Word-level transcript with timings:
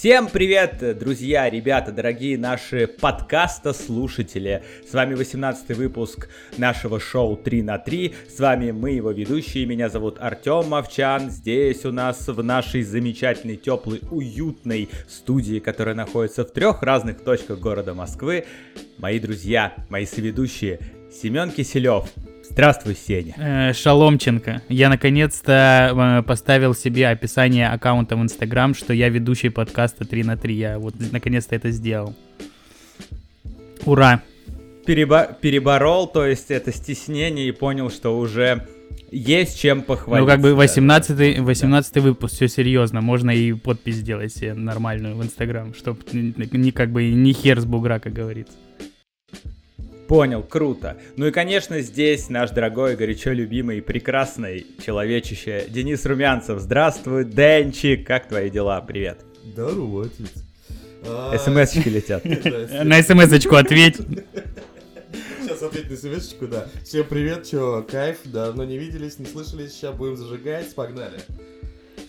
Всем 0.00 0.28
привет, 0.28 0.98
друзья, 0.98 1.50
ребята, 1.50 1.92
дорогие 1.92 2.38
наши 2.38 2.86
подкаста-слушатели. 2.86 4.62
С 4.90 4.94
вами 4.94 5.12
18 5.12 5.76
выпуск 5.76 6.30
нашего 6.56 6.98
шоу 6.98 7.36
3 7.36 7.62
на 7.62 7.76
3. 7.76 8.14
С 8.34 8.40
вами 8.40 8.70
мы, 8.70 8.92
его 8.92 9.10
ведущие. 9.10 9.66
Меня 9.66 9.90
зовут 9.90 10.16
Артем 10.18 10.70
Мовчан. 10.70 11.30
Здесь 11.30 11.84
у 11.84 11.92
нас 11.92 12.26
в 12.26 12.42
нашей 12.42 12.82
замечательной, 12.82 13.58
теплой, 13.58 14.00
уютной 14.10 14.88
студии, 15.06 15.58
которая 15.58 15.94
находится 15.94 16.46
в 16.46 16.50
трех 16.50 16.82
разных 16.82 17.22
точках 17.22 17.58
города 17.58 17.92
Москвы, 17.92 18.46
мои 18.96 19.18
друзья, 19.18 19.74
мои 19.90 20.06
соведущие 20.06 20.80
Семен 21.12 21.50
Киселев, 21.50 22.08
Здравствуй, 22.50 22.96
Сеня. 22.96 23.34
Э, 23.38 23.72
Шаломченко. 23.72 24.62
Я 24.68 24.88
наконец-то 24.88 26.20
э, 26.20 26.22
поставил 26.26 26.74
себе 26.74 27.08
описание 27.08 27.68
аккаунта 27.68 28.16
в 28.16 28.22
Инстаграм, 28.22 28.74
что 28.74 28.92
я 28.92 29.08
ведущий 29.08 29.50
подкаста 29.50 30.04
3 30.04 30.24
на 30.24 30.36
3. 30.36 30.54
Я 30.54 30.78
вот 30.78 30.94
наконец-то 31.12 31.54
это 31.54 31.70
сделал. 31.70 32.14
Ура! 33.86 34.22
Перебо- 34.84 35.34
переборол, 35.40 36.08
то 36.08 36.26
есть 36.26 36.50
это 36.50 36.72
стеснение 36.72 37.48
и 37.48 37.52
понял, 37.52 37.88
что 37.88 38.18
уже 38.18 38.66
есть 39.12 39.58
чем 39.60 39.82
похвалить. 39.82 40.22
Ну, 40.22 40.28
как 40.28 40.40
бы 40.40 40.54
18, 40.54 41.38
18 41.38 41.94
да. 41.94 42.00
выпуск, 42.00 42.34
все 42.34 42.48
серьезно. 42.48 43.00
Можно 43.00 43.30
и 43.30 43.52
подпись 43.52 43.96
сделать 43.96 44.34
себе 44.34 44.54
нормальную 44.54 45.14
в 45.14 45.22
Инстаграм, 45.22 45.72
чтобы 45.72 46.00
не 46.12 46.72
как 46.72 46.90
бы 46.90 47.10
не 47.12 47.32
хер 47.32 47.60
с 47.60 47.64
бугра, 47.64 48.00
как 48.00 48.12
говорится. 48.12 48.54
Понял, 50.10 50.42
круто. 50.42 50.96
Ну 51.16 51.28
и, 51.28 51.30
конечно, 51.30 51.80
здесь 51.82 52.30
наш 52.30 52.50
дорогой, 52.50 52.96
горячо 52.96 53.30
любимый 53.30 53.78
и 53.78 53.80
прекрасный 53.80 54.66
человечище 54.84 55.66
Денис 55.68 56.04
Румянцев. 56.04 56.58
Здравствуй, 56.58 57.24
Денчик, 57.24 58.08
как 58.08 58.26
твои 58.26 58.50
дела? 58.50 58.80
Привет. 58.80 59.20
Здорово, 59.44 60.06
отец. 60.06 60.32
А, 61.06 61.38
СМСочки 61.38 61.88
летят. 61.90 62.24
На 62.24 63.00
смс-очку 63.04 63.54
ответь. 63.54 63.98
Сейчас 65.42 65.62
ответь 65.62 65.88
на 65.88 65.96
смс 65.96 66.34
да. 66.40 66.66
Всем 66.82 67.06
привет, 67.08 67.48
чё, 67.48 67.86
кайф, 67.88 68.18
давно 68.24 68.64
не 68.64 68.78
виделись, 68.78 69.20
не 69.20 69.26
слышались, 69.26 69.74
сейчас 69.74 69.94
будем 69.94 70.16
зажигать, 70.16 70.74
погнали. 70.74 71.20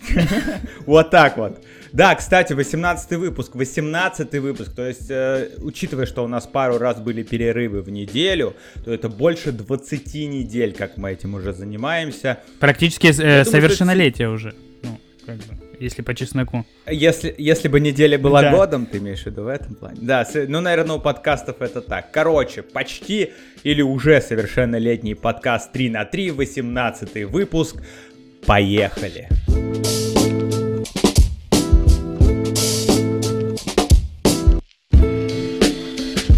Вот 0.86 1.10
так 1.10 1.36
вот. 1.36 1.62
Да, 1.92 2.14
кстати, 2.14 2.54
18 2.54 3.12
выпуск, 3.18 3.54
18 3.54 4.32
выпуск, 4.34 4.74
то 4.74 4.86
есть, 4.86 5.10
э, 5.10 5.50
учитывая, 5.58 6.06
что 6.06 6.24
у 6.24 6.28
нас 6.28 6.46
пару 6.46 6.78
раз 6.78 6.98
были 7.00 7.22
перерывы 7.22 7.82
в 7.82 7.90
неделю, 7.90 8.54
то 8.82 8.92
это 8.92 9.10
больше 9.10 9.52
20 9.52 10.14
недель, 10.28 10.72
как 10.72 10.96
мы 10.96 11.12
этим 11.12 11.34
уже 11.34 11.52
занимаемся. 11.52 12.38
Практически 12.60 13.08
э, 13.08 13.12
думаю, 13.12 13.44
совершеннолетие 13.44 14.28
что... 14.28 14.34
уже, 14.34 14.54
ну, 14.82 14.98
как 15.26 15.36
бы, 15.36 15.58
если 15.82 16.00
по 16.00 16.14
чесноку. 16.14 16.64
Если, 16.86 17.34
если 17.36 17.68
бы 17.68 17.80
неделя 17.80 18.18
была 18.18 18.40
да. 18.40 18.52
годом, 18.52 18.86
ты 18.86 18.98
имеешь 18.98 19.22
в 19.22 19.26
виду 19.26 19.42
в 19.42 19.48
этом 19.48 19.74
плане? 19.74 19.98
Да, 20.00 20.26
ну, 20.48 20.60
наверное, 20.60 20.96
у 20.96 21.00
подкастов 21.00 21.60
это 21.60 21.82
так. 21.82 22.10
Короче, 22.10 22.62
почти 22.62 23.32
или 23.64 23.82
уже 23.82 24.20
совершеннолетний 24.20 25.14
подкаст 25.14 25.72
3 25.72 25.90
на 25.90 26.04
3, 26.04 26.30
18 26.30 27.24
выпуск. 27.26 27.76
Поехали! 28.46 29.28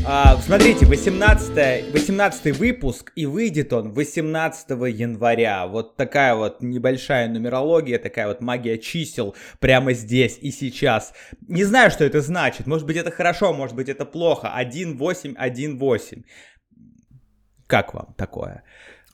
А, 0.06 0.36
смотрите, 0.36 0.84
18, 0.84 1.92
18 1.92 2.56
выпуск, 2.58 3.11
и 3.16 3.24
выйдет 3.24 3.72
он 3.72 3.92
18 3.92 4.70
января. 4.70 5.67
Вот 5.67 5.96
такая 5.96 6.34
вот 6.34 6.61
небольшая 6.61 7.29
нумерология, 7.29 7.98
такая 7.98 8.29
вот 8.29 8.42
магия 8.42 8.79
чисел 8.79 9.34
прямо 9.61 9.95
здесь 9.95 10.39
и 10.42 10.50
сейчас. 10.50 11.14
Не 11.48 11.64
знаю, 11.64 11.90
что 11.90 12.05
это 12.05 12.20
значит. 12.20 12.67
Может 12.67 12.86
быть, 12.86 12.98
это 12.98 13.11
хорошо, 13.11 13.55
может 13.55 13.74
быть, 13.74 13.89
это 13.89 14.05
плохо. 14.05 14.52
1-8-1-8. 14.55 16.23
Как 17.67 17.95
вам 17.95 18.14
такое? 18.18 18.62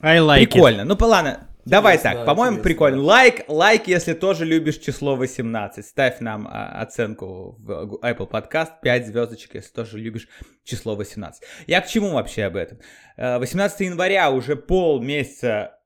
I 0.01 0.17
like 0.19 0.47
Прикольно. 0.47 0.81
It. 0.81 0.85
Ну, 0.85 0.97
ладно, 1.07 1.47
Давай 1.65 1.97
так, 1.97 2.25
по-моему, 2.25 2.59
прикольно. 2.61 3.01
Лайк, 3.01 3.45
лайк, 3.47 3.87
если 3.87 4.13
тоже 4.13 4.45
любишь 4.45 4.77
число 4.77 5.15
18. 5.15 5.85
Ставь 5.85 6.19
нам 6.19 6.47
а, 6.49 6.81
оценку 6.81 7.57
в 7.59 7.99
Apple 8.03 8.29
Podcast 8.29 8.71
5 8.81 9.07
звездочек, 9.07 9.55
если 9.55 9.71
тоже 9.71 9.99
любишь 9.99 10.27
число 10.63 10.95
18. 10.95 11.43
Я 11.67 11.81
к 11.81 11.87
чему 11.87 12.13
вообще 12.13 12.45
об 12.45 12.55
этом? 12.55 12.79
18 13.17 13.81
э, 13.81 13.85
января 13.85 14.31
уже 14.31 14.55
полмесяца, 14.55 15.77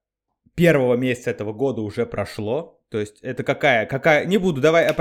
первого 0.56 0.96
месяца 0.96 1.32
этого 1.32 1.54
года 1.54 1.82
уже 1.82 2.06
прошло. 2.06 2.82
То 2.90 3.00
есть 3.00 3.20
это 3.22 3.44
какая, 3.44 3.86
какая, 3.88 4.26
не 4.26 4.38
буду, 4.38 4.62
давай, 4.62 4.88
а 4.88 4.96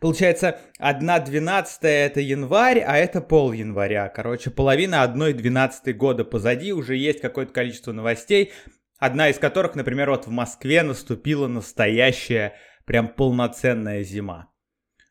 получается 0.00 0.60
1 0.78 1.24
12 1.24 1.78
это 1.82 2.20
январь, 2.20 2.80
а 2.80 2.96
это 2.96 3.20
пол 3.20 3.52
января. 3.52 4.08
Короче, 4.08 4.50
половина 4.50 5.02
1 5.02 5.36
12 5.36 5.96
года 5.96 6.24
позади, 6.24 6.72
уже 6.72 6.96
есть 6.96 7.20
какое-то 7.20 7.52
количество 7.52 7.92
новостей. 7.92 8.52
Одна 8.98 9.28
из 9.28 9.38
которых, 9.38 9.74
например, 9.74 10.10
вот 10.10 10.26
в 10.26 10.30
Москве 10.30 10.82
наступила 10.82 11.48
настоящая, 11.48 12.54
прям 12.84 13.08
полноценная 13.08 14.02
зима. 14.02 14.50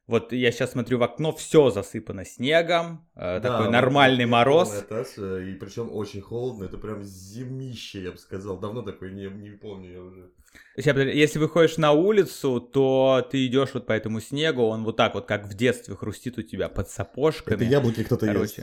Вот 0.06 0.34
я 0.34 0.52
сейчас 0.52 0.72
смотрю 0.72 0.98
в 0.98 1.04
окно, 1.04 1.32
все 1.32 1.70
засыпано 1.70 2.26
снегом, 2.26 3.08
э, 3.16 3.40
да, 3.40 3.40
такой 3.40 3.70
нормальный 3.72 4.26
мороз. 4.26 4.82
Этаж, 4.82 5.18
и 5.18 5.54
причем 5.56 5.90
очень 5.94 6.20
холодно, 6.20 6.66
это 6.66 6.78
прям 6.78 7.04
зимище, 7.04 8.04
я 8.04 8.12
бы 8.12 8.18
сказал. 8.18 8.60
Давно 8.60 8.82
такой 8.82 9.14
не, 9.14 9.28
не 9.28 9.52
помню 9.52 9.92
я 9.92 10.02
уже. 10.02 10.32
Если 10.76 11.40
выходишь 11.40 11.78
на 11.78 11.94
улицу, 11.94 12.60
то 12.60 13.26
ты 13.32 13.46
идешь 13.46 13.74
вот 13.74 13.86
по 13.86 13.94
этому 13.94 14.20
снегу, 14.20 14.64
он 14.64 14.84
вот 14.84 14.98
так 14.98 15.14
вот, 15.14 15.26
как 15.26 15.46
в 15.46 15.54
детстве, 15.54 15.96
хрустит 15.96 16.38
у 16.38 16.42
тебя 16.42 16.68
под 16.68 16.90
сапожками. 16.90 17.56
Это 17.56 17.64
яблоки 17.64 18.04
кто-то 18.04 18.26
ест. 18.26 18.60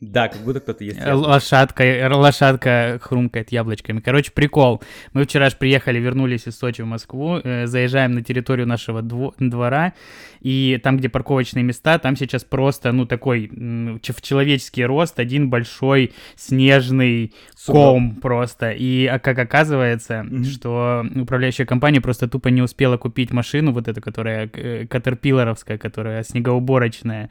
Да, 0.00 0.28
как 0.28 0.40
будто 0.42 0.58
кто-то 0.60 0.82
есть. 0.82 0.98
Лошадка, 1.04 2.08
лошадка 2.12 2.98
хрумкает 3.00 3.52
яблочками. 3.52 4.00
Короче, 4.00 4.32
прикол. 4.32 4.82
Мы 5.12 5.24
вчера 5.24 5.50
же 5.50 5.56
приехали, 5.56 6.00
вернулись 6.00 6.48
из 6.48 6.58
Сочи 6.58 6.82
в 6.82 6.86
Москву, 6.86 7.38
э, 7.42 7.66
заезжаем 7.66 8.12
на 8.12 8.22
территорию 8.22 8.66
нашего 8.66 9.02
дво- 9.02 9.34
двора, 9.38 9.94
и 10.40 10.80
там, 10.82 10.98
где 10.98 11.08
парковочные 11.08 11.62
места, 11.62 11.98
там 11.98 12.16
сейчас 12.16 12.42
просто, 12.44 12.90
ну, 12.92 13.06
такой 13.06 13.48
в 13.48 14.20
человеческий 14.20 14.84
рост 14.84 15.18
один 15.20 15.48
большой 15.48 16.12
снежный 16.34 17.32
Сука. 17.56 17.72
ком 17.72 18.16
просто. 18.16 18.72
И 18.72 19.06
а 19.06 19.18
как 19.20 19.38
оказывается, 19.38 20.26
mm-hmm. 20.28 20.44
что 20.44 21.06
управляющая 21.14 21.66
компания 21.66 22.00
просто 22.00 22.28
тупо 22.28 22.48
не 22.48 22.62
успела 22.62 22.96
купить 22.96 23.32
машину, 23.32 23.72
вот 23.72 23.86
эту, 23.88 24.02
которая 24.02 24.48
катерпиллеровская, 24.48 25.78
которая 25.78 26.24
снегоуборочная, 26.24 27.30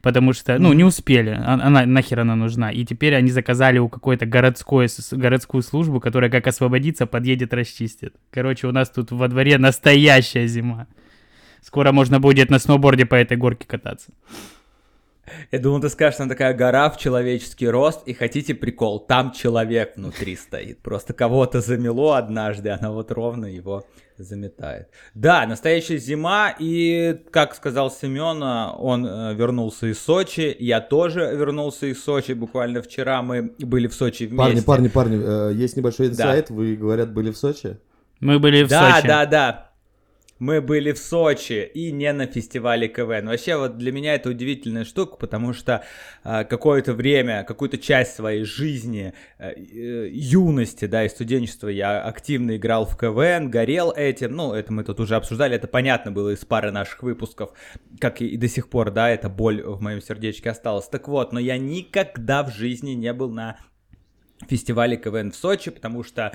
потому 0.00 0.32
что, 0.32 0.58
ну, 0.58 0.72
не 0.72 0.84
успели. 0.84 1.30
Она 1.30 1.97
нахер 1.98 2.20
она 2.20 2.36
нужна. 2.36 2.70
И 2.70 2.84
теперь 2.84 3.14
они 3.14 3.30
заказали 3.30 3.78
у 3.78 3.88
какой-то 3.88 4.26
городской, 4.26 4.88
городскую 5.12 5.62
службу, 5.62 6.00
которая 6.00 6.30
как 6.30 6.46
освободится, 6.46 7.06
подъедет, 7.06 7.52
расчистит. 7.52 8.14
Короче, 8.30 8.68
у 8.68 8.72
нас 8.72 8.88
тут 8.90 9.10
во 9.10 9.28
дворе 9.28 9.58
настоящая 9.58 10.46
зима. 10.46 10.86
Скоро 11.60 11.92
можно 11.92 12.20
будет 12.20 12.50
на 12.50 12.58
сноуборде 12.58 13.04
по 13.04 13.16
этой 13.16 13.36
горке 13.36 13.66
кататься. 13.66 14.12
Я 15.52 15.58
думал, 15.58 15.80
ты 15.80 15.88
скажешь, 15.88 16.20
она 16.20 16.28
такая 16.28 16.54
гора 16.54 16.90
в 16.90 16.98
человеческий 16.98 17.68
рост, 17.68 18.06
и 18.06 18.12
хотите 18.12 18.54
прикол, 18.54 19.00
там 19.00 19.32
человек 19.32 19.96
внутри 19.96 20.36
стоит. 20.36 20.80
Просто 20.82 21.12
кого-то 21.12 21.60
замело 21.60 22.12
однажды, 22.12 22.70
она 22.70 22.90
вот 22.90 23.10
ровно 23.12 23.46
его 23.46 23.84
заметает. 24.16 24.88
Да, 25.14 25.46
настоящая 25.46 25.98
зима, 25.98 26.54
и, 26.58 27.20
как 27.30 27.54
сказал 27.54 27.90
Семен, 27.90 28.42
он 28.42 29.06
э, 29.06 29.34
вернулся 29.34 29.86
из 29.86 30.00
Сочи, 30.00 30.56
я 30.58 30.80
тоже 30.80 31.20
вернулся 31.34 31.86
из 31.86 32.02
Сочи, 32.02 32.32
буквально 32.32 32.82
вчера 32.82 33.22
мы 33.22 33.54
были 33.58 33.86
в 33.86 33.94
Сочи 33.94 34.24
вместе. 34.24 34.36
Парни, 34.36 34.60
парни, 34.60 34.88
парни, 34.88 35.50
э, 35.50 35.54
есть 35.54 35.76
небольшой 35.76 36.08
инсайт, 36.08 36.46
да. 36.48 36.54
вы, 36.54 36.74
говорят, 36.76 37.12
были 37.12 37.30
в 37.30 37.36
Сочи? 37.36 37.78
Мы 38.20 38.40
были 38.40 38.64
в 38.64 38.68
да, 38.68 38.96
Сочи. 38.96 39.06
Да, 39.06 39.24
да, 39.24 39.30
да 39.30 39.67
мы 40.38 40.60
были 40.60 40.92
в 40.92 40.98
Сочи 40.98 41.70
и 41.74 41.90
не 41.90 42.12
на 42.12 42.26
фестивале 42.26 42.88
КВН. 42.88 43.26
Вообще 43.26 43.56
вот 43.56 43.78
для 43.78 43.92
меня 43.92 44.14
это 44.14 44.30
удивительная 44.30 44.84
штука, 44.84 45.16
потому 45.16 45.52
что 45.52 45.84
э, 46.24 46.44
какое-то 46.44 46.94
время, 46.94 47.44
какую-то 47.44 47.78
часть 47.78 48.14
своей 48.14 48.44
жизни, 48.44 49.14
э, 49.38 49.52
э, 49.52 50.08
юности, 50.10 50.86
да, 50.86 51.04
и 51.04 51.08
студенчества 51.08 51.68
я 51.68 52.02
активно 52.02 52.56
играл 52.56 52.86
в 52.86 52.96
КВН, 52.96 53.50
горел 53.50 53.92
этим, 53.92 54.36
ну, 54.36 54.52
это 54.52 54.72
мы 54.72 54.84
тут 54.84 55.00
уже 55.00 55.16
обсуждали, 55.16 55.56
это 55.56 55.66
понятно 55.66 56.12
было 56.12 56.30
из 56.30 56.44
пары 56.44 56.70
наших 56.70 57.02
выпусков, 57.02 57.50
как 58.00 58.22
и, 58.22 58.26
и 58.26 58.36
до 58.36 58.48
сих 58.48 58.68
пор, 58.68 58.90
да, 58.90 59.10
эта 59.10 59.28
боль 59.28 59.62
в 59.62 59.80
моем 59.82 60.00
сердечке 60.00 60.50
осталась. 60.50 60.88
Так 60.88 61.08
вот, 61.08 61.32
но 61.32 61.40
я 61.40 61.58
никогда 61.58 62.44
в 62.44 62.54
жизни 62.54 62.92
не 62.92 63.12
был 63.12 63.30
на 63.30 63.58
фестивале 64.46 64.96
КВН 64.96 65.32
в 65.32 65.36
Сочи, 65.36 65.70
потому 65.70 66.04
что 66.04 66.32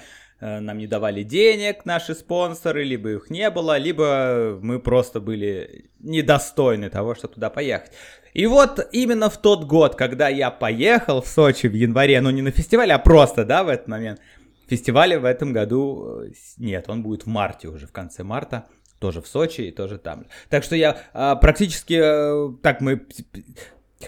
нам 0.59 0.77
не 0.77 0.87
давали 0.87 1.23
денег 1.23 1.85
наши 1.85 2.15
спонсоры, 2.15 2.83
либо 2.83 3.11
их 3.11 3.29
не 3.29 3.49
было, 3.49 3.77
либо 3.77 4.59
мы 4.61 4.79
просто 4.79 5.19
были 5.19 5.85
недостойны 5.99 6.89
того, 6.89 7.15
чтобы 7.15 7.35
туда 7.35 7.49
поехать. 7.49 7.91
И 8.33 8.47
вот 8.47 8.87
именно 8.91 9.29
в 9.29 9.37
тот 9.37 9.65
год, 9.65 9.95
когда 9.95 10.27
я 10.27 10.51
поехал 10.51 11.21
в 11.21 11.27
Сочи 11.27 11.67
в 11.67 11.73
январе, 11.73 12.19
ну 12.19 12.31
не 12.31 12.41
на 12.41 12.51
фестиваль, 12.51 12.91
а 12.91 12.99
просто, 12.99 13.45
да, 13.45 13.63
в 13.63 13.69
этот 13.69 13.87
момент, 13.87 14.19
фестиваля 14.67 15.19
в 15.19 15.25
этом 15.25 15.53
году 15.53 16.23
э, 16.23 16.31
нет, 16.57 16.85
он 16.89 17.03
будет 17.03 17.23
в 17.23 17.27
марте 17.27 17.67
уже, 17.67 17.85
в 17.85 17.91
конце 17.91 18.23
марта, 18.23 18.65
тоже 18.99 19.21
в 19.21 19.27
Сочи 19.27 19.61
и 19.61 19.71
тоже 19.71 19.97
там. 19.97 20.25
Так 20.49 20.63
что 20.63 20.75
я 20.75 20.97
а, 21.13 21.35
практически, 21.35 21.99
а, 22.01 22.53
так 22.63 22.81
мы 22.81 23.05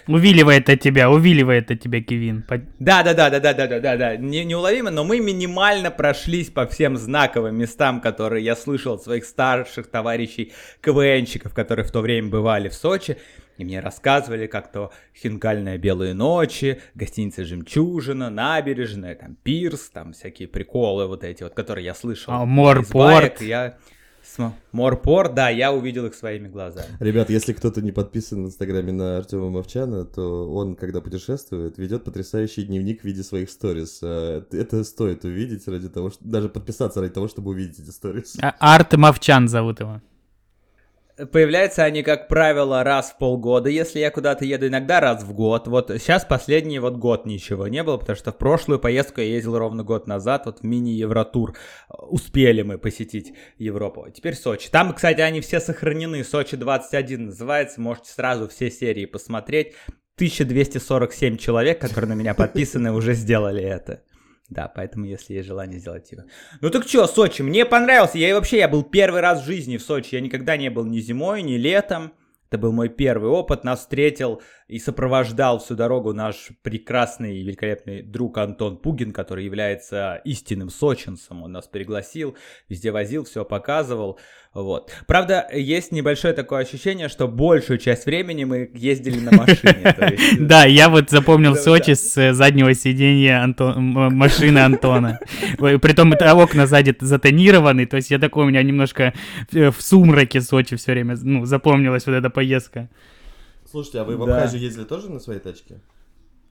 Увиливает 0.07 0.69
от 0.69 0.79
тебя, 0.79 1.09
увиливает 1.09 1.71
от 1.71 1.79
тебя, 1.79 2.01
Кевин. 2.01 2.45
Да, 2.79 3.03
да, 3.03 3.13
да, 3.13 3.29
да, 3.29 3.39
да, 3.39 3.53
да, 3.53 3.67
да, 3.67 3.79
да, 3.79 3.97
да. 3.97 4.15
Не, 4.17 4.45
неуловимо, 4.45 4.91
но 4.91 5.03
мы 5.03 5.19
минимально 5.19 5.91
прошлись 5.91 6.49
по 6.49 6.65
всем 6.67 6.97
знаковым 6.97 7.55
местам, 7.55 8.01
которые 8.01 8.43
я 8.43 8.55
слышал 8.55 8.95
от 8.95 9.03
своих 9.03 9.25
старших 9.25 9.87
товарищей 9.87 10.53
КВНщиков, 10.81 11.53
которые 11.53 11.85
в 11.85 11.91
то 11.91 12.01
время 12.01 12.29
бывали 12.29 12.69
в 12.69 12.73
Сочи. 12.73 13.17
И 13.57 13.63
мне 13.63 13.79
рассказывали, 13.79 14.47
как 14.47 14.71
то 14.71 14.91
хинкальные 15.15 15.77
белые 15.77 16.13
ночи, 16.13 16.81
гостиница 16.93 17.45
«Жемчужина», 17.45 18.29
набережная, 18.29 19.15
там 19.15 19.35
пирс, 19.35 19.89
там 19.89 20.11
всякие 20.11 20.49
приколы 20.49 21.07
вот 21.07 21.23
эти 21.23 21.43
вот, 21.43 21.53
которые 21.53 21.85
я 21.85 21.93
слышал. 21.93 22.33
А, 22.33 22.45
Морпорт. 22.45 23.41
Я 23.41 23.77
Морпор, 24.71 25.33
да, 25.33 25.49
я 25.49 25.71
увидел 25.71 26.05
их 26.05 26.15
своими 26.15 26.47
глазами. 26.47 26.87
Ребят, 26.99 27.29
если 27.29 27.53
кто-то 27.53 27.81
не 27.81 27.91
подписан 27.91 28.43
в 28.43 28.47
Инстаграме 28.47 28.91
на 28.91 29.17
Артема 29.17 29.49
Мовчана, 29.49 30.05
то 30.05 30.51
он, 30.51 30.75
когда 30.75 31.01
путешествует, 31.01 31.77
ведет 31.77 32.03
потрясающий 32.03 32.63
дневник 32.63 33.01
в 33.01 33.03
виде 33.05 33.23
своих 33.23 33.49
сторис. 33.49 33.99
А, 34.03 34.43
это 34.51 34.83
стоит 34.83 35.23
увидеть 35.25 35.67
ради 35.67 35.89
того, 35.89 36.09
что... 36.09 36.23
Даже 36.23 36.49
подписаться 36.49 37.01
ради 37.01 37.13
того, 37.13 37.27
чтобы 37.27 37.51
увидеть 37.51 37.79
эти 37.79 37.89
сторис. 37.89 38.35
А, 38.41 38.55
Арт 38.59 38.93
Мовчан 38.93 39.47
зовут 39.47 39.79
его. 39.79 40.01
Появляются 41.31 41.85
они, 41.85 42.03
как 42.03 42.27
правило, 42.27 42.83
раз 42.83 43.11
в 43.11 43.17
полгода, 43.17 43.69
если 43.69 43.99
я 43.99 44.11
куда-то 44.11 44.43
еду, 44.43 44.67
иногда 44.67 44.99
раз 44.99 45.23
в 45.23 45.31
год. 45.33 45.65
Вот 45.67 45.89
сейчас 45.89 46.25
последний 46.25 46.79
вот 46.79 46.97
год 46.97 47.25
ничего 47.25 47.69
не 47.69 47.83
было, 47.83 47.95
потому 47.95 48.17
что 48.17 48.33
в 48.33 48.37
прошлую 48.37 48.79
поездку 48.79 49.21
я 49.21 49.27
ездил 49.27 49.57
ровно 49.57 49.83
год 49.83 50.07
назад, 50.07 50.45
вот 50.45 50.59
в 50.59 50.63
мини-евротур. 50.63 51.55
Успели 51.89 52.63
мы 52.63 52.77
посетить 52.77 53.33
Европу. 53.57 54.05
Теперь 54.13 54.35
Сочи. 54.35 54.69
Там, 54.69 54.93
кстати, 54.93 55.21
они 55.21 55.39
все 55.39 55.61
сохранены. 55.61 56.21
Сочи 56.25 56.57
21 56.57 57.27
называется, 57.27 57.79
можете 57.79 58.11
сразу 58.11 58.49
все 58.49 58.69
серии 58.69 59.05
посмотреть. 59.05 59.73
1247 60.15 61.37
человек, 61.37 61.79
которые 61.79 62.09
на 62.09 62.13
меня 62.13 62.33
подписаны, 62.33 62.91
уже 62.91 63.13
сделали 63.13 63.63
это. 63.63 64.01
Да, 64.49 64.67
поэтому, 64.67 65.05
если 65.05 65.33
есть 65.33 65.47
желание 65.47 65.79
сделать 65.79 66.11
его. 66.11 66.23
Ну 66.61 66.69
так 66.69 66.87
что, 66.87 67.07
Сочи, 67.07 67.41
мне 67.41 67.65
понравился. 67.65 68.19
Я 68.19 68.29
и 68.29 68.33
вообще, 68.33 68.59
я 68.59 68.67
был 68.67 68.83
первый 68.83 69.21
раз 69.21 69.41
в 69.41 69.45
жизни 69.45 69.77
в 69.77 69.81
Сочи. 69.81 70.15
Я 70.15 70.21
никогда 70.21 70.55
не 70.55 70.69
был 70.69 70.85
ни 70.85 70.99
зимой, 70.99 71.41
ни 71.41 71.55
летом. 71.55 72.13
Это 72.49 72.59
был 72.59 72.71
мой 72.71 72.89
первый 72.89 73.29
опыт. 73.29 73.63
Нас 73.63 73.79
встретил 73.79 74.41
и 74.67 74.79
сопровождал 74.79 75.59
всю 75.59 75.75
дорогу 75.75 76.11
наш 76.11 76.49
прекрасный 76.63 77.37
и 77.37 77.43
великолепный 77.43 78.01
друг 78.01 78.39
Антон 78.39 78.77
Пугин, 78.77 79.11
который 79.11 79.45
является 79.45 80.21
истинным 80.25 80.69
сочинцем. 80.69 81.43
Он 81.43 81.51
нас 81.51 81.67
пригласил, 81.67 82.35
везде 82.67 82.91
возил, 82.91 83.25
все 83.25 83.45
показывал. 83.45 84.19
Вот. 84.55 84.91
Правда, 85.05 85.47
есть 85.53 85.91
небольшое 85.91 86.33
такое 86.33 86.63
ощущение, 86.63 87.09
что 87.09 87.27
большую 87.27 87.77
часть 87.77 88.07
времени 88.07 88.45
мы 88.45 88.71
ездили 88.73 89.19
на 89.19 89.31
машине. 89.31 89.95
Да, 90.39 90.65
я 90.65 90.89
вот 90.89 91.09
запомнил 91.09 91.55
Сочи 91.55 91.93
с 91.93 92.17
э, 92.17 92.33
заднего 92.33 92.73
сиденья 92.73 93.45
машины 93.57 94.59
Антона. 94.59 95.19
Притом 95.57 96.13
это 96.13 96.33
окна 96.33 96.67
сзади 96.67 96.95
затонированы, 96.99 97.85
то 97.85 97.97
есть 97.97 98.11
я 98.11 98.17
такой, 98.17 98.45
у 98.45 98.47
меня 98.47 98.63
немножко 98.63 99.13
э, 99.51 99.69
в 99.69 99.81
сумраке 99.81 100.41
Сочи 100.41 100.75
все 100.75 100.93
время, 100.93 101.17
ну, 101.21 101.45
запомнилась 101.45 102.05
вот 102.05 102.13
эта 102.13 102.29
поездка. 102.29 102.89
Слушайте, 103.75 103.99
а 103.99 104.03
вы 104.05 104.15
в 104.15 104.23
Абхазию 104.23 104.61
ездили 104.61 104.85
тоже 104.85 105.09
на 105.09 105.19
своей 105.19 105.41
тачке? 105.41 105.81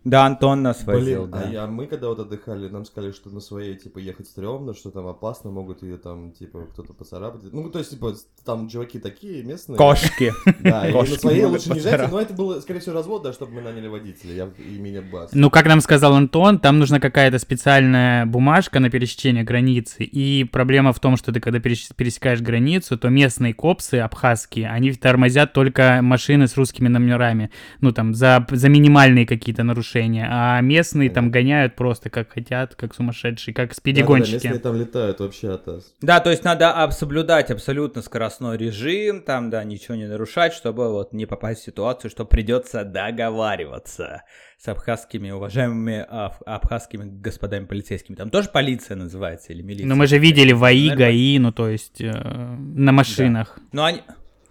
Да, 0.05 0.27
Антон 0.27 0.63
нас 0.63 0.85
возил, 0.85 1.23
Блин, 1.23 1.31
да. 1.31 1.43
А, 1.47 1.51
я, 1.51 1.67
мы 1.67 1.87
когда 1.87 2.09
вот 2.09 2.21
отдыхали, 2.21 2.69
нам 2.69 2.85
сказали, 2.85 3.13
что 3.13 3.31
на 3.31 3.41
своей, 3.41 3.75
типа, 3.75 3.99
ехать 3.99 4.29
стрёмно, 4.29 4.75
что 4.75 4.91
там 4.91 5.07
опасно, 5.07 5.51
могут 5.51 5.83
ее 5.83 5.97
там, 5.97 6.33
типа, 6.33 6.67
кто-то 6.73 6.93
поцарапать. 6.93 7.41
Ну, 7.53 7.71
то 7.71 7.79
есть, 7.79 7.93
типа, 7.93 8.15
там 8.45 8.69
чуваки 8.69 8.99
такие 8.99 9.43
местные. 9.43 9.79
Кошки. 9.79 10.33
Да, 10.61 10.89
и 10.89 10.93
на 10.93 11.05
своей 11.05 11.45
лучше 11.45 11.71
не 11.71 11.79
езжайте, 11.79 12.09
но 12.09 12.21
это 12.21 12.33
было, 12.33 12.61
скорее 12.61 12.81
всего, 12.81 12.95
развод, 12.95 13.23
да, 13.23 13.33
чтобы 13.33 13.53
мы 13.53 13.61
наняли 13.61 13.87
водителя, 13.87 14.35
я 14.35 14.49
и 14.59 14.79
меня 14.79 15.03
бас. 15.03 15.31
Ну, 15.33 15.51
как 15.51 15.67
нам 15.67 15.81
сказал 15.81 16.15
Антон, 16.15 16.59
там 16.59 16.79
нужна 16.79 17.01
какая-то 17.01 17.39
специальная 17.39 18.25
бумажка 18.25 18.81
на 18.81 18.89
пересечение 18.89 19.45
границы, 19.45 20.05
и 20.05 20.45
проблема 20.45 20.93
в 20.93 21.01
том, 21.01 21.17
что 21.17 21.33
ты, 21.33 21.41
когда 21.41 21.61
пересекаешь 21.61 22.41
границу, 22.41 22.97
то 22.97 23.09
местные 23.09 23.53
копсы 23.53 23.97
абхазские, 23.97 24.71
они 24.71 24.93
тормозят 24.93 25.53
только 25.53 26.01
машины 26.03 26.47
с 26.47 26.57
русскими 26.57 26.89
номерами, 26.89 27.51
ну, 27.81 27.93
там, 27.93 28.15
за, 28.15 28.47
за 28.51 28.69
минимальные 28.69 29.27
какие-то 29.27 29.65
нарушения, 29.95 30.29
а 30.31 30.61
местные 30.61 31.11
там 31.11 31.31
гоняют 31.31 31.77
просто 31.77 32.11
как 32.11 32.33
хотят, 32.33 32.75
как 32.75 32.95
сумасшедшие, 32.95 33.55
как 33.55 33.75
спидигонщики. 33.75 34.35
Да, 34.35 34.41
да, 34.43 34.49
местные 34.49 34.63
там 34.63 34.77
летают 34.77 35.21
вообще 35.21 35.53
от 35.53 35.67
нас. 35.67 35.95
Да, 36.01 36.21
то 36.21 36.31
есть 36.31 36.45
надо 36.45 36.89
соблюдать 36.91 37.51
абсолютно 37.51 38.03
скоростной 38.03 38.57
режим, 38.57 39.23
там, 39.23 39.51
да, 39.51 39.65
ничего 39.65 39.95
не 39.97 40.07
нарушать, 40.07 40.53
чтобы 40.53 40.91
вот 40.91 41.13
не 41.13 41.27
попасть 41.27 41.63
в 41.63 41.65
ситуацию, 41.65 42.11
что 42.11 42.25
придется 42.25 42.85
договариваться 42.85 44.23
с 44.59 44.69
абхазскими, 44.69 45.31
уважаемыми 45.31 46.05
аб- 46.09 46.43
абхазскими 46.47 47.21
господами 47.21 47.67
полицейскими. 47.67 48.17
Там 48.17 48.31
тоже 48.31 48.49
полиция 48.49 48.97
называется 48.97 49.53
или 49.53 49.63
милиция? 49.63 49.87
Ну 49.87 49.95
мы 49.95 50.07
же 50.07 50.19
видели 50.19 50.53
ВАИ, 50.53 50.91
ГАИ, 50.91 51.39
ну 51.39 51.53
то 51.53 51.69
есть 51.69 52.01
э, 52.01 52.11
на 52.13 52.93
машинах. 52.93 53.55
Да. 53.57 53.63
Ну 53.73 53.85
они... 53.85 54.03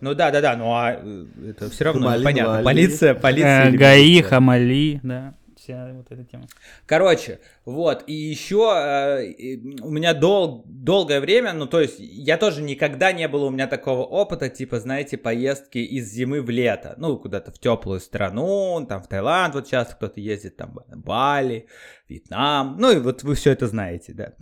Ну 0.04 0.14
да, 0.16 0.32
да, 0.32 0.42
да, 0.42 0.58
ну 0.58 0.74
а 0.74 1.00
э, 1.02 1.26
это 1.52 1.70
все 1.70 1.86
равно 1.86 2.02
Хамали, 2.02 2.24
понятно. 2.26 2.54
Мали. 2.56 2.66
Полиция, 2.66 3.14
полиция. 3.14 3.70
Э, 3.70 3.72
ГАИ, 3.72 4.22
Хамали, 4.22 5.00
да. 5.02 5.34
Вся 5.56 5.94
вот 5.94 6.12
эта 6.12 6.26
тема. 6.26 6.44
Короче, 6.86 7.40
вот, 7.64 8.04
и 8.06 8.14
еще 8.14 8.70
э, 8.76 9.56
у 9.82 9.90
меня 9.90 10.14
дол- 10.14 10.66
долгое 10.66 11.22
время, 11.22 11.54
ну 11.54 11.68
то 11.68 11.80
есть 11.80 11.96
я 12.00 12.38
тоже 12.38 12.62
никогда 12.62 13.14
не 13.14 13.30
было 13.30 13.46
у 13.46 13.50
меня 13.50 13.68
такого 13.68 14.02
опыта, 14.02 14.50
типа, 14.50 14.82
знаете, 14.82 15.18
поездки 15.18 15.78
из 15.78 16.12
зимы 16.12 16.42
в 16.42 16.50
лето, 16.50 16.96
ну 16.98 17.18
куда-то 17.18 17.54
в 17.54 17.60
теплую 17.60 18.02
страну, 18.02 18.86
там 18.90 19.02
в 19.02 19.08
Таиланд 19.08 19.56
вот 19.56 19.70
часто 19.70 19.96
кто-то 19.96 20.20
ездит, 20.20 20.58
там 20.58 20.80
Бали, 20.94 21.68
Вьетнам, 22.10 22.76
ну 22.78 22.92
и 22.92 22.98
вот 22.98 23.24
вы 23.24 23.36
все 23.36 23.52
это 23.52 23.68
знаете, 23.68 24.12
да. 24.12 24.34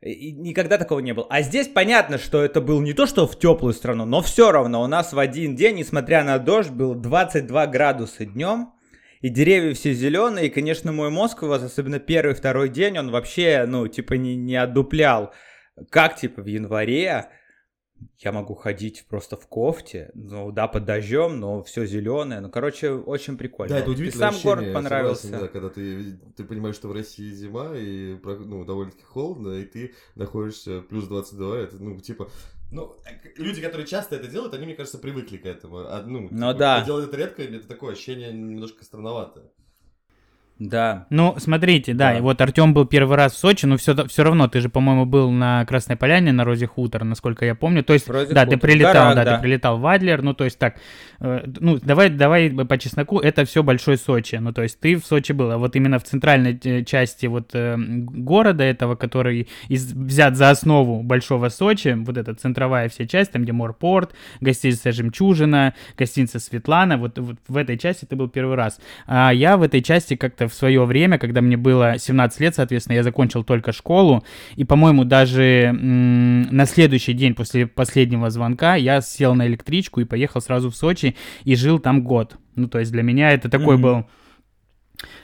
И 0.00 0.30
никогда 0.30 0.78
такого 0.78 1.00
не 1.00 1.12
было. 1.12 1.26
А 1.28 1.42
здесь 1.42 1.66
понятно, 1.66 2.18
что 2.18 2.42
это 2.42 2.60
был 2.60 2.80
не 2.80 2.92
то, 2.92 3.06
что 3.06 3.26
в 3.26 3.36
теплую 3.36 3.74
страну, 3.74 4.04
но 4.04 4.22
все 4.22 4.52
равно 4.52 4.82
у 4.82 4.86
нас 4.86 5.12
в 5.12 5.18
один 5.18 5.56
день, 5.56 5.76
несмотря 5.76 6.22
на 6.22 6.38
дождь, 6.38 6.70
было 6.70 6.94
22 6.94 7.66
градуса 7.66 8.24
днем, 8.24 8.72
и 9.20 9.28
деревья 9.28 9.74
все 9.74 9.92
зеленые, 9.92 10.46
и, 10.46 10.50
конечно, 10.50 10.92
мой 10.92 11.10
мозг 11.10 11.42
у 11.42 11.48
вас, 11.48 11.64
особенно 11.64 11.98
первый, 11.98 12.34
второй 12.34 12.68
день, 12.68 12.96
он 12.96 13.10
вообще, 13.10 13.64
ну, 13.66 13.88
типа, 13.88 14.14
не, 14.14 14.36
не 14.36 14.54
отдуплял. 14.54 15.32
Как, 15.90 16.14
типа, 16.14 16.42
в 16.42 16.46
январе 16.46 17.28
я 18.18 18.32
могу 18.32 18.54
ходить 18.54 19.06
просто 19.08 19.36
в 19.36 19.46
кофте, 19.46 20.10
ну 20.14 20.50
да, 20.50 20.68
под 20.68 20.84
дождем, 20.84 21.38
но 21.38 21.62
все 21.62 21.86
зеленое. 21.86 22.40
Ну, 22.40 22.50
короче, 22.50 22.92
очень 22.92 23.36
прикольно. 23.36 23.74
Да, 23.74 23.80
это 23.80 23.90
удивительно. 23.90 24.32
Сам 24.32 24.42
город 24.42 24.72
понравился. 24.72 25.22
Согласен, 25.22 25.46
да, 25.46 25.52
когда 25.52 25.68
ты, 25.68 26.18
ты 26.36 26.44
понимаешь, 26.44 26.74
что 26.74 26.88
в 26.88 26.92
России 26.92 27.30
зима 27.32 27.76
и 27.76 28.16
ну, 28.22 28.64
довольно-таки 28.64 29.04
холодно, 29.04 29.54
и 29.54 29.64
ты 29.64 29.94
находишься 30.14 30.82
плюс 30.82 31.06
22, 31.06 31.58
это, 31.58 31.76
ну, 31.76 31.98
типа, 32.00 32.28
ну, 32.70 32.96
люди, 33.36 33.62
которые 33.62 33.86
часто 33.86 34.16
это 34.16 34.28
делают, 34.28 34.52
они, 34.54 34.66
мне 34.66 34.74
кажется, 34.74 34.98
привыкли 34.98 35.38
к 35.38 35.46
этому. 35.46 35.78
А, 35.78 36.02
ну, 36.04 36.22
ну 36.22 36.28
типа, 36.28 36.54
да. 36.54 36.84
Делают 36.84 37.08
это 37.08 37.16
редко, 37.16 37.42
и 37.42 37.56
это 37.56 37.66
такое 37.66 37.92
ощущение 37.92 38.32
немножко 38.32 38.84
странноватое. 38.84 39.44
Да. 40.58 41.06
Ну, 41.10 41.36
смотрите, 41.38 41.94
да, 41.94 42.12
да. 42.12 42.18
и 42.18 42.20
вот 42.20 42.40
Артем 42.40 42.74
был 42.74 42.84
первый 42.84 43.16
раз 43.16 43.34
в 43.34 43.38
Сочи, 43.38 43.64
но 43.66 43.76
все, 43.76 43.94
все 44.08 44.24
равно, 44.24 44.48
ты 44.48 44.60
же, 44.60 44.68
по-моему, 44.68 45.06
был 45.06 45.30
на 45.30 45.64
Красной 45.66 45.96
Поляне, 45.96 46.32
на 46.32 46.44
Розе 46.44 46.66
Хутор, 46.66 47.04
насколько 47.04 47.44
я 47.44 47.54
помню. 47.54 47.84
То 47.84 47.92
есть, 47.92 48.08
Розе 48.08 48.34
да, 48.34 48.44
Хутор. 48.44 48.58
ты 48.58 48.66
прилетал, 48.66 48.92
Горах, 48.92 49.14
да, 49.14 49.24
да, 49.24 49.36
ты 49.36 49.42
прилетал 49.42 49.78
в 49.78 49.86
Адлер, 49.86 50.22
ну, 50.22 50.34
то 50.34 50.44
есть 50.44 50.58
так, 50.58 50.76
э, 51.20 51.44
ну, 51.60 51.78
давай, 51.78 52.10
давай 52.10 52.50
по 52.50 52.76
чесноку, 52.76 53.20
это 53.20 53.44
все 53.44 53.62
большой 53.62 53.98
Сочи, 53.98 54.36
ну, 54.36 54.52
то 54.52 54.62
есть 54.62 54.80
ты 54.80 54.96
в 54.96 55.06
Сочи 55.06 55.30
был, 55.30 55.52
а 55.52 55.58
вот 55.58 55.76
именно 55.76 56.00
в 56.00 56.04
центральной 56.04 56.58
э, 56.64 56.82
части 56.82 57.26
вот 57.26 57.50
э, 57.54 57.76
города 57.78 58.64
этого, 58.64 58.96
который 58.96 59.48
из, 59.68 59.92
взят 59.92 60.36
за 60.36 60.50
основу 60.50 61.04
большого 61.04 61.50
Сочи, 61.50 61.94
вот 61.96 62.16
эта 62.16 62.34
центровая 62.34 62.88
вся 62.88 63.06
часть, 63.06 63.30
там, 63.30 63.42
где 63.42 63.52
Морпорт, 63.52 64.12
гостиница 64.40 64.90
Жемчужина, 64.90 65.74
гостиница 65.96 66.40
Светлана, 66.40 66.96
вот, 66.96 67.16
вот 67.18 67.36
в 67.46 67.56
этой 67.56 67.78
части 67.78 68.06
ты 68.06 68.16
был 68.16 68.28
первый 68.28 68.56
раз. 68.56 68.80
А 69.06 69.32
я 69.32 69.56
в 69.56 69.62
этой 69.62 69.82
части 69.82 70.16
как-то 70.16 70.47
в 70.48 70.54
свое 70.54 70.84
время, 70.84 71.18
когда 71.18 71.40
мне 71.40 71.56
было 71.56 71.98
17 71.98 72.40
лет, 72.40 72.54
соответственно, 72.54 72.96
я 72.96 73.02
закончил 73.02 73.44
только 73.44 73.72
школу, 73.72 74.24
и, 74.56 74.64
по-моему, 74.64 75.04
даже 75.04 75.72
на 75.72 76.66
следующий 76.66 77.12
день 77.12 77.34
после 77.34 77.66
последнего 77.66 78.30
звонка 78.30 78.74
я 78.74 79.00
сел 79.00 79.34
на 79.34 79.46
электричку 79.46 80.00
и 80.00 80.04
поехал 80.04 80.40
сразу 80.40 80.70
в 80.70 80.76
Сочи 80.76 81.16
и 81.44 81.54
жил 81.54 81.78
там 81.78 82.02
год. 82.02 82.36
Ну, 82.54 82.68
то 82.68 82.78
есть 82.78 82.92
для 82.92 83.02
меня 83.02 83.32
это 83.32 83.48
такой 83.48 83.76
mm-hmm. 83.76 83.80
был... 83.80 84.06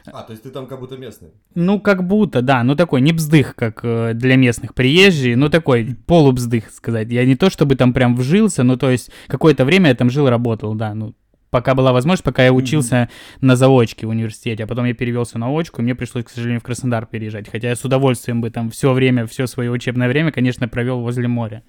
А, 0.06 0.22
то 0.22 0.32
есть 0.32 0.44
ты 0.44 0.50
там 0.50 0.66
как 0.66 0.78
будто 0.78 0.96
местный? 0.96 1.30
Ну, 1.54 1.80
как 1.80 2.06
будто, 2.06 2.42
да. 2.42 2.62
Ну, 2.62 2.76
такой 2.76 3.00
не 3.00 3.12
бздых, 3.12 3.56
как 3.56 3.80
э, 3.82 4.12
для 4.14 4.36
местных 4.36 4.74
приезжий, 4.74 5.34
ну, 5.34 5.48
такой 5.48 5.96
полубздых, 6.06 6.70
сказать. 6.70 7.10
Я 7.10 7.24
не 7.24 7.34
то 7.34 7.50
чтобы 7.50 7.74
там 7.74 7.92
прям 7.92 8.14
вжился, 8.14 8.62
но 8.62 8.76
то 8.76 8.90
есть 8.90 9.10
какое-то 9.26 9.64
время 9.64 9.88
я 9.88 9.94
там 9.96 10.10
жил, 10.10 10.28
работал, 10.28 10.74
да, 10.74 10.94
ну, 10.94 11.14
пока 11.54 11.76
была 11.76 11.92
возможность, 11.92 12.24
пока 12.24 12.44
я 12.44 12.52
учился 12.52 12.96
mm-hmm. 12.96 13.38
на 13.42 13.54
заочке 13.54 14.08
в 14.08 14.10
университете, 14.10 14.64
а 14.64 14.66
потом 14.66 14.86
я 14.86 14.94
перевелся 14.94 15.38
на 15.38 15.56
очку, 15.56 15.80
и 15.80 15.84
мне 15.84 15.94
пришлось, 15.94 16.24
к 16.24 16.30
сожалению, 16.30 16.58
в 16.58 16.64
Краснодар 16.64 17.06
переезжать. 17.06 17.48
Хотя 17.48 17.68
я 17.68 17.76
с 17.76 17.84
удовольствием 17.84 18.40
бы 18.40 18.50
там 18.50 18.70
все 18.70 18.92
время, 18.92 19.24
все 19.26 19.46
свое 19.46 19.70
учебное 19.70 20.08
время, 20.08 20.32
конечно, 20.32 20.66
провел 20.66 21.00
возле 21.00 21.28
моря. 21.28 21.62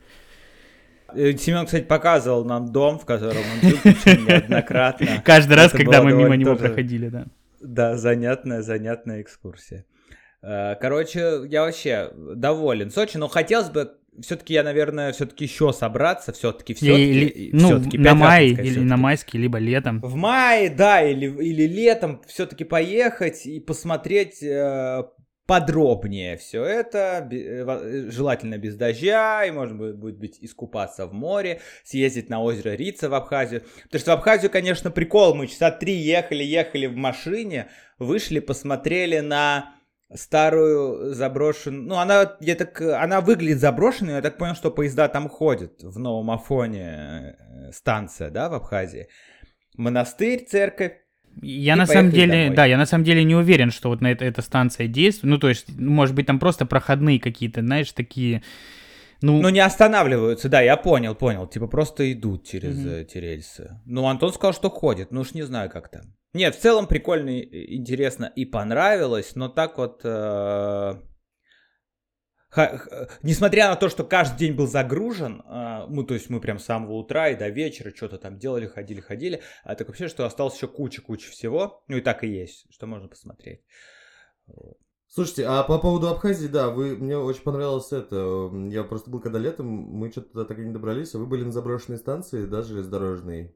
э, 1.13 1.37
Семен, 1.37 1.67
кстати, 1.67 1.83
показывал 1.83 2.45
нам 2.45 2.71
дом, 2.71 2.97
в 2.97 3.05
котором 3.05 3.43
он 3.53 3.69
жил 3.69 3.77
неоднократно. 4.27 5.21
Каждый 5.23 5.53
раз, 5.53 5.71
когда 5.71 6.01
мы 6.01 6.13
мимо 6.13 6.35
него 6.35 6.55
проходили, 6.55 7.09
да. 7.09 7.25
Да, 7.61 7.95
занятная, 7.95 8.63
занятная 8.63 9.21
экскурсия. 9.21 9.85
Э, 10.41 10.73
Короче, 10.81 11.43
я 11.47 11.61
вообще 11.61 12.09
доволен 12.15 12.89
Сочи, 12.89 13.17
но 13.17 13.27
хотелось 13.27 13.69
бы 13.69 13.91
все-таки 14.21 14.53
я, 14.53 14.63
наверное, 14.63 15.11
все-таки 15.13 15.45
еще 15.45 15.73
собраться, 15.73 16.31
все-таки, 16.33 16.73
все-таки, 16.73 17.49
ну, 17.53 17.81
на 17.93 18.15
май 18.15 18.47
или 18.49 18.79
на 18.79 18.97
майский, 18.97 19.37
либо 19.37 19.57
летом. 19.57 20.01
В 20.01 20.15
мае, 20.15 20.69
да, 20.69 21.01
или, 21.03 21.27
или 21.27 21.63
летом 21.63 22.21
все-таки 22.27 22.63
поехать 22.63 23.45
и 23.45 23.59
посмотреть 23.59 24.41
э, 24.43 25.03
подробнее 25.45 26.37
все 26.37 26.63
это, 26.63 27.27
э, 27.31 27.65
э, 27.67 28.09
желательно 28.09 28.57
без 28.57 28.75
дождя, 28.75 29.45
и 29.45 29.51
можно 29.51 29.75
будет, 29.75 29.97
будет 29.97 30.17
быть 30.17 30.37
искупаться 30.41 31.05
в 31.05 31.13
море, 31.13 31.61
съездить 31.83 32.29
на 32.29 32.41
озеро 32.41 32.71
Рица 32.71 33.09
в 33.09 33.13
Абхазию. 33.13 33.63
Потому 33.83 33.99
что 33.99 34.11
в 34.11 34.13
Абхазию, 34.15 34.51
конечно, 34.51 34.91
прикол, 34.91 35.35
мы 35.35 35.47
часа 35.47 35.71
три 35.71 35.93
ехали, 35.93 36.43
ехали 36.43 36.87
в 36.87 36.95
машине, 36.95 37.67
вышли, 37.99 38.39
посмотрели 38.39 39.19
на 39.19 39.74
старую 40.13 41.13
заброшенную, 41.13 41.83
ну 41.83 41.95
она, 41.95 42.35
я 42.39 42.55
так, 42.55 42.79
она 42.81 43.21
выглядит 43.21 43.59
заброшенной, 43.59 44.13
я 44.13 44.21
так 44.21 44.37
понял, 44.37 44.55
что 44.55 44.71
поезда 44.71 45.07
там 45.07 45.29
ходят 45.29 45.81
в 45.81 45.97
Новом 45.99 46.31
Афоне, 46.31 47.35
э, 47.39 47.71
станция, 47.71 48.29
да, 48.29 48.49
в 48.49 48.53
Абхазии. 48.53 49.07
Монастырь, 49.77 50.45
церковь, 50.45 50.93
Я 51.41 51.75
на 51.75 51.85
самом 51.85 52.11
деле, 52.11 52.43
домой. 52.43 52.55
да, 52.55 52.65
я 52.65 52.77
на 52.77 52.85
самом 52.85 53.03
деле 53.03 53.23
не 53.23 53.35
уверен, 53.35 53.71
что 53.71 53.89
вот 53.89 53.99
на 54.01 54.11
это, 54.11 54.23
эта 54.23 54.41
станция 54.41 54.87
действует. 54.87 55.31
Ну, 55.31 55.37
то 55.37 55.49
есть, 55.49 55.77
может 55.77 56.15
быть, 56.15 56.27
там 56.27 56.39
просто 56.39 56.65
проходные 56.65 57.19
какие-то, 57.19 57.61
знаешь, 57.61 57.91
такие. 57.91 58.41
Ну, 59.21 59.41
Ну, 59.41 59.49
не 59.49 59.59
останавливаются, 59.59 60.49
да, 60.49 60.61
я 60.61 60.77
понял, 60.77 61.15
понял. 61.15 61.47
Типа 61.47 61.67
просто 61.67 62.11
идут 62.13 62.45
через 62.47 62.85
э, 62.85 63.01
эти 63.01 63.17
рельсы. 63.17 63.81
Ну, 63.85 64.07
Антон 64.07 64.31
сказал, 64.31 64.53
что 64.53 64.69
ходит. 64.69 65.11
Ну 65.11 65.21
уж 65.21 65.33
не 65.33 65.43
знаю, 65.43 65.69
как 65.69 65.89
там. 65.89 66.03
Нет, 66.35 66.53
в 66.53 66.59
целом 66.59 66.85
прикольно, 66.85 67.39
интересно 67.39 68.25
и 68.25 68.43
понравилось, 68.43 69.35
но 69.35 69.47
так 69.47 69.77
вот... 69.77 70.01
э, 70.03 70.95
Несмотря 73.23 73.69
на 73.69 73.77
то, 73.77 73.87
что 73.87 74.03
каждый 74.03 74.39
день 74.39 74.53
был 74.53 74.67
загружен, 74.67 75.41
э, 75.41 75.85
мы, 75.87 76.05
то 76.05 76.13
есть 76.13 76.29
мы 76.29 76.41
прям 76.41 76.59
с 76.59 76.65
самого 76.65 76.91
утра 76.93 77.29
и 77.29 77.37
до 77.37 77.47
вечера 77.47 77.93
что-то 77.95 78.17
там 78.17 78.37
делали, 78.37 78.67
ходили, 78.67 78.99
ходили, 78.99 79.41
а 79.63 79.75
так 79.75 79.87
вообще, 79.87 80.09
что 80.09 80.25
осталось 80.25 80.55
еще 80.55 80.67
куча-куча 80.67 81.31
всего, 81.31 81.85
ну 81.87 81.95
и 81.95 82.01
так 82.01 82.25
и 82.25 82.27
есть, 82.27 82.65
что 82.69 82.85
можно 82.85 83.07
посмотреть. 83.07 83.61
Слушайте, 85.07 85.45
а 85.47 85.63
по 85.63 85.79
поводу 85.79 86.09
Абхазии, 86.09 86.47
да, 86.47 86.69
вы, 86.69 86.97
мне 86.97 87.17
очень 87.17 87.43
понравилось 87.43 87.93
это. 87.93 88.15
м, 88.51 88.67
Я 88.67 88.83
просто 88.83 89.09
был 89.09 89.21
когда 89.21 89.39
летом, 89.39 89.67
мы 89.67 90.11
что-то 90.11 90.43
так 90.43 90.59
и 90.59 90.65
не 90.65 90.73
добрались, 90.73 91.15
а 91.15 91.17
вы 91.19 91.27
были 91.27 91.45
на 91.45 91.53
заброшенной 91.53 91.97
станции, 91.97 92.45
да, 92.45 92.61
железнодорожной. 92.61 93.55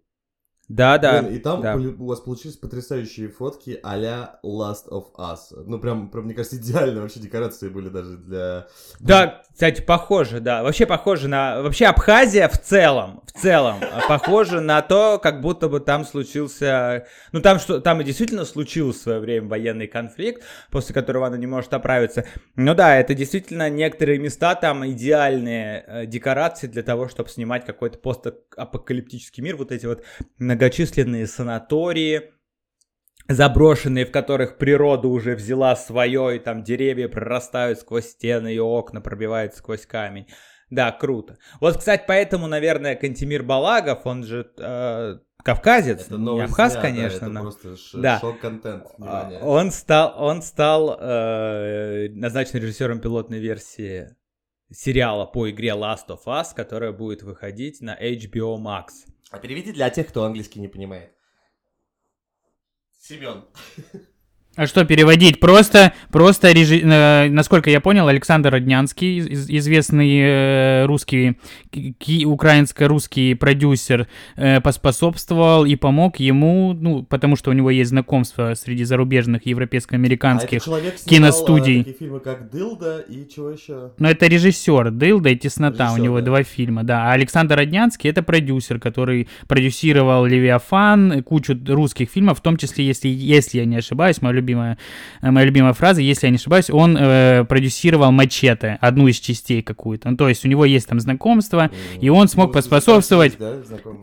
Да-да, 0.69 1.23
Блин, 1.23 1.33
и 1.33 1.39
там 1.39 1.61
да. 1.61 1.75
у 1.75 2.05
вас 2.05 2.19
получились 2.19 2.55
потрясающие 2.55 3.27
фотки 3.27 3.79
а-ля 3.81 4.39
Last 4.45 4.87
of 4.91 5.05
Us. 5.17 5.39
Ну, 5.65 5.79
прям, 5.79 6.09
прям, 6.09 6.25
мне 6.25 6.35
кажется, 6.35 6.57
идеально 6.57 7.01
вообще 7.01 7.19
декорации 7.19 7.69
были 7.69 7.89
даже 7.89 8.17
для... 8.17 8.67
Да, 8.99 9.41
кстати, 9.51 9.81
похоже, 9.81 10.39
да. 10.39 10.61
Вообще 10.61 10.85
похоже 10.85 11.27
на... 11.27 11.63
Вообще 11.63 11.87
Абхазия 11.87 12.47
в 12.47 12.57
целом, 12.59 13.23
в 13.25 13.31
целом, 13.31 13.79
а, 13.81 14.07
похоже 14.07 14.61
на 14.61 14.83
то, 14.83 15.19
как 15.21 15.41
будто 15.41 15.69
бы 15.69 15.79
там 15.79 16.05
случился... 16.05 17.07
Ну, 17.31 17.41
там 17.41 17.57
что... 17.57 17.81
Там 17.81 17.99
и 18.01 18.03
действительно 18.03 18.45
случился 18.45 18.99
в 18.99 19.01
свое 19.01 19.19
время 19.19 19.47
военный 19.47 19.87
конфликт, 19.87 20.43
после 20.69 20.93
которого 20.93 21.25
она 21.25 21.37
не 21.37 21.47
может 21.47 21.73
оправиться. 21.73 22.25
Ну 22.55 22.75
да, 22.75 22.95
это 22.95 23.15
действительно 23.15 23.71
некоторые 23.71 24.19
места 24.19 24.53
там 24.53 24.87
идеальные 24.87 25.83
э, 25.87 26.05
декорации 26.05 26.67
для 26.67 26.83
того, 26.83 27.09
чтобы 27.09 27.29
снимать 27.29 27.65
какой-то 27.65 27.97
постапокалиптический 27.97 29.43
мир. 29.43 29.55
Вот 29.57 29.71
эти 29.71 29.87
вот 29.87 30.03
многочисленные 30.59 31.25
санатории, 31.25 32.33
заброшенные, 33.29 34.05
в 34.05 34.11
которых 34.11 34.57
природа 34.57 35.07
уже 35.07 35.35
взяла 35.35 35.75
свое, 35.77 36.35
и 36.35 36.39
там 36.39 36.63
деревья 36.63 37.07
прорастают 37.07 37.79
сквозь 37.79 38.09
стены, 38.09 38.53
и 38.53 38.59
окна 38.59 38.99
пробивают 38.99 39.55
сквозь 39.55 39.85
камень. 39.85 40.27
Да, 40.69 40.91
круто. 40.91 41.37
Вот, 41.61 41.77
кстати, 41.77 42.03
поэтому, 42.05 42.47
наверное, 42.47 42.95
Кантемир 42.95 43.41
Балагов, 43.41 44.05
он 44.05 44.23
же 44.25 44.51
э, 44.59 45.15
кавказец, 45.43 46.05
Это 46.07 46.17
не 46.17 46.41
абхаз, 46.41 46.73
дня, 46.73 46.81
да, 46.81 46.87
конечно, 46.87 47.15
это 47.25 47.29
но... 47.29 47.41
просто 47.41 47.75
ш- 47.77 47.97
Да. 47.97 48.19
шок-контент, 48.19 48.83
А, 48.83 48.95
внимание. 48.97 49.39
Он 49.39 49.71
стал, 49.71 50.13
он 50.21 50.41
стал 50.43 50.97
э, 50.99 52.09
назначен 52.09 52.59
режиссером 52.59 52.99
пилотной 52.99 53.39
версии 53.39 54.09
сериала 54.71 55.25
по 55.25 55.49
игре 55.49 55.69
Last 55.69 56.07
of 56.07 56.25
Us, 56.25 56.55
которая 56.55 56.91
будет 56.91 57.23
выходить 57.23 57.81
на 57.81 57.97
HBO 57.99 58.57
Max. 58.57 58.87
А 59.31 59.39
переведи 59.39 59.71
для 59.71 59.89
тех, 59.89 60.07
кто 60.07 60.23
английский 60.23 60.59
не 60.59 60.67
понимает. 60.67 61.11
Семен. 62.99 63.45
А 64.59 64.67
что 64.67 64.83
переводить? 64.83 65.39
Просто, 65.39 65.93
просто 66.11 66.51
режи- 66.51 66.81
э, 66.83 67.29
насколько 67.29 67.69
я 67.69 67.79
понял, 67.79 68.09
Александр 68.09 68.49
Роднянский, 68.51 69.19
из- 69.19 69.49
известный 69.49 70.19
э, 70.21 70.85
русский, 70.85 71.37
ки- 71.71 72.25
украинско-русский 72.25 73.35
продюсер, 73.35 74.09
э, 74.35 74.59
поспособствовал 74.59 75.63
и 75.63 75.77
помог 75.77 76.17
ему, 76.19 76.73
ну, 76.73 77.03
потому 77.03 77.37
что 77.37 77.51
у 77.51 77.53
него 77.53 77.69
есть 77.71 77.91
знакомство 77.91 78.53
среди 78.53 78.83
зарубежных 78.83 79.43
А 79.45 79.49
европейско-американских. 79.49 80.61
человек 80.61 80.97
снимал, 80.97 81.31
киностудий. 81.31 81.79
а, 81.79 81.83
такие 81.85 81.97
фильмы, 81.97 82.19
как 82.19 82.51
«Дылда» 82.51 82.99
и 83.07 83.29
чего 83.33 83.51
еще? 83.51 83.91
Но 83.97 84.09
это 84.09 84.27
режиссер 84.27 84.91
Дылда 84.91 85.29
и 85.29 85.37
Теснота, 85.37 85.85
у 85.85 85.87
Режиссер, 85.95 86.03
него 86.03 86.19
да. 86.19 86.25
два 86.25 86.43
фильма, 86.43 86.83
да. 86.83 87.05
А 87.05 87.13
Александр 87.13 87.55
Роднянский 87.55 88.09
это 88.09 88.23
продюсер, 88.23 88.77
который 88.77 89.29
продюсировал 89.47 90.25
Левиафан, 90.25 91.23
кучу 91.23 91.57
русских 91.65 92.09
фильмов, 92.09 92.39
в 92.39 92.41
том 92.41 92.57
числе, 92.57 92.85
если, 92.85 93.07
если 93.07 93.59
я 93.59 93.65
не 93.65 93.77
ошибаюсь, 93.77 94.21
моя 94.21 94.33
любимая, 94.49 94.77
э, 95.21 95.31
моя 95.31 95.45
любимая 95.45 95.73
фраза, 95.73 96.01
если 96.01 96.27
я 96.27 96.31
не 96.31 96.37
ошибаюсь, 96.37 96.69
он 96.69 96.97
э, 96.99 97.45
продюсировал 97.45 98.11
Мачете, 98.11 98.77
одну 98.81 99.07
из 99.07 99.19
частей 99.19 99.61
какую-то. 99.61 100.09
Ну, 100.09 100.17
то 100.17 100.27
есть 100.29 100.45
у 100.45 100.47
него 100.47 100.65
есть 100.65 100.87
там 100.87 100.99
знакомство, 100.99 101.69
и 102.01 102.09
он 102.09 102.27
смог 102.27 102.47
Ну, 102.47 102.53
поспособствовать 102.53 103.37
Да, 103.37 103.55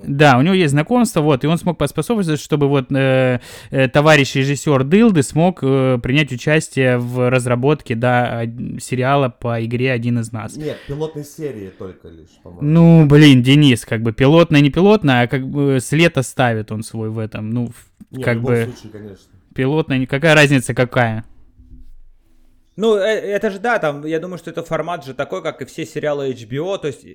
да, 0.05 0.39
у 0.39 0.43
него 0.43 0.55
есть 0.55 0.71
знакомство, 0.73 1.21
вот, 1.21 1.45
и 1.45 1.47
он 1.47 1.59
смог 1.59 1.79
поспособствовать, 1.79 2.41
чтобы 2.41 2.69
вот 2.69 2.87
э, 2.93 3.41
э, 3.71 3.89
товарищ 3.89 4.35
режиссер 4.35 4.85
Дылды 4.85 5.23
смог 5.23 5.59
э, 5.63 5.99
принять 6.03 6.33
участие 6.33 6.99
в 6.99 7.31
разработке, 7.31 7.95
да, 7.95 8.45
сериала 8.81 9.29
по 9.29 9.65
игре 9.65 9.93
«Один 9.93 10.19
из 10.21 10.33
нас». 10.33 10.57
Нет, 10.57 10.79
пилотной 10.87 11.25
серии 11.25 11.71
только 11.77 12.09
лишь, 12.09 12.29
по-моему. 12.43 12.63
Ну, 12.63 13.07
блин, 13.07 13.43
Денис, 13.43 13.85
как 13.85 14.03
бы 14.03 14.13
пилотная, 14.13 14.61
не 14.61 14.71
пилотная, 14.71 15.23
а 15.23 15.27
как 15.27 15.47
бы 15.49 15.79
след 15.81 16.17
оставит 16.19 16.73
он 16.73 16.83
свой 16.83 17.11
в 17.11 17.19
этом, 17.19 17.51
ну, 17.51 17.67
в- 17.69 18.17
Не, 18.17 18.23
как 18.23 18.37
в 18.37 18.41
любом 18.41 18.53
бы 18.55 18.65
случае, 18.73 18.93
конечно. 18.93 19.27
Пилотная, 19.57 20.07
какая 20.07 20.35
разница 20.35 20.75
какая? 20.75 21.25
Ну, 22.77 22.97
э, 22.97 23.07
это 23.07 23.51
же, 23.51 23.59
да, 23.59 23.79
там, 23.79 24.05
я 24.05 24.21
думаю, 24.21 24.39
что 24.39 24.51
это 24.51 24.63
формат 24.63 25.05
же 25.05 25.15
такой, 25.15 25.43
как 25.43 25.63
и 25.63 25.65
все 25.65 25.87
сериалы 25.87 26.31
HBO, 26.31 26.79
то 26.79 26.89
есть, 26.89 27.07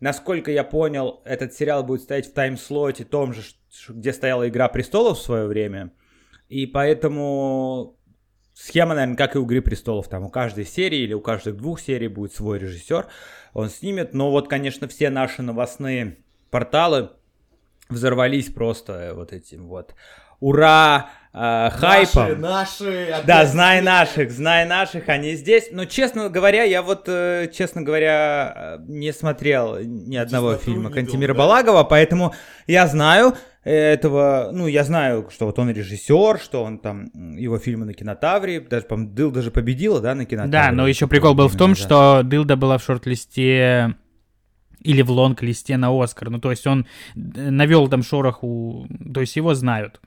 насколько 0.00 0.52
я 0.52 0.62
понял, 0.62 1.20
этот 1.24 1.52
сериал 1.52 1.82
будет 1.82 2.02
стоять 2.02 2.28
в 2.28 2.32
таймслоте 2.32 3.04
том 3.04 3.32
же, 3.32 3.42
где 3.88 4.12
стояла 4.12 4.48
«Игра 4.48 4.68
престолов» 4.68 5.18
в 5.18 5.22
свое 5.22 5.46
время, 5.46 5.90
и 6.48 6.64
поэтому 6.66 7.98
схема, 8.54 8.94
наверное, 8.94 9.16
как 9.16 9.34
и 9.34 9.38
у 9.38 9.44
«Игры 9.44 9.60
престолов», 9.62 10.08
там 10.08 10.24
у 10.24 10.30
каждой 10.30 10.64
серии 10.64 11.00
или 11.00 11.12
у 11.12 11.20
каждых 11.20 11.56
двух 11.56 11.80
серий 11.80 12.08
будет 12.08 12.32
свой 12.32 12.60
режиссер, 12.60 13.08
он 13.54 13.68
снимет, 13.68 14.14
но 14.14 14.30
вот, 14.30 14.48
конечно, 14.48 14.86
все 14.86 15.10
наши 15.10 15.42
новостные 15.42 16.18
порталы 16.50 17.10
взорвались 17.88 18.46
просто 18.52 19.12
вот 19.14 19.32
этим 19.32 19.66
вот. 19.66 19.94
Ура, 20.40 21.10
э, 21.38 21.70
хайпом. 21.70 22.40
Наши, 22.40 23.06
наши, 23.10 23.24
Да, 23.26 23.46
знай 23.46 23.80
наших, 23.80 24.30
знай 24.30 24.66
наших, 24.66 25.08
они 25.08 25.34
здесь. 25.34 25.68
Но, 25.72 25.84
честно 25.84 26.28
говоря, 26.28 26.64
я 26.64 26.82
вот, 26.82 27.04
э, 27.06 27.50
честно 27.54 27.82
говоря, 27.82 28.78
э, 28.78 28.84
не 28.86 29.12
смотрел 29.12 29.78
ни 29.80 30.16
одного 30.16 30.54
Тесноту 30.54 30.64
фильма 30.64 30.90
видел, 30.90 31.20
да? 31.28 31.34
Балагова, 31.34 31.84
поэтому 31.84 32.34
я 32.66 32.86
знаю 32.86 33.34
этого, 33.64 34.50
ну, 34.52 34.66
я 34.66 34.84
знаю, 34.84 35.28
что 35.30 35.46
вот 35.46 35.58
он 35.58 35.70
режиссер, 35.70 36.38
что 36.38 36.64
он 36.64 36.78
там, 36.78 37.10
его 37.36 37.58
фильмы 37.58 37.84
на 37.84 37.92
кинотавре, 37.92 38.60
даже, 38.60 38.86
по 38.86 38.96
Дыл 38.96 39.30
даже 39.30 39.50
победила, 39.50 40.00
да, 40.00 40.14
на 40.14 40.24
кинотавре. 40.24 40.52
Да, 40.52 40.72
но 40.72 40.86
еще 40.86 41.06
прикол 41.06 41.34
был 41.34 41.48
в 41.48 41.56
том, 41.56 41.74
что 41.74 42.22
Дылда 42.24 42.56
была 42.56 42.78
в 42.78 42.82
шорт-листе 42.82 43.94
или 44.80 45.02
в 45.02 45.10
лонг-листе 45.10 45.76
на 45.76 45.90
Оскар. 45.90 46.30
Ну, 46.30 46.38
то 46.38 46.50
есть 46.50 46.66
он 46.66 46.86
навел 47.14 47.88
там 47.88 48.02
шороху, 48.02 48.86
то 49.12 49.20
есть 49.20 49.36
его 49.36 49.54
знают. 49.54 50.00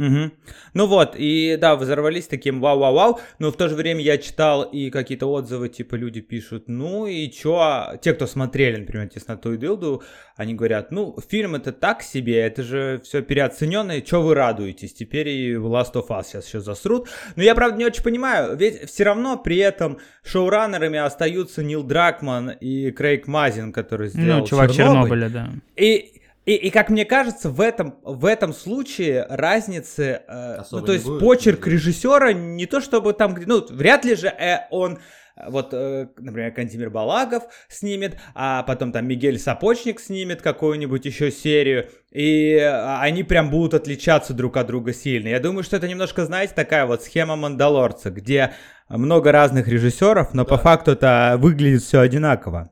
Угу. 0.00 0.30
Ну 0.72 0.86
вот, 0.86 1.14
и 1.14 1.58
да, 1.60 1.76
взорвались 1.76 2.26
таким 2.26 2.60
вау-вау-вау, 2.60 3.20
но 3.38 3.52
в 3.52 3.56
то 3.56 3.68
же 3.68 3.74
время 3.74 4.00
я 4.00 4.16
читал 4.16 4.62
и 4.62 4.88
какие-то 4.88 5.26
отзывы, 5.26 5.68
типа 5.68 5.94
люди 5.94 6.22
пишут, 6.22 6.68
ну 6.68 7.06
и 7.06 7.30
чё, 7.30 7.98
те, 8.00 8.14
кто 8.14 8.26
смотрели, 8.26 8.78
например, 8.78 9.08
Тесноту 9.08 9.52
и 9.52 9.58
Дилду, 9.58 10.02
они 10.36 10.54
говорят, 10.54 10.90
ну, 10.90 11.18
фильм 11.28 11.54
это 11.54 11.72
так 11.72 12.02
себе, 12.02 12.38
это 12.38 12.62
же 12.62 13.02
все 13.04 13.20
переоцененное, 13.20 14.00
чё 14.00 14.22
вы 14.22 14.34
радуетесь, 14.34 14.94
теперь 14.94 15.28
и 15.28 15.54
Last 15.54 15.92
of 15.92 16.08
Us 16.08 16.24
сейчас 16.28 16.46
еще 16.46 16.60
засрут. 16.60 17.08
Но 17.36 17.42
я, 17.42 17.54
правда, 17.54 17.76
не 17.76 17.84
очень 17.84 18.02
понимаю, 18.02 18.56
ведь 18.56 18.88
все 18.88 19.04
равно 19.04 19.36
при 19.36 19.58
этом 19.58 19.98
шоураннерами 20.24 20.98
остаются 20.98 21.62
Нил 21.62 21.82
Дракман 21.82 22.50
и 22.50 22.90
Крейг 22.90 23.26
Мазин, 23.26 23.70
который 23.70 24.08
сделал 24.08 24.40
Ну, 24.40 24.46
чувак 24.46 24.72
Чернобыль. 24.72 25.20
Чернобыля, 25.20 25.28
да. 25.28 25.50
И 25.76 26.19
и, 26.46 26.54
и 26.54 26.70
как 26.70 26.88
мне 26.90 27.04
кажется, 27.04 27.50
в 27.50 27.60
этом, 27.60 27.96
в 28.02 28.24
этом 28.24 28.52
случае 28.52 29.26
разницы, 29.28 30.22
э, 30.26 30.62
ну 30.72 30.80
то 30.80 30.86
не 30.88 30.92
есть 30.94 31.06
будет, 31.06 31.20
почерк 31.20 31.66
или- 31.66 31.74
режиссера 31.74 32.32
не 32.32 32.66
то 32.66 32.80
чтобы 32.80 33.12
там, 33.12 33.34
где- 33.34 33.46
ну 33.46 33.64
вряд 33.70 34.04
ли 34.04 34.14
же 34.16 34.28
э, 34.28 34.66
он, 34.70 34.98
э, 35.36 35.50
вот, 35.50 35.68
э, 35.72 36.08
например, 36.18 36.52
Кантимир 36.52 36.90
Балагов 36.90 37.44
снимет, 37.68 38.16
а 38.34 38.62
потом 38.62 38.90
там 38.92 39.06
Мигель 39.06 39.38
Сапочник 39.38 40.00
снимет 40.00 40.42
какую-нибудь 40.42 41.04
еще 41.04 41.30
серию, 41.30 41.88
и 42.10 42.52
э, 42.54 42.96
они 43.00 43.22
прям 43.22 43.50
будут 43.50 43.74
отличаться 43.74 44.32
друг 44.34 44.56
от 44.56 44.66
друга 44.66 44.92
сильно. 44.94 45.28
Я 45.28 45.40
думаю, 45.40 45.62
что 45.62 45.76
это 45.76 45.88
немножко, 45.88 46.24
знаете, 46.24 46.54
такая 46.56 46.86
вот 46.86 47.02
схема 47.02 47.36
Мандалорца, 47.36 48.10
где 48.10 48.52
много 48.88 49.30
разных 49.30 49.68
режиссеров, 49.68 50.34
но 50.34 50.44
по 50.44 50.56
факту 50.58 50.92
это 50.92 51.36
выглядит 51.38 51.82
все 51.82 52.00
одинаково. 52.00 52.70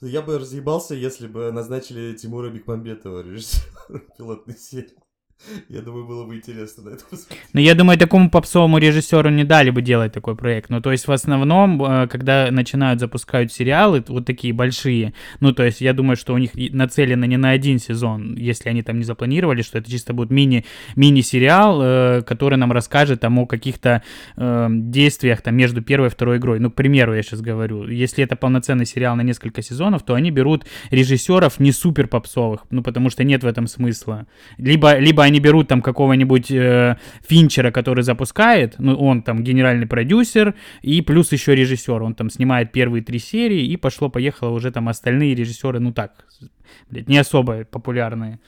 Я 0.00 0.22
бы 0.22 0.38
разъебался, 0.38 0.94
если 0.94 1.26
бы 1.26 1.50
назначили 1.52 2.14
Тимура 2.14 2.50
Бекмамбетова 2.50 3.22
режиссером 3.22 4.02
пилотной 4.18 4.56
серии. 4.56 4.94
Я 5.68 5.82
думаю, 5.82 6.06
было 6.06 6.24
бы 6.24 6.36
интересно 6.36 6.84
на 6.84 6.94
это 6.94 7.04
посмотреть. 7.04 7.42
Но 7.52 7.60
я 7.60 7.74
думаю, 7.74 7.98
такому 7.98 8.30
попсовому 8.30 8.78
режиссеру 8.78 9.30
не 9.30 9.44
дали 9.44 9.70
бы 9.70 9.82
делать 9.82 10.12
такой 10.12 10.36
проект. 10.36 10.70
Ну, 10.70 10.80
то 10.80 10.92
есть, 10.92 11.06
в 11.06 11.12
основном, 11.12 11.82
э, 11.82 12.08
когда 12.08 12.50
начинают 12.50 13.00
запускать 13.00 13.52
сериалы, 13.52 14.04
вот 14.08 14.26
такие 14.26 14.52
большие, 14.52 15.14
ну, 15.40 15.52
то 15.52 15.64
есть, 15.64 15.80
я 15.80 15.92
думаю, 15.92 16.16
что 16.16 16.34
у 16.34 16.38
них 16.38 16.50
нацелено 16.54 17.26
не 17.26 17.36
на 17.36 17.50
один 17.50 17.78
сезон, 17.78 18.36
если 18.36 18.68
они 18.68 18.82
там 18.82 18.98
не 18.98 19.04
запланировали, 19.04 19.62
что 19.62 19.78
это 19.78 19.90
чисто 19.90 20.12
будет 20.12 20.30
мини, 20.30 20.64
мини-сериал, 20.96 21.80
э, 21.82 22.22
который 22.22 22.58
нам 22.58 22.72
расскажет 22.72 23.20
там 23.20 23.38
о 23.38 23.46
каких-то 23.46 24.02
э, 24.36 24.68
действиях 24.70 25.42
там 25.42 25.56
между 25.56 25.82
первой 25.82 26.08
и 26.08 26.10
второй 26.10 26.38
игрой. 26.38 26.60
Ну, 26.60 26.70
к 26.70 26.74
примеру, 26.74 27.14
я 27.14 27.22
сейчас 27.22 27.40
говорю, 27.40 27.88
если 27.88 28.24
это 28.24 28.36
полноценный 28.36 28.86
сериал 28.86 29.16
на 29.16 29.22
несколько 29.22 29.62
сезонов, 29.62 30.02
то 30.02 30.14
они 30.14 30.30
берут 30.30 30.64
режиссеров 30.90 31.60
не 31.60 31.72
супер 31.72 32.08
попсовых, 32.08 32.62
ну, 32.70 32.82
потому 32.82 33.10
что 33.10 33.24
нет 33.24 33.42
в 33.42 33.46
этом 33.46 33.66
смысла. 33.66 34.26
Либо, 34.58 34.98
либо 34.98 35.25
они 35.26 35.40
берут 35.40 35.68
там 35.68 35.82
какого-нибудь 35.82 36.50
э, 36.50 36.96
Финчера, 37.22 37.70
который 37.70 38.02
запускает, 38.02 38.76
ну, 38.78 38.94
он 38.96 39.22
там 39.22 39.42
генеральный 39.42 39.86
продюсер, 39.86 40.54
и 40.82 41.02
плюс 41.02 41.32
еще 41.32 41.54
режиссер, 41.54 42.02
он 42.02 42.14
там 42.14 42.30
снимает 42.30 42.72
первые 42.72 43.02
три 43.02 43.18
серии, 43.18 43.66
и 43.66 43.76
пошло-поехало 43.76 44.50
уже 44.50 44.70
там 44.72 44.88
остальные 44.88 45.34
режиссеры, 45.34 45.80
ну 45.80 45.92
так, 45.92 46.26
блядь, 46.90 47.08
не 47.08 47.18
особо 47.18 47.64
популярные. 47.64 48.40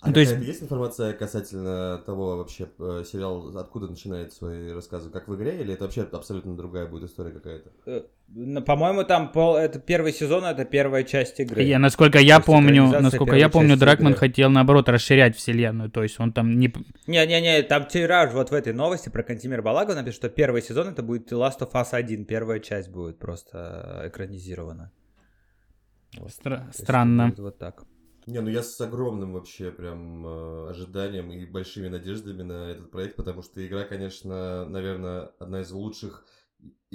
А 0.00 0.12
то 0.12 0.20
есть- 0.20 0.36
есть 0.38 0.62
информация 0.62 1.14
касательно 1.14 1.96
того 2.04 2.36
вообще 2.36 2.68
э, 2.78 3.04
сериал, 3.10 3.56
откуда 3.56 3.88
начинает 3.88 4.34
свои 4.34 4.70
рассказы, 4.70 5.08
как 5.08 5.28
в 5.28 5.34
игре, 5.34 5.62
или 5.62 5.72
это 5.72 5.84
вообще 5.84 6.02
абсолютно 6.02 6.54
другая 6.56 6.86
будет 6.86 7.04
история 7.08 7.30
какая-то? 7.30 8.06
Ну, 8.28 8.62
По-моему, 8.62 9.04
там 9.04 9.30
пол, 9.30 9.56
это 9.56 9.78
первый 9.78 10.12
сезон, 10.12 10.44
это 10.44 10.64
первая 10.64 11.04
часть 11.04 11.38
игры. 11.38 11.62
Я, 11.62 11.78
насколько 11.78 12.18
я 12.18 12.36
есть 12.36 12.46
помню, 12.46 12.86
насколько 13.00 13.36
я 13.36 13.48
помню, 13.48 13.76
Дракман 13.76 14.12
игры. 14.12 14.18
хотел 14.18 14.50
наоборот 14.50 14.88
расширять 14.88 15.36
вселенную, 15.36 15.90
то 15.90 16.02
есть 16.02 16.18
он 16.18 16.32
там 16.32 16.58
не, 16.58 16.72
Не-не-не, 17.06 17.62
там 17.62 17.86
тираж 17.86 18.32
вот 18.32 18.50
в 18.50 18.54
этой 18.54 18.72
новости 18.72 19.08
про 19.08 19.22
Кантимир 19.22 19.62
Балагова 19.62 19.94
напишет, 19.94 20.16
что 20.16 20.28
первый 20.30 20.62
сезон 20.62 20.88
это 20.88 21.02
будет 21.02 21.30
Last 21.32 21.60
of 21.60 21.72
Us 21.72 21.88
1, 21.92 22.24
первая 22.24 22.58
часть 22.58 22.88
будет 22.88 23.18
просто 23.18 24.02
экранизирована. 24.06 24.90
Вот. 26.18 26.30
Стра- 26.30 26.72
странно. 26.72 27.28
будет 27.28 27.38
Вот 27.38 27.58
так. 27.58 27.84
Не, 28.26 28.40
ну 28.40 28.48
я 28.48 28.62
с 28.62 28.80
огромным 28.80 29.34
вообще 29.34 29.70
прям 29.70 30.26
э, 30.26 30.70
ожиданием 30.70 31.30
и 31.30 31.44
большими 31.44 31.88
надеждами 31.88 32.42
на 32.42 32.70
этот 32.70 32.90
проект, 32.90 33.16
потому 33.16 33.42
что 33.42 33.64
игра, 33.64 33.84
конечно, 33.84 34.64
наверное, 34.64 35.30
одна 35.38 35.60
из 35.60 35.70
лучших 35.70 36.24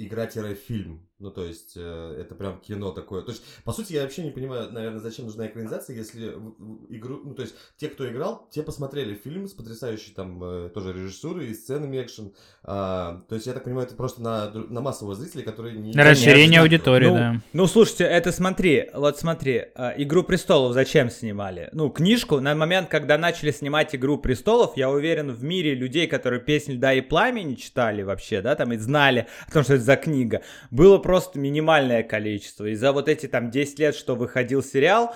игра-фильм. 0.06 1.06
Ну, 1.20 1.30
то 1.30 1.44
есть, 1.44 1.74
э, 1.76 2.16
это 2.18 2.34
прям 2.34 2.58
кино 2.60 2.92
такое. 2.92 3.20
То 3.20 3.32
есть, 3.32 3.44
по 3.64 3.72
сути, 3.72 3.92
я 3.92 4.02
вообще 4.02 4.22
не 4.22 4.30
понимаю, 4.30 4.72
наверное, 4.72 5.00
зачем 5.00 5.26
нужна 5.26 5.46
экранизация, 5.46 5.94
если 5.94 6.30
в- 6.30 6.54
в 6.58 6.86
игру... 6.88 7.20
Ну, 7.22 7.34
то 7.34 7.42
есть, 7.42 7.54
те, 7.76 7.88
кто 7.88 8.08
играл, 8.10 8.48
те 8.50 8.62
посмотрели 8.62 9.14
фильм 9.14 9.46
с 9.46 9.52
потрясающей 9.52 10.14
там 10.14 10.42
э, 10.42 10.70
тоже 10.70 10.94
режиссурой 10.94 11.48
и 11.48 11.54
сценами 11.54 12.00
экшен. 12.00 12.32
А, 12.62 13.20
то 13.28 13.34
есть, 13.34 13.46
я 13.46 13.52
так 13.52 13.64
понимаю, 13.64 13.86
это 13.86 13.96
просто 13.96 14.22
на, 14.22 14.50
на 14.50 14.80
массового 14.80 15.14
зрителя, 15.14 15.42
который 15.42 15.74
не... 15.74 15.92
расширение 15.92 16.60
Конечно. 16.60 16.62
аудитории, 16.62 17.06
ну, 17.08 17.14
да. 17.14 17.42
ну, 17.52 17.66
слушайте, 17.66 18.04
это 18.04 18.32
смотри, 18.32 18.88
вот 18.94 19.18
смотри, 19.18 19.64
э, 19.74 19.92
«Игру 19.98 20.24
престолов» 20.24 20.72
зачем 20.72 21.10
снимали? 21.10 21.68
Ну, 21.72 21.90
книжку, 21.90 22.40
на 22.40 22.54
момент, 22.54 22.88
когда 22.88 23.18
начали 23.18 23.50
снимать 23.50 23.94
«Игру 23.94 24.16
престолов», 24.16 24.74
я 24.76 24.88
уверен, 24.88 25.32
в 25.32 25.44
мире 25.44 25.74
людей, 25.74 26.06
которые 26.06 26.40
«Песнь 26.40 26.72
льда 26.72 26.94
и 26.94 27.02
пламени» 27.02 27.56
читали 27.56 28.00
вообще, 28.00 28.40
да, 28.40 28.56
там 28.56 28.72
и 28.72 28.78
знали 28.78 29.26
о 29.46 29.52
том, 29.52 29.64
что 29.64 29.74
это 29.74 29.84
за 29.90 29.96
книга, 29.96 30.42
было 30.70 30.98
просто 30.98 31.40
минимальное 31.40 32.04
количество. 32.04 32.66
И 32.66 32.76
за 32.76 32.92
вот 32.92 33.08
эти 33.08 33.26
там 33.26 33.50
10 33.50 33.78
лет, 33.80 33.96
что 33.96 34.14
выходил 34.14 34.62
сериал, 34.62 35.14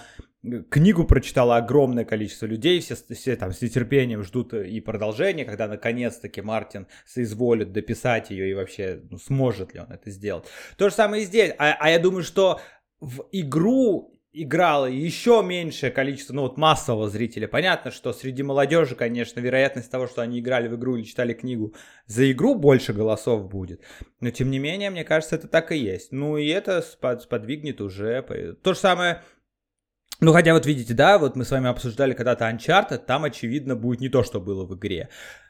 книгу 0.69 1.05
прочитало 1.05 1.57
огромное 1.57 2.05
количество 2.05 2.47
людей, 2.47 2.81
все, 2.81 2.97
все 3.11 3.37
там 3.37 3.53
с 3.53 3.63
нетерпением 3.63 4.25
ждут 4.25 4.53
э, 4.53 4.69
и 4.69 4.81
продолжение, 4.81 5.45
когда 5.45 5.69
наконец-таки 5.69 6.43
Мартин 6.43 6.89
соизволит 7.07 7.73
дописать 7.73 8.31
ее 8.31 8.51
и 8.51 8.55
вообще 8.55 9.01
ну, 9.11 9.19
сможет 9.19 9.75
ли 9.75 9.81
он 9.81 9.93
это 9.93 10.11
сделать. 10.11 10.45
То 10.77 10.89
же 10.89 10.95
самое 10.95 11.23
и 11.23 11.27
здесь. 11.27 11.53
А, 11.59 11.77
а 11.79 11.91
я 11.91 12.01
думаю, 12.01 12.25
что 12.25 12.61
в 13.01 13.29
игру 13.31 14.14
играло 14.35 14.87
еще 14.87 15.43
меньшее 15.45 15.93
количество, 15.93 16.35
ну 16.35 16.43
вот 16.43 16.59
массового 16.59 17.09
зрителя. 17.09 17.49
Понятно, 17.49 17.91
что 17.91 18.13
среди 18.13 18.43
молодежи, 18.43 18.97
конечно, 18.97 19.41
вероятность 19.41 19.91
того, 19.91 20.09
что 20.09 20.23
они 20.23 20.41
играли 20.41 20.69
в 20.69 20.75
игру 20.75 20.97
или 20.97 21.05
читали 21.05 21.33
книгу, 21.33 21.75
за 22.07 22.31
игру 22.31 22.55
больше 22.55 22.93
голосов 22.93 23.49
будет. 23.49 23.81
Но 24.21 24.31
тем 24.31 24.51
не 24.51 24.59
менее, 24.59 24.91
мне 24.91 25.05
кажется, 25.05 25.37
это 25.37 25.49
так 25.49 25.73
и 25.73 25.77
есть. 25.77 26.13
Ну 26.13 26.37
и 26.37 26.49
это 26.49 26.79
спод- 26.79 27.21
сподвигнет 27.21 27.81
уже. 27.81 28.23
То 28.63 28.75
же 28.75 28.79
самое 28.79 29.23
ну, 30.21 30.33
хотя 30.33 30.55
вот 30.55 30.65
видите, 30.65 30.95
да, 30.95 31.19
вот 31.19 31.37
мы 31.37 31.45
с 31.45 31.51
вами 31.51 31.69
обсуждали 31.69 32.15
когда-то 32.15 32.49
Uncharted, 32.49 33.05
там, 33.05 33.25
очевидно, 33.25 33.75
будет 33.75 34.01
не 34.01 34.09
то, 34.09 34.23
что 34.23 34.41
было 34.41 34.65
в 34.65 34.75
игре. 34.77 35.09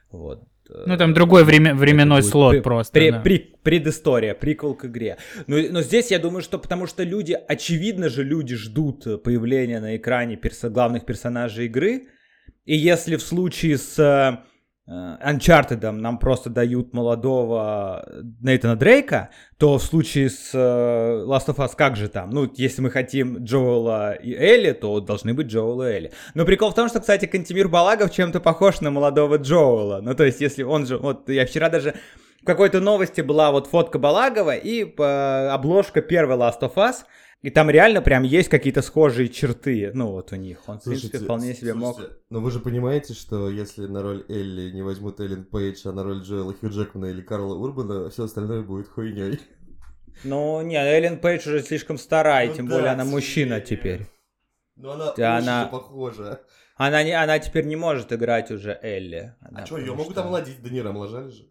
Вот. 0.09 0.43
Ну, 0.69 0.97
там 0.97 1.13
другой 1.13 1.43
время- 1.43 1.75
временной 1.75 2.23
слот 2.23 2.55
пре- 2.55 2.61
просто, 2.61 2.99
пре- 2.99 3.11
да. 3.11 3.21
пре- 3.23 3.45
предыстория, 3.61 4.33
приквел 4.33 4.73
к 4.73 4.85
игре. 4.85 5.17
Но, 5.47 5.57
но 5.69 5.81
здесь 5.81 6.11
я 6.11 6.19
думаю, 6.19 6.41
что 6.41 6.57
потому 6.57 6.87
что 6.87 7.03
люди, 7.03 7.37
очевидно 7.47 8.09
же, 8.09 8.23
люди 8.23 8.55
ждут 8.55 9.05
э, 9.05 9.17
появления 9.17 9.79
на 9.79 9.95
экране 9.95 10.35
перса- 10.35 10.69
главных 10.69 11.05
персонажей 11.05 11.65
игры. 11.65 12.07
И 12.65 12.75
если 12.75 13.15
в 13.15 13.21
случае 13.21 13.77
с 13.77 13.99
э, 13.99 14.03
э, 14.03 14.37
Uncharted 14.87 15.89
нам 15.91 16.19
просто 16.19 16.51
дают 16.51 16.93
молодого 16.93 18.07
Нейтана 18.41 18.75
Дрейка, 18.75 19.31
то 19.57 19.79
в 19.79 19.83
случае 19.83 20.29
с 20.29 20.51
э, 20.53 21.25
Last 21.27 21.47
of 21.47 21.55
Us 21.55 21.71
как 21.75 21.95
же 21.95 22.07
там? 22.07 22.29
Ну, 22.29 22.51
если 22.53 22.83
мы 22.83 22.91
хотим 22.91 23.43
Джоэла 23.43 24.13
и 24.13 24.35
Элли, 24.35 24.73
то 24.73 24.99
должны 24.99 25.33
быть 25.33 25.47
Джоэл 25.47 25.81
и 25.81 25.87
Элли. 25.87 26.11
Но 26.35 26.45
прикол 26.45 26.69
в 26.69 26.75
том, 26.75 26.87
что, 26.87 26.99
кстати, 26.99 27.25
Кантимир 27.25 27.67
Балагов 27.67 28.11
чем-то 28.11 28.39
похож 28.39 28.79
на 28.81 28.91
молодого 28.91 29.37
Джоэла. 29.37 30.01
Ну, 30.01 30.13
то 30.13 30.23
есть, 30.23 30.39
если 30.39 30.61
он 30.61 30.85
же... 30.85 30.97
Вот 30.97 31.29
я 31.29 31.47
вчера 31.47 31.69
даже... 31.69 31.95
В 32.43 32.45
какой-то 32.45 32.79
новости 32.79 33.21
была 33.21 33.49
вот 33.49 33.65
фотка 33.65 33.97
Балагова 33.97 34.55
и 34.55 34.83
э, 34.83 35.47
обложка 35.47 36.01
первой 36.01 36.37
Last 36.37 36.59
of 36.61 36.75
Us. 36.75 36.97
И 37.45 37.51
там 37.51 37.69
реально 37.69 38.01
прям 38.01 38.23
есть 38.23 38.49
какие-то 38.49 38.81
схожие 38.81 39.29
черты, 39.29 39.91
ну 39.93 40.07
вот 40.11 40.31
у 40.31 40.35
них. 40.35 40.63
Он, 40.65 40.79
в 40.79 40.83
принципе, 40.83 41.19
вполне 41.19 41.53
себе 41.53 41.75
мог... 41.75 41.95
слушайте, 41.97 42.17
Но 42.31 42.39
вы 42.39 42.49
же 42.49 42.59
понимаете, 42.59 43.13
что 43.13 43.51
если 43.51 43.85
на 43.85 44.01
роль 44.01 44.25
Элли 44.29 44.71
не 44.71 44.81
возьмут 44.81 45.19
Эллен 45.19 45.45
Пейдж, 45.45 45.81
а 45.87 45.91
на 45.91 46.03
роль 46.03 46.23
Джоэла 46.23 46.53
Хью 46.55 46.71
Джекмана 46.71 47.05
или 47.05 47.21
Карла 47.21 47.53
Урбана, 47.53 48.09
все 48.09 48.23
остальное 48.23 48.63
будет 48.63 48.87
хуйней. 48.87 49.39
Ну, 50.23 50.59
не, 50.63 50.75
Эллен 50.75 51.19
Пейдж 51.19 51.47
уже 51.47 51.61
слишком 51.61 51.99
старая, 51.99 52.47
Ну 52.47 52.55
тем 52.55 52.67
да, 52.67 52.75
более 52.77 52.89
она 52.93 53.05
мужчина 53.05 53.61
теперь. 53.61 54.07
Но 54.75 54.93
она 54.93 55.13
Да, 55.13 55.37
она- 55.37 55.67
похожа. 55.67 56.41
Она, 56.77 57.03
не, 57.03 57.11
она 57.11 57.37
теперь 57.37 57.65
не 57.67 57.75
может 57.75 58.11
играть 58.11 58.49
уже 58.49 58.79
Элли. 58.81 59.35
Она, 59.41 59.61
А 59.61 59.65
что, 59.67 59.77
ее 59.77 59.93
могут 59.93 60.13
что- 60.13 60.23
омолодить? 60.23 60.63
Да 60.63 60.69
не, 60.71 60.79
омоложали 60.79 61.29
же. 61.29 61.43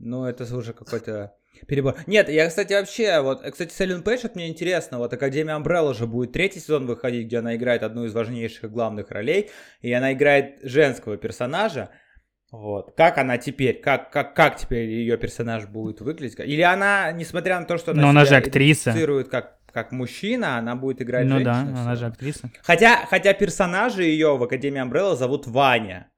Ну, 0.00 0.24
это 0.24 0.42
уже 0.56 0.72
какой-то 0.72 1.37
перебор. 1.66 1.96
Нет, 2.06 2.28
я, 2.28 2.48
кстати, 2.48 2.72
вообще, 2.72 3.20
вот, 3.20 3.42
э, 3.42 3.50
кстати, 3.50 3.72
с 3.72 3.80
Эллен 3.80 4.02
Пейдж, 4.02 4.20
это 4.24 4.32
мне 4.36 4.48
интересно, 4.48 4.98
вот 4.98 5.12
Академия 5.12 5.58
Umbrella 5.58 5.94
же 5.94 6.06
будет 6.06 6.32
третий 6.32 6.60
сезон 6.60 6.86
выходить, 6.86 7.26
где 7.26 7.38
она 7.38 7.56
играет 7.56 7.82
одну 7.82 8.04
из 8.04 8.14
важнейших 8.14 8.70
главных 8.70 9.10
ролей, 9.10 9.50
и 9.80 9.92
она 9.92 10.12
играет 10.12 10.58
женского 10.62 11.16
персонажа, 11.16 11.90
вот. 12.50 12.94
Как 12.96 13.18
она 13.18 13.36
теперь, 13.36 13.80
как, 13.80 14.10
как, 14.10 14.34
как 14.34 14.56
теперь 14.56 14.88
ее 14.88 15.18
персонаж 15.18 15.66
будет 15.66 16.00
выглядеть? 16.00 16.38
Или 16.40 16.62
она, 16.62 17.12
несмотря 17.12 17.60
на 17.60 17.66
то, 17.66 17.76
что 17.76 17.92
она, 17.92 18.02
Но 18.02 18.08
она 18.08 18.24
же 18.24 18.36
актриса. 18.36 18.94
как, 19.30 19.58
как 19.70 19.92
мужчина, 19.92 20.56
она 20.56 20.74
будет 20.74 21.02
играть 21.02 21.26
Ну 21.26 21.42
да, 21.42 21.54
женщину 21.54 21.74
всё 21.74 21.82
она 21.82 21.94
же 21.94 22.06
актриса. 22.06 22.50
Хотя, 22.62 23.04
хотя 23.06 23.34
персонажи 23.34 24.04
ее 24.04 24.36
в 24.36 24.42
Академии 24.42 24.82
Umbrella 24.82 25.14
зовут 25.14 25.46
Ваня. 25.46 26.10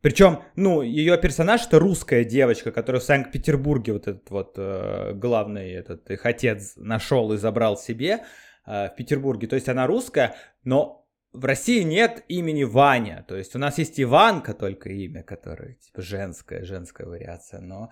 Причем, 0.00 0.42
ну, 0.54 0.82
ее 0.82 1.18
персонаж 1.18 1.66
это 1.66 1.78
русская 1.78 2.24
девочка, 2.24 2.70
которую 2.70 3.00
в 3.00 3.04
Санкт-Петербурге 3.04 3.94
вот 3.94 4.06
этот 4.06 4.30
вот 4.30 4.54
э, 4.56 5.12
главный 5.14 5.72
этот 5.72 6.08
их 6.10 6.24
отец 6.24 6.74
нашел 6.76 7.32
и 7.32 7.36
забрал 7.36 7.76
себе 7.76 8.24
э, 8.64 8.88
в 8.88 8.94
Петербурге. 8.96 9.48
То 9.48 9.56
есть 9.56 9.68
она 9.68 9.88
русская, 9.88 10.36
но 10.62 11.04
в 11.32 11.44
России 11.44 11.82
нет 11.82 12.24
имени 12.28 12.62
Ваня. 12.62 13.24
То 13.26 13.36
есть 13.36 13.56
у 13.56 13.58
нас 13.58 13.78
есть 13.78 14.00
Иванка 14.00 14.54
только 14.54 14.88
имя, 14.88 15.24
которое 15.24 15.74
типа 15.74 16.00
женская, 16.00 16.64
женская 16.64 17.06
вариация, 17.06 17.60
но... 17.60 17.90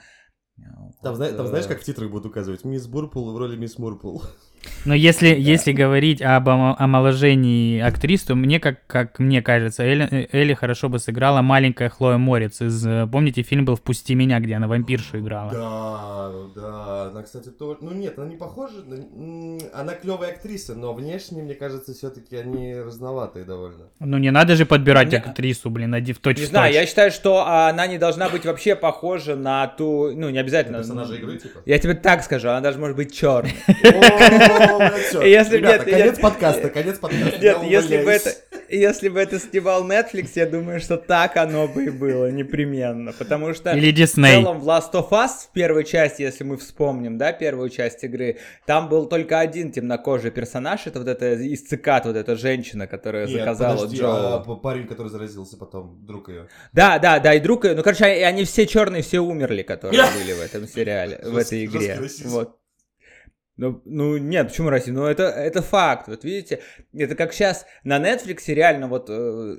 э, 0.59 0.63
Там, 1.03 1.17
вот, 1.17 1.37
там 1.37 1.47
знаешь, 1.49 1.67
э, 1.67 1.69
как 1.69 1.81
в 1.81 1.85
титрах 1.85 2.11
будут 2.11 2.27
указывать? 2.27 2.65
Мисс 2.65 2.87
Бурпул 2.87 3.33
в 3.33 3.37
роли 3.37 3.57
мисс 3.57 3.79
Мурпул. 3.79 4.23
Но 4.85 4.95
если, 4.95 5.29
если 5.29 5.73
говорить 5.73 6.23
об 6.23 6.49
омо- 6.49 6.77
омоложении 6.79 7.81
актрис, 7.81 8.23
то 8.23 8.35
мне, 8.35 8.61
как, 8.61 8.87
как 8.87 9.19
мне 9.19 9.43
кажется, 9.43 9.83
Элли, 9.83 10.29
Элли 10.33 10.55
хорошо 10.55 10.89
бы 10.89 10.99
сыграла 10.99 11.43
маленькая 11.43 11.89
Хлоя 11.89 12.19
Морец 12.19 12.61
из... 12.61 12.87
э, 12.87 13.07
Помните, 13.11 13.43
фильм 13.43 13.65
был 13.65 13.77
«Впусти 13.77 14.15
меня», 14.15 14.39
где 14.41 14.55
она 14.55 14.69
вампиршу 14.69 15.19
играла? 15.19 15.51
Да, 15.53 16.31
да, 16.55 17.03
она, 17.11 17.23
кстати, 17.23 17.49
тоже... 17.49 17.79
Ну 17.81 17.93
нет, 17.93 18.19
она 18.19 18.27
не 18.29 18.37
похожа, 18.37 18.75
она 19.75 19.95
клевая 19.95 20.33
актриса, 20.33 20.75
но 20.75 20.93
внешне, 20.95 21.43
мне 21.43 21.55
кажется, 21.55 21.95
все-таки 21.95 22.37
они 22.37 22.75
разноватые 22.75 23.45
довольно. 23.45 23.85
Ну 24.01 24.19
не 24.19 24.31
надо 24.31 24.57
же 24.57 24.67
подбирать 24.67 25.11
Не- 25.11 25.19
актрису, 25.19 25.71
блин, 25.71 25.95
один 25.95 26.15
в 26.15 26.19
точь 26.19 26.39
Не 26.39 26.45
знаю, 26.47 26.73
я 26.73 26.87
считаю, 26.87 27.11
что 27.11 27.47
она 27.47 27.87
не 27.87 27.99
должна 27.99 28.29
быть 28.29 28.45
вообще 28.45 28.75
похожа 28.77 29.37
на 29.37 29.67
ту, 29.67 30.13
ну, 30.15 30.31
не 30.31 30.39
обязательно. 30.39 30.79
Персонажа 30.79 31.15
игры, 31.15 31.39
типа? 31.39 31.61
Я 31.67 31.79
тебе 31.79 31.95
так 31.95 32.23
скажу, 32.23 32.49
она 32.49 32.61
даже 32.61 32.79
может 32.79 32.97
быть 32.97 33.15
черной. 33.15 33.55
Если 35.25 35.57
Ребята, 35.59 35.85
нет, 35.87 35.99
конец 35.99 36.17
я- 36.19 36.23
подкаста, 36.23 36.69
конец 36.71 36.99
подкаста. 36.99 37.39
Нет, 37.41 37.43
я 37.43 37.63
если 37.63 38.03
бы 38.05 38.11
это, 38.11 38.31
если 38.69 39.09
бы 39.09 39.21
это 39.21 39.39
снимал 39.39 39.89
Netflix, 39.89 40.31
я 40.35 40.47
думаю, 40.47 40.81
что 40.81 40.97
так 40.97 41.37
оно 41.37 41.69
бы 41.69 41.85
и 41.87 41.91
было, 41.91 42.31
непременно. 42.31 43.13
Потому 43.13 43.55
что 43.55 43.73
Или 43.73 43.91
в 43.93 43.95
Дисней. 43.95 44.33
целом 44.43 44.61
в 44.61 44.69
Last 44.69 44.93
of 44.93 45.11
Us, 45.11 45.31
в 45.49 45.53
первой 45.53 45.85
части, 45.85 46.23
если 46.23 46.45
мы 46.45 46.57
вспомним, 46.57 47.19
да, 47.19 47.33
первую 47.33 47.69
часть 47.71 48.03
игры, 48.05 48.39
там 48.67 48.89
был 48.89 49.07
только 49.07 49.39
один 49.41 49.71
темнокожий 49.73 50.31
персонаж, 50.31 50.87
это 50.87 50.99
вот 50.99 51.09
эта 51.09 51.33
из 51.35 51.63
цикад, 51.63 52.07
вот 52.07 52.17
эта 52.17 52.37
женщина, 52.37 52.87
которая 52.87 53.27
Нет, 53.27 53.39
заказала 53.39 53.77
подожди, 53.77 53.99
Джоу. 53.99 54.11
а 54.11 54.57
парень, 54.57 54.87
который 54.87 55.09
заразился 55.09 55.57
потом, 55.57 56.05
друг 56.07 56.29
ее. 56.29 56.49
Да, 56.73 56.99
да, 56.99 57.19
да, 57.21 57.35
и 57.35 57.41
друг, 57.41 57.65
её- 57.65 57.75
ну, 57.77 57.83
короче, 57.83 58.05
они 58.05 58.45
все 58.45 58.67
черные, 58.67 59.03
все 59.03 59.21
умерли, 59.21 59.63
которые 59.63 60.03
были 60.19 60.33
в 60.33 60.41
этом 60.41 60.67
сериале, 60.67 61.21
в 61.23 61.37
этой 61.37 61.65
игре. 61.65 61.99
Вот. 62.25 62.57
Ну, 63.57 63.81
ну, 63.87 64.19
нет, 64.19 64.49
почему 64.49 64.69
расизм? 64.69 64.97
Ну, 64.97 65.07
это, 65.07 65.25
это 65.25 65.63
факт. 65.63 66.09
Вот 66.09 66.25
видите, 66.25 66.61
это 66.93 67.15
как 67.15 67.33
сейчас 67.33 67.65
на 67.85 67.99
Netflix 67.99 68.43
реально 68.53 68.87
вот, 68.87 69.09
э, 69.09 69.57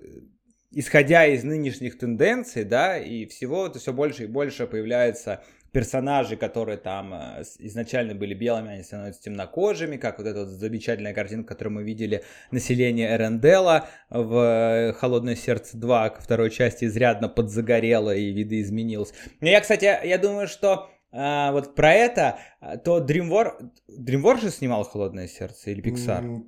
исходя 0.72 1.26
из 1.26 1.44
нынешних 1.44 1.98
тенденций, 1.98 2.64
да, 2.64 2.98
и 2.98 3.26
всего, 3.26 3.66
это 3.66 3.80
все 3.80 3.94
больше 3.94 4.26
и 4.26 4.28
больше 4.28 4.68
появляются 4.68 5.44
персонажи, 5.72 6.38
которые 6.38 6.78
там 6.78 7.14
э, 7.14 7.44
изначально 7.60 8.14
были 8.14 8.34
белыми, 8.34 8.74
они 8.74 8.84
становятся 8.84 9.24
темнокожими, 9.24 9.98
как 9.98 10.20
вот 10.20 10.28
эта 10.28 10.40
вот 10.42 10.50
замечательная 10.50 11.14
картинка, 11.14 11.50
которую 11.50 11.76
мы 11.76 11.84
видели, 11.84 12.24
население 12.52 13.16
Эренделла 13.16 13.88
в 14.10 14.38
э, 14.38 14.94
«Холодное 14.94 15.36
сердце 15.36 15.78
2», 15.78 16.16
ко 16.16 16.22
второй 16.22 16.52
части 16.52 16.86
изрядно 16.86 17.30
подзагорело 17.30 18.16
и 18.16 18.32
видоизменилось. 18.32 19.14
Но 19.42 19.50
я, 19.50 19.60
кстати, 19.60 19.86
я 19.86 20.18
думаю, 20.18 20.48
что 20.48 20.90
а, 21.12 21.52
вот 21.52 21.76
про 21.76 21.94
это, 21.94 22.40
а, 22.60 22.78
то 22.78 23.00
DreamWorks, 23.00 23.72
DreamWorks 23.90 24.42
же 24.42 24.52
снимал 24.52 24.84
«Холодное 24.84 25.28
сердце» 25.28 25.72
или 25.72 25.82
Pixar? 25.82 26.44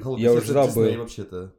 Холодное 0.00 0.24
Я 0.24 0.32
сердце 0.32 0.44
уже 0.44 0.52
забыл. 0.52 0.84
Дисней 0.84 0.96
вообще-то. 0.96 1.54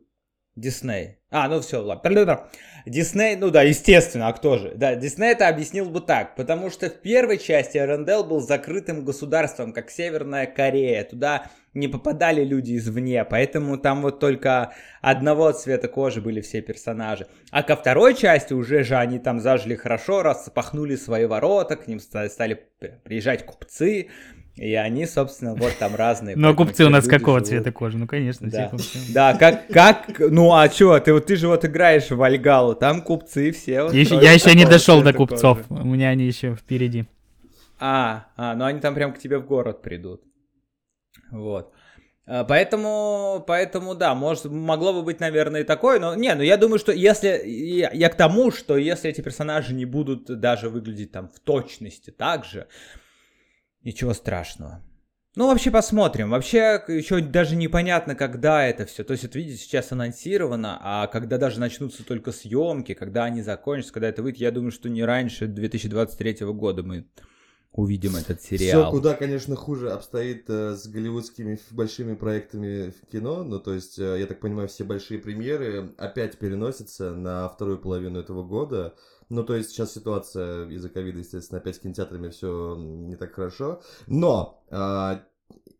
Дисней. 0.55 1.19
А, 1.35 1.49
ну 1.49 1.59
все, 1.59 1.81
ладно. 1.81 2.47
Дисней, 2.85 3.35
ну 3.35 3.49
да, 3.49 3.61
естественно, 3.63 4.29
а 4.29 4.33
кто 4.33 4.57
же? 4.57 4.71
Да, 4.73 4.95
Дисней 4.95 5.31
это 5.31 5.49
объяснил 5.49 5.89
бы 5.89 5.99
так, 5.99 6.35
потому 6.37 6.69
что 6.69 6.89
в 6.89 6.93
первой 6.93 7.39
части 7.39 7.77
Арендел 7.77 8.23
был 8.23 8.39
закрытым 8.39 9.03
государством, 9.03 9.73
как 9.73 9.89
Северная 9.89 10.45
Корея. 10.45 11.03
Туда 11.03 11.47
не 11.73 11.89
попадали 11.89 12.45
люди 12.45 12.77
извне, 12.77 13.25
поэтому 13.25 13.77
там 13.77 14.01
вот 14.01 14.21
только 14.21 14.71
одного 15.01 15.51
цвета 15.51 15.89
кожи 15.89 16.21
были 16.21 16.39
все 16.39 16.61
персонажи. 16.61 17.27
А 17.51 17.63
ко 17.63 17.75
второй 17.75 18.15
части 18.15 18.53
уже 18.53 18.85
же 18.85 18.95
они 18.95 19.19
там 19.19 19.41
зажили 19.41 19.75
хорошо, 19.75 20.23
распахнули 20.23 20.95
свои 20.95 21.25
ворота, 21.25 21.75
к 21.75 21.87
ним 21.87 21.99
ста- 21.99 22.29
стали 22.29 22.65
приезжать 23.03 23.45
купцы, 23.45 24.07
и 24.55 24.73
они, 24.75 25.05
собственно, 25.05 25.53
вот 25.55 25.73
там 25.77 25.95
разные. 25.95 26.35
Но 26.35 26.47
Поэтому 26.49 26.67
купцы 26.67 26.85
у 26.85 26.89
нас 26.89 27.07
какого 27.07 27.37
живут. 27.39 27.47
цвета 27.49 27.71
кожи? 27.71 27.97
Ну, 27.97 28.07
конечно, 28.07 28.47
все 28.47 28.57
Да. 28.57 28.69
купцы. 28.69 28.99
Да, 29.13 29.33
как, 29.37 29.67
как, 29.67 30.19
ну 30.19 30.53
а 30.53 30.69
чё, 30.69 30.97
ты 30.99 31.13
вот 31.13 31.25
ты 31.25 31.35
же 31.35 31.47
вот 31.47 31.65
играешь 31.65 32.09
в 32.09 32.15
Вальгалу, 32.15 32.73
там 32.75 33.01
купцы 33.01 33.51
все. 33.51 33.83
вот 33.83 33.93
Еще- 33.93 34.15
я 34.21 34.31
еще 34.31 34.53
не 34.55 34.65
дошел 34.65 35.01
до 35.03 35.11
купцов. 35.13 35.65
кожи. 35.67 35.81
У 35.81 35.85
меня 35.85 36.09
они 36.09 36.25
еще 36.25 36.55
впереди. 36.55 37.05
А, 37.79 38.27
а, 38.37 38.55
ну 38.55 38.63
они 38.65 38.79
там 38.79 38.95
прям 38.95 39.13
к 39.13 39.19
тебе 39.19 39.37
в 39.39 39.45
город 39.45 39.81
придут. 39.81 40.21
Вот. 41.31 41.71
А, 42.27 42.43
Поэтому, 42.43 43.43
поэтому, 43.45 43.93
да, 43.93 44.15
может, 44.15 44.45
могло 44.45 44.93
бы 44.93 45.03
быть, 45.03 45.19
наверное, 45.19 45.61
и 45.61 45.63
такое, 45.63 45.99
но 45.99 46.15
не, 46.15 46.33
ну 46.33 46.41
я 46.41 46.57
думаю, 46.57 46.79
что 46.79 46.91
если, 46.91 47.41
я, 47.45 47.91
я 47.93 48.09
к 48.09 48.15
тому, 48.15 48.51
что 48.51 48.77
если 48.77 49.09
эти 49.11 49.21
персонажи 49.21 49.73
не 49.73 49.85
будут 49.85 50.39
даже 50.39 50.69
выглядеть 50.69 51.11
там 51.11 51.29
в 51.29 51.39
точности 51.39 52.09
так 52.11 52.45
же, 52.45 52.67
ничего 53.85 54.13
страшного. 54.13 54.81
Ну, 55.35 55.47
вообще 55.47 55.69
посмотрим. 55.69 56.29
Вообще, 56.29 56.81
еще 56.87 57.19
даже 57.19 57.57
непонятно, 57.57 58.15
когда 58.15 58.65
это 58.65 58.85
все. 58.85 59.03
То 59.03 59.11
есть, 59.11 59.23
вот 59.23 59.35
видите, 59.35 59.57
сейчас 59.57 59.91
анонсировано, 59.91 60.79
а 60.81 61.07
когда 61.07 61.37
даже 61.37 61.59
начнутся 61.59 62.05
только 62.05 62.31
съемки, 62.31 62.93
когда 62.93 63.25
они 63.25 63.41
закончатся, 63.41 63.93
когда 63.93 64.07
это 64.07 64.23
выйдет, 64.23 64.39
я 64.39 64.51
думаю, 64.51 64.71
что 64.71 64.87
не 64.87 65.03
раньше 65.03 65.47
2023 65.47 66.45
года 66.53 66.83
мы 66.83 67.05
увидим 67.73 68.15
этот 68.15 68.39
Все 68.39 68.57
сериал. 68.57 68.91
куда, 68.91 69.13
конечно, 69.13 69.57
хуже 69.57 69.91
обстоит 69.91 70.49
э, 70.49 70.75
с 70.75 70.87
голливудскими 70.87 71.59
большими 71.71 72.15
проектами 72.15 72.91
в 72.91 73.11
кино. 73.11 73.43
Ну, 73.43 73.59
то 73.59 73.73
есть, 73.73 73.99
э, 73.99 74.17
я 74.17 74.25
так 74.27 74.39
понимаю, 74.39 74.69
все 74.69 74.85
большие 74.85 75.19
премьеры 75.19 75.93
опять 75.97 76.37
переносятся 76.39 77.13
на 77.13 77.49
вторую 77.49 77.79
половину 77.79 78.17
этого 78.17 78.43
года. 78.43 78.95
Ну, 79.29 79.43
то 79.43 79.55
есть, 79.55 79.71
сейчас 79.71 79.93
ситуация 79.93 80.67
из-за 80.69 80.89
ковида, 80.89 81.19
естественно, 81.19 81.59
опять 81.59 81.75
с 81.75 81.79
кинотеатрами 81.79 82.29
все 82.29 82.75
не 82.77 83.15
так 83.15 83.33
хорошо. 83.33 83.81
Но 84.07 84.63
а, 84.69 85.23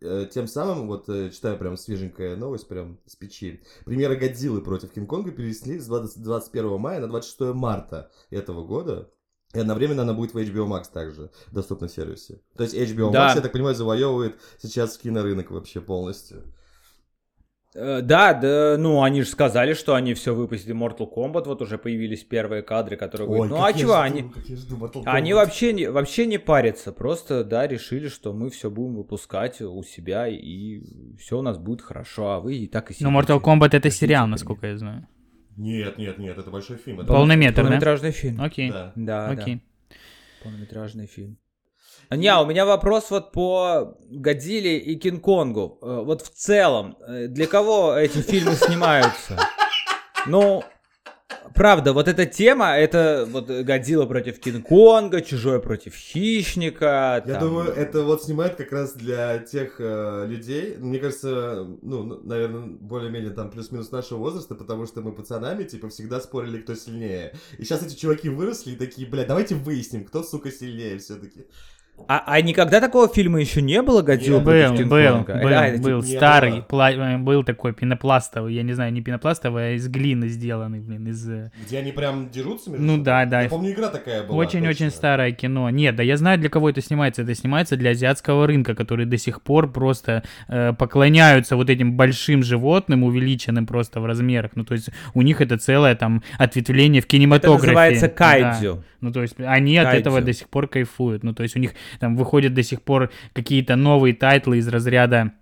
э, 0.02 0.28
тем 0.34 0.48
самым, 0.48 0.88
вот 0.88 1.08
э, 1.10 1.30
читаю 1.30 1.58
прям 1.58 1.78
свеженькая 1.78 2.36
новость, 2.36 2.68
прям 2.68 3.00
с 3.06 3.16
печи. 3.16 3.64
Премьера 3.86 4.16
Годзиллы 4.16 4.62
против 4.62 4.92
Кинг-Конга 4.92 5.32
перенесли 5.32 5.80
с 5.80 5.86
20 5.86 6.24
21 6.24 6.80
мая 6.80 7.00
на 7.00 7.08
26 7.08 7.54
марта 7.54 8.12
этого 8.30 8.66
года. 8.66 9.12
И 9.54 9.60
одновременно 9.60 10.02
она 10.02 10.14
будет 10.14 10.34
в 10.34 10.38
HBO 10.38 10.68
Max 10.68 10.86
также 10.92 11.32
доступна 11.52 11.88
в 11.88 11.92
сервисе. 11.92 12.42
То 12.58 12.64
есть 12.64 12.76
HBO 12.76 13.12
Да. 13.12 13.30
Max, 13.30 13.36
я 13.36 13.42
так 13.42 13.54
понимаю, 13.54 13.76
завоевывает 13.76 14.36
сейчас 14.62 14.98
кинорынок 14.98 15.52
вообще 15.52 15.82
полностью. 15.82 16.44
Э, 17.78 18.00
Да, 18.02 18.34
да, 18.34 18.78
ну 18.80 19.04
они 19.04 19.22
же 19.22 19.28
сказали, 19.28 19.74
что 19.74 19.96
они 19.96 20.14
все 20.14 20.34
выпустили 20.34 20.74
Mortal 20.74 21.14
Kombat, 21.14 21.46
вот 21.46 21.62
уже 21.62 21.78
появились 21.78 22.24
первые 22.24 22.62
кадры, 22.64 22.96
которые 22.96 23.28
говорят, 23.28 23.50
ну 23.50 23.64
а 23.64 23.74
чего, 23.74 23.92
жду, 23.92 24.00
они, 24.02 24.32
жду 24.50 25.02
Они 25.06 25.34
вообще 25.34 25.74
не, 25.74 25.92
вообще 25.92 26.26
не 26.26 26.38
парятся, 26.38 26.94
просто, 26.94 27.44
да, 27.44 27.68
решили, 27.68 28.08
что 28.08 28.32
мы 28.32 28.50
все 28.50 28.70
будем 28.72 28.96
выпускать 28.96 29.62
у 29.62 29.84
себя, 29.84 30.28
и 30.30 31.16
все 31.18 31.38
у 31.38 31.42
нас 31.42 31.58
будет 31.58 31.82
хорошо, 31.82 32.32
а 32.32 32.40
вы 32.40 32.56
и 32.56 32.68
так 32.68 32.92
и 32.92 32.96
Ну, 33.02 33.10
сидите. 33.12 33.34
Mortal 33.34 33.42
Kombat 33.42 33.76
это 33.76 33.90
сериал, 33.92 34.28
насколько 34.28 34.68
я 34.68 34.78
знаю. 34.78 35.08
Нет, 35.58 35.98
нет, 35.98 36.18
нет, 36.18 36.38
это 36.38 36.50
большой 36.50 36.78
фильм. 36.78 37.02
это- 37.02 37.08
Полнометр, 37.08 37.58
да? 37.58 37.62
Полнометражный 37.64 38.12
фильм. 38.12 38.42
Окей, 38.42 38.72
Да. 38.72 38.92
Да, 38.96 39.28
окей. 39.30 39.56
да, 39.56 39.96
полнометражный 40.44 41.08
фильм. 41.08 41.38
Не, 42.12 42.36
у 42.40 42.46
меня 42.46 42.66
вопрос 42.66 43.10
вот 43.10 43.32
по 43.32 43.98
Годзилле 44.10 44.78
и 44.78 44.96
Кинг-Конгу. 44.96 45.80
Э, 45.82 46.02
Вот 46.06 46.22
в 46.22 46.30
целом, 46.30 46.98
э, 47.08 47.28
для 47.28 47.48
кого 47.48 47.96
эти 47.96 48.20
фильмы 48.20 48.54
снимаются? 48.54 49.40
Ну, 50.28 50.64
правда, 51.54 51.94
вот 51.94 52.08
эта 52.08 52.26
тема, 52.26 52.78
это 52.78 53.28
вот 53.30 53.50
Годзилла 53.50 54.06
против 54.06 54.40
Кинг-Конга, 54.40 55.22
Чужой 55.22 55.62
против 55.62 55.96
Хищника. 55.96 57.24
Я 57.26 57.34
там, 57.34 57.40
думаю, 57.40 57.72
это 57.74 58.04
вот 58.04 58.24
снимают 58.24 58.56
как 58.56 58.72
раз 58.72 58.94
для 58.94 59.40
тех 59.40 59.76
э, 59.80 60.26
людей, 60.28 60.76
мне 60.78 61.00
кажется, 61.00 61.66
ну, 61.82 62.22
наверное, 62.24 62.68
более-менее 62.68 63.32
там 63.32 63.50
плюс-минус 63.50 63.92
нашего 63.92 64.20
возраста, 64.20 64.56
потому 64.56 64.86
что 64.86 65.02
мы 65.02 65.12
пацанами, 65.12 65.64
типа, 65.64 65.90
всегда 65.90 66.20
спорили, 66.20 66.62
кто 66.62 66.76
сильнее. 66.76 67.34
И 67.58 67.64
сейчас 67.64 67.84
эти 67.84 67.96
чуваки 67.96 68.30
выросли 68.30 68.72
и 68.72 68.76
такие, 68.76 69.08
бля, 69.08 69.26
давайте 69.26 69.56
выясним, 69.56 70.06
кто, 70.06 70.24
сука, 70.24 70.52
сильнее 70.52 70.98
все-таки. 70.98 71.48
А, 72.08 72.24
а 72.28 72.40
никогда 72.42 72.82
такого 72.82 73.08
фильма 73.08 73.40
еще 73.40 73.64
не 73.64 73.82
было, 73.82 74.04
Годзилла 74.04 74.40
против 74.40 74.88
Был, 74.88 74.88
был, 74.90 75.24
был, 75.26 75.34
А, 75.58 75.66
это 75.68 75.82
был 75.82 76.02
типа 76.04 76.12
не 76.12 76.16
старый, 76.18 76.52
пла- 76.70 77.18
был 77.18 77.44
такой 77.44 77.74
пенопластовый, 77.74 78.54
я 78.54 78.62
не 78.62 78.74
знаю, 78.74 78.94
не 78.94 79.02
пенопластовый, 79.02 79.70
а 79.70 79.72
из 79.76 79.88
глины 79.88 80.28
сделанный, 80.28 80.82
блин, 80.82 81.08
из... 81.08 81.28
э, 81.28 81.52
Где 81.66 81.80
они 81.80 81.92
прям 81.92 82.30
дерутся 82.30 82.70
между 82.70 82.86
Ну 82.86 82.98
да, 83.02 83.26
да. 83.26 83.42
Я 83.42 83.50
помню, 83.50 83.72
игра 83.72 83.88
такая 83.90 84.22
была. 84.24 84.38
Очень-очень 84.38 84.92
старое 84.92 85.32
кино. 85.32 85.68
Нет, 85.72 85.96
да 85.96 86.04
я 86.04 86.18
знаю, 86.18 86.38
для 86.38 86.50
кого 86.50 86.70
это 86.70 86.80
снимается. 86.80 87.24
Это 87.24 87.34
снимается 87.34 87.76
для 87.76 87.90
азиатского 87.92 88.46
рынка, 88.46 88.76
которые 88.76 89.08
до 89.08 89.18
сих 89.18 89.42
пор 89.42 89.72
просто 89.72 90.24
э, 90.48 90.74
поклоняются 90.78 91.56
вот 91.56 91.72
этим 91.72 91.94
большим 91.94 92.44
животным, 92.44 93.04
увеличенным 93.04 93.66
просто 93.66 94.00
в 94.00 94.06
размерах. 94.06 94.52
Ну, 94.54 94.64
то 94.64 94.74
есть 94.76 94.90
у 95.16 95.24
них 95.24 95.42
это 95.42 95.58
целое 95.58 95.96
там 95.96 96.22
ответвление 96.38 97.02
в 97.02 97.06
Это 97.06 97.12
кинематографе. 97.12 97.66
называется 97.68 98.08
Да. 98.10 98.14
кайдзю. 98.14 98.84
Ну, 99.02 99.12
то 99.12 99.22
есть 99.22 99.36
они 99.40 99.78
от 99.78 99.86
Кайдзю. 99.86 100.02
этого 100.02 100.22
до 100.22 100.34
сих 100.34 100.50
пор 100.50 100.68
кайфуют. 100.68 101.24
Ну, 101.24 101.34
то 101.36 101.44
есть 101.44 101.56
у 101.56 101.60
них 101.60 101.72
там 102.00 102.16
выходят 102.16 102.54
до 102.54 102.64
сих 102.64 102.82
пор 102.82 103.12
какие-то 103.34 103.76
новые 103.76 104.14
тайтлы 104.14 104.58
из 104.58 104.68
разряда 104.68 105.34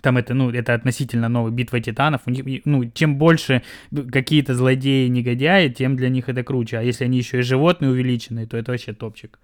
там 0.00 0.16
это, 0.16 0.32
ну, 0.34 0.50
это 0.50 0.74
относительно 0.74 1.28
новый 1.28 1.52
битва 1.52 1.80
титанов. 1.80 2.22
У 2.26 2.30
них, 2.30 2.62
ну, 2.64 2.90
чем 2.94 3.16
больше 3.16 3.62
какие-то 4.10 4.54
злодеи, 4.54 5.08
негодяи, 5.08 5.68
тем 5.68 5.96
для 5.96 6.08
них 6.08 6.28
это 6.28 6.42
круче. 6.42 6.78
А 6.78 6.82
если 6.82 7.04
они 7.04 7.18
еще 7.18 7.40
и 7.40 7.42
животные 7.42 7.90
увеличенные, 7.90 8.46
то 8.46 8.56
это 8.56 8.72
вообще 8.72 8.94
топчик. 8.94 9.38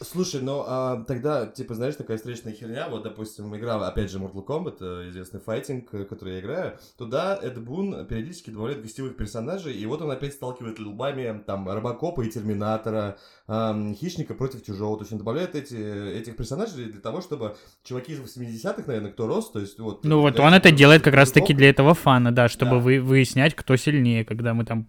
Слушай, 0.00 0.42
ну 0.42 0.64
а, 0.66 1.04
тогда, 1.06 1.46
типа, 1.46 1.74
знаешь, 1.74 1.94
такая 1.94 2.16
встречная 2.16 2.52
херня, 2.52 2.88
вот, 2.88 3.04
допустим, 3.04 3.54
игра, 3.56 3.74
опять 3.86 4.10
же, 4.10 4.18
Mortal 4.18 4.44
Kombat, 4.44 4.76
э, 4.80 5.10
известный 5.10 5.40
файтинг, 5.40 5.92
э, 5.94 6.04
который 6.04 6.34
я 6.34 6.40
играю, 6.40 6.78
туда 6.98 7.38
Эд 7.40 7.58
Бун 7.62 8.06
периодически 8.06 8.50
добавляет 8.50 8.82
гостевых 8.82 9.16
персонажей, 9.16 9.72
и 9.72 9.86
вот 9.86 10.02
он 10.02 10.10
опять 10.10 10.34
сталкивает 10.34 10.78
лбами, 10.78 11.42
там, 11.46 11.68
Робокопа 11.68 12.22
и 12.22 12.28
Терминатора, 12.30 13.18
ам, 13.46 13.94
Хищника 13.94 14.34
против 14.34 14.64
Чужого, 14.64 14.96
то 14.98 15.02
есть 15.04 15.12
он 15.12 15.18
добавляет 15.18 15.54
эти, 15.54 15.74
этих 16.18 16.36
персонажей 16.36 16.86
для 16.86 17.00
того, 17.00 17.20
чтобы 17.20 17.56
чуваки 17.82 18.12
из 18.12 18.20
80-х, 18.20 18.82
наверное, 18.86 19.12
кто 19.12 19.26
рос, 19.26 19.50
то 19.52 19.60
есть 19.60 19.78
вот... 19.78 20.04
Ну 20.04 20.20
вот 20.20 20.34
для- 20.34 20.44
он 20.44 20.54
это 20.54 20.70
делает 20.70 21.02
как 21.02 21.14
раз-таки 21.14 21.54
для 21.54 21.70
этого 21.70 21.94
фана, 21.94 22.32
да, 22.32 22.48
чтобы 22.48 22.72
Да. 22.72 22.78
вы, 22.78 23.00
выяснять, 23.00 23.54
кто 23.54 23.76
сильнее, 23.76 24.24
когда 24.24 24.54
мы 24.54 24.64
там... 24.64 24.86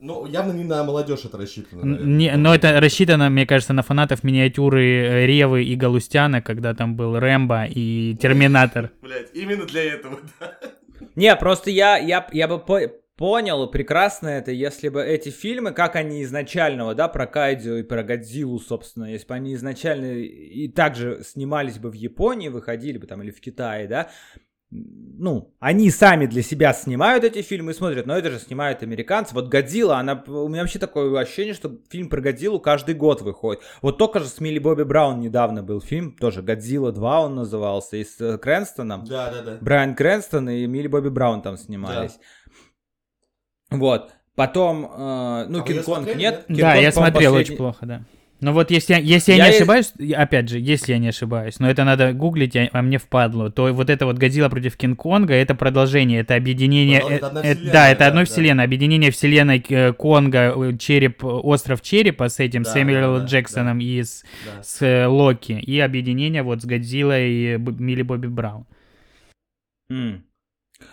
Ну, 0.00 0.26
явно 0.26 0.52
не 0.52 0.64
на 0.64 0.84
молодежь 0.84 1.24
это 1.24 1.36
рассчитано. 1.38 1.84
Наверное. 1.84 2.06
Не, 2.16 2.36
но 2.36 2.54
это 2.54 2.80
рассчитано, 2.80 3.30
мне 3.30 3.46
кажется, 3.46 3.72
на 3.72 3.82
фанатов 3.82 4.22
миниатюры 4.22 4.84
э, 4.84 5.26
Ревы 5.26 5.64
и 5.64 5.74
Галустяна, 5.74 6.40
когда 6.40 6.72
там 6.74 6.94
был 6.94 7.18
Рэмбо 7.18 7.66
и 7.66 8.14
Терминатор. 8.20 8.90
Блять, 9.02 9.30
именно 9.34 9.66
для 9.66 9.94
этого, 9.94 10.20
да. 10.38 10.58
Не, 11.16 11.34
просто 11.36 11.70
я, 11.70 11.96
я, 11.98 12.28
я 12.32 12.46
бы 12.46 12.60
по- 12.60 12.92
понял 13.16 13.68
прекрасно 13.68 14.28
это, 14.28 14.52
если 14.52 14.88
бы 14.88 15.02
эти 15.02 15.30
фильмы, 15.30 15.72
как 15.72 15.96
они 15.96 16.22
изначального, 16.22 16.94
да, 16.94 17.08
про 17.08 17.26
Кайдзю 17.26 17.78
и 17.78 17.82
про 17.82 18.04
Годзиллу, 18.04 18.60
собственно, 18.60 19.06
если 19.06 19.26
бы 19.26 19.34
они 19.34 19.54
изначально 19.54 20.12
и 20.14 20.68
также 20.68 21.22
снимались 21.24 21.78
бы 21.78 21.90
в 21.90 21.94
Японии, 21.94 22.48
выходили 22.48 22.98
бы 22.98 23.08
там 23.08 23.20
или 23.22 23.32
в 23.32 23.40
Китае, 23.40 23.88
да, 23.88 24.10
ну, 24.70 25.54
они 25.60 25.90
сами 25.90 26.26
для 26.26 26.42
себя 26.42 26.74
снимают 26.74 27.24
эти 27.24 27.40
фильмы 27.40 27.72
и 27.72 27.74
смотрят, 27.74 28.06
но 28.06 28.16
это 28.16 28.30
же 28.30 28.38
снимают 28.38 28.82
американцы. 28.82 29.34
Вот 29.34 29.48
Годзилла, 29.48 29.96
она, 29.96 30.22
у 30.26 30.48
меня 30.48 30.60
вообще 30.60 30.78
такое 30.78 31.18
ощущение, 31.18 31.54
что 31.54 31.78
фильм 31.88 32.10
про 32.10 32.20
Годзиллу 32.20 32.60
каждый 32.60 32.94
год 32.94 33.22
выходит. 33.22 33.62
Вот 33.80 33.96
только 33.96 34.20
же 34.20 34.26
с 34.26 34.40
Милли 34.40 34.58
Бобби 34.58 34.82
Браун 34.82 35.20
недавно 35.20 35.62
был 35.62 35.80
фильм, 35.80 36.12
тоже 36.12 36.42
Годзилла 36.42 36.92
2 36.92 37.20
он 37.20 37.34
назывался, 37.34 37.96
и 37.96 38.04
с 38.04 38.20
э, 38.20 38.36
Крэнстоном. 38.36 39.04
Да, 39.04 39.30
да, 39.30 39.42
да. 39.42 39.58
Брайан 39.60 39.94
Крэнстон 39.94 40.50
и 40.50 40.66
Милли 40.66 40.88
Бобби 40.88 41.08
Браун 41.08 41.40
там 41.40 41.56
снимались. 41.56 42.18
Вот. 43.70 44.12
Потом, 44.34 44.84
э, 44.84 45.46
ну, 45.48 45.60
А 45.60 45.62
Кинг-Конг 45.62 46.06
нет. 46.08 46.16
нет? 46.16 46.44
Да, 46.48 46.54
Кинг-Конг, 46.54 46.82
я 46.82 46.92
смотрел 46.92 47.32
последний- 47.32 47.38
очень 47.40 47.56
плохо, 47.56 47.86
да. 47.86 48.04
Ну 48.40 48.52
вот 48.52 48.70
если, 48.70 48.92
я- 48.92 48.98
если 49.00 49.32
я, 49.32 49.46
Я 49.46 49.50
не 49.50 49.56
ошибаюсь, 49.56 49.92
опять 50.16 50.48
же, 50.48 50.60
если 50.60 50.92
я 50.92 50.98
не 50.98 51.08
ошибаюсь, 51.08 51.58
но 51.58 51.68
это 51.68 51.82
надо 51.82 52.12
гуглить, 52.12 52.54
а, 52.54 52.68
а 52.72 52.82
мне 52.82 52.98
впадло, 52.98 53.50
то 53.50 53.72
вот 53.72 53.90
это 53.90 54.06
вот 54.06 54.16
Годзилла 54.16 54.48
против 54.48 54.76
Кинг-Конга, 54.76 55.34
это 55.34 55.56
продолжение, 55.56 56.20
это 56.20 56.36
объединение... 56.36 57.00
Ну, 57.00 57.08
это 57.08 57.26
одна 57.26 57.40
э, 57.42 57.48
э, 57.50 57.54
вселенная, 57.54 57.72
да, 57.72 57.88
это 57.90 57.98
да, 57.98 58.06
одной 58.06 58.24
да. 58.26 58.30
вселенной, 58.30 58.64
объединение 58.64 59.10
вселенной 59.10 59.64
э, 59.68 59.92
Конга, 59.92 60.54
э, 60.56 60.76
череп, 60.78 61.24
остров 61.24 61.82
черепа 61.82 62.28
с 62.28 62.38
этим 62.38 62.62
Да, 62.62 62.70
Сэмюэлом 62.70 63.14
да, 63.14 63.20
да, 63.22 63.26
Джексоном 63.26 63.80
и 63.80 64.00
с, 64.02 64.24
Да. 64.46 64.62
с 64.62 64.82
э, 64.82 65.06
Локи, 65.08 65.52
и 65.52 65.80
объединение 65.80 66.44
вот 66.44 66.62
с 66.62 66.64
Годзиллой 66.64 67.28
и 67.30 67.56
Милли 67.56 68.02
Бобби 68.02 68.28
Браун. 68.28 68.66
М. 69.90 70.22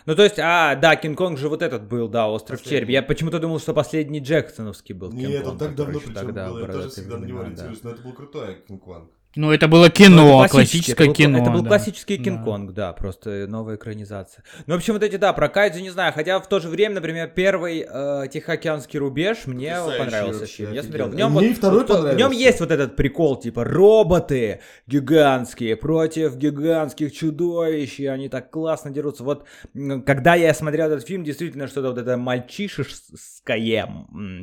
Ну, 0.06 0.16
то 0.16 0.24
есть, 0.24 0.40
а, 0.40 0.76
да, 0.76 0.96
Кинг-Конг 0.96 1.38
же 1.38 1.50
вот 1.50 1.62
этот 1.62 1.88
был, 1.88 2.08
да, 2.08 2.28
Остров 2.28 2.60
Последний. 2.60 2.80
Череп. 2.80 2.90
Я 2.90 3.04
почему-то 3.04 3.40
думал, 3.40 3.60
что 3.60 3.74
последний 3.74 4.20
Джексоновский 4.20 4.94
был 4.94 5.12
Нет, 5.12 5.46
он 5.46 5.58
так 5.58 5.76
давно 5.76 6.00
причем 6.00 6.14
тогда, 6.14 6.50
был, 6.50 6.60
я 6.60 6.68
тоже 6.68 6.90
всегда 6.90 7.18
на 7.18 7.26
него 7.26 7.40
да. 7.40 7.46
ориентируюсь, 7.46 7.84
но 7.84 7.92
это 7.92 8.02
был 8.02 8.14
крутой 8.14 8.64
Кинг-Конг. 8.68 9.10
Ну 9.36 9.52
это 9.52 9.68
было 9.68 9.86
Ну, 9.86 9.92
кино, 9.92 10.44
это 10.46 10.52
классический, 10.52 10.94
классическое 10.94 11.06
это 11.06 11.08
был, 11.08 11.14
кино. 11.16 11.38
Это 11.42 11.52
был 11.52 11.62
да. 11.62 11.68
классический 11.68 12.18
Да. 12.18 12.24
Кинг-Конг, 12.24 12.72
да. 12.74 12.94
просто 12.94 13.48
новая 13.48 13.76
экранизация. 13.76 14.44
Ну, 14.66 14.76
в 14.76 14.78
общем, 14.78 14.94
вот 14.94 15.04
эти, 15.04 15.18
да, 15.18 15.34
про 15.34 15.50
Кайдзю 15.50 15.82
не 15.82 15.90
знаю, 15.90 16.14
хотя 16.14 16.40
в 16.40 16.48
то 16.48 16.60
же 16.60 16.70
время, 16.70 16.96
например, 16.96 17.30
первый 17.36 17.86
э, 17.88 18.28
Тихоокеанский 18.32 18.98
рубеж 19.00 19.46
мне 19.46 19.72
Потрясающий 19.72 20.00
понравился 20.04 20.40
вообще, 20.42 20.56
фильм. 20.56 20.74
Я 20.74 20.84
смотрел. 20.84 21.08
В 21.10 21.16
нем, 21.16 21.32
Мне 21.34 21.50
вот, 21.50 21.58
второй 21.58 21.86
вот, 21.86 22.14
в 22.14 22.18
нем 22.18 22.32
есть 22.32 22.60
вот 22.62 22.72
этот 22.72 22.96
прикол, 22.96 23.36
типа, 23.40 23.64
роботы 23.66 24.62
гигантские 24.88 25.76
против 25.76 26.38
гигантских 26.38 27.14
чудовищ, 27.14 28.00
и 28.00 28.06
они 28.08 28.30
так 28.30 28.52
классно 28.52 28.92
дерутся. 28.92 29.24
Вот, 29.24 29.46
когда 30.06 30.36
я 30.36 30.54
смотрел 30.54 30.88
этот 30.88 31.06
фильм, 31.06 31.24
действительно, 31.24 31.68
что-то 31.68 31.90
вот 31.90 31.98
это 31.98 32.16
мальчишеское, 32.18 33.90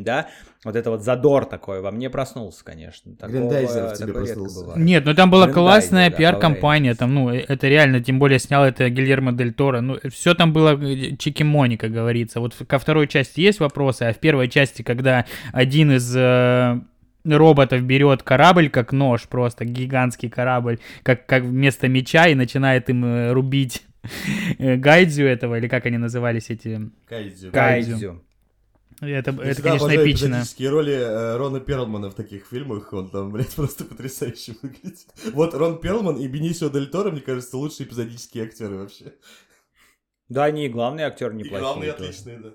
да, 0.00 0.28
вот 0.64 0.76
это 0.76 0.90
вот 0.90 1.02
задор 1.02 1.44
такой 1.44 1.80
во 1.80 1.90
мне 1.90 2.10
проснулся, 2.10 2.64
конечно. 2.64 3.16
Такого- 3.16 3.30
Грендайзер 3.38 3.96
тебе 3.96 4.12
проснулся. 4.12 4.72
Нет, 4.82 5.04
ну 5.04 5.14
там 5.14 5.30
была 5.30 5.48
классная 5.48 6.10
да, 6.10 6.16
пиар-компания, 6.16 6.94
там, 6.94 7.14
ну, 7.14 7.30
э, 7.30 7.44
это 7.48 7.68
реально, 7.68 8.00
тем 8.00 8.18
более 8.18 8.38
снял 8.38 8.64
это 8.64 8.88
Гильермо 8.88 9.32
Дель 9.32 9.52
Торо, 9.52 9.80
ну, 9.80 9.98
все 10.10 10.34
там 10.34 10.52
было 10.52 10.78
э, 10.80 11.16
чики-мони, 11.16 11.76
как 11.76 11.92
говорится. 11.92 12.40
Вот 12.40 12.54
ко 12.54 12.78
второй 12.78 13.08
части 13.08 13.40
есть 13.40 13.60
вопросы, 13.60 14.02
а 14.02 14.12
в 14.12 14.18
первой 14.18 14.48
части, 14.48 14.82
когда 14.82 15.26
один 15.52 15.92
из 15.92 16.14
э, 16.16 16.80
роботов 17.24 17.82
берет 17.82 18.22
корабль 18.22 18.68
как 18.68 18.92
нож, 18.92 19.22
просто 19.22 19.64
гигантский 19.64 20.28
корабль, 20.28 20.78
как, 21.02 21.26
как 21.26 21.44
вместо 21.44 21.88
меча, 21.88 22.26
и 22.28 22.34
начинает 22.34 22.90
им 22.90 23.32
рубить 23.32 23.82
гайдзю 24.58 25.24
этого, 25.24 25.58
или 25.58 25.68
как 25.68 25.86
они 25.86 25.98
назывались 25.98 26.50
эти... 26.50 26.90
Кайдзю. 27.08 27.52
Кайдзю. 27.52 28.22
Кайдзю. 29.02 29.16
Это, 29.18 29.30
Я 29.44 29.50
это 29.50 29.62
конечно, 29.62 29.88
эпично. 29.88 30.26
эпизодические 30.26 30.68
роли 30.70 30.92
э, 30.94 31.36
Рона 31.36 31.60
Перлмана 31.60 32.10
в 32.10 32.14
таких 32.14 32.46
фильмах. 32.46 32.92
Он 32.92 33.10
там, 33.10 33.30
блядь, 33.32 33.54
просто 33.56 33.84
потрясающе 33.84 34.54
выглядит. 34.62 35.06
Вот 35.32 35.54
Рон 35.54 35.80
Перлман 35.80 36.16
и 36.18 36.26
Бенисио 36.28 36.68
Дель 36.68 36.90
Торо, 36.90 37.10
мне 37.10 37.20
кажется, 37.20 37.56
лучшие 37.56 37.86
эпизодические 37.86 38.44
актеры 38.44 38.76
вообще. 38.76 39.14
Да, 40.28 40.44
они 40.44 40.66
и 40.66 40.68
главный 40.68 41.04
актер 41.04 41.32
И 41.32 41.34
неплохие. 41.34 41.60
главные 41.60 41.92
тоже. 41.92 42.08
отличные, 42.08 42.38
да. 42.38 42.52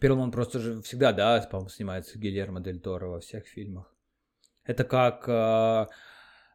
Перлман 0.00 0.30
просто 0.30 0.58
же 0.60 0.82
всегда, 0.82 1.12
да, 1.12 1.40
по-моему, 1.50 1.68
снимается 1.70 2.18
Гильермо 2.18 2.60
Дель 2.60 2.80
Торо 2.80 3.08
во 3.08 3.20
всех 3.20 3.46
фильмах. 3.46 3.92
Это 4.64 4.84
как... 4.84 5.28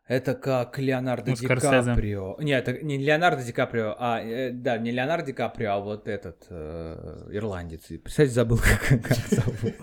э, 0.10 0.15
это 0.15 0.34
как 0.34 0.78
Леонардо 0.78 1.30
Ну, 1.30 1.36
Ди 1.38 1.45
Скорсезе. 1.45 1.91
Каприо. 1.91 2.36
Нет, 2.39 2.67
это 2.67 2.86
не 2.86 2.98
Леонардо 2.98 3.43
Ди 3.43 3.52
Каприо, 3.52 3.95
а... 3.98 4.19
э, 4.19 4.52
да, 4.52 4.78
не 4.78 4.91
Леонардо 4.91 5.28
Ди 5.28 5.34
Каприо, 5.34 5.72
а 5.72 5.80
вот 5.80 6.08
этот 6.08 6.45
э, 6.50 7.30
ирландец. 7.32 7.89
И, 7.89 7.98
Представляете, 7.98 8.36
забыл, 8.36 8.60
как, 8.89 9.02
как 9.02 9.17
зовут. 9.17 9.76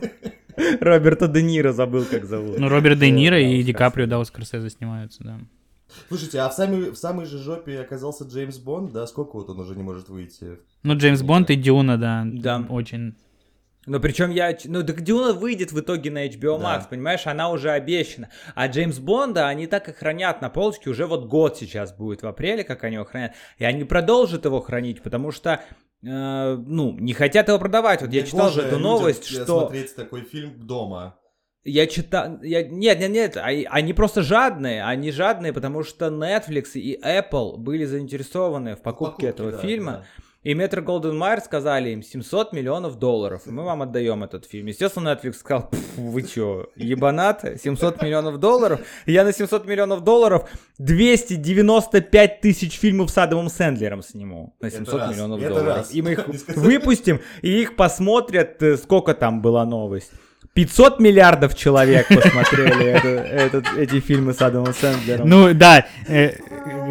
Роберта 0.81 1.29
Де 1.29 1.43
Ниро 1.43 1.73
забыл, 1.73 2.05
как 2.05 2.25
зовут. 2.25 2.59
Ну, 2.59 2.69
Роберт 2.69 2.99
Де 2.99 3.07
Вот, 3.07 3.17
Ниро 3.17 3.41
и 3.41 3.63
Ди. 3.63 3.73
Каприо, 3.73 4.07
да, 4.07 4.19
у 4.19 4.25
Скорсезе 4.25 4.71
снимаются, 4.71 5.23
да. 5.25 5.39
Слушайте, 6.09 6.41
а 6.41 6.49
в 6.49 6.53
самой, 6.53 6.91
в 6.91 6.97
самой 6.97 7.27
же 7.27 7.39
жопе 7.39 7.81
оказался 7.81 8.25
Джеймс 8.25 8.59
Бонд, 8.59 8.93
да? 8.93 9.07
Сколько 9.07 9.37
вот 9.37 9.49
он 9.51 9.61
уже 9.61 9.77
не 9.77 9.83
может 9.83 10.09
выйти? 10.09 10.59
Ну, 10.83 10.97
Джеймс 10.97 11.23
Бонд 11.23 11.51
и 11.51 11.57
Дюна, 11.57 11.97
да. 11.97 12.25
Да. 12.27 12.65
Очень. 12.69 13.15
Ну, 13.87 14.01
причем 14.01 14.31
я... 14.31 14.57
Ну, 14.65 14.83
так 14.85 15.01
Дюна 15.03 15.33
выйдет 15.33 15.71
в 15.73 15.79
итоге 15.81 16.11
на 16.11 16.27
HBO 16.27 16.59
Max, 16.59 16.81
Да. 16.81 16.87
понимаешь? 16.91 17.27
Она 17.27 17.51
уже 17.51 17.71
обещана. 17.71 18.31
А 18.57 18.67
Джеймс 18.67 18.99
Бонда 18.99 19.47
они 19.47 19.67
так 19.69 19.89
и 19.89 19.93
хранят 19.93 20.43
на 20.43 20.51
полочке. 20.51 20.91
Уже 20.91 21.07
вот 21.07 21.27
год 21.27 21.57
сейчас 21.57 21.93
будет 21.93 22.23
в 22.23 22.27
апреле, 22.27 22.65
как 22.65 22.83
они 22.85 22.97
его 22.97 23.05
хранят. 23.05 23.33
И 23.59 23.65
они 23.65 23.85
продолжат 23.85 24.45
его 24.45 24.61
хранить, 24.61 25.03
потому 25.03 25.31
что... 25.31 25.61
э, 26.03 26.57
ну, 26.67 26.97
не 26.99 27.13
хотят 27.13 27.47
его 27.49 27.59
продавать. 27.61 28.03
Вот 28.03 28.13
я 28.13 28.23
читал 28.25 28.51
же 28.51 28.63
эту 28.63 28.79
новость, 28.81 29.25
что... 29.25 29.61
смотреть 29.61 29.95
такой 29.95 30.23
фильм 30.23 30.67
дома. 30.67 31.17
Я 31.63 31.87
читал... 31.87 32.41
Я... 32.43 32.63
Нет, 32.65 32.99
нет, 33.01 33.11
нет. 33.11 33.37
а- 33.37 33.43
Они 33.71 33.93
просто 33.93 34.23
жадные. 34.23 34.85
Они 34.85 35.11
жадные, 35.13 35.53
потому 35.53 35.85
что 35.85 36.07
Netflix 36.09 36.73
и 36.75 37.01
Apple 37.01 37.57
были 37.57 37.85
заинтересованы 37.85 38.75
в 38.77 38.83
покупке, 38.83 39.07
Покупки, 39.11 39.27
этого 39.27 39.53
да, 39.53 39.59
фильма. 39.59 39.93
да. 39.93 40.05
И 40.47 40.55
Метро 40.55 40.81
Голден 40.81 41.19
Майер 41.19 41.41
сказали 41.41 41.91
им 41.91 42.05
700 42.05 42.53
миллионов 42.53 43.01
долларов, 43.01 43.43
мы 43.47 43.65
вам 43.65 43.83
отдаем 43.83 44.23
этот 44.23 44.45
фильм. 44.47 44.67
Естественно, 44.67 45.09
Netflix 45.09 45.33
сказал, 45.39 45.69
«Пф, 45.69 45.81
вы 45.97 46.23
чё, 46.23 46.67
ебанат, 46.77 47.45
700 47.61 48.01
миллионов 48.01 48.39
долларов? 48.39 48.79
Я 49.07 49.25
на 49.25 49.33
700 49.33 49.67
миллионов 49.67 50.05
долларов 50.05 50.49
295 50.79 52.41
тысяч 52.41 52.79
фильмов 52.79 53.11
с 53.11 53.19
Адамом 53.19 53.49
Сэндлером 53.49 54.05
сниму 54.05 54.55
на 54.61 54.69
Это 54.69 54.77
700 54.77 54.95
раз, 54.95 55.11
миллионов 55.11 55.41
это 55.41 55.49
долларов. 55.49 55.77
раз. 55.79 55.93
И 55.93 56.01
мы 56.01 56.13
их 56.13 56.29
выпустим, 56.57 57.21
и 57.43 57.63
их 57.63 57.75
посмотрят, 57.75 58.63
э, 58.63 58.77
сколько 58.77 59.15
там 59.15 59.43
была 59.43 59.65
новость. 59.65 60.13
500 60.57 61.01
миллиардов 61.01 61.55
человек 61.55 62.09
посмотрели 62.09 62.87
это, 62.87 63.09
это, 63.09 63.63
эти 63.79 64.01
фильмы 64.01 64.33
с 64.33 64.41
Адамом 64.41 64.73
Сэндлером. 64.73 65.29
Ну 65.29 65.53
да, 65.53 65.85
э, 66.09 66.33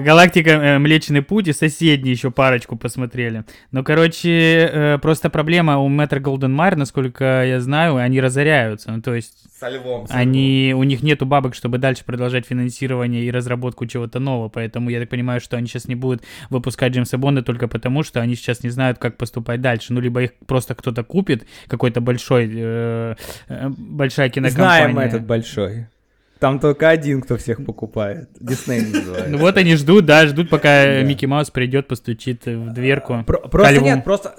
Галактика 0.04 0.52
э, 0.52 0.78
Млечный 0.78 1.24
Путь 1.24 1.48
и 1.48 1.54
соседние 1.54 2.14
еще 2.14 2.30
парочку 2.30 2.76
посмотрели. 2.76 3.44
Ну, 3.72 3.84
короче, 3.84 4.70
э, 4.72 5.00
просто 5.02 5.32
проблема 5.32 5.80
у 5.80 5.88
Мэтра 5.88 6.20
Голден 6.20 6.54
Майер, 6.54 6.76
насколько 6.76 7.44
я 7.44 7.60
знаю, 7.60 7.96
они 7.96 8.22
разоряются. 8.22 8.92
Ну, 8.92 9.02
то 9.02 9.16
есть 9.16 9.34
Со 9.66 9.72
львом. 9.72 10.08
они, 10.10 10.74
у 10.76 10.84
них 10.84 11.04
нету 11.04 11.26
бабок, 11.26 11.56
чтобы 11.56 11.78
дальше 11.78 12.04
продолжать 12.06 12.46
финансирование 12.46 13.24
и 13.24 13.32
разработку 13.32 13.86
чего-то 13.86 14.20
нового, 14.20 14.50
поэтому 14.50 14.90
я 14.90 15.00
так 15.00 15.10
понимаю, 15.10 15.42
что 15.42 15.58
они 15.58 15.68
сейчас 15.68 15.88
не 15.88 15.96
будут 15.96 16.24
выпускать 16.50 16.94
Джеймса 16.94 17.18
Бонда 17.18 17.42
только 17.42 17.68
потому, 17.68 18.04
что 18.04 18.22
они 18.22 18.36
сейчас 18.36 18.64
не 18.64 18.70
знают, 18.70 18.98
как 18.98 19.18
поступать 19.18 19.62
дальше. 19.62 19.94
Ну, 19.94 20.02
либо 20.02 20.24
их 20.24 20.32
просто 20.46 20.76
кто-то 20.76 21.04
купит, 21.04 21.46
какой-то 21.68 22.02
большой, 22.02 22.50
э, 22.54 23.16
э, 23.48 23.70
большая 23.70 24.30
кинокомпания. 24.30 24.92
Знаем 24.92 25.00
этот 25.00 25.26
большой. 25.26 25.88
Там 26.40 26.60
только 26.60 26.90
один, 26.90 27.22
кто 27.22 27.38
всех 27.38 27.66
покупает. 27.66 28.30
Дисней 28.40 28.82
называется. 28.82 29.30
Ну 29.30 29.38
вот 29.38 29.58
они 29.58 29.76
ждут, 29.76 30.06
да, 30.06 30.28
ждут, 30.28 30.50
пока. 30.50 31.02
Микки 31.02 31.26
Маус 31.26 31.50
придет, 31.50 31.88
постучит 31.88 32.46
в 32.46 32.74
дверку. 32.74 33.24
Про- 33.26 33.48
просто 33.48 33.82
нет, 33.82 34.04
просто 34.04 34.36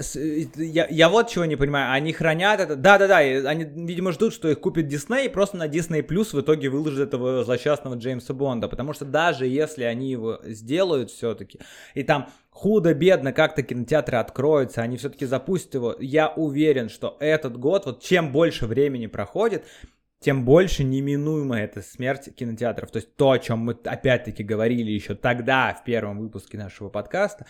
я, 0.56 1.08
вот 1.08 1.30
чего 1.30 1.44
не 1.46 1.56
понимаю. 1.56 1.92
Они 1.92 2.12
хранят 2.12 2.60
это. 2.60 2.76
Да-да-да, 2.76 3.18
они, 3.18 3.64
видимо, 3.64 4.12
ждут, 4.12 4.34
что 4.34 4.48
их 4.48 4.60
купит 4.60 4.88
Дисней, 4.88 5.30
просто 5.30 5.56
на 5.56 5.66
Disney 5.68 6.02
Плюс 6.02 6.34
в 6.34 6.40
итоге 6.40 6.68
выложат 6.68 7.08
этого 7.08 7.44
злосчастного 7.44 7.94
Джеймса 7.94 8.34
Бонда. 8.34 8.68
Потому 8.68 8.92
что 8.92 9.04
даже 9.04 9.46
если 9.46 9.84
они 9.84 10.10
его 10.10 10.40
сделают 10.44 11.10
все-таки, 11.10 11.60
и 11.94 12.02
там 12.02 12.28
худо-бедно 12.50 13.32
как-то 13.32 13.62
кинотеатры 13.62 14.16
откроются, 14.18 14.80
они 14.80 14.96
все-таки 14.96 15.26
запустят 15.26 15.74
его, 15.74 15.94
я 15.98 16.28
уверен, 16.28 16.88
что 16.88 17.16
этот 17.20 17.58
год, 17.58 17.84
вот 17.84 18.02
чем 18.02 18.32
больше 18.32 18.66
времени 18.66 19.06
проходит, 19.06 19.64
тем 20.20 20.44
больше 20.44 20.82
неминуема 20.82 21.60
эта 21.60 21.82
смерть 21.82 22.34
кинотеатров. 22.34 22.90
То 22.90 22.96
есть 22.96 23.14
то, 23.16 23.32
о 23.32 23.38
чем 23.38 23.60
мы 23.60 23.72
опять-таки 23.84 24.42
говорили 24.42 24.90
еще 24.90 25.14
тогда, 25.14 25.74
в 25.74 25.84
первом 25.84 26.18
выпуске 26.18 26.58
нашего 26.58 26.88
подкаста, 26.88 27.46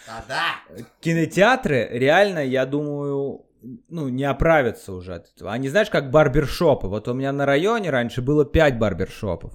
кинотеатры 1.01 1.89
реально, 1.91 2.45
я 2.45 2.67
думаю, 2.67 3.47
ну, 3.89 4.09
не 4.09 4.25
оправятся 4.25 4.93
уже 4.93 5.15
от 5.15 5.31
этого. 5.35 5.53
Они, 5.53 5.69
знаешь, 5.69 5.91
как 5.91 6.11
барбершопы. 6.11 6.87
Вот 6.87 7.09
у 7.09 7.15
меня 7.15 7.33
на 7.33 7.47
районе 7.47 7.91
раньше 7.91 8.23
было 8.23 8.45
5 8.45 8.79
барбершопов 8.79 9.53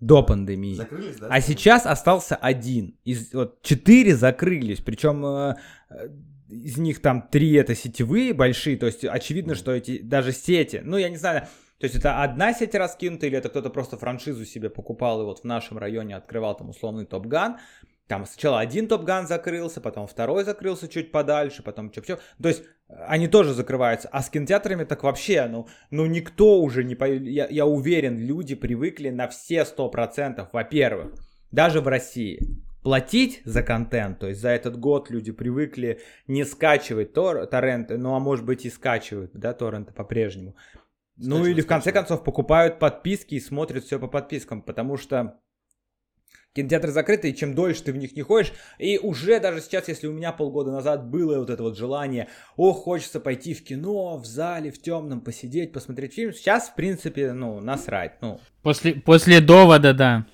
до 0.00 0.22
пандемии. 0.22 0.76
Закрылись, 0.76 1.16
да? 1.16 1.28
А 1.30 1.40
сейчас 1.40 1.86
остался 1.86 2.36
один. 2.36 2.96
Из, 3.04 3.32
вот, 3.34 3.60
четыре 3.62 4.16
закрылись. 4.16 4.80
Причем 4.80 5.24
э, 5.26 5.56
э, 5.90 6.08
из 6.48 6.78
них 6.78 7.02
там 7.02 7.28
три 7.30 7.52
это 7.52 7.74
сетевые 7.74 8.32
большие. 8.32 8.76
То 8.76 8.86
есть 8.86 9.04
очевидно, 9.04 9.54
что 9.54 9.72
эти 9.72 9.98
даже 9.98 10.32
сети, 10.32 10.80
ну, 10.82 10.96
я 10.96 11.10
не 11.10 11.16
знаю, 11.16 11.46
то 11.80 11.86
есть 11.86 11.96
это 11.96 12.22
одна 12.22 12.52
сеть 12.52 12.74
раскинута, 12.74 13.26
или 13.26 13.38
это 13.38 13.48
кто-то 13.48 13.70
просто 13.70 13.96
франшизу 13.96 14.44
себе 14.44 14.68
покупал 14.68 15.22
и 15.22 15.24
вот 15.24 15.40
в 15.40 15.44
нашем 15.44 15.78
районе 15.78 16.14
открывал 16.14 16.54
там 16.54 16.68
условный 16.68 17.06
Top 17.06 17.27
Gun. 17.27 17.56
Там 18.06 18.26
сначала 18.26 18.60
один 18.60 18.86
Top 18.86 19.06
Gun 19.06 19.26
закрылся, 19.26 19.80
потом 19.80 20.06
второй 20.06 20.44
закрылся 20.44 20.88
чуть 20.88 21.10
подальше, 21.10 21.62
потом 21.62 21.90
чё-чё. 21.90 22.18
То 22.42 22.48
есть 22.48 22.64
э, 22.88 22.94
они 23.08 23.28
тоже 23.28 23.54
закрываются. 23.54 24.10
А 24.12 24.20
с 24.20 24.28
кинотеатрами 24.28 24.84
так 24.84 25.04
вообще, 25.04 25.46
ну, 25.46 25.68
ну 25.90 26.04
никто 26.04 26.60
уже 26.60 26.84
не... 26.84 26.96
По... 26.96 27.06
Я, 27.06 27.46
я 27.48 27.64
уверен, 27.64 28.18
люди 28.18 28.54
привыкли 28.54 29.08
на 29.08 29.26
все 29.28 29.62
100%, 29.62 30.48
во-первых, 30.52 31.14
даже 31.50 31.80
в 31.80 31.88
России. 31.88 32.40
Платить 32.82 33.40
за 33.44 33.62
контент, 33.62 34.18
то 34.18 34.26
есть 34.26 34.40
за 34.40 34.50
этот 34.50 34.78
год 34.78 35.10
люди 35.10 35.32
привыкли 35.32 36.00
не 36.26 36.44
скачивать 36.44 37.12
тор- 37.12 37.46
торренты, 37.46 37.96
ну 37.96 38.14
а 38.14 38.18
может 38.18 38.44
быть 38.44 38.64
и 38.64 38.70
скачивают, 38.70 39.32
да, 39.34 39.52
торренты 39.52 39.92
по-прежнему. 39.92 40.56
Ну 41.20 41.36
Скачивают, 41.36 41.48
или 41.48 41.60
в 41.60 41.66
конце 41.66 41.90
скачивают. 41.90 42.08
концов 42.08 42.24
покупают 42.24 42.78
подписки 42.78 43.34
и 43.34 43.40
смотрят 43.40 43.84
все 43.84 43.98
по 43.98 44.08
подпискам, 44.08 44.62
потому 44.62 44.96
что 44.96 45.38
кинотеатры 46.54 46.90
закрыты, 46.90 47.30
и 47.30 47.36
чем 47.36 47.54
дольше 47.54 47.84
ты 47.84 47.92
в 47.92 47.96
них 47.96 48.16
не 48.16 48.22
ходишь, 48.22 48.52
и 48.78 48.98
уже 48.98 49.38
даже 49.38 49.60
сейчас, 49.60 49.88
если 49.88 50.06
у 50.06 50.12
меня 50.12 50.32
полгода 50.32 50.72
назад 50.72 51.08
было 51.08 51.38
вот 51.38 51.50
это 51.50 51.62
вот 51.62 51.76
желание, 51.76 52.28
о, 52.56 52.72
хочется 52.72 53.20
пойти 53.20 53.54
в 53.54 53.62
кино, 53.62 54.16
в 54.16 54.26
зале, 54.26 54.70
в 54.70 54.80
темном, 54.80 55.20
посидеть, 55.20 55.72
посмотреть 55.72 56.14
фильм, 56.14 56.32
сейчас, 56.32 56.68
в 56.68 56.74
принципе, 56.74 57.32
ну, 57.32 57.60
насрать, 57.60 58.20
ну, 58.20 58.40
После, 58.62 58.94
после 58.94 59.40
довода, 59.40 59.94
да. 59.94 60.26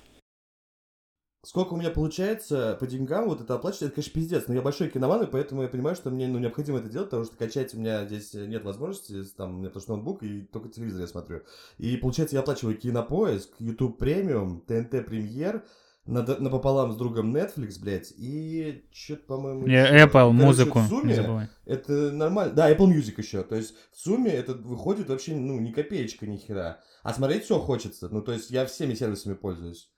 Сколько 1.43 1.73
у 1.73 1.77
меня 1.77 1.91
получается 1.91 2.75
по 2.79 2.87
деньгам 2.87 3.29
вот 3.29 3.39
это 3.41 3.55
оплачивать, 3.55 3.83
это, 3.83 3.95
конечно, 3.95 4.13
пиздец. 4.13 4.47
Но 4.47 4.55
я 4.55 4.61
большой 4.61 4.89
киноман, 4.89 5.23
и 5.23 5.27
поэтому 5.31 5.61
я 5.61 5.69
понимаю, 5.69 5.95
что 5.95 6.09
мне 6.09 6.27
ну, 6.27 6.39
необходимо 6.39 6.79
это 6.79 6.89
делать, 6.89 7.09
потому 7.09 7.25
что 7.25 7.37
качать 7.37 7.73
у 7.73 7.79
меня 7.79 8.05
здесь 8.05 8.33
нет 8.33 8.63
возможности, 8.65 9.23
там, 9.35 9.55
у 9.55 9.57
меня 9.59 9.69
потому 9.69 9.81
что 9.81 9.95
ноутбук, 9.95 10.23
и 10.23 10.41
только 10.41 10.69
телевизор 10.69 11.01
я 11.01 11.07
смотрю. 11.07 11.43
И 11.77 11.95
получается, 11.97 12.35
я 12.35 12.41
оплачиваю 12.41 12.77
кинопоиск, 12.77 13.51
YouTube 13.59 13.97
премиум, 13.97 14.61
ТНТ 14.61 15.05
премьер, 15.05 15.63
над- 16.05 16.39
напополам 16.39 16.91
с 16.91 16.97
другом 16.97 17.35
Netflix, 17.35 17.79
блядь, 17.79 18.11
и 18.17 18.85
что-то, 18.91 19.23
по-моему... 19.27 19.67
Ещё. 19.67 20.05
Apple, 20.05 20.11
Короче, 20.11 20.31
музыку, 20.33 20.79
в 20.79 20.83
не 20.83 20.89
сумме 20.89 21.15
забывай. 21.15 21.47
это 21.65 22.11
нормально. 22.11 22.53
Да, 22.53 22.71
Apple 22.71 22.87
Music 22.87 23.13
еще. 23.17 23.43
То 23.43 23.55
есть 23.55 23.75
в 23.93 23.99
сумме 23.99 24.31
это 24.31 24.53
выходит 24.53 25.09
вообще, 25.09 25.35
ну, 25.35 25.59
ни 25.59 25.71
копеечка, 25.71 26.25
ни 26.25 26.37
хера. 26.37 26.79
А 27.03 27.13
смотреть 27.13 27.43
все 27.43 27.59
хочется. 27.59 28.09
Ну, 28.09 28.21
то 28.21 28.31
есть 28.33 28.49
я 28.49 28.65
всеми 28.65 28.95
сервисами 28.95 29.33
пользуюсь. 29.33 29.91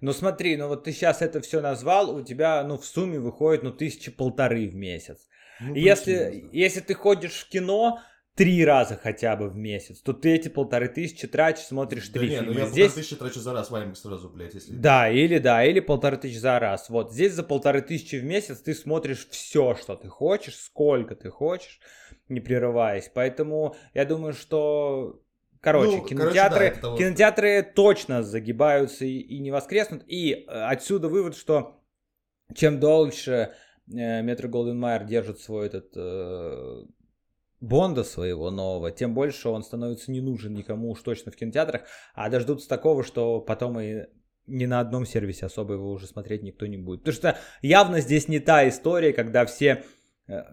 Ну 0.00 0.12
смотри, 0.12 0.56
ну 0.56 0.68
вот 0.68 0.84
ты 0.84 0.92
сейчас 0.92 1.22
это 1.22 1.40
все 1.40 1.60
назвал, 1.60 2.14
у 2.14 2.22
тебя, 2.22 2.62
ну, 2.64 2.76
в 2.76 2.84
сумме 2.84 3.18
выходит, 3.18 3.62
ну, 3.62 3.72
тысячи 3.72 4.10
полторы 4.10 4.68
в 4.68 4.74
месяц. 4.74 5.28
Ну, 5.60 5.74
если, 5.74 6.14
да. 6.14 6.48
если 6.52 6.80
ты 6.80 6.94
ходишь 6.94 7.44
в 7.44 7.48
кино 7.48 8.00
три 8.34 8.64
раза 8.64 9.00
хотя 9.02 9.34
бы 9.34 9.48
в 9.48 9.56
месяц, 9.56 10.00
то 10.02 10.12
ты 10.12 10.34
эти 10.34 10.48
полторы 10.48 10.88
тысячи 10.88 11.26
тратишь, 11.26 11.64
смотришь 11.64 12.08
Да 12.10 12.20
три 12.20 12.28
не, 12.28 12.40
ну 12.42 12.52
фильма. 12.52 12.60
я 12.60 12.66
Здесь, 12.66 12.86
полторы 12.88 13.02
тысячи 13.02 13.16
трачу 13.16 13.40
за 13.40 13.52
раз, 13.54 13.70
Ваймик 13.70 13.96
сразу, 13.96 14.28
блядь, 14.28 14.54
если... 14.54 14.74
да, 14.74 15.10
или 15.10 15.38
да, 15.38 15.64
или 15.64 15.80
полторы 15.80 16.18
тысячи 16.18 16.36
за 16.36 16.58
раз. 16.58 16.90
Вот 16.90 17.12
здесь 17.12 17.32
за 17.32 17.42
полторы 17.42 17.80
тысячи 17.80 18.16
в 18.16 18.24
месяц 18.24 18.60
ты 18.60 18.74
смотришь 18.74 19.26
все, 19.30 19.74
что 19.74 19.96
ты 19.96 20.08
хочешь, 20.08 20.56
сколько 20.56 21.16
ты 21.16 21.30
хочешь, 21.30 21.80
не 22.28 22.40
прерываясь. 22.40 23.10
Поэтому 23.12 23.74
я 23.94 24.04
думаю, 24.04 24.34
что 24.34 25.22
Короче, 25.66 25.96
Ну, 25.96 26.02
короче, 26.02 26.14
кинотеатры, 26.14 26.58
да, 26.58 26.64
это 26.66 26.80
того 26.80 26.96
кинотеатры 26.96 27.72
точно 27.74 28.22
загибаются 28.22 29.04
и, 29.04 29.18
и 29.18 29.40
не 29.40 29.50
воскреснут. 29.50 30.04
И 30.06 30.30
э, 30.32 30.44
отсюда 30.46 31.08
вывод, 31.08 31.34
что 31.34 31.80
чем 32.54 32.78
дольше 32.78 33.52
э, 33.92 34.22
Метро 34.22 34.48
Голден 34.48 34.78
Майер 34.78 35.02
держит 35.02 35.40
свой 35.40 35.66
этот 35.66 35.90
э, 35.96 36.84
Бонда 37.58 38.04
своего 38.04 38.52
нового, 38.52 38.92
тем 38.92 39.12
больше 39.12 39.48
он 39.48 39.64
становится 39.64 40.12
не 40.12 40.20
нужен 40.20 40.54
никому 40.54 40.90
уж 40.90 41.02
точно 41.02 41.32
в 41.32 41.36
кинотеатрах, 41.36 41.82
а 42.14 42.30
дождутся 42.30 42.68
такого, 42.68 43.02
что 43.02 43.40
потом 43.40 43.80
и 43.80 44.04
ни 44.46 44.66
на 44.66 44.78
одном 44.78 45.04
сервисе 45.04 45.46
особо 45.46 45.74
его 45.74 45.90
уже 45.90 46.06
смотреть 46.06 46.44
никто 46.44 46.66
не 46.66 46.76
будет. 46.76 47.00
Потому 47.00 47.14
что 47.16 47.38
явно 47.60 48.00
здесь 48.00 48.28
не 48.28 48.38
та 48.38 48.68
история, 48.68 49.12
когда 49.12 49.44
все 49.44 49.82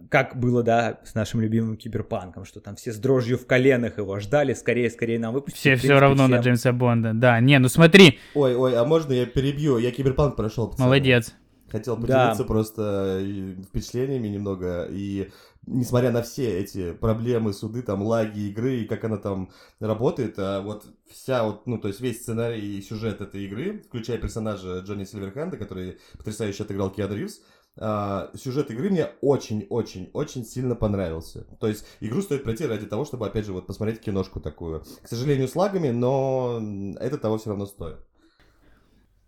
как 0.09 0.37
было, 0.39 0.61
да, 0.63 0.99
с 1.03 1.15
нашим 1.15 1.41
любимым 1.41 1.77
киберпанком, 1.77 2.45
что 2.45 2.59
там 2.59 2.75
все 2.75 2.91
с 2.91 2.97
дрожью 2.97 3.37
в 3.37 3.47
коленах 3.47 3.97
его 3.97 4.19
ждали, 4.19 4.53
скорее, 4.53 4.89
скорее 4.91 5.17
нам 5.19 5.33
выпустить. 5.33 5.59
Все 5.59 5.75
В 5.75 5.79
все 5.79 5.87
принципе, 5.87 5.99
равно 6.01 6.27
на 6.27 6.35
всем- 6.37 6.43
Джеймса 6.43 6.71
Бонда. 6.73 7.11
Да, 7.13 7.39
не, 7.39 7.57
ну 7.59 7.67
смотри, 7.69 8.19
Ой, 8.35 8.55
ой, 8.55 8.75
а 8.77 8.85
можно 8.85 9.13
я 9.13 9.25
перебью? 9.25 9.77
Я 9.77 9.91
киберпанк 9.91 10.35
прошел, 10.35 10.67
пацаны. 10.67 10.85
молодец. 10.85 11.33
Хотел 11.71 11.97
Да. 11.97 12.01
поделиться 12.27 12.43
просто 12.43 13.19
и 13.19 13.55
впечатлениями 13.63 14.27
немного. 14.27 14.87
И 14.91 15.31
несмотря 15.65 16.11
на 16.11 16.21
все 16.21 16.59
эти 16.59 16.91
проблемы, 16.91 17.51
суды, 17.51 17.81
там, 17.81 18.03
лаги 18.03 18.49
игры 18.49 18.81
и 18.81 18.85
как 18.85 19.03
она 19.05 19.17
там 19.17 19.49
работает, 19.79 20.35
а 20.37 20.61
вот 20.61 20.85
вся 21.11 21.43
вот, 21.45 21.65
ну, 21.65 21.79
то 21.79 21.87
есть 21.87 21.99
весь 21.99 22.21
сценарий 22.21 22.77
и 22.77 22.81
сюжет 22.83 23.21
этой 23.21 23.45
игры, 23.45 23.81
включая 23.87 24.19
персонажа 24.19 24.79
Джонни 24.85 25.03
Сильверхенда, 25.05 25.57
который 25.57 25.97
потрясающе 26.15 26.61
отыграл 26.61 26.91
Киану 26.91 27.15
Ривз, 27.15 27.41
а, 27.77 28.29
сюжет 28.35 28.69
игры 28.71 28.89
мне 28.89 29.09
очень-очень-очень 29.21 30.45
сильно 30.45 30.75
понравился. 30.75 31.45
То 31.59 31.67
есть 31.67 31.85
игру 31.99 32.21
стоит 32.21 32.43
пройти 32.43 32.65
ради 32.65 32.85
того, 32.85 33.05
чтобы, 33.05 33.25
опять 33.27 33.45
же, 33.45 33.53
вот 33.53 33.65
посмотреть 33.67 33.99
киношку 33.99 34.39
такую. 34.39 34.83
К 35.01 35.07
сожалению, 35.07 35.47
с 35.47 35.55
лагами, 35.55 35.89
но 35.89 36.61
это 36.99 37.17
того 37.17 37.37
все 37.37 37.49
равно 37.49 37.65
стоит. 37.65 37.97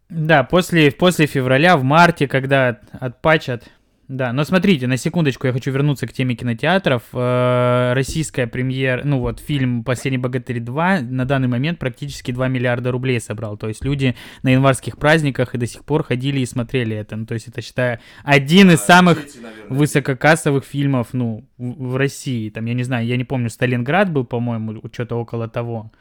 Да, 0.09 0.43
после, 0.43 0.91
после 0.91 1.25
февраля, 1.25 1.77
в 1.77 1.83
марте, 1.83 2.27
когда 2.27 2.69
от- 2.69 2.81
отпачат. 2.93 3.63
Да, 4.07 4.33
но 4.33 4.43
смотрите, 4.43 4.85
на 4.85 4.97
секундочку 4.97 5.47
я 5.47 5.53
хочу 5.53 5.71
вернуться 5.71 6.05
к 6.05 6.13
теме 6.13 6.35
кинотеатров. 6.35 7.01
Э, 7.11 7.93
Российская 7.95 8.45
премьера, 8.45 9.01
ну 9.03 9.19
вот, 9.19 9.39
фильм 9.39 9.83
«Последний 9.83 10.19
богатырь 10.19 10.59
2» 10.59 11.01
на 11.01 11.25
данный 11.25 11.47
момент 11.47 11.79
практически 11.79 12.31
2 12.31 12.47
миллиарда 12.47 12.91
рублей 12.91 13.19
собрал. 13.19 13.57
То 13.57 13.67
есть 13.67 13.83
люди 13.83 14.15
на 14.43 14.49
январских 14.49 14.97
праздниках 14.97 15.55
и 15.55 15.57
до 15.57 15.65
сих 15.65 15.83
пор 15.83 16.03
ходили 16.03 16.39
и 16.39 16.45
смотрели 16.45 16.95
это. 16.95 17.15
Ну, 17.15 17.25
то 17.25 17.33
есть 17.33 17.47
это, 17.47 17.61
считаю, 17.63 17.99
один 18.23 18.69
из 18.69 18.81
самых 18.81 19.25
высококассовых 19.69 20.65
фильмов, 20.65 21.07
ну, 21.13 21.49
в, 21.57 21.93
в 21.93 21.97
России. 21.97 22.51
Там, 22.51 22.65
я 22.65 22.75
не 22.75 22.83
знаю, 22.83 23.07
я 23.07 23.17
не 23.17 23.23
помню, 23.23 23.49
Сталинград 23.49 24.11
был, 24.11 24.23
по-моему, 24.23 24.83
что-то 24.93 25.15
около 25.15 25.47
того. 25.47 25.91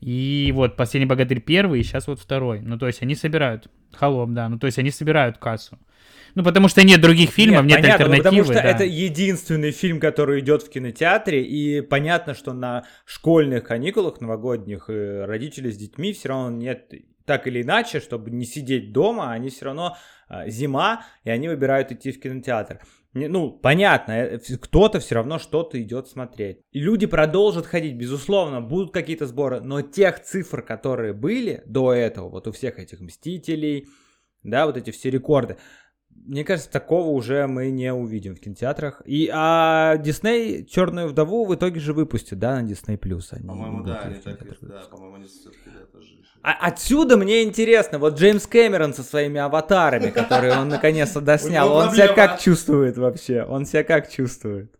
И 0.00 0.50
вот 0.54 0.76
«Последний 0.76 1.06
богатырь» 1.06 1.40
первый, 1.40 1.80
и 1.80 1.82
сейчас 1.82 2.06
вот 2.06 2.20
второй. 2.20 2.60
Ну, 2.62 2.78
то 2.78 2.86
есть 2.86 3.02
они 3.02 3.14
собирают. 3.14 3.68
«Холоп», 3.92 4.30
да. 4.30 4.48
Ну, 4.48 4.58
то 4.58 4.66
есть 4.66 4.78
они 4.78 4.90
собирают 4.90 5.36
кассу. 5.36 5.78
Ну, 6.34 6.42
потому 6.42 6.68
что 6.68 6.84
нет 6.84 7.00
других 7.00 7.30
фильмов, 7.30 7.64
нет, 7.64 7.78
нет 7.78 7.82
понятно, 7.82 8.06
альтернативы. 8.06 8.42
Потому 8.42 8.44
что 8.44 8.62
да. 8.62 8.68
это 8.68 8.84
единственный 8.84 9.70
фильм, 9.70 10.00
который 10.00 10.40
идет 10.40 10.62
в 10.62 10.70
кинотеатре, 10.70 11.44
и 11.44 11.80
понятно, 11.80 12.34
что 12.34 12.52
на 12.52 12.84
школьных 13.04 13.64
каникулах 13.64 14.20
новогодних 14.20 14.86
э, 14.88 15.24
родители 15.24 15.70
с 15.70 15.76
детьми 15.76 16.12
все 16.12 16.30
равно 16.30 16.50
нет 16.56 16.92
так 17.24 17.46
или 17.46 17.62
иначе, 17.62 18.00
чтобы 18.00 18.30
не 18.30 18.44
сидеть 18.44 18.92
дома, 18.92 19.32
они 19.32 19.48
все 19.48 19.66
равно 19.66 19.96
э, 20.28 20.48
зима, 20.50 21.04
и 21.24 21.30
они 21.30 21.48
выбирают 21.48 21.92
идти 21.92 22.12
в 22.12 22.20
кинотеатр. 22.20 22.80
Ну, 23.14 23.52
понятно, 23.52 24.12
э, 24.12 24.38
кто-то 24.60 24.98
все 24.98 25.14
равно 25.14 25.38
что-то 25.38 25.80
идет 25.80 26.08
смотреть. 26.08 26.58
И 26.72 26.80
люди 26.80 27.06
продолжат 27.06 27.64
ходить, 27.64 27.94
безусловно, 27.94 28.60
будут 28.60 28.92
какие-то 28.92 29.26
сборы, 29.26 29.60
но 29.60 29.82
тех 29.82 30.20
цифр, 30.22 30.62
которые 30.62 31.12
были 31.12 31.62
до 31.64 31.92
этого, 31.92 32.28
вот 32.28 32.48
у 32.48 32.52
всех 32.52 32.78
этих 32.78 33.00
Мстителей, 33.00 33.86
да, 34.42 34.66
вот 34.66 34.76
эти 34.76 34.90
все 34.90 35.10
рекорды, 35.10 35.56
мне 36.24 36.44
кажется, 36.44 36.70
такого 36.70 37.08
уже 37.08 37.46
мы 37.46 37.70
не 37.70 37.92
увидим 37.92 38.34
в 38.34 38.40
кинотеатрах. 38.40 39.02
И 39.04 39.30
а 39.32 39.96
Дисней 39.98 40.64
Черную 40.64 41.08
вдову 41.08 41.44
в 41.44 41.54
итоге 41.54 41.80
же 41.80 41.92
выпустит, 41.92 42.38
да, 42.38 42.60
на 42.60 42.66
Disney 42.66 42.96
Плюс. 42.96 43.28
По-моему, 43.28 43.84
да, 43.84 44.00
они 44.00 44.16
так, 44.16 44.38
да, 44.62 44.82
по-моему, 44.90 45.16
они 45.16 45.26
все-таки 45.26 45.70
да, 45.70 45.84
тоже. 45.92 46.14
А 46.42 46.52
отсюда 46.66 47.16
мне 47.16 47.42
интересно, 47.42 47.98
вот 47.98 48.18
Джеймс 48.18 48.46
Кэмерон 48.46 48.92
со 48.92 49.02
своими 49.02 49.40
аватарами, 49.40 50.10
которые 50.10 50.52
он 50.58 50.68
наконец-то 50.68 51.20
доснял, 51.22 51.72
он 51.72 51.90
себя 51.92 52.08
как 52.08 52.38
чувствует 52.38 52.98
вообще? 52.98 53.44
Он 53.44 53.64
себя 53.64 53.82
как 53.82 54.10
чувствует? 54.10 54.70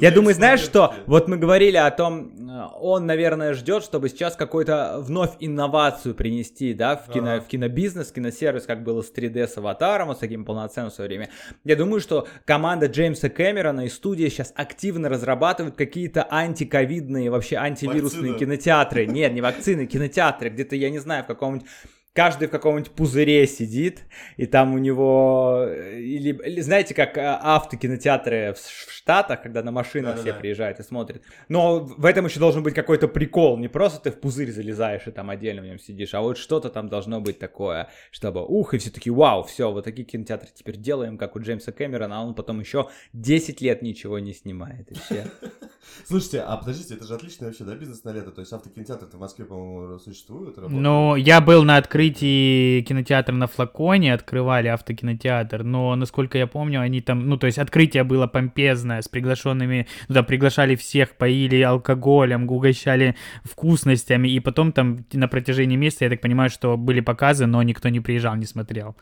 Я 0.00 0.10
думаю, 0.10 0.34
знаешь 0.34 0.60
что? 0.60 0.94
Вот 1.06 1.28
мы 1.28 1.36
говорили 1.36 1.76
о 1.76 1.90
том, 1.90 2.32
э, 2.48 2.66
он, 2.80 3.06
наверное, 3.06 3.54
ждет, 3.54 3.84
чтобы 3.84 4.08
сейчас 4.08 4.36
какую-то 4.36 4.96
вновь 5.00 5.32
инновацию 5.40 6.14
принести, 6.14 6.72
да, 6.72 6.96
в, 6.96 7.10
кино, 7.12 7.40
в 7.40 7.46
кинобизнес, 7.46 8.10
киносервис, 8.12 8.64
как 8.64 8.82
было 8.82 9.02
с 9.02 9.12
3D 9.12 9.46
с 9.46 9.56
аватаром, 9.58 10.08
вот 10.08 10.16
с 10.16 10.20
таким 10.20 10.44
полноценным 10.44 10.90
в 10.90 10.94
свое 10.94 11.08
время. 11.08 11.30
Я 11.64 11.76
думаю, 11.76 12.00
что 12.00 12.26
команда 12.44 12.86
Джеймса 12.86 13.28
Кэмерона 13.28 13.82
и 13.82 13.88
студия 13.88 14.28
сейчас 14.30 14.52
активно 14.56 15.08
разрабатывают 15.08 15.76
какие-то 15.76 16.26
антиковидные, 16.30 17.30
вообще 17.30 17.56
антивирусные 17.56 18.32
Вакцина. 18.32 18.38
кинотеатры. 18.38 19.06
Нет, 19.06 19.32
не 19.32 19.40
вакцины, 19.40 19.86
кинотеатры. 19.86 20.50
Где-то, 20.50 20.76
я 20.76 20.90
не 20.90 20.98
знаю, 20.98 21.24
в 21.24 21.26
каком-нибудь 21.26 21.66
каждый 22.14 22.48
в 22.48 22.50
каком-нибудь 22.50 22.92
пузыре 22.92 23.46
сидит, 23.46 24.02
и 24.36 24.46
там 24.46 24.74
у 24.74 24.78
него... 24.78 25.66
Или, 25.66 26.38
или 26.44 26.60
знаете, 26.60 26.94
как 26.94 27.16
э, 27.16 27.20
автокинотеатры 27.20 28.54
в 28.54 28.92
Штатах, 28.92 29.42
когда 29.42 29.62
на 29.62 29.70
машинах 29.70 30.16
Да-да-да. 30.16 30.32
все 30.32 30.40
приезжают 30.40 30.78
и 30.78 30.82
смотрят. 30.82 31.22
Но 31.48 31.80
в 31.80 32.04
этом 32.04 32.26
еще 32.26 32.38
должен 32.38 32.62
быть 32.62 32.74
какой-то 32.74 33.08
прикол. 33.08 33.56
Не 33.56 33.68
просто 33.68 33.98
ты 34.00 34.10
в 34.10 34.20
пузырь 34.20 34.52
залезаешь 34.52 35.06
и 35.06 35.10
там 35.10 35.30
отдельно 35.30 35.62
в 35.62 35.64
нем 35.64 35.78
сидишь, 35.78 36.12
а 36.14 36.20
вот 36.20 36.36
что-то 36.36 36.68
там 36.68 36.88
должно 36.88 37.20
быть 37.20 37.38
такое, 37.38 37.88
чтобы 38.10 38.44
ух, 38.46 38.74
и 38.74 38.78
все 38.78 38.90
таки 38.90 39.10
вау, 39.10 39.42
все, 39.44 39.72
вот 39.72 39.84
такие 39.84 40.04
кинотеатры 40.04 40.48
теперь 40.54 40.76
делаем, 40.76 41.16
как 41.16 41.34
у 41.34 41.40
Джеймса 41.40 41.72
Кэмерона, 41.72 42.18
а 42.18 42.22
он 42.22 42.34
потом 42.34 42.60
еще 42.60 42.90
10 43.14 43.60
лет 43.62 43.82
ничего 43.82 44.18
не 44.18 44.34
снимает, 44.34 44.90
и 44.90 44.94
все. 44.94 45.26
Слушайте, 46.06 46.40
а 46.40 46.56
подождите, 46.58 46.94
это 46.94 47.06
же 47.06 47.14
отличный 47.14 47.48
вообще, 47.48 47.64
да, 47.64 47.74
бизнес 47.74 48.04
на 48.04 48.12
лето? 48.12 48.30
То 48.30 48.40
есть 48.40 48.52
автокинотеатры 48.52 49.08
в 49.08 49.20
Москве, 49.20 49.44
по-моему, 49.44 49.98
существуют? 49.98 50.56
Ну, 50.58 51.16
я 51.16 51.40
был 51.40 51.64
на 51.64 51.78
открытии 51.78 52.01
открытии 52.02 52.80
кинотеатра 52.82 53.34
на 53.34 53.46
флаконе, 53.46 54.12
открывали 54.12 54.68
автокинотеатр, 54.68 55.62
но, 55.62 55.94
насколько 55.94 56.36
я 56.36 56.46
помню, 56.46 56.80
они 56.80 57.00
там, 57.00 57.28
ну, 57.28 57.36
то 57.36 57.46
есть 57.46 57.58
открытие 57.58 58.02
было 58.02 58.26
помпезное, 58.26 59.00
с 59.00 59.08
приглашенными, 59.08 59.86
ну, 60.08 60.14
да, 60.14 60.22
приглашали 60.22 60.74
всех, 60.74 61.10
поили 61.10 61.62
алкоголем, 61.62 62.50
угощали 62.50 63.14
вкусностями, 63.44 64.28
и 64.28 64.40
потом 64.40 64.72
там 64.72 65.04
на 65.12 65.28
протяжении 65.28 65.76
месяца, 65.76 66.04
я 66.04 66.10
так 66.10 66.20
понимаю, 66.20 66.50
что 66.50 66.76
были 66.76 67.00
показы, 67.00 67.46
но 67.46 67.62
никто 67.62 67.88
не 67.88 68.00
приезжал, 68.00 68.34
не 68.36 68.46
смотрел. 68.46 68.96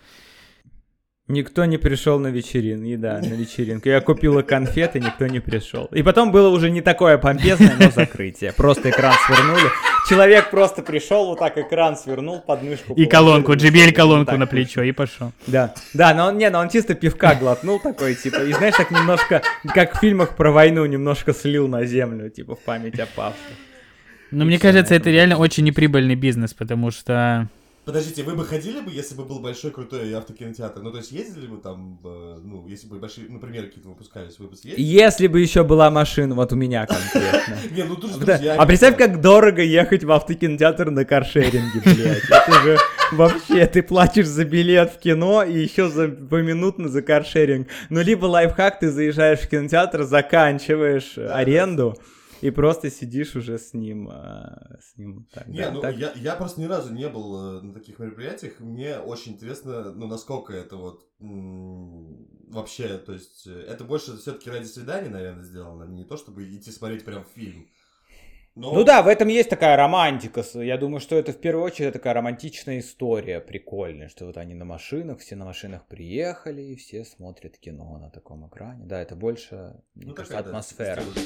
Никто 1.30 1.64
не 1.64 1.78
пришел 1.78 2.18
на 2.18 2.26
вечеринку, 2.26 3.00
да, 3.00 3.18
на 3.18 3.34
вечеринку. 3.34 3.88
Я 3.88 4.00
купила 4.00 4.42
конфеты, 4.42 4.98
никто 4.98 5.28
не 5.28 5.38
пришел. 5.38 5.84
И 5.92 6.02
потом 6.02 6.32
было 6.32 6.48
уже 6.48 6.70
не 6.70 6.80
такое 6.80 7.18
помпезное, 7.18 7.76
но 7.78 7.90
закрытие. 7.92 8.52
Просто 8.52 8.90
экран 8.90 9.14
свернули. 9.26 9.70
Человек 10.08 10.50
просто 10.50 10.82
пришел, 10.82 11.26
вот 11.26 11.38
так 11.38 11.56
экран 11.56 11.96
свернул, 11.96 12.40
подмышку. 12.40 12.94
И 12.94 13.06
колонку, 13.06 13.52
JBL 13.52 13.92
колонку 13.92 14.36
на 14.36 14.48
плечо, 14.48 14.82
и 14.82 14.90
пошел. 14.90 15.30
Да, 15.46 15.72
да, 15.94 16.14
но 16.14 16.26
он, 16.26 16.38
не, 16.38 16.50
но 16.50 16.58
он 16.58 16.68
чисто 16.68 16.94
пивка 16.94 17.36
глотнул 17.36 17.78
такой, 17.78 18.16
типа, 18.16 18.42
и 18.44 18.52
знаешь, 18.52 18.74
так 18.74 18.90
немножко, 18.90 19.42
как 19.72 19.94
в 19.94 20.00
фильмах 20.00 20.36
про 20.36 20.50
войну, 20.50 20.84
немножко 20.84 21.32
слил 21.32 21.68
на 21.68 21.84
землю, 21.84 22.28
типа, 22.28 22.56
в 22.56 22.60
память 22.60 22.98
о 22.98 23.06
павших. 23.06 23.38
Ну, 24.32 24.44
мне 24.44 24.58
кажется, 24.58 24.96
это 24.96 25.10
реально 25.10 25.36
очень 25.36 25.62
неприбыльный 25.62 26.16
бизнес, 26.16 26.54
потому 26.54 26.90
что 26.90 27.48
Подождите, 27.90 28.22
вы 28.22 28.36
бы 28.36 28.44
ходили 28.44 28.80
бы, 28.80 28.92
если 28.92 29.16
бы 29.16 29.24
был 29.24 29.40
большой 29.40 29.72
крутой 29.72 30.14
автокинотеатр? 30.14 30.80
Ну, 30.80 30.92
то 30.92 30.98
есть 30.98 31.10
ездили 31.10 31.48
бы 31.48 31.56
там, 31.56 31.98
ну, 32.04 32.64
если 32.68 32.86
бы 32.86 33.00
большие, 33.00 33.28
например, 33.28 33.64
какие-то 33.64 33.88
выпускались, 33.88 34.38
вы 34.38 34.46
бы 34.46 34.54
съездили? 34.54 34.80
Если 34.80 35.26
бы 35.26 35.40
еще 35.40 35.64
была 35.64 35.90
машина, 35.90 36.36
вот 36.36 36.52
у 36.52 36.56
меня 36.56 36.86
конкретно. 36.86 37.56
Не, 37.74 37.82
ну 37.82 37.96
тут 37.96 38.12
А 38.28 38.64
представь, 38.64 38.96
как 38.96 39.20
дорого 39.20 39.60
ехать 39.60 40.04
в 40.04 40.12
автокинотеатр 40.12 40.90
на 40.92 41.04
каршеринге, 41.04 41.82
блядь. 41.84 42.22
Это 42.30 42.62
же 42.62 42.78
вообще, 43.10 43.66
ты 43.66 43.82
платишь 43.82 44.26
за 44.26 44.44
билет 44.44 44.92
в 44.92 45.00
кино 45.00 45.42
и 45.42 45.58
еще 45.58 45.88
за 45.88 46.06
поминутно 46.06 46.88
за 46.88 47.02
каршеринг. 47.02 47.66
Ну, 47.88 48.02
либо 48.02 48.26
лайфхак, 48.26 48.78
ты 48.78 48.92
заезжаешь 48.92 49.40
в 49.40 49.48
кинотеатр, 49.48 50.04
заканчиваешь 50.04 51.18
аренду, 51.18 51.98
и 52.40 52.50
просто 52.50 52.90
сидишь 52.90 53.36
уже 53.36 53.58
с 53.58 53.74
ним, 53.74 54.08
а, 54.10 54.78
с 54.80 54.96
ним 54.96 55.26
так, 55.32 55.46
Не, 55.48 55.62
да, 55.62 55.72
ну 55.72 55.80
так? 55.80 55.96
Я, 55.96 56.12
я 56.14 56.36
просто 56.36 56.60
ни 56.60 56.66
разу 56.66 56.92
не 56.92 57.08
был 57.08 57.58
э, 57.58 57.60
на 57.62 57.74
таких 57.74 57.98
мероприятиях. 57.98 58.60
Мне 58.60 58.98
очень 58.98 59.32
интересно, 59.32 59.92
ну, 59.92 60.06
насколько 60.06 60.52
это 60.52 60.76
вот 60.76 61.06
вообще, 61.18 62.98
то 62.98 63.12
есть, 63.12 63.46
э, 63.46 63.60
это 63.68 63.84
больше 63.84 64.16
все-таки 64.16 64.50
ради 64.50 64.66
свидания, 64.66 65.08
наверное, 65.08 65.44
сделано, 65.44 65.84
не 65.84 66.04
то, 66.04 66.16
чтобы 66.16 66.48
идти 66.48 66.70
смотреть 66.70 67.04
прям 67.04 67.24
фильм. 67.34 67.68
Но... 68.60 68.74
Ну 68.74 68.84
да, 68.84 69.00
в 69.00 69.08
этом 69.08 69.28
есть 69.28 69.48
такая 69.48 69.74
романтика. 69.74 70.44
Я 70.52 70.76
думаю, 70.76 71.00
что 71.00 71.16
это 71.16 71.32
в 71.32 71.38
первую 71.38 71.64
очередь 71.64 71.94
такая 71.94 72.12
романтичная 72.12 72.80
история, 72.80 73.40
прикольная, 73.40 74.08
что 74.08 74.26
вот 74.26 74.36
они 74.36 74.52
на 74.52 74.66
машинах, 74.66 75.20
все 75.20 75.34
на 75.34 75.46
машинах 75.46 75.86
приехали, 75.86 76.60
и 76.60 76.76
все 76.76 77.06
смотрят 77.06 77.56
кино 77.56 77.96
на 77.96 78.10
таком 78.10 78.46
экране. 78.46 78.84
Да, 78.84 79.00
это 79.00 79.16
больше, 79.16 79.80
мне 79.94 80.08
ну, 80.08 80.14
кажется, 80.14 80.36
такая, 80.36 80.50
атмосфера. 80.50 81.02
Да, 81.02 81.20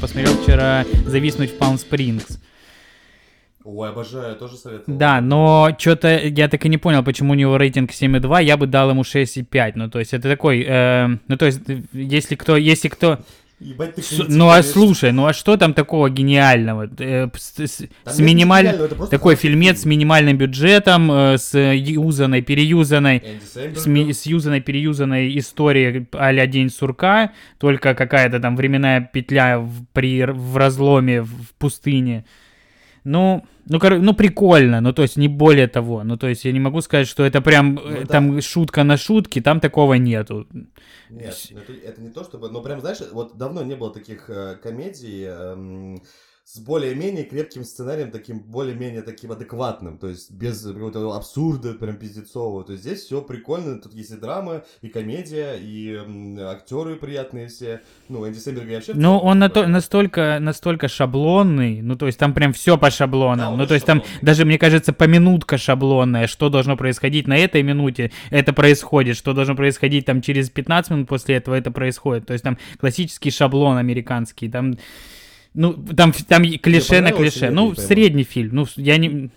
Посмотрел 0.00 0.32
вчера 0.42 0.86
«Зависнуть 1.04 1.50
в 1.50 1.58
Палм 1.58 1.76
Спрингс». 1.76 2.38
Ой, 3.70 3.90
обожаю, 3.90 4.34
тоже 4.34 4.56
советую. 4.56 4.96
Да, 4.96 5.20
но 5.20 5.76
что-то 5.78 6.16
я 6.16 6.48
так 6.48 6.64
и 6.64 6.70
не 6.70 6.78
понял, 6.78 7.04
почему 7.04 7.32
у 7.32 7.34
него 7.34 7.58
рейтинг 7.58 7.90
7,2, 7.90 8.42
я 8.42 8.56
бы 8.56 8.66
дал 8.66 8.88
ему 8.88 9.02
6,5. 9.02 9.72
Ну, 9.74 9.90
то 9.90 9.98
есть 9.98 10.14
это 10.14 10.26
такой, 10.26 10.64
э, 10.66 11.06
ну, 11.28 11.36
то 11.36 11.44
есть 11.44 11.60
если 11.92 12.34
кто, 12.34 12.56
если 12.56 12.88
кто... 12.88 13.18
Ебать, 13.60 13.96
ты 13.96 14.02
с, 14.02 14.24
ну 14.26 14.48
а 14.48 14.62
слушай, 14.62 15.12
ну 15.12 15.26
а 15.26 15.34
что 15.34 15.58
там 15.58 15.74
такого 15.74 16.08
гениального? 16.08 16.88
Э, 16.98 17.28
с, 17.36 17.58
с, 17.58 17.82
с 18.06 18.18
минималь... 18.18 18.74
Такой 19.10 19.36
фильмец 19.36 19.82
с 19.82 19.84
минимальным 19.84 20.38
бюджетом, 20.38 21.12
э, 21.12 21.36
с 21.36 21.54
юзанной, 21.58 22.40
переюзанной, 22.40 23.22
с, 23.74 23.86
ми... 23.86 24.14
с 24.14 24.24
юзанной, 24.24 24.62
переюзанной 24.62 25.38
историей 25.38 26.06
а-ля 26.12 26.46
День 26.46 26.70
сурка, 26.70 27.32
только 27.58 27.94
какая-то 27.94 28.40
там 28.40 28.56
временная 28.56 29.02
петля 29.12 29.58
в, 29.58 29.84
при, 29.92 30.24
в 30.24 30.56
разломе 30.56 31.20
в 31.20 31.52
пустыне. 31.58 32.24
Ну, 33.08 33.42
ну, 33.64 33.80
кор... 33.80 33.98
ну, 33.98 34.14
прикольно, 34.14 34.80
ну, 34.80 34.92
то 34.92 35.02
есть 35.02 35.16
не 35.16 35.28
более 35.28 35.66
того. 35.66 36.04
Ну, 36.04 36.16
то 36.16 36.28
есть 36.28 36.44
я 36.44 36.52
не 36.52 36.60
могу 36.60 36.82
сказать, 36.82 37.08
что 37.08 37.24
это 37.24 37.40
прям 37.40 37.74
ну, 37.74 37.90
э, 37.90 38.06
там 38.06 38.36
да. 38.36 38.42
шутка 38.42 38.84
на 38.84 38.96
шутке, 38.96 39.40
там 39.40 39.60
такого 39.60 39.94
нету. 39.94 40.46
Нет, 41.10 41.34
это, 41.50 41.72
это 41.72 42.00
не 42.02 42.10
то 42.10 42.22
чтобы... 42.24 42.50
Ну, 42.50 42.62
прям, 42.62 42.80
знаешь, 42.80 42.98
вот 43.12 43.36
давно 43.38 43.62
не 43.62 43.76
было 43.76 43.92
таких 43.92 44.28
э, 44.28 44.56
комедий... 44.62 45.24
Э, 45.26 45.96
с 46.50 46.60
более-менее 46.60 47.24
крепким 47.24 47.62
сценарием, 47.62 48.10
таким 48.10 48.40
более-менее 48.40 49.02
таким 49.02 49.32
адекватным, 49.32 49.98
то 49.98 50.08
есть 50.08 50.30
без 50.30 50.62
какого-то 50.62 51.12
абсурда, 51.12 51.74
прям 51.74 51.96
пиздецового. 51.96 52.64
То 52.64 52.72
есть 52.72 52.84
здесь 52.84 53.02
все 53.02 53.20
прикольно, 53.20 53.78
тут 53.78 53.92
есть 53.92 54.12
и 54.12 54.16
драма, 54.16 54.64
и 54.80 54.88
комедия, 54.88 55.56
и 55.60 55.92
м, 55.92 56.38
актеры 56.40 56.96
приятные 56.96 57.48
все. 57.48 57.82
Ну, 58.08 58.26
Энди 58.26 58.38
Сэмберга 58.38 58.76
вообще... 58.76 58.94
Ну, 58.94 59.18
он 59.18 59.40
на 59.40 59.50
то, 59.50 59.66
настолько, 59.66 60.38
настолько 60.40 60.88
шаблонный, 60.88 61.82
ну, 61.82 61.96
то 61.96 62.06
есть 62.06 62.18
там 62.18 62.32
прям 62.32 62.54
все 62.54 62.78
по 62.78 62.90
шаблонам. 62.90 63.52
Да, 63.52 63.56
ну, 63.58 63.66
то 63.66 63.74
есть 63.74 63.84
шаблонный. 63.84 64.08
там 64.08 64.26
даже, 64.26 64.46
мне 64.46 64.58
кажется, 64.58 64.94
поминутка 64.94 65.58
шаблонная, 65.58 66.26
что 66.28 66.48
должно 66.48 66.78
происходить 66.78 67.26
на 67.28 67.36
этой 67.36 67.62
минуте, 67.62 68.10
это 68.30 68.54
происходит, 68.54 69.18
что 69.18 69.34
должно 69.34 69.54
происходить 69.54 70.06
там 70.06 70.22
через 70.22 70.48
15 70.48 70.92
минут 70.92 71.08
после 71.08 71.36
этого, 71.36 71.56
это 71.56 71.70
происходит. 71.70 72.24
То 72.24 72.32
есть 72.32 72.42
там 72.42 72.56
классический 72.80 73.30
шаблон 73.30 73.76
американский, 73.76 74.48
там... 74.48 74.78
Ну, 75.58 75.72
там, 75.72 76.12
там 76.12 76.44
клише 76.44 77.00
на 77.00 77.10
клише. 77.10 77.50
Ну, 77.50 77.74
средний 77.74 78.22
фильм. 78.22 78.50
Ну, 78.54 78.66
я 78.76 78.96
не... 78.96 79.28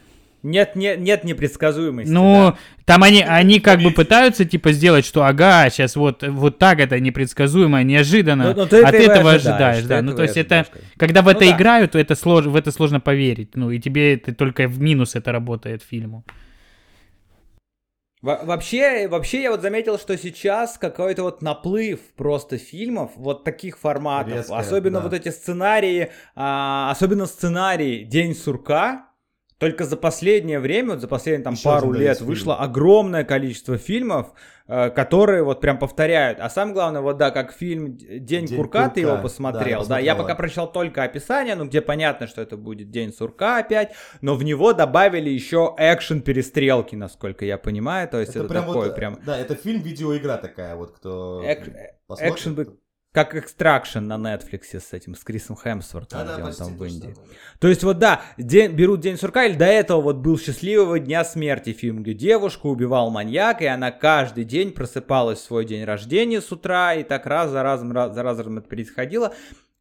Нет, 0.44 0.76
нет, 0.76 1.00
нет 1.00 1.24
непредсказуемости. 1.24 2.12
Ну, 2.12 2.52
да. 2.52 2.58
там 2.86 3.02
они, 3.02 3.24
они 3.24 3.60
как 3.60 3.82
бы 3.82 3.90
пытаются, 3.90 4.46
типа, 4.46 4.72
сделать, 4.72 5.04
что 5.04 5.24
ага, 5.24 5.68
сейчас 5.72 5.96
вот, 5.96 6.22
вот 6.22 6.60
так 6.60 6.80
это 6.80 7.00
непредсказуемо, 7.00 7.82
неожиданно, 7.82 8.54
Ну, 8.54 8.62
ну, 8.62 8.68
ты 8.68 8.84
а 8.84 8.90
этого 8.90 8.92
ты 8.92 9.04
этого 9.04 9.32
ожидаешь, 9.32 9.84
да. 9.86 10.04
Ну, 10.04 10.16
то 10.16 10.22
есть 10.22 10.38
это, 10.38 10.68
когда 10.98 11.24
в 11.24 11.26
Ну 11.26 11.32
это 11.32 11.40
да. 11.40 11.52
играют, 11.56 11.92
то 11.94 12.00
это 12.00 12.14
слож, 12.14 12.46
в 12.46 12.56
это 12.56 12.72
сложно 12.72 13.00
поверить. 13.00 13.56
Ну, 13.56 13.72
и 13.72 13.80
тебе 13.80 14.14
это 14.14 14.36
только 14.36 14.68
в 14.68 14.80
минус 14.80 15.16
это 15.16 15.32
работает 15.32 15.82
фильму. 15.82 16.24
Во- 18.22 18.40
Вообще, 18.44 19.08
вообще 19.08 19.42
я 19.44 19.52
вот 19.52 19.62
заметил, 19.62 19.98
что 19.98 20.16
сейчас 20.18 20.78
какой-то 20.78 21.24
вот 21.24 21.42
наплыв 21.42 22.00
просто 22.16 22.58
фильмов 22.58 23.12
вот 23.16 23.44
таких 23.44 23.80
форматов, 23.80 24.34
Резко, 24.34 24.58
особенно 24.58 25.00
да. 25.00 25.04
вот 25.06 25.14
эти 25.14 25.30
сценарии, 25.30 26.12
а, 26.36 26.92
особенно 26.92 27.26
сценарий 27.26 28.04
День 28.04 28.36
сурка. 28.36 29.08
Только 29.62 29.84
за 29.84 29.96
последнее 29.96 30.60
время, 30.60 30.94
вот 30.94 31.02
за 31.02 31.08
последние 31.08 31.44
там 31.44 31.56
пару 31.64 31.92
лет 31.92 32.18
фильм. 32.18 32.30
вышло 32.30 32.56
огромное 32.56 33.24
количество 33.24 33.78
фильмов, 33.78 34.34
э, 34.68 34.90
которые 34.90 35.44
вот 35.44 35.62
прям 35.62 35.78
повторяют. 35.78 36.40
А 36.42 36.50
самое 36.50 36.74
главное, 36.74 37.02
вот 37.02 37.18
да, 37.18 37.30
как 37.30 37.54
фильм 37.54 37.96
День, 37.96 38.48
День 38.48 38.58
курка, 38.58 38.90
ты 38.90 39.02
его 39.02 39.12
курка, 39.12 39.22
посмотрел. 39.22 39.82
да, 39.84 39.86
Да, 39.90 40.00
я 40.00 40.16
пока 40.16 40.34
прочитал 40.34 40.72
только 40.72 41.04
описание, 41.04 41.54
ну 41.54 41.66
где 41.66 41.80
понятно, 41.80 42.26
что 42.26 42.42
это 42.42 42.58
будет 42.58 42.90
День 42.90 43.14
сурка 43.14 43.60
опять, 43.60 43.92
но 44.22 44.34
в 44.34 44.44
него 44.44 44.74
добавили 44.74 45.30
еще 45.30 45.76
экшен 45.78 46.24
перестрелки, 46.24 46.96
насколько 46.96 47.46
я 47.46 47.60
понимаю. 47.60 48.10
То 48.10 48.20
есть 48.20 48.36
это, 48.36 48.48
такой 48.48 48.88
вот, 48.88 48.96
прям 48.96 49.20
Да, 49.24 49.38
это 49.38 49.54
фильм-видеоигра 49.54 50.38
такая 50.38 50.76
вот, 50.76 50.90
кто 50.96 51.44
Эк- 51.46 51.72
посмотрит, 52.08 52.34
экшен 52.36 52.56
бы- 52.56 52.66
то- 52.66 52.74
как 53.14 53.36
экстракшн 53.36 54.00
на 54.00 54.16
Netflix 54.16 54.80
с 54.80 54.94
этим, 54.94 55.16
с 55.16 55.24
Крисом 55.24 55.58
Хемсвортом, 55.58 56.24
где 56.24 56.44
он 56.44 56.54
там 56.54 56.78
в 56.78 56.86
Индии. 56.86 57.14
То 57.60 57.68
есть 57.68 57.84
вот 57.84 58.00
да, 58.00 58.22
день, 58.38 58.72
берут 58.72 59.02
День 59.02 59.18
сурка, 59.18 59.46
или 59.46 59.56
до 59.56 59.66
этого 59.66 60.02
вот 60.02 60.18
был 60.18 60.40
Счастливого 60.40 60.98
дня 60.98 61.26
смерти 61.26 61.74
фильм, 61.74 62.04
где 62.04 62.14
девушку 62.14 62.70
убивал 62.70 63.12
маньяк, 63.12 63.62
и 63.62 63.66
она 63.66 63.92
каждый 63.92 64.46
день 64.46 64.72
просыпалась 64.72 65.40
в 65.40 65.44
свой 65.44 65.66
день 65.66 65.84
рождения 65.84 66.42
с 66.42 66.52
утра, 66.52 66.96
и 66.96 67.04
так 67.04 67.26
раз 67.26 67.52
за 67.52 67.64
разом, 67.64 67.92
раз 67.92 68.14
за 68.14 68.24
разом 68.24 68.58
это 68.58 68.68
происходило. 68.70 69.34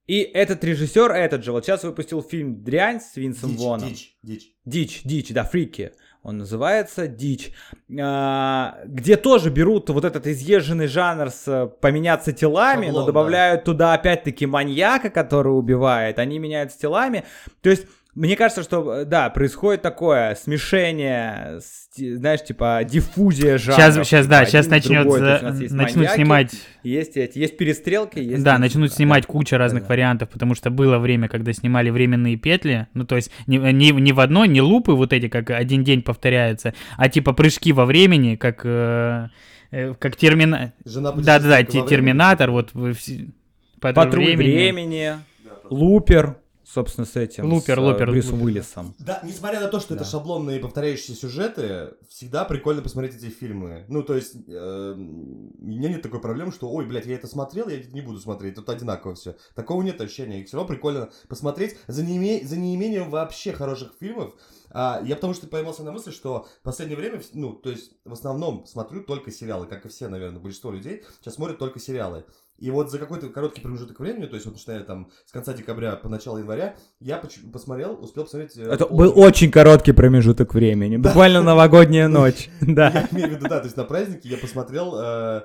И 0.08 0.22
этот 0.22 0.64
режиссер, 0.64 1.12
этот 1.12 1.44
же, 1.44 1.52
вот 1.52 1.64
сейчас 1.64 1.84
выпустил 1.84 2.20
фильм 2.20 2.64
«Дрянь» 2.64 3.00
с 3.00 3.14
Винсом 3.14 3.50
Дичь, 3.50 3.60
Воном. 3.60 3.88
дичь, 3.90 4.16
дичь. 4.24 4.54
Дичь, 4.64 5.02
дичь, 5.04 5.28
да, 5.32 5.44
фрики. 5.44 5.92
Он 6.22 6.36
называется 6.36 7.06
Дичь. 7.06 7.52
А, 7.98 8.78
где 8.84 9.16
тоже 9.16 9.48
берут 9.48 9.88
вот 9.88 10.04
этот 10.04 10.26
изъезженный 10.26 10.86
жанр 10.86 11.30
с 11.30 11.48
э, 11.48 11.66
поменяться 11.80 12.32
телами, 12.32 12.86
Шаблон, 12.86 13.00
но 13.00 13.06
добавляют 13.06 13.64
туда 13.64 13.94
опять-таки 13.94 14.44
маньяка, 14.44 15.08
который 15.08 15.48
убивает. 15.48 16.18
Они 16.18 16.38
меняются 16.38 16.78
телами. 16.78 17.24
То 17.62 17.70
есть, 17.70 17.86
мне 18.14 18.36
кажется, 18.36 18.62
что, 18.64 18.92
э, 18.92 19.04
да, 19.04 19.30
происходит 19.30 19.82
такое 19.82 20.34
смешение, 20.34 21.60
знаешь, 21.94 22.42
типа 22.42 22.80
диффузия 22.84 23.56
жанров. 23.56 23.76
Сейчас, 23.76 23.94
сейчас, 23.94 24.26
типа, 24.26 24.30
да, 24.30 24.38
один 24.38 24.50
сейчас 24.50 24.66
начнет, 24.66 25.02
другой. 25.02 25.20
Есть 25.60 25.74
начнут 25.74 25.96
маньяки, 25.96 26.14
снимать 26.16 26.54
Есть 26.82 27.16
эти, 27.16 27.38
есть 27.38 27.56
перестрелки, 27.56 28.18
есть... 28.18 28.42
да, 28.42 28.58
начнут 28.58 28.90
да. 28.90 28.96
снимать 28.96 29.26
куча 29.26 29.58
разных 29.58 29.84
Да. 29.84 29.88
вариантов, 29.90 30.28
потому 30.28 30.56
что 30.56 30.70
было 30.70 30.98
время, 30.98 31.28
когда 31.28 31.52
снимали 31.52 31.90
временные 31.90 32.36
петли, 32.36 32.88
ну 32.94 33.04
то 33.04 33.14
есть 33.14 33.30
не, 33.46 33.58
не, 33.58 33.92
не 33.92 34.12
в 34.12 34.18
одной, 34.18 34.48
не 34.48 34.60
лупы 34.60 34.92
вот 34.92 35.12
эти, 35.12 35.28
как 35.28 35.50
один 35.50 35.84
день 35.84 36.02
повторяется, 36.02 36.74
а 36.96 37.08
типа 37.08 37.32
прыжки 37.32 37.72
во 37.72 37.86
времени, 37.86 38.34
как, 38.34 38.62
э, 38.64 39.28
э, 39.70 39.94
как 39.94 40.16
термина... 40.16 40.72
Да-да-да, 40.84 41.62
терминатор, 41.62 42.50
вот 42.50 42.72
патруль 43.80 43.94
Патруль 43.94 44.24
времени. 44.24 44.54
времени, 44.54 45.12
Лупер, 45.70 46.36
собственно, 46.72 47.06
с 47.06 47.16
этим. 47.16 47.52
Лупер, 47.52 47.76
с, 47.76 47.78
э, 47.78 47.80
Лупер, 47.80 48.10
Брюсом 48.10 48.34
Лупер. 48.34 48.46
Уиллисом. 48.46 48.94
Да, 48.98 49.20
несмотря 49.24 49.60
на 49.60 49.68
то, 49.68 49.80
что 49.80 49.94
это 49.94 50.04
Да. 50.04 50.10
шаблонные 50.10 50.60
повторяющиеся 50.60 51.14
сюжеты, 51.14 51.94
всегда 52.08 52.44
прикольно 52.44 52.82
посмотреть 52.82 53.16
эти 53.16 53.30
фильмы. 53.30 53.84
Ну, 53.88 54.02
то 54.02 54.14
есть, 54.14 54.34
э, 54.48 54.92
у 54.96 55.64
меня 55.64 55.88
нет 55.88 56.02
такой 56.02 56.20
проблемы, 56.20 56.52
что, 56.52 56.70
ой, 56.70 56.86
блядь, 56.86 57.06
я 57.06 57.14
это 57.14 57.26
смотрел, 57.26 57.68
я 57.68 57.78
это 57.80 57.88
не 57.92 58.00
буду 58.00 58.18
смотреть, 58.20 58.54
тут 58.54 58.68
одинаково 58.68 59.14
все. 59.14 59.36
Такого 59.54 59.82
нет 59.82 60.00
ощущения. 60.00 60.40
И 60.40 60.44
все 60.44 60.56
равно 60.56 60.68
прикольно 60.68 61.10
посмотреть 61.28 61.76
за, 61.88 62.02
неиме- 62.02 62.46
за 62.46 62.56
неимением 62.56 63.10
вообще 63.10 63.52
хороших 63.52 63.92
фильмов. 63.98 64.34
А, 64.72 65.00
я 65.04 65.16
потому 65.16 65.34
что 65.34 65.46
поймался 65.46 65.82
на 65.82 65.92
мысли, 65.92 66.10
что 66.10 66.46
в 66.60 66.62
последнее 66.62 66.96
время, 66.96 67.20
ну, 67.34 67.52
то 67.52 67.70
есть, 67.70 67.92
в 68.04 68.12
основном 68.12 68.66
смотрю 68.66 69.02
только 69.02 69.30
сериалы, 69.30 69.66
как 69.66 69.84
и 69.84 69.88
все, 69.88 70.08
наверное, 70.08 70.40
большинство 70.40 70.70
людей 70.70 71.04
сейчас 71.20 71.34
смотрят 71.34 71.58
только 71.58 71.78
сериалы. 71.80 72.24
И 72.58 72.70
вот 72.70 72.90
за 72.90 72.98
какой-то 72.98 73.30
короткий 73.30 73.62
промежуток 73.62 73.98
времени, 74.00 74.26
то 74.26 74.34
есть 74.34 74.44
вот 74.44 74.54
начиная 74.54 74.80
там 74.84 75.10
с 75.24 75.32
конца 75.32 75.54
декабря 75.54 75.96
по 75.96 76.10
начало 76.10 76.36
января, 76.38 76.76
я 77.00 77.16
посмотрел, 77.52 77.98
успел 78.02 78.24
посмотреть... 78.24 78.54
э, 78.58 78.64
Это 78.70 78.84
пол- 78.84 78.98
был 78.98 79.18
очень 79.18 79.50
короткий 79.50 79.92
промежуток 79.92 80.52
времени. 80.52 80.98
Буквально 80.98 81.42
новогодняя 81.42 82.06
ночь. 82.08 82.50
Да. 82.60 82.90
Я 82.90 83.08
имею 83.12 83.28
в 83.28 83.30
виду, 83.32 83.48
да, 83.48 83.60
то 83.60 83.64
есть 83.64 83.78
на 83.78 83.84
празднике 83.84 84.28
я 84.28 84.36
посмотрел, 84.36 84.94
э, 85.00 85.42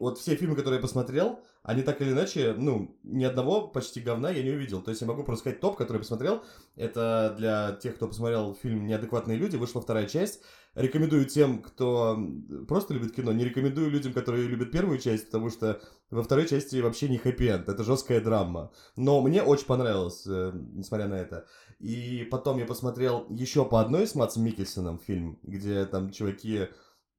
вот 0.00 0.18
все 0.18 0.34
фильмы, 0.34 0.56
которые 0.56 0.78
я 0.78 0.82
посмотрел, 0.82 1.40
они 1.62 1.82
так 1.82 2.00
или 2.00 2.12
иначе, 2.12 2.54
ну, 2.56 2.96
ни 3.02 3.22
одного 3.22 3.68
почти 3.68 4.00
говна 4.00 4.30
я 4.30 4.42
не 4.42 4.50
увидел. 4.50 4.80
То 4.80 4.90
есть 4.90 5.02
я 5.02 5.06
могу 5.06 5.22
просто 5.24 5.42
сказать 5.42 5.60
топ, 5.60 5.76
который 5.76 5.98
я 5.98 6.00
посмотрел. 6.00 6.42
Это 6.74 7.34
для 7.36 7.72
тех, 7.72 7.96
кто 7.96 8.08
посмотрел 8.08 8.54
фильм 8.54 8.86
«Неадекватные 8.86 9.36
люди», 9.36 9.56
вышла 9.56 9.82
вторая 9.82 10.06
часть. 10.06 10.40
Рекомендую 10.74 11.26
тем, 11.26 11.60
кто 11.60 12.18
просто 12.66 12.94
любит 12.94 13.14
кино. 13.14 13.32
Не 13.32 13.44
рекомендую 13.44 13.90
людям, 13.90 14.14
которые 14.14 14.48
любят 14.48 14.72
первую 14.72 14.98
часть, 14.98 15.26
потому 15.26 15.50
что 15.50 15.82
во 16.10 16.22
второй 16.22 16.48
части 16.48 16.80
вообще 16.80 17.10
не 17.10 17.18
хэппи-энд. 17.18 17.68
Это 17.68 17.84
жесткая 17.84 18.22
драма. 18.22 18.72
Но 18.96 19.20
мне 19.20 19.42
очень 19.42 19.66
понравилось, 19.66 20.26
э, 20.26 20.52
несмотря 20.72 21.08
на 21.08 21.14
это. 21.14 21.46
И 21.78 22.26
потом 22.30 22.58
я 22.58 22.64
посмотрел 22.64 23.26
еще 23.28 23.66
по 23.66 23.80
одной 23.80 24.06
с 24.06 24.14
Матсом 24.14 24.44
Микельсоном 24.44 24.98
фильм, 24.98 25.38
где 25.42 25.84
там 25.84 26.10
чуваки 26.10 26.68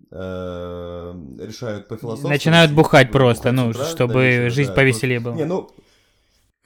э, 0.10 1.14
решают 1.40 1.88
по 1.88 1.98
философии. 1.98 2.28
Начинают 2.30 2.72
бухать 2.72 3.12
просто, 3.12 3.52
ну, 3.52 3.74
чтобы 3.74 4.50
жизнь 4.50 4.74
повеселее 4.74 5.20
была. 5.20 5.36
Не, 5.36 5.46
ну, 5.46 5.70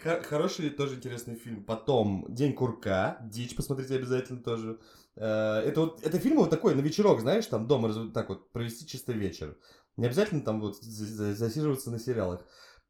хо- 0.04 0.22
хороший, 0.24 0.70
тоже 0.70 0.96
интересный 0.96 1.36
фильм. 1.36 1.64
Потом 1.64 2.26
«День 2.30 2.54
курка», 2.54 3.18
«Дичь», 3.24 3.56
посмотрите 3.56 3.96
обязательно 3.96 4.40
тоже. 4.42 4.80
Э, 5.16 5.62
Это 5.66 5.82
вот, 5.82 6.06
это 6.06 6.20
фильм 6.20 6.38
вот 6.38 6.50
такой, 6.50 6.76
на 6.76 6.82
вечерок, 6.82 7.20
знаешь, 7.22 7.46
там 7.46 7.68
дома 7.68 7.94
так 8.14 8.30
вот 8.30 8.52
провести 8.52 8.86
чисто 8.88 9.12
вечер. 9.14 9.56
Не 9.98 10.06
обязательно 10.08 10.42
там 10.42 10.60
вот 10.62 10.82
за- 10.84 11.06
за- 11.06 11.36
засиживаться 11.36 11.90
на 11.92 12.00
сериалах. 12.00 12.42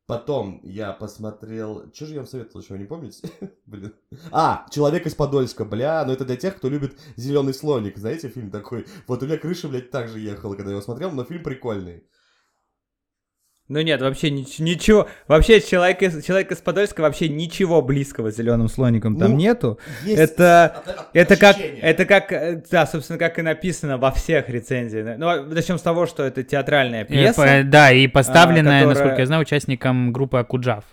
Потом 0.07 0.59
я 0.63 0.93
посмотрел... 0.93 1.91
Что 1.91 2.05
же 2.05 2.13
я 2.13 2.19
вам 2.19 2.27
советовал, 2.27 2.61
еще 2.61 2.73
вы 2.73 2.79
не 2.79 2.85
помните? 2.85 3.27
Блин. 3.65 3.93
А, 4.31 4.67
«Человек 4.69 5.07
из 5.07 5.15
Подольска», 5.15 5.65
бля, 5.65 6.05
ну 6.05 6.13
это 6.13 6.25
для 6.25 6.35
тех, 6.35 6.57
кто 6.57 6.69
любит 6.69 6.99
«Зеленый 7.15 7.55
слоник», 7.55 7.97
знаете, 7.97 8.29
фильм 8.29 8.51
такой. 8.51 8.85
Вот 9.07 9.23
у 9.23 9.25
меня 9.25 9.37
крыша, 9.37 9.67
блядь, 9.67 9.89
так 9.89 10.07
же 10.07 10.19
ехала, 10.19 10.53
когда 10.53 10.69
я 10.69 10.75
его 10.75 10.83
смотрел, 10.83 11.11
но 11.11 11.23
фильм 11.23 11.41
прикольный. 11.41 12.03
Ну 13.67 13.81
нет, 13.81 13.99
вообще 13.99 14.29
нич- 14.29 14.61
ничего. 14.61 15.07
Вообще 15.27 15.59
человек 15.59 15.99
из, 16.03 16.23
человек 16.23 16.51
из 16.51 16.57
Подольска 16.59 17.01
вообще 17.01 17.29
ничего 17.29 17.81
близкого 17.81 18.31
с 18.31 18.35
зеленым 18.35 18.67
слоником 18.69 19.17
там 19.17 19.31
Ну, 19.31 19.37
нету. 19.37 19.79
Есть 20.03 20.21
Это- 20.21 20.65
от- 20.65 20.87
от- 20.87 21.07
Это 21.13 21.35
как, 21.35 21.57
это 21.59 22.05
как, 22.05 22.31
э, 22.31 22.61
да, 22.69 22.85
собственно, 22.85 23.17
как 23.17 23.39
и 23.39 23.41
написано 23.41 23.97
во 23.97 24.11
всех 24.11 24.49
рецензиях. 24.49 25.17
Ну, 25.17 25.27
а 25.27 25.41
начнем 25.41 25.79
с 25.79 25.81
того, 25.81 26.05
что 26.05 26.23
это 26.23 26.43
театральная 26.43 27.01
Э, 27.03 27.05
пьеса. 27.05 27.41
по- 27.41 27.63
Да, 27.67 27.91
и 27.91 28.05
поставленная, 28.07 28.81
которая- 28.81 28.87
насколько 28.89 29.21
я 29.21 29.25
знаю, 29.25 29.41
участником 29.41 30.13
группы 30.13 30.37
Акуджав. 30.37 30.83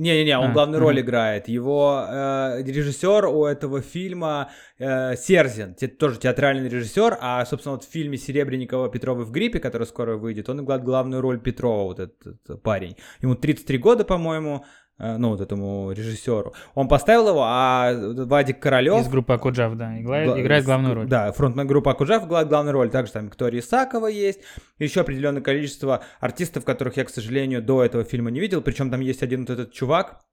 Не-не-не, 0.00 0.38
он 0.38 0.50
А, 0.50 0.52
главную 0.52 0.78
ага. 0.78 0.86
роль 0.88 1.00
играет. 1.00 1.46
Его 1.48 2.06
э, 2.08 2.62
режиссер 2.62 3.26
у 3.26 3.44
этого 3.44 3.82
фильма 3.82 4.50
э, 4.78 5.14
Серзин, 5.16 5.74
те- 5.74 5.88
тоже 5.88 6.18
театральный 6.18 6.68
режиссер, 6.70 7.18
а, 7.20 7.44
собственно, 7.44 7.74
вот 7.74 7.84
в 7.84 7.90
фильме 7.90 8.16
Серебренникова 8.16 8.88
Петрова 8.88 9.24
в 9.24 9.30
гриппе, 9.30 9.58
который 9.60 9.86
скоро 9.86 10.16
выйдет, 10.16 10.48
он 10.48 10.60
играет 10.64 10.84
главную 10.84 11.20
роль 11.20 11.38
Петрова, 11.38 11.82
вот 11.84 12.00
этот, 12.00 12.26
этот 12.26 12.62
парень. 12.62 12.96
Ему 13.20 13.34
33 13.34 13.76
года, 13.78 14.04
по-моему, 14.04 14.64
ну, 15.00 15.30
вот 15.30 15.40
этому 15.40 15.92
режиссеру. 15.92 16.52
Он 16.74 16.88
поставил 16.88 17.28
его, 17.28 17.42
а 17.44 17.92
Вадик 17.94 18.60
Королев... 18.60 19.00
Из 19.00 19.08
группы 19.08 19.32
Акуджав, 19.32 19.76
да, 19.76 19.98
играет, 20.00 20.38
играет 20.38 20.64
главную 20.64 20.94
роль. 20.94 21.06
Да, 21.06 21.32
фронтмен 21.32 21.66
группа 21.66 21.92
Акуджав 21.92 22.26
играет 22.26 22.48
главную 22.48 22.72
роль. 22.72 22.90
Также 22.90 23.12
там 23.12 23.26
Виктория 23.26 23.60
Исакова 23.60 24.06
есть. 24.06 24.40
Еще 24.78 25.00
определенное 25.00 25.42
количество 25.42 26.02
артистов, 26.20 26.64
которых 26.64 26.96
я, 26.96 27.04
к 27.04 27.10
сожалению, 27.10 27.62
до 27.62 27.82
этого 27.82 28.04
фильма 28.04 28.30
не 28.30 28.40
видел. 28.40 28.62
Причем 28.62 28.90
там 28.90 29.00
есть 29.00 29.22
один 29.22 29.40
вот 29.40 29.50
этот 29.50 29.72
чувак, 29.72 30.10
э, 30.10 30.16
э, 30.16 30.29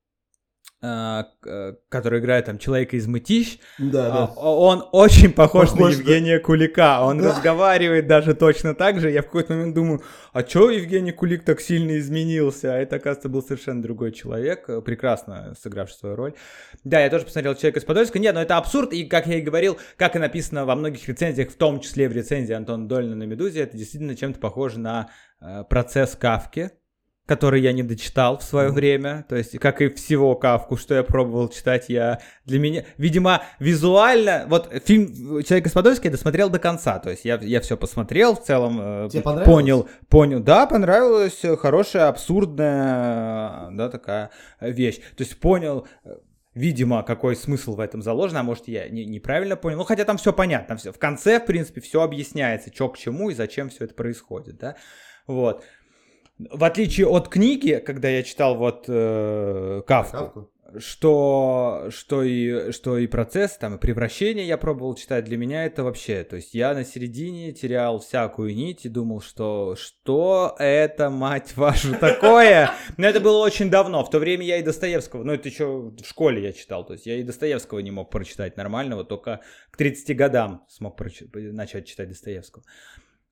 который 0.79 2.19
играет 2.19 2.45
там 2.45 2.59
человека 2.59 2.95
из 2.97 3.07
Мытищ. 3.07 3.57
Да, 3.79 4.07
А, 4.07 4.27
да. 4.27 4.41
Он 4.41 4.83
очень 4.91 5.33
похож, 5.33 5.69
Похож, 5.71 5.79
на 5.79 5.95
да. 5.95 5.99
Евгения 6.01 6.39
Кулика. 6.39 7.01
Он 7.01 7.17
Да. 7.17 7.29
разговаривает 7.29 8.07
даже 8.07 8.35
точно 8.35 8.75
так 8.75 8.99
же. 8.99 9.09
Я 9.09 9.21
в 9.21 9.25
какой-то 9.25 9.53
момент 9.53 9.73
думаю, 9.75 10.03
а 10.33 10.43
чё 10.43 10.69
Евгений 10.69 11.11
Кулик 11.11 11.43
так 11.43 11.61
сильно 11.61 11.97
изменился? 11.97 12.73
А 12.73 12.77
это, 12.77 12.97
оказывается, 12.97 13.29
был 13.29 13.41
совершенно 13.41 13.81
другой 13.81 14.11
человек, 14.11 14.69
э, 14.69 14.81
прекрасно 14.81 15.55
сыгравший 15.61 15.97
свою 15.97 16.15
роль. 16.15 16.33
Да, 16.83 16.99
я 16.99 17.09
тоже 17.09 17.25
посмотрел 17.25 17.55
«Человека 17.55 17.79
из 17.79 17.85
Подольска». 17.85 18.19
Нет, 18.19 18.35
но 18.35 18.41
это 18.41 18.57
абсурд, 18.57 18.93
и, 18.93 19.05
как 19.05 19.25
я 19.27 19.39
и 19.39 19.41
говорил, 19.41 19.77
как 19.97 20.15
и 20.15 20.19
написано 20.19 20.65
во 20.65 20.75
многих 20.75 21.07
рецензиях, 21.07 21.49
в 21.49 21.55
том 21.55 21.79
числе 21.79 22.07
в 22.07 22.11
рецензии 22.13 22.53
Антона 22.53 22.87
Дольна 22.87 23.15
на 23.15 23.23
«Медузе», 23.23 23.61
это 23.61 23.75
действительно 23.75 24.15
чем-то 24.15 24.39
похоже 24.39 24.79
на 24.79 25.09
э, 25.41 25.63
процесс 25.69 26.15
Кавки. 26.15 26.71
Который 27.27 27.61
я 27.61 27.73
не 27.73 27.83
дочитал 27.83 28.39
в 28.39 28.43
свое 28.43 28.69
время, 28.69 29.25
то 29.27 29.35
есть, 29.35 29.59
как 29.59 29.81
и 29.81 29.89
всего 29.89 30.33
Кавку, 30.35 30.77
что 30.77 30.95
я 30.95 31.03
пробовал 31.03 31.49
читать, 31.49 31.89
я 31.89 32.21
для 32.45 32.57
меня, 32.57 32.85
видимо, 32.97 33.43
визуально, 33.59 34.45
вот 34.47 34.71
фильм 34.85 35.43
«Человек 35.43 35.67
из 35.67 35.73
Подольска» 35.73 36.07
я 36.07 36.11
досмотрел 36.11 36.49
до 36.49 36.57
конца, 36.57 36.99
то 36.99 37.09
есть 37.09 37.25
я, 37.25 37.35
я 37.41 37.59
все 37.59 37.75
посмотрел 37.75 38.35
в 38.35 38.43
целом, 38.45 38.79
э, 38.79 39.09
Тебе 39.11 39.23
понравилось? 39.23 39.45
понял, 39.45 39.89
понял, 40.07 40.39
да, 40.39 40.65
понравилась, 40.67 41.43
э, 41.43 41.57
хорошая, 41.57 42.07
абсурдная, 42.07 43.71
да, 43.71 43.89
такая 43.89 44.31
вещь, 44.61 44.95
то 44.95 45.23
есть 45.23 45.37
понял, 45.37 45.85
э, 46.05 46.15
видимо, 46.53 47.03
какой 47.03 47.35
смысл 47.35 47.75
в 47.75 47.81
этом 47.81 48.01
заложен, 48.01 48.37
а 48.37 48.43
может 48.43 48.69
я 48.69 48.87
не, 48.87 49.03
неправильно 49.03 49.57
понял, 49.57 49.79
ну 49.79 49.83
хотя 49.83 50.05
там 50.05 50.15
все 50.15 50.31
понятно, 50.31 50.77
все, 50.77 50.93
в 50.93 50.97
конце, 50.97 51.41
в 51.41 51.45
принципе, 51.45 51.81
все 51.81 52.01
объясняется, 52.03 52.73
что 52.73 52.87
к 52.87 52.97
чему 52.97 53.31
и 53.31 53.33
зачем 53.33 53.67
все 53.67 53.83
это 53.83 53.95
происходит, 53.95 54.57
да, 54.57 54.77
вот. 55.27 55.65
В 56.39 56.63
отличие 56.63 57.07
от 57.07 57.29
книги, 57.29 57.81
когда 57.83 58.09
я 58.09 58.21
читал 58.21 58.55
вот 58.55 58.85
э, 58.87 59.81
Кавку, 59.87 60.17
Кавку? 60.17 60.51
что, 60.77 61.87
что, 61.89 62.23
и, 62.23 62.71
что 62.71 62.97
и 62.97 63.07
процесс, 63.07 63.57
там, 63.57 63.75
и 63.75 63.79
превращение 63.79 64.45
я 64.45 64.57
пробовал 64.57 64.95
читать, 64.95 65.25
для 65.25 65.37
меня 65.37 65.65
это 65.65 65.83
вообще, 65.83 66.23
то 66.23 66.35
есть 66.35 66.53
я 66.53 66.73
на 66.73 66.83
середине 66.83 67.53
терял 67.53 67.99
всякую 67.99 68.53
нить 68.53 68.85
и 68.85 68.89
думал, 68.89 69.21
что 69.21 69.75
что 69.75 70.55
это, 70.59 71.09
мать 71.09 71.55
вашу, 71.55 71.95
такое? 71.95 72.69
Но 72.97 73.07
это 73.07 73.19
было 73.19 73.37
очень 73.43 73.69
давно, 73.69 74.03
в 74.03 74.09
то 74.09 74.19
время 74.19 74.45
я 74.45 74.57
и 74.57 74.63
Достоевского, 74.63 75.23
ну 75.23 75.33
это 75.33 75.47
еще 75.49 75.65
в 75.65 76.05
школе 76.05 76.43
я 76.43 76.53
читал, 76.53 76.85
то 76.85 76.93
есть 76.93 77.05
я 77.05 77.15
и 77.15 77.23
Достоевского 77.23 77.79
не 77.79 77.91
мог 77.91 78.11
прочитать 78.11 78.57
нормального, 78.57 79.03
только 79.03 79.41
к 79.71 79.77
30 79.77 80.15
годам 80.15 80.65
смог 80.69 80.99
прочи- 80.99 81.27
начать 81.33 81.87
читать 81.87 82.09
Достоевского. 82.09 82.63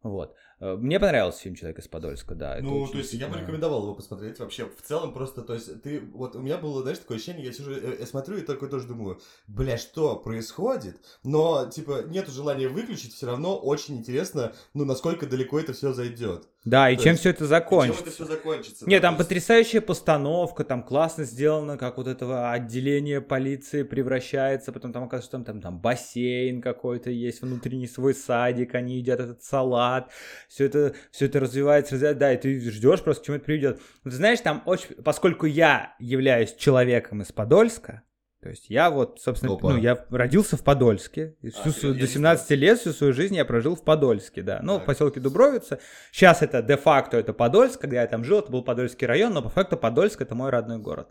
Вот. 0.02 0.36
Э, 0.60 0.76
Мне 0.76 1.00
понравился 1.00 1.42
фильм 1.42 1.56
«Человек 1.56 1.80
из 1.80 1.88
Подольска», 1.88 2.34
да. 2.36 2.58
Ну, 2.62 2.88
то 2.88 2.98
есть 2.98 3.14
я 3.14 3.28
бы 3.28 3.38
рекомендовал 3.40 3.84
его 3.84 3.94
посмотреть 3.94 4.40
вообще. 4.40 4.66
В 4.66 4.82
целом 4.82 5.14
просто, 5.14 5.42
то 5.42 5.54
есть 5.54 5.82
ты, 5.82 6.00
вот 6.14 6.36
у 6.36 6.40
меня 6.42 6.58
было, 6.58 6.82
знаешь, 6.82 7.00
такое 7.00 7.18
ощущение, 7.18 7.46
я 7.46 7.52
сижу, 7.54 7.72
э, 7.72 7.98
я 8.00 8.06
смотрю 8.06 8.38
и 8.38 8.42
такой 8.42 8.70
тоже 8.70 8.88
думаю, 8.88 9.20
бля, 9.48 9.78
что 9.78 10.16
происходит? 10.16 10.98
Но, 11.24 11.66
типа, 11.70 12.04
нету 12.08 12.32
желания 12.32 12.68
выключить, 12.70 13.14
все 13.14 13.26
равно 13.28 13.58
очень 13.58 13.98
интересно, 13.98 14.54
ну, 14.74 14.86
насколько 14.86 15.26
далеко 15.26 15.60
это 15.60 15.74
все 15.74 15.92
зайдет. 15.94 16.48
Да, 16.64 16.90
и 16.90 16.96
То 16.96 17.04
чем 17.04 17.12
есть, 17.12 17.20
все 17.20 17.30
это 17.30 17.40
Чем 17.40 17.48
закончится? 17.48 18.02
это 18.02 18.12
все 18.12 18.26
закончится? 18.26 18.90
Нет, 18.90 19.02
да, 19.02 19.10
там 19.10 19.16
есть- 19.16 19.28
потрясающая 19.28 19.82
постановка, 19.82 20.64
там 20.64 20.82
классно 20.84 21.24
сделано, 21.26 21.78
как 21.78 21.98
вот 21.98 22.08
этого 22.08 22.52
отделения 22.52 23.22
полиции 23.22 23.84
превращается, 23.84 24.72
потом 24.72 24.92
там 24.92 25.04
оказывается, 25.04 25.28
что 25.28 25.38
там, 25.38 25.46
там, 25.46 25.62
там 25.62 25.80
бассейн 25.80 26.62
какой-то 26.64 27.12
есть, 27.12 27.42
внутренний 27.44 27.88
свой 27.88 28.16
садик, 28.16 28.74
они 28.74 28.98
едят 28.98 29.20
этот 29.20 29.44
салат, 29.44 30.10
все 30.48 30.66
это, 30.66 30.94
все 31.12 31.26
это 31.26 31.40
развивается, 31.40 31.96
развивается, 31.96 32.20
да, 32.20 32.34
и 32.34 32.38
ты 32.38 32.60
ждешь 32.72 33.02
просто, 33.02 33.24
к 33.24 33.26
чему 33.26 33.38
это 33.38 33.46
приведет. 33.46 33.80
Но 34.04 34.12
ты 34.12 34.18
знаешь, 34.18 34.40
там 34.42 34.64
очень, 34.66 34.96
поскольку 35.04 35.46
я 35.46 35.96
являюсь 36.00 36.54
человеком 36.56 37.22
из 37.22 37.32
Подольска, 37.32 38.04
то 38.42 38.50
есть 38.50 38.70
я 38.70 38.92
вот, 38.92 39.20
собственно, 39.20 39.54
Опа. 39.54 39.72
ну, 39.74 39.78
я 39.80 40.06
родился 40.12 40.56
в 40.56 40.64
Подольске, 40.64 41.36
и 41.42 41.50
всю 41.50 41.70
А, 41.70 41.72
свою- 41.72 41.96
до 41.96 42.02
не 42.02 42.08
17 42.08 42.52
лет 42.52 42.80
всю 42.80 42.92
свою 42.94 43.12
жизнь 43.12 43.36
я 43.36 43.44
прожил 43.44 43.76
в 43.76 43.84
Подольске, 43.84 44.44
да, 44.44 44.60
ну, 44.62 44.76
в 44.76 44.78
Так. 44.78 44.86
поселке 44.86 45.20
Дубровица, 45.20 45.80
Сейчас 46.12 46.44
это 46.44 46.62
де-факто 46.62 47.18
это 47.18 47.34
Подольск, 47.34 47.82
когда 47.82 48.02
я 48.02 48.08
там 48.08 48.24
жил, 48.24 48.40
это 48.40 48.52
был 48.52 48.64
Подольский 48.64 49.08
район, 49.08 49.34
но 49.34 49.42
по 49.42 49.50
факту 49.50 49.78
Подольск 49.78 50.22
это 50.22 50.36
мой 50.36 50.52
родной 50.52 50.78
город. 50.78 51.10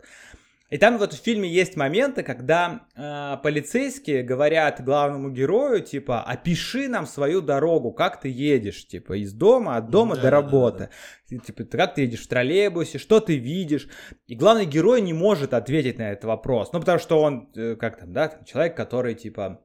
И 0.71 0.77
там 0.79 0.97
вот 0.97 1.13
в 1.13 1.21
фильме 1.23 1.47
есть 1.47 1.75
моменты, 1.75 2.23
когда 2.23 2.87
э, 2.95 3.37
полицейские 3.43 4.23
говорят 4.23 4.83
главному 4.83 5.29
герою, 5.29 5.81
типа, 5.81 6.23
опиши 6.23 6.87
нам 6.87 7.05
свою 7.05 7.41
дорогу, 7.41 7.91
как 7.91 8.19
ты 8.19 8.29
едешь, 8.29 8.87
типа, 8.87 9.13
из 9.21 9.31
дома, 9.31 9.77
от 9.77 9.91
дома 9.91 10.15
Да, 10.15 10.21
до 10.21 10.23
да, 10.23 10.31
да, 10.31 10.41
работы. 10.41 10.89
И, 11.29 11.37
Типа, 11.37 11.65
как 11.65 11.93
ты 11.93 12.01
едешь 12.01 12.23
в 12.23 12.27
троллейбусе, 12.27 12.97
что 12.97 13.19
ты 13.19 13.37
видишь. 13.37 13.87
И 14.25 14.35
главный 14.35 14.65
герой 14.65 15.01
не 15.01 15.13
может 15.13 15.53
ответить 15.53 15.99
на 15.99 16.11
этот 16.11 16.25
вопрос. 16.25 16.73
Ну, 16.73 16.79
потому 16.79 16.97
что 16.97 17.21
он, 17.21 17.51
э, 17.55 17.75
как 17.75 17.99
там, 17.99 18.11
да, 18.11 18.29
там, 18.29 18.43
человек, 18.45 18.75
который, 18.75 19.13
типа, 19.13 19.61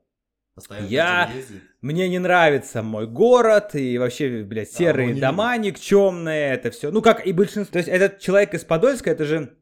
Постоянно 0.54 0.86
я- 0.88 1.30
мне 1.80 2.08
не 2.10 2.18
нравится 2.18 2.82
мой 2.82 3.06
город, 3.06 3.74
и 3.74 3.96
вообще, 3.96 4.42
блядь, 4.42 4.70
Да, 4.72 4.76
серые 4.78 5.14
не 5.14 5.20
дома 5.20 5.56
никчемные, 5.56 6.52
это 6.52 6.70
все. 6.70 6.90
Ну, 6.90 7.00
как 7.00 7.26
и 7.26 7.32
большинство. 7.32 7.72
То 7.72 7.78
есть, 7.78 7.88
этот 7.88 8.18
человек 8.18 8.52
из 8.52 8.64
Подольска, 8.64 9.10
это 9.10 9.24
же 9.24 9.56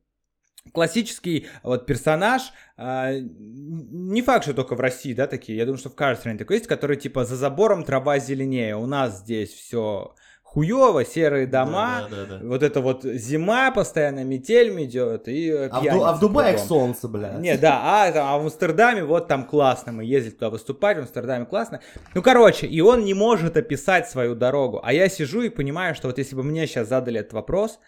классический 0.73 1.47
вот 1.62 1.87
персонаж, 1.87 2.53
а, 2.77 3.12
не 3.12 4.23
факт, 4.23 4.45
что 4.45 4.55
только 4.55 4.75
в 4.75 4.81
России, 4.81 5.12
да, 5.14 5.27
такие, 5.27 5.59
я 5.59 5.64
думаю, 5.64 5.79
что 5.79 5.91
в 5.91 5.95
каждой 5.95 6.21
стране 6.21 6.39
такой 6.39 6.57
есть, 6.57 6.69
который 6.69 6.97
типа 6.97 7.25
за 7.25 7.37
забором 7.37 7.85
трава 7.85 8.19
зеленее, 8.19 8.77
у 8.77 8.87
нас 8.87 9.19
здесь 9.21 9.53
все 9.53 10.14
хуево, 10.43 11.05
серые 11.05 11.47
дома, 11.47 12.09
Да, 12.11 12.16
да, 12.25 12.39
да, 12.39 12.47
вот 12.47 12.62
это 12.62 12.81
вот 12.81 13.03
зима, 13.05 13.71
постоянно 13.71 14.25
метель 14.25 14.71
идет, 14.83 15.29
и 15.29 15.51
А 15.51 15.79
в, 15.81 15.83
Ду- 15.83 16.05
а 16.05 16.12
в 16.14 16.21
Дубае 16.21 16.53
кругом. 16.55 16.69
солнце, 16.69 17.07
бля. 17.09 17.35
Не, 17.39 17.59
да, 17.59 17.81
а, 18.07 18.12
там, 18.12 18.27
а 18.27 18.39
в 18.39 18.43
Амстердаме 18.45 19.05
вот 19.05 19.29
там 19.29 19.45
классно, 19.45 19.93
мы 19.93 20.05
ездили 20.07 20.33
туда 20.33 20.49
выступать, 20.49 20.97
в 20.97 21.01
Амстердаме 21.01 21.45
классно. 21.45 21.81
Ну, 22.14 22.23
короче, 22.23 22.66
и 22.66 22.81
он 22.81 23.05
не 23.05 23.12
может 23.12 23.59
описать 23.59 24.09
свою 24.09 24.35
дорогу, 24.35 24.81
а 24.83 24.95
я 24.95 25.11
сижу 25.11 25.43
и 25.43 25.51
понимаю, 25.51 25.95
что 25.95 26.07
вот 26.09 26.16
если 26.16 26.35
бы 26.35 26.43
мне 26.43 26.66
сейчас 26.66 26.89
задали 26.89 27.21
этот 27.21 27.35
вопрос, 27.35 27.79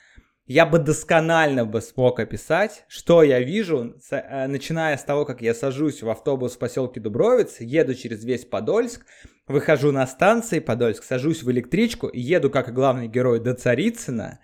я 0.51 0.67
бы 0.67 0.81
досконально 0.81 1.65
бы 1.65 1.81
смог 1.81 2.19
описать, 2.19 2.85
что 2.89 3.23
я 3.23 3.39
вижу, 3.39 3.95
э, 4.11 4.49
начиная 4.49 4.97
с 4.97 5.05
того, 5.05 5.25
как 5.25 5.43
я 5.43 5.55
сажусь 5.55 6.03
в 6.03 6.11
автобус 6.11 6.55
в 6.55 6.59
поселке 6.59 6.99
Дубровец, 6.99 7.61
еду 7.61 7.95
через 7.95 8.25
весь 8.25 8.45
Подольск, 8.45 9.07
выхожу 9.47 9.93
на 9.93 10.05
станции 10.09 10.59
Подольск, 10.59 11.05
сажусь 11.05 11.45
в 11.45 11.51
электричку, 11.53 12.11
еду 12.13 12.51
как 12.51 12.75
главный 12.75 13.07
герой 13.07 13.39
до 13.39 13.55
Царицына, 13.55 14.41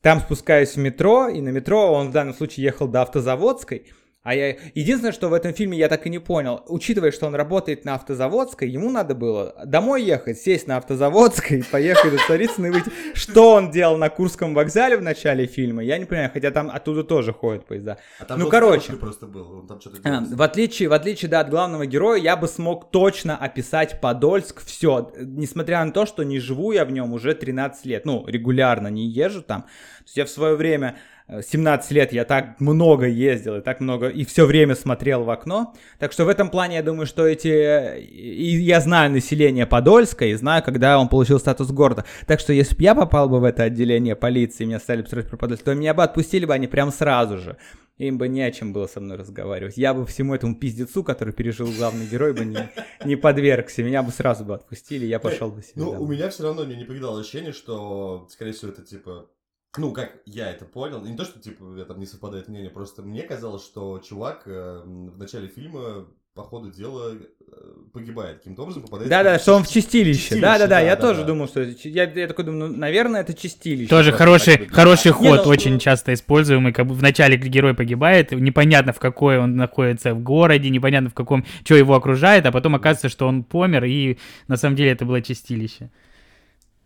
там 0.00 0.18
спускаюсь 0.18 0.74
в 0.74 0.78
метро, 0.78 1.28
и 1.28 1.40
на 1.40 1.50
метро 1.50 1.92
он 1.92 2.08
в 2.08 2.12
данном 2.12 2.34
случае 2.34 2.64
ехал 2.64 2.88
до 2.88 3.02
Автозаводской. 3.02 3.86
А 4.26 4.34
я... 4.34 4.56
Единственное, 4.74 5.12
что 5.12 5.28
в 5.28 5.34
этом 5.34 5.54
фильме 5.54 5.78
я 5.78 5.88
так 5.88 6.04
и 6.04 6.10
не 6.10 6.18
понял, 6.18 6.64
учитывая, 6.66 7.12
что 7.12 7.28
он 7.28 7.36
работает 7.36 7.84
на 7.84 7.94
Автозаводской, 7.94 8.68
ему 8.68 8.90
надо 8.90 9.14
было 9.14 9.54
домой 9.64 10.02
ехать, 10.02 10.36
сесть 10.36 10.66
на 10.66 10.78
Автозаводской, 10.78 11.62
поехать 11.70 12.10
до 12.10 12.18
Царицына 12.26 12.66
и 12.66 12.70
выйти. 12.70 12.90
Что 13.14 13.52
он 13.52 13.70
делал 13.70 13.96
на 13.96 14.08
Курском 14.08 14.52
вокзале 14.52 14.96
в 14.96 15.02
начале 15.02 15.46
фильма, 15.46 15.84
я 15.84 15.96
не 15.96 16.06
понимаю, 16.06 16.32
хотя 16.34 16.50
там 16.50 16.70
оттуда 16.70 17.04
тоже 17.04 17.32
ходят 17.32 17.66
поезда. 17.66 17.98
А 18.18 18.24
там 18.24 18.40
Ну, 18.40 18.48
короче. 18.48 18.94
просто 18.94 19.26
был, 19.26 19.60
он 19.60 19.68
там 19.68 19.80
что-то 19.80 20.00
А. 20.02 20.24
В 20.28 20.42
отличие, 20.42 20.88
в 20.88 20.92
отличие, 20.92 21.30
да, 21.30 21.38
от 21.38 21.48
главного 21.48 21.86
героя, 21.86 22.20
я 22.20 22.36
бы 22.36 22.48
смог 22.48 22.90
точно 22.90 23.36
описать 23.36 24.00
Подольск 24.00 24.64
все, 24.66 25.12
несмотря 25.20 25.84
на 25.84 25.92
то, 25.92 26.04
что 26.04 26.24
не 26.24 26.40
живу 26.40 26.72
я 26.72 26.84
в 26.84 26.90
нем 26.90 27.12
уже 27.12 27.32
13 27.32 27.86
лет, 27.86 28.04
ну, 28.04 28.26
регулярно 28.26 28.88
не 28.88 29.06
езжу 29.06 29.42
там. 29.42 29.62
То 29.62 30.04
есть 30.06 30.16
я 30.16 30.24
в 30.24 30.30
свое 30.30 30.56
время, 30.56 30.96
17 31.28 31.90
лет, 31.90 32.12
я 32.12 32.24
так 32.24 32.60
много 32.60 33.06
ездил 33.06 33.56
и 33.56 33.60
так 33.60 33.80
много, 33.80 34.08
и 34.08 34.24
все 34.24 34.46
время 34.46 34.74
смотрел 34.76 35.24
в 35.24 35.30
окно. 35.30 35.74
Так 35.98 36.12
что 36.12 36.24
в 36.24 36.28
этом 36.28 36.50
плане 36.50 36.76
я 36.76 36.82
думаю, 36.82 37.06
что 37.06 37.26
эти... 37.26 37.48
э, 37.48 38.00
И 38.00 38.56
я 38.58 38.80
знаю 38.80 39.10
население 39.10 39.66
Подольска, 39.66 40.24
и 40.26 40.34
знаю, 40.34 40.62
когда 40.62 40.98
он 41.00 41.08
получил 41.08 41.40
статус 41.40 41.70
города. 41.72 42.04
Так 42.26 42.38
что 42.38 42.52
если 42.52 42.76
бы 42.76 42.82
я 42.84 42.94
попал 42.94 43.28
бы 43.28 43.40
в 43.40 43.44
это 43.44 43.64
отделение 43.64 44.14
полиции, 44.14 44.62
и 44.62 44.66
меня 44.66 44.78
стали 44.78 45.02
спрашивать 45.02 45.28
про 45.30 45.36
Подольск, 45.36 45.64
то 45.64 45.74
меня 45.74 45.94
бы 45.94 46.04
отпустили 46.04 46.44
бы 46.44 46.54
они 46.54 46.68
прям 46.68 46.92
сразу 46.92 47.38
же. 47.38 47.56
Им 47.98 48.18
бы 48.18 48.28
не 48.28 48.42
о 48.42 48.50
чем 48.52 48.72
было 48.74 48.86
со 48.86 49.00
мной 49.00 49.16
разговаривать. 49.16 49.78
Я 49.78 49.94
бы 49.94 50.04
всему 50.04 50.34
этому 50.34 50.54
пиздецу, 50.54 51.02
который 51.02 51.32
пережил 51.32 51.66
главный 51.76 52.06
герой, 52.06 52.34
бы 52.34 52.44
не, 52.44 52.68
не 53.06 53.16
подвергся. 53.16 53.82
Меня 53.82 54.02
бы 54.02 54.12
сразу 54.12 54.44
бы 54.44 54.54
отпустили, 54.54 55.06
я 55.06 55.18
пошел 55.18 55.50
бы 55.50 55.62
себе 55.62 55.72
Ну, 55.76 55.92
домой. 55.92 55.98
у 56.00 56.06
меня 56.06 56.28
все 56.28 56.42
равно 56.42 56.64
не 56.66 56.84
покидало 56.84 57.18
ощущение, 57.20 57.52
что, 57.52 58.28
скорее 58.30 58.52
всего, 58.52 58.70
это 58.70 58.82
типа... 58.82 59.26
Ну, 59.78 59.92
как 59.92 60.12
я 60.26 60.50
это 60.50 60.64
понял, 60.64 61.02
не 61.02 61.16
то, 61.16 61.24
что, 61.24 61.38
типа, 61.40 61.84
там 61.86 61.98
не 61.98 62.06
совпадает 62.06 62.48
мнение, 62.48 62.70
просто 62.70 63.02
мне 63.02 63.22
казалось, 63.22 63.64
что 63.64 63.98
чувак 63.98 64.42
э, 64.46 64.82
в 64.84 65.18
начале 65.18 65.48
фильма 65.48 66.06
по 66.36 66.42
ходу 66.42 66.70
дела 66.70 67.14
э, 67.14 67.54
погибает 67.94 68.38
каким-то 68.38 68.62
образом, 68.62 68.82
попадает... 68.82 69.08
Да-да, 69.08 69.38
что 69.38 69.54
он 69.54 69.64
в 69.64 69.68
чистилище. 69.70 70.36
Да-да-да, 70.38 70.66
да, 70.66 70.80
я 70.80 70.94
да, 70.94 71.00
тоже 71.00 71.22
да. 71.22 71.28
думал, 71.28 71.48
что... 71.48 71.62
Я, 71.62 72.04
я 72.04 72.28
такой 72.28 72.44
думаю, 72.44 72.70
ну, 72.70 72.76
наверное, 72.76 73.22
это 73.22 73.32
чистилище. 73.32 73.88
Тоже 73.88 74.10
Просто 74.10 74.24
хороший, 74.24 74.58
так 74.58 74.70
хороший 74.70 75.12
ход, 75.12 75.46
ну, 75.46 75.50
очень 75.50 75.72
ну, 75.72 75.78
часто 75.78 76.12
используемый. 76.12 76.74
Как 76.74 76.86
бы 76.86 76.94
вначале 76.94 77.38
герой 77.38 77.72
погибает, 77.74 78.32
непонятно 78.32 78.92
в 78.92 78.98
какой 78.98 79.38
он 79.38 79.56
находится 79.56 80.12
в 80.14 80.22
городе, 80.22 80.68
непонятно 80.68 81.08
в 81.08 81.14
каком, 81.14 81.46
что 81.64 81.74
его 81.74 81.94
окружает, 81.94 82.44
а 82.44 82.52
потом 82.52 82.74
оказывается, 82.74 83.08
что 83.08 83.26
он 83.26 83.42
помер, 83.42 83.84
и 83.84 84.18
на 84.46 84.58
самом 84.58 84.76
деле 84.76 84.90
это 84.90 85.06
было 85.06 85.22
чистилище. 85.22 85.90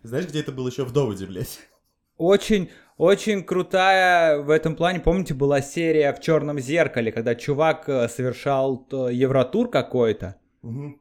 Знаешь, 0.05 0.29
где 0.29 0.41
это 0.41 0.53
было 0.53 0.69
еще 0.69 0.85
в 0.85 0.93
доводе, 0.93 1.27
блядь? 1.27 1.59
Очень, 2.21 2.69
очень 2.99 3.43
крутая 3.43 4.41
в 4.41 4.51
этом 4.51 4.77
плане. 4.77 5.01
Помните, 5.01 5.33
была 5.33 5.63
серия 5.63 6.13
в 6.13 6.21
Черном 6.21 6.59
зеркале, 6.59 7.13
когда 7.13 7.35
чувак 7.35 7.89
э, 7.89 8.09
совершал 8.09 8.87
э, 8.93 9.09
евротур 9.11 9.71
какой-то. 9.71 10.37
Мгм. 10.61 11.01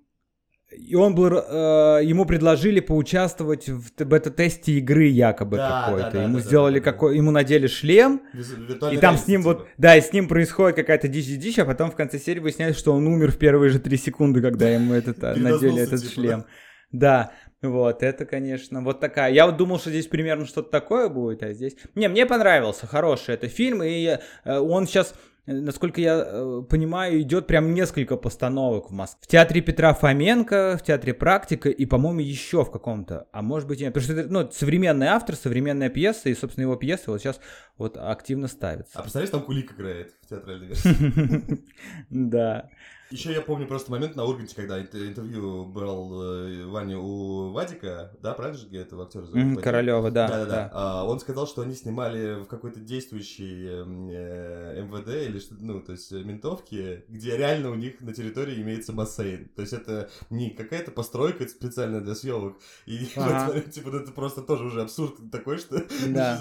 И 0.71 0.95
он 0.95 1.15
был, 1.15 1.33
э, 1.33 1.99
ему 2.03 2.25
предложили 2.25 2.79
поучаствовать 2.79 3.67
в 3.67 3.91
бета-тесте 4.05 4.73
игры 4.73 5.07
якобы 5.07 5.57
Да, 5.57 5.83
какой-то. 5.87 6.11
да, 6.11 6.17
да, 6.19 6.23
ему 6.23 6.37
да, 6.37 6.43
сделали 6.43 6.79
да, 6.79 6.85
да. 6.85 6.91
какой, 6.91 7.17
ему 7.17 7.31
надели 7.31 7.67
шлем, 7.67 8.21
Визу- 8.33 8.93
и 8.93 8.97
там 8.97 9.17
с 9.17 9.27
ним 9.27 9.41
типа. 9.41 9.53
вот, 9.53 9.67
да, 9.77 9.97
и 9.97 10.01
с 10.01 10.13
ним 10.13 10.29
происходит 10.29 10.77
какая-то 10.77 11.09
дичь-дичь, 11.09 11.59
а 11.59 11.65
потом 11.65 11.91
в 11.91 11.95
конце 11.95 12.17
серии 12.17 12.39
выясняется, 12.39 12.79
что 12.79 12.93
он 12.93 13.05
умер 13.07 13.31
в 13.33 13.37
первые 13.37 13.71
же 13.71 13.79
три 13.79 13.97
секунды, 13.97 14.41
когда 14.41 14.69
ему 14.69 14.93
этот, 14.93 15.21
а, 15.23 15.35
надели 15.35 15.81
этот 15.81 16.01
типа, 16.01 16.13
шлем. 16.13 16.45
Да, 16.91 17.31
Вот, 17.61 18.03
это, 18.03 18.25
конечно, 18.25 18.81
вот 18.81 18.99
такая. 18.99 19.33
Я 19.33 19.45
вот 19.45 19.57
думал, 19.57 19.79
что 19.79 19.89
здесь 19.89 20.07
примерно 20.07 20.45
что-то 20.45 20.69
такое 20.69 21.09
будет, 21.09 21.43
а 21.43 21.53
здесь... 21.53 21.75
Не, 21.93 22.07
мне 22.07 22.25
понравился, 22.25 22.87
хороший 22.87 23.35
это 23.35 23.49
фильм, 23.49 23.83
и 23.83 24.17
э, 24.45 24.57
он 24.59 24.87
сейчас 24.87 25.13
насколько 25.51 25.99
я 25.99 26.23
э, 26.25 26.61
понимаю, 26.69 27.21
идет 27.21 27.47
прям 27.47 27.73
несколько 27.73 28.17
постановок 28.17 28.89
в 28.89 28.93
Москве. 28.93 29.19
В 29.21 29.27
театре 29.27 29.61
Петра 29.61 29.93
Фоменко, 29.93 30.77
в 30.79 30.83
театре 30.83 31.13
Практика 31.13 31.69
и, 31.69 31.85
по-моему, 31.85 32.19
еще 32.19 32.63
в 32.63 32.71
каком-то. 32.71 33.27
А 33.31 33.41
может 33.41 33.67
быть, 33.67 33.81
нет. 33.81 33.93
Потому 33.93 34.03
что 34.03 34.21
это 34.21 34.31
ну, 34.31 34.49
современный 34.51 35.07
автор, 35.07 35.35
современная 35.35 35.89
пьеса, 35.89 36.29
и, 36.29 36.35
собственно, 36.35 36.63
его 36.63 36.75
пьесы 36.75 37.03
вот 37.07 37.19
сейчас 37.19 37.39
вот 37.77 37.97
активно 37.97 38.47
ставятся. 38.47 38.99
А 38.99 39.01
представляешь, 39.01 39.31
там 39.31 39.41
Кулик 39.41 39.73
играет 39.73 40.13
в 40.21 40.29
театральной 40.29 40.67
версии? 40.67 41.63
Да. 42.09 42.69
Еще 43.11 43.33
я 43.33 43.41
помню 43.41 43.67
просто 43.67 43.91
момент 43.91 44.15
на 44.15 44.23
Урганте, 44.25 44.55
когда 44.55 44.79
интервью 44.81 45.65
брал 45.65 46.21
э, 46.21 46.65
Ваня 46.65 46.99
у 46.99 47.51
Вадика, 47.51 48.11
да, 48.21 48.33
правильно 48.33 48.59
же 48.59 48.67
этого 48.77 49.05
актера 49.05 49.25
зовут? 49.25 49.61
Королева, 49.61 50.11
да. 50.11 50.27
Да, 50.27 50.45
да, 50.45 50.45
да. 50.45 50.71
А, 50.73 51.05
он 51.05 51.19
сказал, 51.19 51.47
что 51.47 51.61
они 51.63 51.73
снимали 51.73 52.41
в 52.41 52.45
какой-то 52.45 52.79
действующей 52.79 53.67
э, 53.67 54.83
МВД 54.83 55.27
или 55.27 55.39
что, 55.39 55.55
ну, 55.59 55.81
то 55.81 55.93
есть 55.93 56.11
ментовке, 56.11 57.05
где 57.07 57.35
реально 57.35 57.71
у 57.71 57.75
них 57.75 57.99
на 58.01 58.13
территории 58.13 58.61
имеется 58.61 58.93
бассейн. 58.93 59.49
То 59.55 59.61
есть 59.61 59.73
это 59.73 60.09
не 60.29 60.51
какая-то 60.51 60.91
постройка 60.91 61.47
специальная 61.47 62.01
для 62.01 62.15
съемок. 62.15 62.57
И 62.85 63.05
типа, 63.71 63.95
это 63.95 64.11
просто 64.11 64.41
тоже 64.41 64.65
уже 64.65 64.81
абсурд 64.81 65.15
такой, 65.31 65.57
что 65.57 65.83
да. 66.07 66.39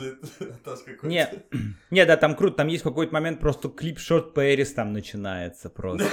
Нет, 1.03 1.47
нет, 1.91 2.07
да, 2.09 2.17
там 2.17 2.37
круто, 2.37 2.57
там 2.57 2.69
есть 2.69 2.83
какой-то 2.83 3.13
момент, 3.13 3.41
просто 3.41 3.69
клип 3.69 3.99
Шорт 3.99 4.35
Пэрис 4.35 4.73
там 4.73 4.93
начинается 4.93 5.71
просто. 5.71 6.07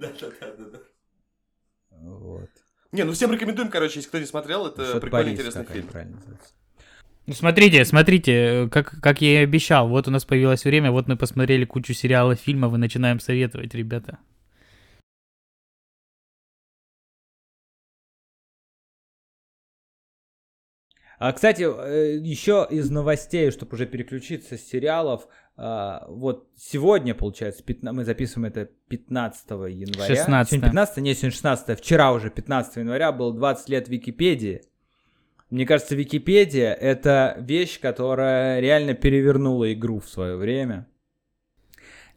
Да-да-да. 0.00 0.78
Вот. 1.90 2.48
Не, 2.92 3.04
ну 3.04 3.12
всем 3.12 3.32
рекомендуем, 3.32 3.68
короче, 3.70 3.98
если 3.98 4.08
кто 4.08 4.18
не 4.18 4.26
смотрел, 4.26 4.66
это 4.66 4.84
Что 4.84 5.00
прикольный, 5.00 5.32
интересный 5.32 5.64
фильм. 5.66 5.88
Ну, 7.26 7.34
смотрите, 7.34 7.84
смотрите, 7.84 8.68
как, 8.72 9.00
как 9.00 9.20
я 9.20 9.42
и 9.42 9.44
обещал, 9.44 9.88
вот 9.88 10.08
у 10.08 10.10
нас 10.10 10.24
появилось 10.24 10.64
время, 10.64 10.90
вот 10.90 11.06
мы 11.06 11.16
посмотрели 11.16 11.64
кучу 11.64 11.92
сериалов, 11.92 12.40
фильмов 12.40 12.74
и 12.74 12.78
начинаем 12.78 13.20
советовать, 13.20 13.74
ребята. 13.74 14.18
А, 21.20 21.32
кстати, 21.34 21.62
э, 21.62 22.16
еще 22.16 22.66
из 22.70 22.90
новостей, 22.90 23.50
чтобы 23.50 23.74
уже 23.74 23.84
переключиться 23.84 24.56
с 24.56 24.62
сериалов, 24.62 25.28
а, 25.54 26.06
вот 26.08 26.48
сегодня, 26.56 27.14
получается, 27.14 27.62
15, 27.62 27.94
мы 27.94 28.06
записываем 28.06 28.50
это 28.50 28.70
15 28.88 29.68
января. 29.68 30.14
16. 30.16 30.50
Сегодня 30.50 30.68
15, 30.70 30.96
нет, 31.02 31.18
сегодня 31.18 31.32
16. 31.32 31.78
Вчера 31.78 32.12
уже 32.12 32.30
15 32.30 32.76
января 32.76 33.12
было 33.12 33.34
20 33.34 33.68
лет 33.68 33.90
Википедии. 33.90 34.62
Мне 35.50 35.66
кажется, 35.66 35.94
Википедия— 35.94 36.72
это 36.80 37.36
вещь, 37.38 37.78
которая 37.80 38.60
реально 38.60 38.94
перевернула 38.94 39.70
игру 39.74 40.00
в 40.00 40.08
свое 40.08 40.36
время. 40.36 40.86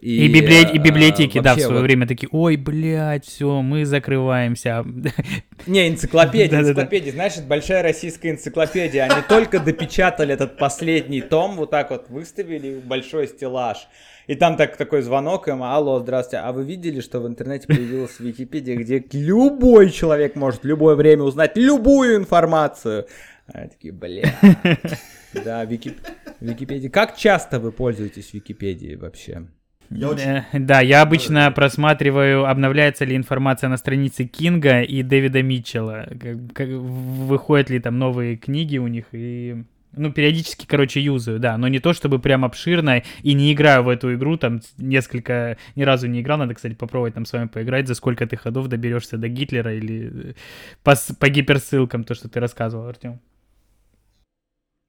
И, 0.03 0.25
и, 0.25 0.27
библи... 0.27 0.69
и 0.73 0.77
библиотеки, 0.79 1.39
да, 1.39 1.55
в 1.55 1.61
свое 1.61 1.77
вот... 1.77 1.83
время 1.83 2.05
такие, 2.05 2.27
ой, 2.33 2.57
блядь, 2.57 3.25
все, 3.25 3.61
мы 3.61 3.85
закрываемся. 3.85 4.83
Не, 5.65 5.87
энциклопедия, 5.87 6.59
энциклопедия, 6.59 7.13
знаешь, 7.13 7.37
это 7.37 7.47
большая 7.47 7.83
российская 7.83 8.31
энциклопедия. 8.31 9.05
Они 9.05 9.21
только 9.29 9.61
допечатали 9.61 10.33
этот 10.33 10.57
последний 10.57 11.21
том, 11.21 11.55
вот 11.55 11.69
так 11.69 11.91
вот 11.91 12.09
выставили 12.09 12.81
большой 12.83 13.29
стеллаж. 13.29 13.87
И 14.27 14.35
там 14.35 14.57
так, 14.57 14.75
такой 14.75 15.03
звонок 15.03 15.47
им, 15.47 15.63
алло, 15.63 15.99
здравствуйте, 15.99 16.43
а 16.43 16.51
вы 16.51 16.65
видели, 16.65 16.99
что 16.99 17.21
в 17.21 17.27
интернете 17.27 17.67
появилась 17.67 18.19
Википедия, 18.19 18.75
где 18.75 19.01
любой 19.13 19.89
человек 19.89 20.35
может 20.35 20.63
в 20.63 20.67
любое 20.67 20.95
время 20.95 21.23
узнать 21.23 21.55
любую 21.55 22.17
информацию? 22.17 23.07
А 23.47 23.69
такие, 23.69 23.93
бля. 23.93 24.35
Да, 25.45 25.63
Вики... 25.63 25.95
Википедия. 26.41 26.89
Как 26.89 27.15
часто 27.15 27.59
вы 27.59 27.71
пользуетесь 27.71 28.33
Википедией 28.33 28.97
вообще? 28.97 29.47
Я 29.95 30.09
очень... 30.09 30.29
Э, 30.29 30.43
да, 30.53 30.81
я 30.81 31.01
обычно 31.01 31.51
просматриваю, 31.51 32.45
обновляется 32.49 33.05
ли 33.05 33.15
информация 33.15 33.69
на 33.69 33.77
странице 33.77 34.25
Кинга 34.25 34.81
и 34.81 35.03
Дэвида 35.03 35.43
Митчелла, 35.43 36.07
как, 36.19 36.37
как, 36.53 36.69
выходят 36.69 37.69
ли 37.69 37.79
там 37.79 37.99
новые 37.99 38.37
книги 38.37 38.77
у 38.77 38.87
них, 38.87 39.05
и 39.11 39.63
ну, 39.95 40.11
периодически, 40.11 40.65
короче, 40.65 40.99
юзаю, 41.01 41.39
да, 41.39 41.57
но 41.57 41.67
не 41.67 41.79
то, 41.79 41.93
чтобы 41.93 42.19
прям 42.19 42.43
обширно, 42.43 43.03
и 43.21 43.33
не 43.33 43.53
играю 43.53 43.83
в 43.83 43.89
эту 43.89 44.13
игру, 44.15 44.37
там, 44.37 44.61
несколько, 44.77 45.57
ни 45.75 45.83
разу 45.83 46.07
не 46.07 46.21
играл, 46.21 46.39
надо, 46.39 46.55
кстати, 46.55 46.73
попробовать 46.73 47.13
там 47.13 47.25
с 47.25 47.33
вами 47.33 47.47
поиграть, 47.47 47.87
за 47.87 47.93
сколько 47.93 48.25
ты 48.25 48.35
ходов 48.35 48.67
доберешься 48.67 49.17
до 49.17 49.27
Гитлера 49.27 49.75
или 49.75 50.31
э, 50.31 50.33
по, 50.83 50.95
по 51.19 51.29
гиперссылкам, 51.29 52.03
то, 52.03 52.15
что 52.15 52.27
ты 52.27 52.39
рассказывал, 52.39 52.87
Артем. 52.87 53.19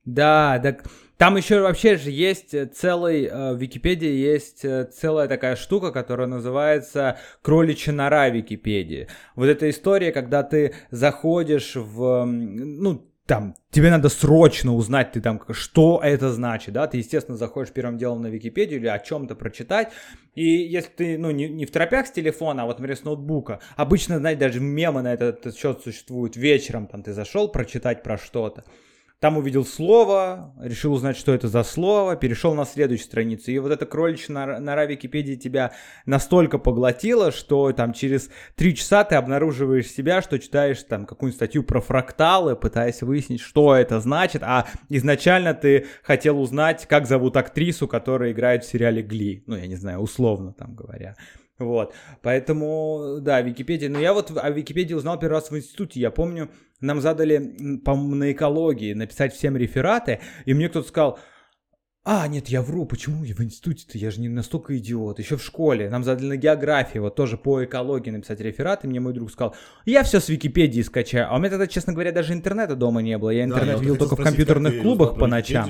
Да, 0.07 0.59
так 0.63 0.85
там 1.17 1.37
еще 1.37 1.61
вообще 1.61 1.97
же 1.97 2.11
есть 2.11 2.55
целый, 2.75 3.25
э, 3.25 3.55
в 3.55 3.59
Википедии 3.59 4.09
есть 4.09 4.65
э, 4.65 4.85
целая 4.85 5.29
такая 5.29 5.57
штука, 5.57 5.93
которая 5.93 6.27
называется 6.27 7.19
кроличья 7.43 7.93
нора 7.93 8.29
Википедии. 8.29 9.09
Вот 9.37 9.47
эта 9.47 9.71
история, 9.71 10.13
когда 10.13 10.43
ты 10.43 10.75
заходишь 10.91 11.77
в, 11.77 12.25
ну, 12.25 13.09
там, 13.27 13.55
тебе 13.71 13.91
надо 13.91 14.11
срочно 14.11 14.75
узнать, 14.75 15.13
ты 15.13 15.21
там, 15.21 15.41
что 15.51 16.01
это 16.03 16.31
значит, 16.31 16.75
да, 16.75 16.87
ты, 16.87 16.99
естественно, 16.99 17.39
заходишь 17.39 17.73
первым 17.73 17.97
делом 17.97 18.21
на 18.21 18.27
Википедию 18.27 18.81
или 18.81 18.87
о 18.87 18.99
чем-то 18.99 19.35
прочитать, 19.35 19.93
и 20.35 20.45
если 20.45 20.91
ты, 20.91 21.19
ну, 21.19 21.31
не, 21.31 21.49
не 21.49 21.65
в 21.65 21.71
тропях 21.71 22.07
с 22.07 22.11
телефона, 22.11 22.65
а 22.65 22.67
вот, 22.67 22.79
например, 22.79 22.99
с 22.99 23.05
ноутбука, 23.05 23.61
обычно, 23.77 24.19
знаете, 24.19 24.41
даже 24.41 24.61
мемы 24.61 25.01
на 25.01 25.15
этот 25.15 25.57
счет 25.57 25.81
существуют, 25.83 26.37
вечером 26.37 26.87
там 26.87 27.03
ты 27.03 27.15
зашел 27.15 27.49
прочитать 27.49 28.03
про 28.03 28.19
что-то, 28.19 28.65
там 29.25 29.39
увидел 29.39 29.65
слово, 29.65 30.53
решил 30.61 30.93
узнать, 30.93 31.17
что 31.17 31.33
это 31.33 31.49
за 31.49 31.63
слово, 31.63 32.15
перешел 32.15 32.55
на 32.55 32.67
следующую 32.67 33.07
страницу. 33.07 33.51
И 33.53 33.59
вот 33.59 33.73
эта 33.73 33.87
кроличья 33.87 34.35
нора, 34.35 34.61
нора 34.61 34.85
Википедии 34.85 35.35
тебя 35.35 35.73
настолько 36.05 36.59
поглотила, 36.59 37.33
что 37.33 37.73
там 37.73 37.95
через 37.95 38.29
три 38.55 38.75
часа 38.77 39.03
ты 39.03 39.15
обнаруживаешь 39.15 39.87
себя, 39.87 40.21
что 40.21 40.39
читаешь 40.39 40.83
там 40.83 41.07
какую-нибудь 41.07 41.37
статью 41.37 41.63
про 41.63 41.81
фракталы, 41.81 42.55
пытаясь 42.55 43.01
выяснить, 43.01 43.41
что 43.41 43.75
это 43.75 43.99
значит. 43.99 44.43
А 44.43 44.67
изначально 44.91 45.55
ты 45.55 45.87
хотел 46.03 46.39
узнать, 46.39 46.85
как 46.87 47.07
зовут 47.07 47.39
актрису, 47.39 47.89
которая 47.89 48.33
играет 48.33 48.63
в 48.63 48.71
сериале 48.71 49.01
Гли. 49.01 49.43
Ну, 49.47 49.57
я 49.57 49.67
не 49.67 49.77
знаю, 49.77 50.01
условно 50.01 50.53
там 50.53 50.75
говоря. 50.75 51.17
Вот, 51.59 51.95
поэтому, 52.23 53.19
да, 53.21 53.41
Википедия. 53.41 53.89
Но 53.89 54.01
я 54.01 54.13
вот 54.13 54.33
о 54.37 54.51
Википедии 54.51 54.95
узнал 54.95 55.19
первый 55.19 55.35
раз 55.35 55.51
в 55.51 55.57
институте. 55.57 56.01
Я 56.01 56.11
помню, 56.11 56.51
нам 56.81 57.01
задали, 57.01 57.79
по-моему, 57.85 58.15
на 58.17 58.33
экологии 58.33 58.93
написать 58.93 59.33
всем 59.33 59.57
рефераты, 59.57 60.21
и 60.47 60.55
мне 60.55 60.69
кто-то 60.69 60.89
сказал, 60.89 61.19
а, 62.07 62.29
нет, 62.29 62.49
я 62.49 62.61
вру, 62.61 62.85
почему 62.85 63.25
я 63.25 63.35
в 63.35 63.41
институте-то, 63.41 63.97
я 63.97 64.11
же 64.11 64.21
не 64.21 64.29
настолько 64.29 64.77
идиот. 64.77 65.19
Еще 65.19 65.39
в 65.39 65.43
школе 65.43 65.89
нам 65.89 66.05
задали 66.05 66.27
на 66.27 66.37
географии, 66.37 66.99
вот 66.99 67.15
тоже 67.15 67.39
по 67.39 67.65
экологии 67.65 68.11
написать 68.11 68.41
реферат, 68.41 68.85
и 68.85 68.89
мне 68.89 69.01
мой 69.01 69.15
друг 69.15 69.31
сказал, 69.31 69.55
я 69.87 70.03
все 70.03 70.21
с 70.21 70.29
Википедии 70.29 70.83
скачаю. 70.83 71.33
А 71.33 71.37
у 71.37 71.39
меня 71.39 71.49
тогда, 71.49 71.67
честно 71.67 71.95
говоря, 71.95 72.13
даже 72.13 72.35
интернета 72.35 72.77
дома 72.77 73.01
не 73.01 73.17
было. 73.17 73.31
Я 73.31 73.45
интернет 73.45 73.77
да, 73.77 73.81
видел 73.81 73.97
только 73.97 74.17
в 74.17 74.23
компьютерных 74.23 74.83
клубах 74.83 75.19
по 75.19 75.27
ночам. 75.27 75.67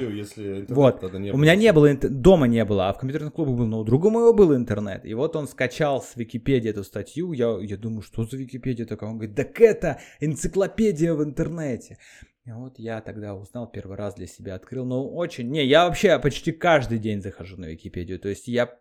Вот, 0.69 1.05
у 1.05 1.37
меня 1.39 1.55
не 1.55 1.73
было, 1.73 1.95
дома 1.95 2.49
не 2.49 2.65
было, 2.65 2.89
а 2.89 2.95
в 2.95 2.99
компьютерных 2.99 3.33
клубах 3.33 3.55
был, 3.55 3.67
но 3.67 3.81
у 3.81 3.85
друга 3.85 4.11
моего 4.11 4.33
был 4.33 4.57
интернет. 4.57 5.07
И 5.07 5.15
вот 5.15 5.37
он 5.37 5.47
скачал 5.47 6.03
с 6.03 6.17
Википедии 6.17 6.71
эту 6.71 6.83
статью, 6.83 7.33
я, 7.33 7.57
я 7.61 7.77
думаю, 7.77 8.03
что 8.03 8.25
за 8.25 8.37
Википедия 8.37 8.87
такая? 8.87 9.11
Он 9.11 9.19
говорит, 9.19 9.37
так 9.37 9.61
это 9.61 10.01
энциклопедия 10.19 11.15
в 11.15 11.23
интернете. 11.23 11.97
И 12.47 12.53
вот 12.53 12.79
я 12.79 13.01
тогда 13.01 13.35
узнал, 13.35 13.71
первый 13.71 13.97
раз 13.97 14.17
для 14.17 14.27
себя 14.27 14.55
открыл. 14.55 14.85
Ну, 14.85 15.09
очень... 15.15 15.49
Не, 15.49 15.65
я 15.65 15.87
вообще 15.87 16.19
почти 16.19 16.53
каждый 16.53 16.99
день 16.99 17.23
захожу 17.23 17.57
на 17.57 17.67
Википедию. 17.67 18.19
То 18.19 18.29
есть 18.29 18.49
я... 18.49 18.79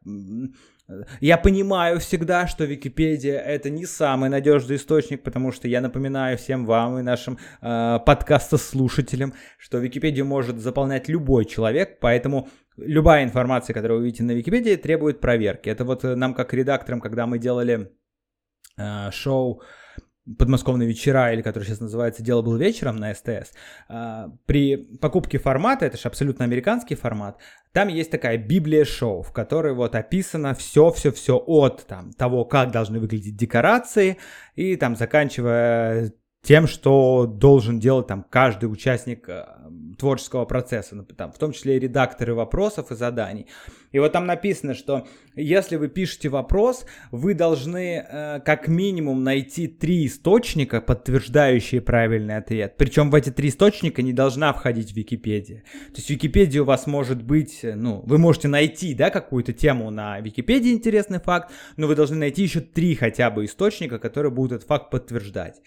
Я 1.21 1.37
понимаю 1.37 2.01
всегда, 2.01 2.45
что 2.45 2.65
Википедия 2.65 3.39
это 3.39 3.69
не 3.69 3.85
самый 3.85 4.29
надежный 4.29 4.75
источник, 4.75 5.23
потому 5.23 5.53
что 5.53 5.69
я 5.69 5.79
напоминаю 5.79 6.37
всем 6.37 6.65
вам 6.65 6.99
и 6.99 7.01
нашим 7.01 7.39
э, 7.61 7.99
подкастослушателям, 8.05 9.33
что 9.57 9.77
Википедию 9.77 10.25
может 10.25 10.59
заполнять 10.59 11.07
любой 11.07 11.45
человек, 11.45 11.99
поэтому 12.01 12.49
любая 12.75 13.23
информация, 13.23 13.73
которую 13.73 14.01
вы 14.01 14.07
видите 14.07 14.23
на 14.23 14.31
Википедии, 14.31 14.75
требует 14.75 15.21
проверки. 15.21 15.69
Это 15.69 15.85
вот 15.85 16.03
нам 16.03 16.33
как 16.33 16.53
редакторам, 16.53 16.99
когда 16.99 17.27
мы 17.27 17.39
делали 17.39 17.93
э, 18.77 19.09
шоу 19.11 19.61
подмосковные 20.37 20.87
вечера, 20.87 21.33
или 21.33 21.41
который 21.41 21.65
сейчас 21.65 21.81
называется 21.81 22.23
«Дело 22.23 22.41
было 22.41 22.57
вечером» 22.57 22.97
на 22.97 23.13
СТС, 23.13 23.53
а, 23.89 24.29
при 24.45 24.77
покупке 24.77 25.37
формата, 25.37 25.85
это 25.85 25.97
же 25.97 26.07
абсолютно 26.07 26.45
американский 26.45 26.95
формат, 26.95 27.37
там 27.73 27.87
есть 27.87 28.11
такая 28.11 28.37
библия 28.37 28.85
шоу, 28.85 29.21
в 29.21 29.31
которой 29.33 29.73
вот 29.73 29.95
описано 29.95 30.53
все-все-все 30.53 31.37
от 31.37 31.85
там, 31.87 32.13
того, 32.13 32.45
как 32.45 32.71
должны 32.71 32.99
выглядеть 32.99 33.35
декорации, 33.35 34.17
и 34.55 34.75
там 34.75 34.95
заканчивая 34.95 36.13
тем, 36.43 36.67
что 36.67 37.25
должен 37.25 37.79
делать 37.79 38.07
там 38.07 38.25
каждый 38.29 38.65
участник 38.65 39.29
э, 39.29 39.45
творческого 39.97 40.43
процесса, 40.43 41.01
там, 41.15 41.31
в 41.31 41.37
том 41.37 41.53
числе 41.53 41.77
и 41.77 41.79
редакторы 41.79 42.35
вопросов 42.35 42.91
и 42.91 42.95
заданий. 42.95 43.47
И 43.93 43.99
вот 43.99 44.11
там 44.11 44.25
написано, 44.25 44.73
что 44.73 45.07
если 45.35 45.77
вы 45.77 45.87
пишете 45.87 46.27
вопрос, 46.27 46.85
вы 47.11 47.33
должны 47.33 48.03
э, 48.05 48.39
как 48.43 48.67
минимум 48.67 49.23
найти 49.23 49.67
три 49.67 50.05
источника, 50.05 50.81
подтверждающие 50.81 51.79
правильный 51.79 52.37
ответ. 52.37 52.75
Причем 52.75 53.09
в 53.09 53.15
эти 53.15 53.29
три 53.29 53.47
источника 53.47 54.01
не 54.01 54.11
должна 54.11 54.51
входить 54.51 54.93
Википедия. 54.93 55.63
То 55.93 55.97
есть 55.97 56.09
Википедия 56.09 56.63
у 56.63 56.65
вас 56.65 56.87
может 56.87 57.23
быть, 57.23 57.59
э, 57.63 57.75
ну, 57.75 58.01
вы 58.05 58.17
можете 58.17 58.49
найти, 58.49 58.93
да, 58.93 59.11
какую-то 59.11 59.53
тему 59.53 59.91
на 59.91 60.19
Википедии, 60.19 60.73
интересный 60.73 61.21
факт, 61.21 61.53
но 61.77 61.87
вы 61.87 61.95
должны 61.95 62.17
найти 62.17 62.43
еще 62.43 62.59
три 62.59 62.95
хотя 62.95 63.29
бы 63.29 63.45
источника, 63.45 63.97
которые 63.97 64.31
будут 64.31 64.57
этот 64.57 64.67
факт 64.67 64.89
подтверждать. 64.89 65.61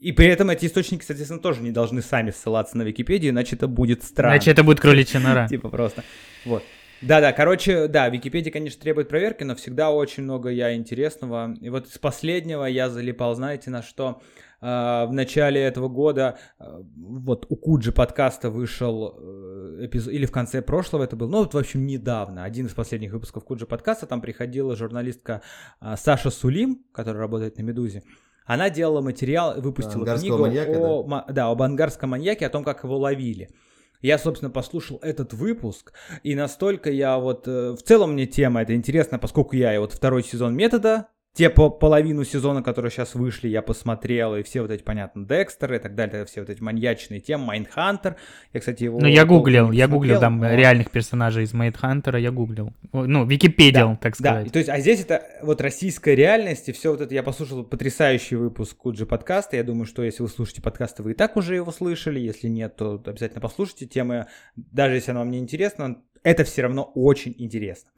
И 0.00 0.12
при 0.12 0.26
этом 0.28 0.48
эти 0.50 0.66
источники, 0.66 1.04
соответственно, 1.04 1.40
тоже 1.40 1.60
не 1.60 1.70
должны 1.70 2.00
сами 2.00 2.30
ссылаться 2.30 2.76
на 2.78 2.82
Википедию, 2.82 3.32
иначе 3.32 3.56
это 3.56 3.68
будет 3.68 4.02
странно. 4.02 4.32
Иначе 4.32 4.50
это 4.50 4.64
будет 4.64 4.80
кроличья 4.80 5.20
нора. 5.20 5.46
Типа 5.46 5.68
просто. 5.68 6.02
Вот. 6.46 6.62
Да-да, 7.02 7.32
короче, 7.32 7.86
да, 7.86 8.08
Википедия, 8.08 8.52
конечно, 8.52 8.80
требует 8.80 9.08
проверки, 9.08 9.44
но 9.44 9.54
всегда 9.54 9.90
очень 9.90 10.22
много 10.22 10.50
я 10.50 10.74
интересного. 10.74 11.54
И 11.60 11.68
вот 11.70 11.86
из 11.86 11.98
последнего 11.98 12.64
я 12.64 12.90
залипал, 12.90 13.34
знаете, 13.34 13.70
на 13.70 13.82
что? 13.82 14.20
Uh, 14.62 15.06
в 15.06 15.12
начале 15.14 15.58
этого 15.58 15.88
года 15.88 16.38
uh, 16.58 16.86
вот 16.94 17.46
у 17.48 17.56
Куджи 17.56 17.92
подкаста 17.92 18.50
вышел 18.50 19.18
uh, 19.18 19.86
эпизод, 19.86 20.12
или 20.12 20.26
в 20.26 20.32
конце 20.32 20.60
прошлого 20.60 21.04
это 21.04 21.16
был, 21.16 21.30
ну 21.30 21.38
вот 21.38 21.54
в 21.54 21.56
общем 21.56 21.86
недавно, 21.86 22.44
один 22.44 22.66
из 22.66 22.74
последних 22.74 23.12
выпусков 23.12 23.42
Куджи 23.42 23.64
подкаста, 23.64 24.04
там 24.04 24.20
приходила 24.20 24.76
журналистка 24.76 25.40
Саша 25.96 26.28
Сулим, 26.28 26.84
которая 26.92 27.22
работает 27.22 27.56
на 27.56 27.62
Медузе, 27.62 28.02
она 28.52 28.68
делала 28.68 29.00
материал, 29.00 29.60
выпустила 29.60 30.04
книгу 30.18 30.38
маньяка, 30.38 30.72
о, 30.76 31.04
да? 31.04 31.24
да, 31.28 31.50
об 31.50 31.62
ангарском 31.62 32.10
маньяке, 32.10 32.46
о 32.46 32.50
том, 32.50 32.64
как 32.64 32.82
его 32.82 32.98
ловили. 32.98 33.48
Я, 34.02 34.18
собственно, 34.18 34.50
послушал 34.50 34.98
этот 35.02 35.32
выпуск, 35.32 35.92
и 36.24 36.34
настолько 36.34 36.90
я 36.90 37.16
вот... 37.18 37.46
Э, 37.46 37.76
в 37.78 37.82
целом 37.84 38.14
мне 38.14 38.26
тема 38.26 38.62
это 38.62 38.74
интересна, 38.74 39.20
поскольку 39.20 39.54
я 39.54 39.72
и 39.72 39.78
вот 39.78 39.92
второй 39.92 40.24
сезон 40.24 40.56
метода 40.56 41.06
те 41.32 41.48
по 41.48 41.70
половину 41.70 42.24
сезона, 42.24 42.62
которые 42.62 42.90
сейчас 42.90 43.14
вышли, 43.14 43.48
я 43.48 43.62
посмотрел, 43.62 44.34
и 44.34 44.42
все 44.42 44.62
вот 44.62 44.70
эти, 44.70 44.82
понятно, 44.82 45.24
Декстеры 45.26 45.76
и 45.76 45.78
так 45.78 45.94
далее, 45.94 46.24
все 46.24 46.40
вот 46.40 46.50
эти 46.50 46.60
маньячные 46.60 47.20
темы, 47.20 47.46
Майндхантер, 47.46 48.16
я, 48.52 48.60
кстати, 48.60 48.84
его... 48.84 48.98
Ну, 48.98 49.06
я 49.06 49.24
гуглил, 49.24 49.70
я 49.70 49.86
гуглил 49.86 50.18
там 50.18 50.38
но... 50.38 50.54
реальных 50.54 50.90
персонажей 50.90 51.44
из 51.44 51.52
Майндхантера, 51.52 52.18
я 52.18 52.32
гуглил, 52.32 52.72
ну, 52.92 53.24
Википедиал, 53.24 53.90
да, 53.90 53.96
так 53.96 54.16
сказать. 54.16 54.46
Да, 54.46 54.50
то 54.50 54.58
есть, 54.58 54.68
а 54.68 54.80
здесь 54.80 55.00
это 55.02 55.22
вот 55.42 55.60
российская 55.60 56.16
реальность, 56.16 56.68
и 56.68 56.72
все 56.72 56.90
вот 56.90 57.00
это, 57.00 57.14
я 57.14 57.22
послушал 57.22 57.62
потрясающий 57.64 58.34
выпуск 58.34 58.76
Куджи 58.76 59.06
подкаста, 59.06 59.56
я 59.56 59.62
думаю, 59.62 59.86
что 59.86 60.02
если 60.02 60.22
вы 60.22 60.28
слушаете 60.28 60.62
подкасты, 60.62 61.02
вы 61.04 61.12
и 61.12 61.14
так 61.14 61.36
уже 61.36 61.54
его 61.54 61.70
слышали, 61.70 62.18
если 62.18 62.48
нет, 62.48 62.74
то 62.76 63.00
обязательно 63.06 63.40
послушайте 63.40 63.86
темы, 63.86 64.26
даже 64.56 64.96
если 64.96 65.12
она 65.12 65.20
вам 65.20 65.30
не 65.30 65.38
интересна, 65.38 66.02
это 66.22 66.44
все 66.44 66.62
равно 66.62 66.90
очень 66.94 67.34
интересно. 67.38 67.90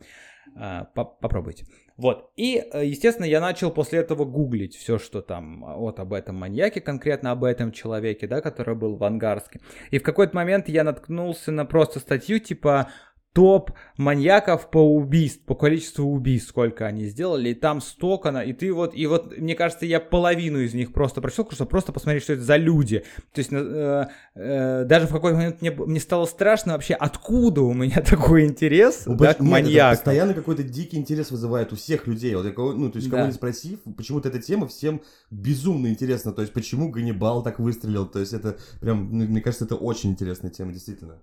А, 0.55 0.85
попробуйте. 0.85 1.67
Вот. 1.97 2.31
И, 2.37 2.63
э, 2.73 2.85
естественно, 2.85 3.27
я 3.27 3.41
начал 3.41 3.71
после 3.71 4.01
этого 4.01 4.25
гуглить 4.25 4.77
все, 4.77 4.99
что 4.99 5.21
там 5.21 5.65
вот 5.79 6.01
об 6.01 6.13
этом 6.13 6.37
маньяке, 6.37 6.81
конкретно 6.81 7.31
об 7.31 7.45
этом 7.45 7.73
человеке, 7.73 8.27
да, 8.27 8.41
который 8.41 8.75
был 8.75 8.97
в 8.97 9.05
Ангарске. 9.05 9.61
И 9.91 9.99
в 9.99 10.03
какой-то 10.03 10.35
момент 10.35 10.69
я 10.69 10.85
наткнулся 10.85 11.53
на 11.53 11.65
просто 11.65 12.01
статью 12.01 12.39
типа 12.39 12.91
топ 13.33 13.71
маньяков 13.97 14.71
по 14.71 14.79
убийств, 14.79 15.43
по 15.45 15.55
количеству 15.55 16.07
убийств, 16.07 16.51
сколько 16.51 16.87
они 16.87 17.07
сделали, 17.07 17.51
и 17.51 17.55
там 17.55 17.81
столько, 17.81 18.31
на, 18.31 18.43
и 18.43 18.53
ты 18.53 18.73
вот, 18.73 18.95
и 18.95 19.07
вот, 19.07 19.37
мне 19.39 19.55
кажется, 19.55 19.87
я 19.87 20.01
половину 20.01 20.59
из 20.59 20.75
них 20.75 20.93
просто 20.93 21.21
прочел, 21.21 21.49
чтобы 21.51 21.71
просто 21.71 21.93
посмотреть, 21.93 22.25
что 22.25 22.35
это 22.35 22.43
за 22.43 22.57
люди. 22.57 23.05
То 23.33 23.39
есть, 23.39 23.51
э, 23.53 24.09
э, 24.35 24.85
даже 24.85 25.07
в 25.07 25.13
какой-то 25.13 25.37
момент 25.37 25.63
мне, 25.63 25.71
мне 25.71 26.01
стало 26.01 26.27
страшно 26.27 26.75
вообще, 26.75 26.95
откуда 26.95 27.63
у 27.63 27.73
меня 27.73 28.03
такой 28.07 28.45
интерес, 28.45 29.05
ну, 29.07 29.17
да, 29.17 29.35
к 29.35 29.41
маньяку. 29.41 29.97
постоянно 29.97 30.35
какой-то 30.35 30.63
дикий 30.63 30.99
интерес 30.99 31.31
вызывает 31.31 31.73
у 31.73 31.77
всех 31.77 32.07
людей, 32.07 32.35
вот, 32.35 32.45
ну, 32.57 32.91
то 32.91 32.99
есть, 32.99 33.09
кого 33.09 33.23
да. 33.23 33.29
не 33.29 33.33
спросив, 33.33 33.81
почему-то 33.97 34.29
эта 34.29 34.41
тема 34.41 34.67
всем 34.69 35.01
безумно 35.31 35.87
интересна, 35.87 36.33
то 36.33 36.43
есть, 36.43 36.53
почему 36.53 36.91
Ганнибал 36.91 37.43
так 37.43 37.59
выстрелил, 37.59 38.07
то 38.07 38.19
есть, 38.19 38.35
это 38.35 38.59
прям, 38.81 39.09
ну, 39.11 39.25
мне 39.25 39.41
кажется, 39.41 39.65
это 39.65 39.77
очень 39.77 40.11
интересная 40.11 40.51
тема, 40.51 40.73
действительно. 40.73 41.23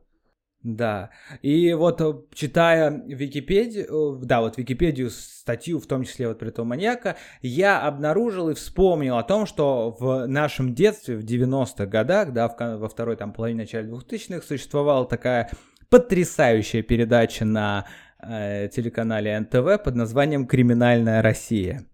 Да, 0.62 1.12
и 1.42 1.72
вот 1.74 2.02
э, 2.02 2.14
читая 2.34 2.92
Википедию, 3.08 4.18
э, 4.18 4.26
да, 4.26 4.42
вот 4.42 4.58
Википедию, 4.58 5.10
статью, 5.10 5.80
в 5.80 5.88
том 5.88 6.04
числе 6.04 6.28
вот 6.28 6.40
про 6.40 6.50
этого 6.50 6.66
маньяка, 6.66 7.16
я 7.42 7.82
обнаружил 7.82 8.50
и 8.50 8.54
вспомнил 8.56 9.18
о 9.18 9.24
том, 9.24 9.46
что 9.46 9.96
в 9.98 10.28
нашем 10.28 10.76
детстве, 10.76 11.16
в 11.16 11.24
90-х 11.24 11.86
годах, 11.86 12.34
да, 12.34 12.50
в, 12.50 12.78
во 12.78 12.90
второй 12.90 13.16
там 13.16 13.32
половине, 13.32 13.62
начале 13.62 13.90
2000-х, 13.90 14.46
существовала 14.46 15.06
такая 15.06 15.50
потрясающая 15.90 16.84
передача 16.84 17.46
на 17.46 17.86
э, 18.22 18.68
телеканале 18.68 19.40
НТВ 19.40 19.82
под 19.82 19.96
названием 19.96 20.46
«Криминальная 20.46 21.22
Россия». 21.22 21.86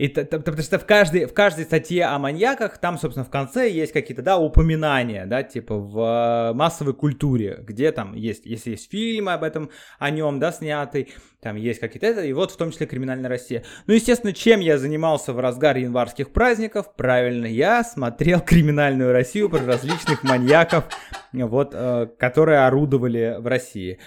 И, 0.00 0.08
потому 0.08 0.56
что 0.62 0.78
в 0.78 0.86
каждой, 0.86 1.26
в 1.26 1.34
каждой 1.34 1.64
статье 1.64 2.06
о 2.06 2.18
маньяках, 2.18 2.78
там, 2.78 2.96
собственно, 2.96 3.26
в 3.26 3.28
конце 3.28 3.68
есть 3.68 3.92
какие-то, 3.92 4.22
да, 4.22 4.38
упоминания, 4.38 5.26
да, 5.26 5.42
типа 5.42 5.74
в 5.74 6.52
массовой 6.54 6.94
культуре, 6.94 7.58
где 7.60 7.92
там 7.92 8.14
есть, 8.14 8.46
если 8.46 8.70
есть 8.70 8.90
фильмы 8.90 9.34
об 9.34 9.44
этом, 9.44 9.68
о 9.98 10.08
нем, 10.08 10.38
да, 10.38 10.52
снятый, 10.52 11.12
там 11.42 11.56
есть 11.56 11.80
какие-то 11.80 12.06
это, 12.06 12.24
и 12.24 12.32
вот 12.32 12.50
в 12.50 12.56
том 12.56 12.70
числе 12.70 12.86
«Криминальная 12.86 13.28
Россия». 13.28 13.62
Ну, 13.86 13.92
естественно, 13.92 14.32
чем 14.32 14.60
я 14.60 14.78
занимался 14.78 15.34
в 15.34 15.38
разгар 15.38 15.76
январских 15.76 16.30
праздников? 16.30 16.94
Правильно, 16.96 17.44
я 17.44 17.84
смотрел 17.84 18.40
«Криминальную 18.40 19.12
Россию» 19.12 19.50
про 19.50 19.58
различных 19.66 20.22
маньяков, 20.22 20.84
вот, 21.34 21.72
э, 21.74 22.08
которые 22.18 22.60
орудовали 22.60 23.36
в 23.38 23.46
России. 23.46 23.98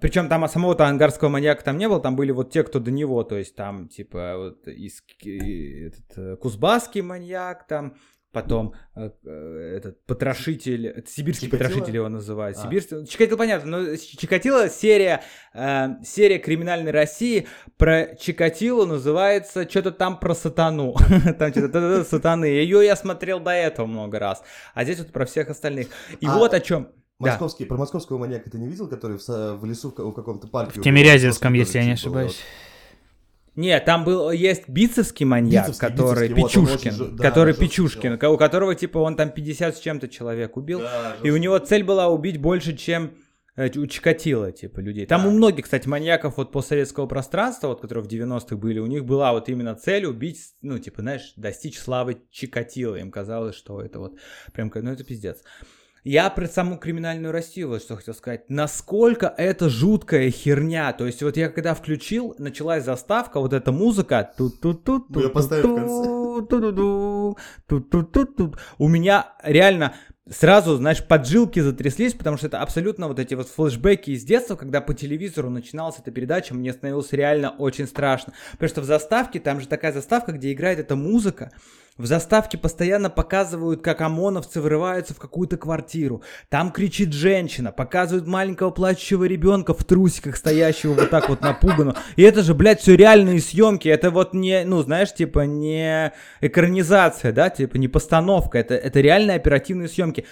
Причем 0.00 0.28
там 0.30 0.48
самого-то 0.48 0.86
ангарского 0.86 1.28
маньяка 1.28 1.62
там 1.62 1.76
не 1.76 1.88
было, 1.88 2.00
там 2.00 2.16
были 2.16 2.32
вот 2.32 2.50
те, 2.50 2.62
кто 2.62 2.80
до 2.80 2.90
него, 2.90 3.22
то 3.22 3.36
есть 3.36 3.54
там 3.54 3.88
типа 3.88 4.34
вот 4.36 4.66
из, 4.66 5.02
этот, 5.22 6.16
э, 6.16 6.36
кузбасский 6.36 7.02
маньяк 7.02 7.66
там, 7.66 7.96
потом 8.32 8.74
э, 8.96 9.10
э, 9.24 9.74
этот 9.76 10.04
потрошитель, 10.06 10.86
это 10.86 11.10
сибирский 11.10 11.48
Чикатило? 11.48 11.68
потрошитель 11.68 11.96
его 11.96 12.08
называют, 12.08 12.56
а. 12.56 12.62
сибирский, 12.62 13.06
Чикатило 13.06 13.36
понятно, 13.36 13.78
но 13.78 13.96
Чикатило 13.96 14.70
серия, 14.70 15.22
э, 15.52 15.88
серия 16.02 16.38
криминальной 16.38 16.90
России 16.90 17.46
про 17.76 18.16
Чикатило 18.16 18.86
называется 18.86 19.68
что-то 19.68 19.92
там 19.92 20.18
про 20.18 20.34
сатану, 20.34 20.94
там 21.38 21.50
что-то 21.52 22.04
сатаны, 22.04 22.46
ее 22.46 22.84
я 22.86 22.96
смотрел 22.96 23.38
до 23.38 23.50
этого 23.50 23.86
много 23.86 24.18
раз, 24.18 24.42
а 24.72 24.84
здесь 24.84 24.98
вот 24.98 25.12
про 25.12 25.26
всех 25.26 25.50
остальных, 25.50 25.88
и 26.20 26.26
а... 26.26 26.38
вот 26.38 26.54
о 26.54 26.60
чем 26.60 26.88
Московский, 27.32 27.64
да. 27.64 27.68
Про 27.68 27.78
московского 27.78 28.18
маньяка 28.18 28.50
ты 28.50 28.58
не 28.58 28.68
видел, 28.68 28.88
который 28.88 29.18
в, 29.18 29.26
в 29.26 29.64
лесу 29.64 29.90
в, 29.90 29.98
в 29.98 30.12
каком-то 30.12 30.46
парке? 30.48 30.80
В 30.80 30.82
Тимирязевском, 30.82 31.52
если 31.54 31.78
я 31.78 31.84
не 31.84 31.92
ошибаюсь. 31.92 32.40
Нет, 33.56 33.84
там 33.84 34.04
был 34.04 34.32
есть 34.32 34.68
бицевский 34.68 35.24
маньяк, 35.24 35.68
бицевский, 35.68 35.88
который 35.88 36.28
бицевский, 36.28 36.60
Печушкин, 36.64 36.92
вот, 36.92 37.00
очень, 37.00 37.16
который 37.18 37.54
да, 37.54 37.60
Печушкин, 37.60 38.12
у 38.14 38.36
которого 38.36 38.74
типа 38.74 38.98
он 38.98 39.16
там 39.16 39.30
50 39.30 39.76
с 39.76 39.80
чем-то 39.80 40.08
человек 40.08 40.56
убил, 40.56 40.80
да, 40.80 41.16
и 41.22 41.30
у 41.30 41.36
него 41.36 41.56
цель 41.58 41.84
была 41.84 42.08
убить 42.08 42.38
больше, 42.38 42.76
чем 42.76 43.12
э, 43.56 43.70
у 43.76 43.86
Чикатило, 43.86 44.50
типа, 44.50 44.80
людей. 44.80 45.06
Там 45.06 45.22
да. 45.22 45.28
у 45.28 45.30
многих, 45.30 45.64
кстати, 45.64 45.86
маньяков 45.86 46.36
вот 46.36 46.50
постсоветского 46.52 47.06
пространства, 47.06 47.68
вот, 47.68 47.80
которые 47.80 48.04
в 48.04 48.08
90-х 48.08 48.56
были, 48.56 48.80
у 48.80 48.86
них 48.86 49.04
была 49.04 49.32
вот 49.32 49.48
именно 49.48 49.76
цель 49.76 50.06
убить, 50.06 50.54
ну, 50.60 50.78
типа, 50.78 51.02
знаешь, 51.02 51.32
достичь 51.36 51.78
славы 51.78 52.18
Чикатило. 52.30 52.96
Им 52.96 53.10
казалось, 53.10 53.54
что 53.54 53.80
это 53.80 54.00
вот 54.00 54.18
прям, 54.52 54.72
ну, 54.74 54.90
это 54.90 55.04
пиздец. 55.04 55.42
Я 56.04 56.28
про 56.28 56.46
саму 56.46 56.76
криминальную 56.76 57.32
Россию 57.32 57.70
вот 57.70 57.82
что 57.82 57.96
хотел 57.96 58.12
сказать. 58.12 58.50
Насколько 58.50 59.32
это 59.38 59.70
жуткая 59.70 60.30
херня. 60.30 60.92
То 60.92 61.06
есть 61.06 61.22
вот 61.22 61.38
я 61.38 61.48
когда 61.48 61.72
включил, 61.74 62.34
началась 62.38 62.84
заставка, 62.84 63.40
вот 63.40 63.54
эта 63.54 63.72
музыка. 63.72 64.30
тут 64.36 64.60
тут 64.60 64.84
тут 64.84 65.08
тут 68.36 68.60
У 68.76 68.88
меня 68.88 69.32
реально 69.42 69.94
сразу, 70.28 70.76
знаешь, 70.76 71.02
поджилки 71.02 71.60
затряслись, 71.60 72.12
потому 72.12 72.36
что 72.36 72.48
это 72.48 72.60
абсолютно 72.60 73.08
вот 73.08 73.18
эти 73.18 73.32
вот 73.32 73.48
флешбеки 73.48 74.10
из 74.10 74.24
детства, 74.24 74.56
когда 74.56 74.82
по 74.82 74.92
телевизору 74.92 75.48
начиналась 75.48 75.98
эта 75.98 76.10
передача, 76.10 76.54
мне 76.54 76.74
становилось 76.74 77.12
реально 77.12 77.50
очень 77.50 77.86
страшно. 77.86 78.34
Потому 78.52 78.68
что 78.68 78.80
в 78.82 78.84
заставке, 78.84 79.40
там 79.40 79.58
же 79.58 79.68
такая 79.68 79.92
заставка, 79.92 80.32
где 80.32 80.52
играет 80.52 80.78
эта 80.78 80.96
музыка, 80.96 81.50
в 81.96 82.06
заставке 82.06 82.58
постоянно 82.58 83.08
показывают, 83.08 83.80
как 83.80 84.00
ОМОНовцы 84.00 84.60
врываются 84.60 85.14
в 85.14 85.18
какую-то 85.18 85.56
квартиру. 85.56 86.22
Там 86.48 86.72
кричит 86.72 87.12
женщина, 87.12 87.70
показывают 87.70 88.26
маленького 88.26 88.70
плачущего 88.70 89.24
ребенка 89.24 89.74
в 89.74 89.84
трусиках, 89.84 90.36
стоящего 90.36 90.94
вот 90.94 91.10
так 91.10 91.28
вот 91.28 91.40
напуганно. 91.40 91.96
И 92.16 92.22
это 92.22 92.42
же, 92.42 92.54
блядь, 92.54 92.80
все 92.80 92.96
реальные 92.96 93.40
съемки. 93.40 93.88
Это 93.88 94.10
вот 94.10 94.34
не, 94.34 94.64
ну, 94.64 94.82
знаешь, 94.82 95.14
типа 95.14 95.40
не 95.40 96.12
экранизация, 96.40 97.32
да, 97.32 97.48
типа 97.48 97.76
не 97.76 97.86
постановка. 97.86 98.58
Это, 98.58 98.74
это 98.74 99.00
реальные 99.00 99.36
оперативные 99.36 99.88
съемки. 99.88 100.26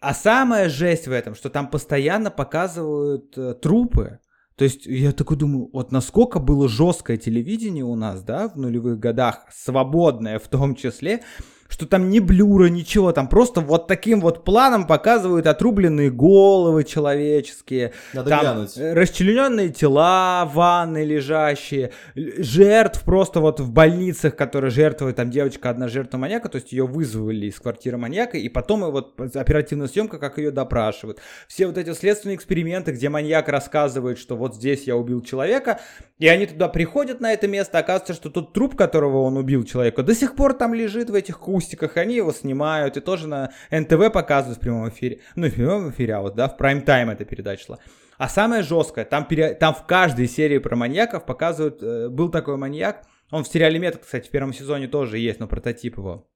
А 0.00 0.12
самая 0.12 0.68
жесть 0.68 1.08
в 1.08 1.12
этом, 1.12 1.34
что 1.34 1.48
там 1.48 1.68
постоянно 1.68 2.30
показывают 2.30 3.36
э, 3.38 3.54
трупы. 3.54 4.18
То 4.60 4.64
есть 4.64 4.84
я 4.84 5.12
такой 5.12 5.38
думаю, 5.38 5.70
вот 5.72 5.90
насколько 5.90 6.38
было 6.38 6.68
жесткое 6.68 7.16
телевидение 7.16 7.82
у 7.82 7.94
нас, 7.94 8.22
да, 8.22 8.46
в 8.46 8.56
нулевых 8.58 8.98
годах, 8.98 9.46
свободное 9.50 10.38
в 10.38 10.48
том 10.48 10.74
числе, 10.74 11.22
что 11.70 11.86
там 11.86 12.10
ни 12.10 12.18
блюра, 12.18 12.66
ничего, 12.66 13.12
там 13.12 13.28
просто 13.28 13.60
вот 13.60 13.86
таким 13.86 14.20
вот 14.20 14.44
планом 14.44 14.86
показывают 14.86 15.46
отрубленные 15.46 16.10
головы 16.10 16.84
человеческие, 16.84 17.92
Надо 18.12 18.28
там 18.28 18.40
глянуть. 18.40 18.76
расчлененные 18.76 19.68
тела 19.70 20.44
в 20.44 20.54
ванной 20.54 21.04
лежащие, 21.04 21.92
жертв 22.14 23.02
просто 23.04 23.40
вот 23.40 23.60
в 23.60 23.70
больницах, 23.70 24.34
которые 24.34 24.70
жертвуют, 24.70 25.16
там 25.16 25.30
девочка 25.30 25.70
одна 25.70 25.88
жертва 25.88 26.18
маньяка, 26.18 26.48
то 26.48 26.56
есть 26.56 26.72
ее 26.72 26.86
вызвали 26.86 27.46
из 27.46 27.60
квартиры 27.60 27.96
маньяка, 27.96 28.36
и 28.36 28.48
потом 28.48 28.84
и 28.84 28.90
вот 28.90 29.18
оперативная 29.36 29.86
съемка, 29.86 30.18
как 30.18 30.38
ее 30.38 30.50
допрашивают. 30.50 31.20
Все 31.46 31.66
вот 31.68 31.78
эти 31.78 31.92
следственные 31.92 32.36
эксперименты, 32.36 32.90
где 32.92 33.08
маньяк 33.08 33.48
рассказывает, 33.48 34.18
что 34.18 34.36
вот 34.36 34.56
здесь 34.56 34.84
я 34.84 34.96
убил 34.96 35.22
человека, 35.22 35.80
и 36.18 36.26
они 36.26 36.46
туда 36.46 36.68
приходят 36.68 37.20
на 37.20 37.32
это 37.32 37.46
место, 37.46 37.78
оказывается, 37.78 38.14
что 38.14 38.28
тот 38.28 38.52
труп, 38.52 38.76
которого 38.76 39.22
он 39.22 39.36
убил 39.36 39.62
человека, 39.64 40.02
до 40.02 40.14
сих 40.14 40.34
пор 40.34 40.54
там 40.54 40.74
лежит 40.74 41.10
в 41.10 41.14
этих 41.14 41.38
кустиках, 41.60 41.96
они 41.96 42.16
его 42.16 42.32
снимают, 42.32 42.96
и 42.96 43.00
тоже 43.00 43.28
на 43.28 43.50
НТВ 43.70 44.12
показывают 44.12 44.58
в 44.58 44.60
прямом 44.60 44.88
эфире. 44.88 45.20
Ну, 45.36 45.48
в 45.48 45.54
прямом 45.54 45.90
эфире, 45.90 46.14
а 46.14 46.20
вот, 46.20 46.34
да, 46.34 46.48
в 46.48 46.56
прайм-тайм 46.56 47.10
эта 47.10 47.24
передача 47.24 47.64
шла. 47.64 47.78
А 48.18 48.28
самое 48.28 48.62
жесткое, 48.62 49.04
там, 49.04 49.24
пере- 49.24 49.54
там 49.54 49.74
в 49.74 49.86
каждой 49.86 50.26
серии 50.26 50.58
про 50.58 50.76
маньяков 50.76 51.24
показывают, 51.26 51.82
э, 51.82 52.08
был 52.08 52.30
такой 52.30 52.56
маньяк, 52.56 53.04
он 53.30 53.44
в 53.44 53.48
сериале 53.48 53.78
Метод, 53.78 54.02
кстати, 54.02 54.28
в 54.28 54.30
первом 54.30 54.52
сезоне 54.52 54.88
тоже 54.88 55.18
есть, 55.18 55.40
но 55.40 55.46
прототип 55.46 55.98
его. 55.98 56.26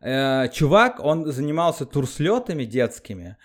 Э, 0.00 0.48
чувак, 0.52 1.00
он 1.00 1.26
занимался 1.32 1.86
турслетами 1.86 2.64
детскими, 2.64 3.36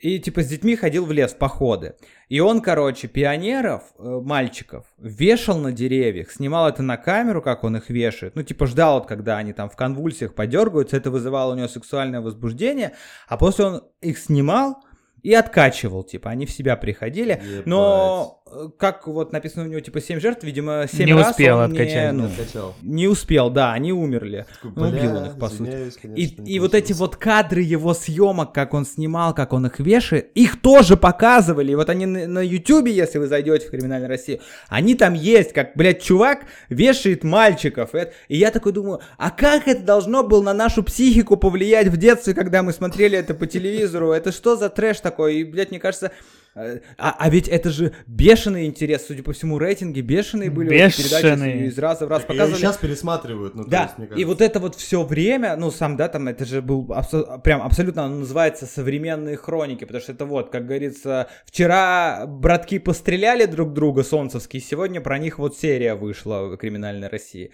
и 0.00 0.18
типа 0.18 0.42
с 0.42 0.46
детьми 0.46 0.76
ходил 0.76 1.04
в 1.04 1.12
лес 1.12 1.34
походы. 1.34 1.94
И 2.28 2.40
он, 2.40 2.60
короче, 2.60 3.06
пионеров, 3.08 3.82
э, 3.98 4.20
мальчиков, 4.22 4.86
вешал 4.98 5.58
на 5.58 5.72
деревьях, 5.72 6.30
снимал 6.30 6.68
это 6.68 6.82
на 6.82 6.96
камеру, 6.96 7.42
как 7.42 7.64
он 7.64 7.76
их 7.76 7.90
вешает. 7.90 8.34
Ну, 8.34 8.42
типа 8.42 8.66
ждал, 8.66 9.00
вот, 9.00 9.06
когда 9.08 9.36
они 9.36 9.52
там 9.52 9.68
в 9.68 9.76
конвульсиях 9.76 10.34
подергаются, 10.34 10.96
это 10.96 11.10
вызывало 11.10 11.52
у 11.52 11.56
него 11.56 11.68
сексуальное 11.68 12.20
возбуждение. 12.20 12.92
А 13.28 13.36
после 13.36 13.64
он 13.66 13.82
их 14.00 14.18
снимал 14.18 14.82
и 15.22 15.34
откачивал, 15.34 16.02
типа, 16.02 16.30
они 16.30 16.46
в 16.46 16.50
себя 16.50 16.76
приходили. 16.76 17.42
Но, 17.66 18.39
э, 18.39 18.39
как 18.78 19.06
вот 19.06 19.32
написано 19.32 19.64
у 19.64 19.68
него, 19.68 19.80
типа, 19.80 20.00
7 20.00 20.20
жертв, 20.20 20.44
видимо, 20.44 20.86
7 20.90 21.06
Не 21.06 21.14
раз 21.14 21.30
успел 21.30 21.58
он 21.58 21.72
не, 21.72 21.78
откачать. 21.78 22.12
ну, 22.12 22.26
Откачал. 22.26 22.74
не 22.82 23.08
успел, 23.08 23.50
да, 23.50 23.72
они 23.72 23.92
умерли. 23.92 24.46
Такой, 24.62 24.72
Ну, 24.76 24.88
убил 24.88 25.10
«Бля, 25.10 25.16
он 25.20 25.26
их, 25.26 25.38
по 25.38 25.48
сути. 25.48 25.68
И, 25.68 26.00
конечно, 26.00 26.42
не 26.42 26.52
и 26.52 26.58
вот 26.58 26.74
эти 26.74 26.88
получилось». 26.92 26.98
вот 27.00 27.16
кадры 27.16 27.60
его 27.62 27.94
съемок, 27.94 28.52
как 28.52 28.74
он 28.74 28.84
снимал, 28.84 29.34
как 29.34 29.52
он 29.52 29.66
их 29.66 29.78
вешает, 29.78 30.30
их 30.34 30.60
тоже 30.60 30.96
показывали. 30.96 31.72
И 31.72 31.74
вот 31.74 31.88
они 31.90 32.06
на, 32.06 32.26
на 32.26 32.40
Ютубе, 32.40 32.92
если 32.92 33.18
вы 33.18 33.26
зайдете 33.26 33.66
в 33.66 33.70
Криминальную 33.70 34.08
Россию, 34.08 34.40
они 34.68 34.94
там 34.94 35.14
есть, 35.14 35.52
как, 35.52 35.72
блядь, 35.76 36.02
чувак 36.02 36.40
вешает 36.68 37.24
мальчиков. 37.24 37.94
И, 37.94 38.08
и 38.28 38.36
я 38.36 38.50
такой 38.50 38.72
думаю, 38.72 39.00
а 39.16 39.30
как 39.30 39.68
это 39.68 39.82
должно 39.82 40.22
было 40.22 40.42
на 40.42 40.54
нашу 40.54 40.82
психику 40.82 41.36
повлиять 41.36 41.88
в 41.88 41.96
детстве, 41.96 42.34
когда 42.34 42.62
мы 42.62 42.72
смотрели 42.72 43.16
это 43.16 43.34
по 43.34 43.46
телевизору? 43.46 44.12
Это 44.12 44.32
что 44.32 44.56
за 44.56 44.68
трэш 44.68 45.00
такой? 45.00 45.36
И, 45.36 45.44
блядь, 45.44 45.70
мне 45.70 45.80
кажется... 45.80 46.12
э, 46.54 46.80
А, 46.98 47.16
а 47.18 47.30
ведь 47.30 47.48
это 47.48 47.70
же 47.70 47.92
бешеный 48.06 48.66
интерес, 48.66 49.06
судя 49.06 49.22
по 49.22 49.32
всему, 49.32 49.58
рейтинги 49.58 50.00
бешеные 50.00 50.50
были. 50.50 50.76
этой 50.76 50.96
передачи, 50.96 51.24
Бешеные. 51.24 51.66
из 51.66 51.78
раза 51.78 52.06
в 52.06 52.08
раз 52.10 52.24
и 52.24 52.26
показывали. 52.26 52.60
сейчас 52.60 52.76
пересматривают, 52.76 53.54
ну, 53.54 53.64
то 53.64 53.70
Да, 53.70 53.82
есть, 53.84 53.98
мне 53.98 54.06
и 54.06 54.08
кажется. 54.10 54.26
вот 54.28 54.40
это 54.40 54.60
вот 54.60 54.74
все 54.74 55.02
время, 55.04 55.56
ну 55.56 55.70
сам, 55.70 55.96
да, 55.96 56.08
там 56.08 56.28
это 56.28 56.44
же 56.44 56.60
был 56.62 56.86
абсо- 56.92 57.38
прям 57.42 57.62
абсолютно, 57.62 58.04
оно 58.04 58.16
называется 58.20 58.66
современные 58.66 59.36
хроники, 59.36 59.84
потому 59.84 60.02
что 60.02 60.12
это 60.12 60.24
вот, 60.24 60.50
как 60.50 60.66
говорится, 60.66 61.28
вчера 61.46 62.26
братки 62.26 62.78
постреляли 62.78 63.44
друг 63.44 63.72
друга 63.72 64.02
солнцевские, 64.02 64.60
сегодня 64.62 65.00
про 65.00 65.18
них 65.18 65.38
вот 65.38 65.56
серия 65.56 65.94
вышла 65.94 66.48
в 66.48 66.56
«Криминальной 66.56 67.08
России». 67.08 67.50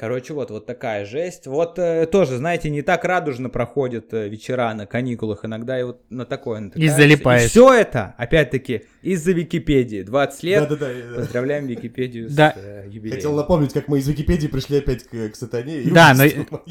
Короче, 0.00 0.32
вот, 0.32 0.50
вот 0.50 0.64
такая 0.64 1.04
жесть. 1.04 1.46
Вот 1.46 1.78
э, 1.78 2.06
тоже, 2.06 2.38
знаете, 2.38 2.70
не 2.70 2.80
так 2.80 3.04
радужно 3.04 3.50
проходят 3.50 4.14
э, 4.14 4.28
вечера 4.28 4.72
на 4.72 4.86
каникулах. 4.86 5.44
Иногда 5.44 5.78
и 5.78 5.82
вот 5.82 6.00
на 6.08 6.24
такое 6.24 6.60
натыкаешься. 6.60 6.96
залипаешь. 6.96 7.50
все 7.50 7.70
это, 7.74 8.14
опять-таки, 8.16 8.86
из-за 9.02 9.32
Википедии. 9.32 10.02
20 10.02 10.42
лет. 10.42 10.68
Да-да-да. 10.68 10.90
я- 10.90 11.14
Поздравляем 11.16 11.66
Википедию 11.66 12.28
Да. 12.30 12.52
с 12.56 12.58
э, 12.58 12.84
юбилеем. 12.90 13.16
Хотел 13.16 13.34
напомнить, 13.34 13.72
как 13.72 13.88
мы 13.88 13.98
из 13.98 14.08
Википедии 14.08 14.46
пришли 14.48 14.78
опять 14.78 15.04
к, 15.04 15.30
к 15.30 15.36
сатане. 15.36 15.82
и 15.82 15.90
Да, 15.90 16.14
но-. 16.14 16.24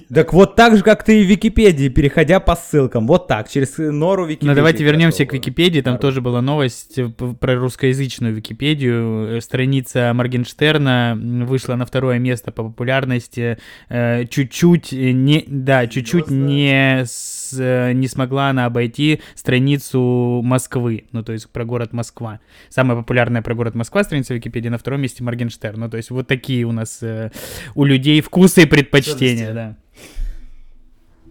Так 0.13 0.33
вот 0.33 0.55
так 0.55 0.77
же, 0.77 0.83
как 0.83 1.03
ты 1.03 1.21
и 1.21 1.23
в 1.23 1.27
Википедии, 1.27 1.89
переходя 1.89 2.39
по 2.39 2.55
ссылкам. 2.55 3.07
Вот 3.07 3.27
так, 3.27 3.49
через 3.49 3.77
нору 3.77 4.25
Википедии. 4.25 4.47
Ну 4.49 4.55
давайте 4.55 4.83
вернемся 4.83 5.25
к. 5.25 5.33
Википедии. 5.33 5.81
Там 5.81 5.93
Народ. 5.93 6.01
тоже 6.01 6.21
была 6.21 6.41
новость 6.41 6.97
э, 6.99 7.09
про 7.09 7.55
русскоязычную 7.55 8.33
Википедию. 8.35 9.41
Страница 9.41 10.11
Моргенштерна 10.13 11.17
вышла 11.45 11.75
на 11.75 11.85
второе 11.85 12.19
место 12.19 12.51
по 12.51 12.63
популярности. 12.63 13.57
Э, 13.89 14.25
Чуть-чуть 14.25 14.93
э, 14.93 15.11
не, 15.11 15.43
да, 15.47 15.87
чуть-чуть 15.87 16.29
не, 16.29 17.03
с- 17.05 17.38
не 17.57 18.07
смогла 18.07 18.49
она 18.49 18.65
обойти 18.65 19.21
страницу 19.35 20.41
Москвы. 20.43 21.05
Ну 21.11 21.23
то 21.23 21.31
есть 21.33 21.49
про 21.49 21.65
город 21.65 21.93
Москва. 21.93 22.39
Самая 22.69 22.97
популярная 22.97 23.41
про 23.41 23.55
город 23.55 23.75
Москва 23.75 24.03
страница 24.03 24.33
Википедии 24.33 24.69
на 24.69 24.77
втором 24.77 25.01
месте 25.01 25.23
Моргенштерн. 25.23 25.79
Ну 25.79 25.89
то 25.89 25.97
есть 25.97 26.09
вот 26.11 26.27
такие 26.27 26.65
у 26.65 26.71
нас 26.71 27.01
э, 27.01 27.31
у 27.75 27.85
людей 27.85 28.21
вкусы 28.21 28.63
и 28.63 28.65
предпочтения, 28.65 29.53
да. 29.53 29.77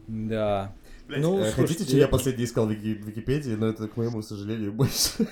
Да. 0.07 0.73
Блядь, 1.07 1.23
Ну, 1.23 1.39
э, 1.41 1.53
хотите, 1.53 1.85
что 1.85 1.93
я- 1.97 2.03
я 2.03 2.09
последний 2.09 2.45
искал 2.45 2.67
в 2.67 2.71
Вики- 2.71 3.03
Википедии, 3.03 3.53
но 3.53 3.69
это, 3.69 3.89
к 3.89 3.97
моему 3.97 4.21
сожалению, 4.21 4.73
больше. 4.75 5.27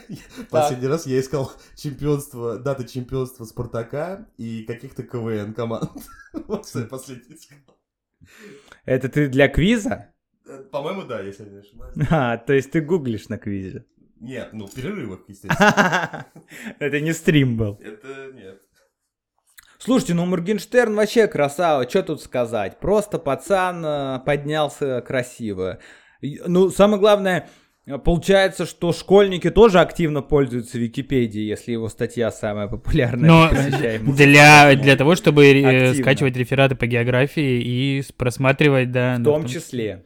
Последний 0.50 0.86
раз 0.88 1.06
я 1.06 1.20
искал 1.20 1.52
чемпионство, 1.76 2.58
даты 2.58 2.84
чемпионства 2.88 3.44
Спартака 3.44 4.26
и 4.38 4.62
каких-то 4.62 5.02
КВН 5.02 5.52
команд. 5.52 5.90
Вот 6.48 6.66
что 6.68 6.80
я 6.80 6.86
последний 6.86 7.34
искал. 7.36 7.58
Это 8.86 9.08
ты 9.08 9.28
для 9.28 9.48
квиза? 9.48 10.08
По-моему, 10.76 11.04
да, 11.04 11.20
если 11.20 11.44
я 11.44 11.50
не 11.50 11.58
ошибаюсь. 11.60 11.94
А, 12.10 12.36
то 12.36 12.52
есть 12.52 12.70
ты 12.70 12.82
гуглишь 12.82 13.28
на 13.28 13.38
квизе. 13.38 13.84
Нет, 14.20 14.50
ну, 14.52 14.66
в 14.66 14.74
перерывах, 14.74 15.20
естественно. 15.26 16.26
Это 16.78 17.00
не 17.00 17.12
стрим 17.12 17.56
был. 17.56 17.80
Это 17.82 18.32
нет. 18.34 18.60
Слушайте, 19.78 20.14
ну 20.14 20.26
Моргенштерн 20.26 20.94
вообще 20.94 21.28
красава, 21.28 21.88
что 21.88 22.02
тут 22.02 22.22
сказать? 22.22 22.78
Просто 22.78 23.18
пацан 23.18 23.84
э, 23.84 24.20
поднялся 24.24 25.00
красиво. 25.00 25.78
Ну, 26.20 26.70
самое 26.70 26.98
главное, 26.98 27.48
получается, 28.04 28.66
что 28.66 28.92
школьники 28.92 29.50
тоже 29.50 29.80
активно 29.80 30.20
пользуются 30.20 30.78
Википедией, 30.78 31.46
если 31.46 31.72
его 31.72 31.88
статья 31.88 32.30
самая 32.30 32.68
популярная. 32.68 33.28
Но 33.28 33.50
для, 34.12 34.74
для 34.74 34.96
того, 34.96 35.14
чтобы 35.14 35.46
э, 35.46 35.64
Активно. 35.64 36.02
скачивать 36.02 36.36
рефераты 36.36 36.74
по 36.74 36.86
географии 36.86 37.62
и 37.62 38.02
просматривать, 38.16 38.92
да. 38.92 39.16
В 39.16 39.22
да, 39.22 39.30
том 39.30 39.46
числе. 39.46 40.04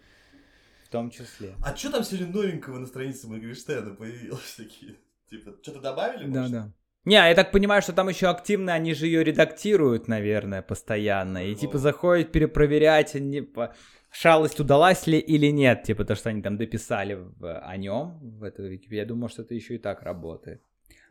В 0.90 0.92
том 0.92 1.08
числе. 1.08 1.54
А 1.64 1.76
что 1.76 1.92
там 1.92 2.02
сегодня 2.02 2.32
новенького 2.34 2.78
на 2.80 2.86
странице 2.86 3.28
Моргенштерна 3.28 3.94
появилось 3.94 4.54
такие? 4.56 4.96
Типа, 5.30 5.52
что-то 5.62 5.80
добавили? 5.80 6.28
Да, 6.28 6.40
может? 6.40 6.52
да. 6.52 6.72
Не, 7.04 7.14
я 7.14 7.34
так 7.36 7.52
понимаю, 7.52 7.80
что 7.80 7.92
там 7.92 8.08
еще 8.08 8.26
активно, 8.26 8.74
они 8.74 8.92
же 8.94 9.06
ее 9.06 9.22
редактируют, 9.22 10.08
наверное, 10.08 10.62
постоянно. 10.62 11.46
И 11.48 11.54
типа 11.54 11.74
Ну. 11.74 11.78
заходят 11.78 12.32
перепроверять, 12.32 13.14
не, 13.14 13.40
по- 13.40 13.72
шалость 14.10 14.58
удалась 14.58 15.06
ли 15.06 15.18
или 15.20 15.46
нет, 15.52 15.84
типа 15.84 16.04
то, 16.04 16.16
что 16.16 16.30
они 16.30 16.42
там 16.42 16.56
дописали 16.58 17.14
в- 17.14 17.58
о 17.60 17.76
нем 17.76 18.18
в 18.20 18.42
этой 18.42 18.68
Википедии. 18.68 18.96
Я 18.98 19.06
думаю, 19.06 19.28
что 19.28 19.42
это 19.42 19.54
еще 19.54 19.76
и 19.76 19.78
так 19.78 20.02
работает. 20.02 20.60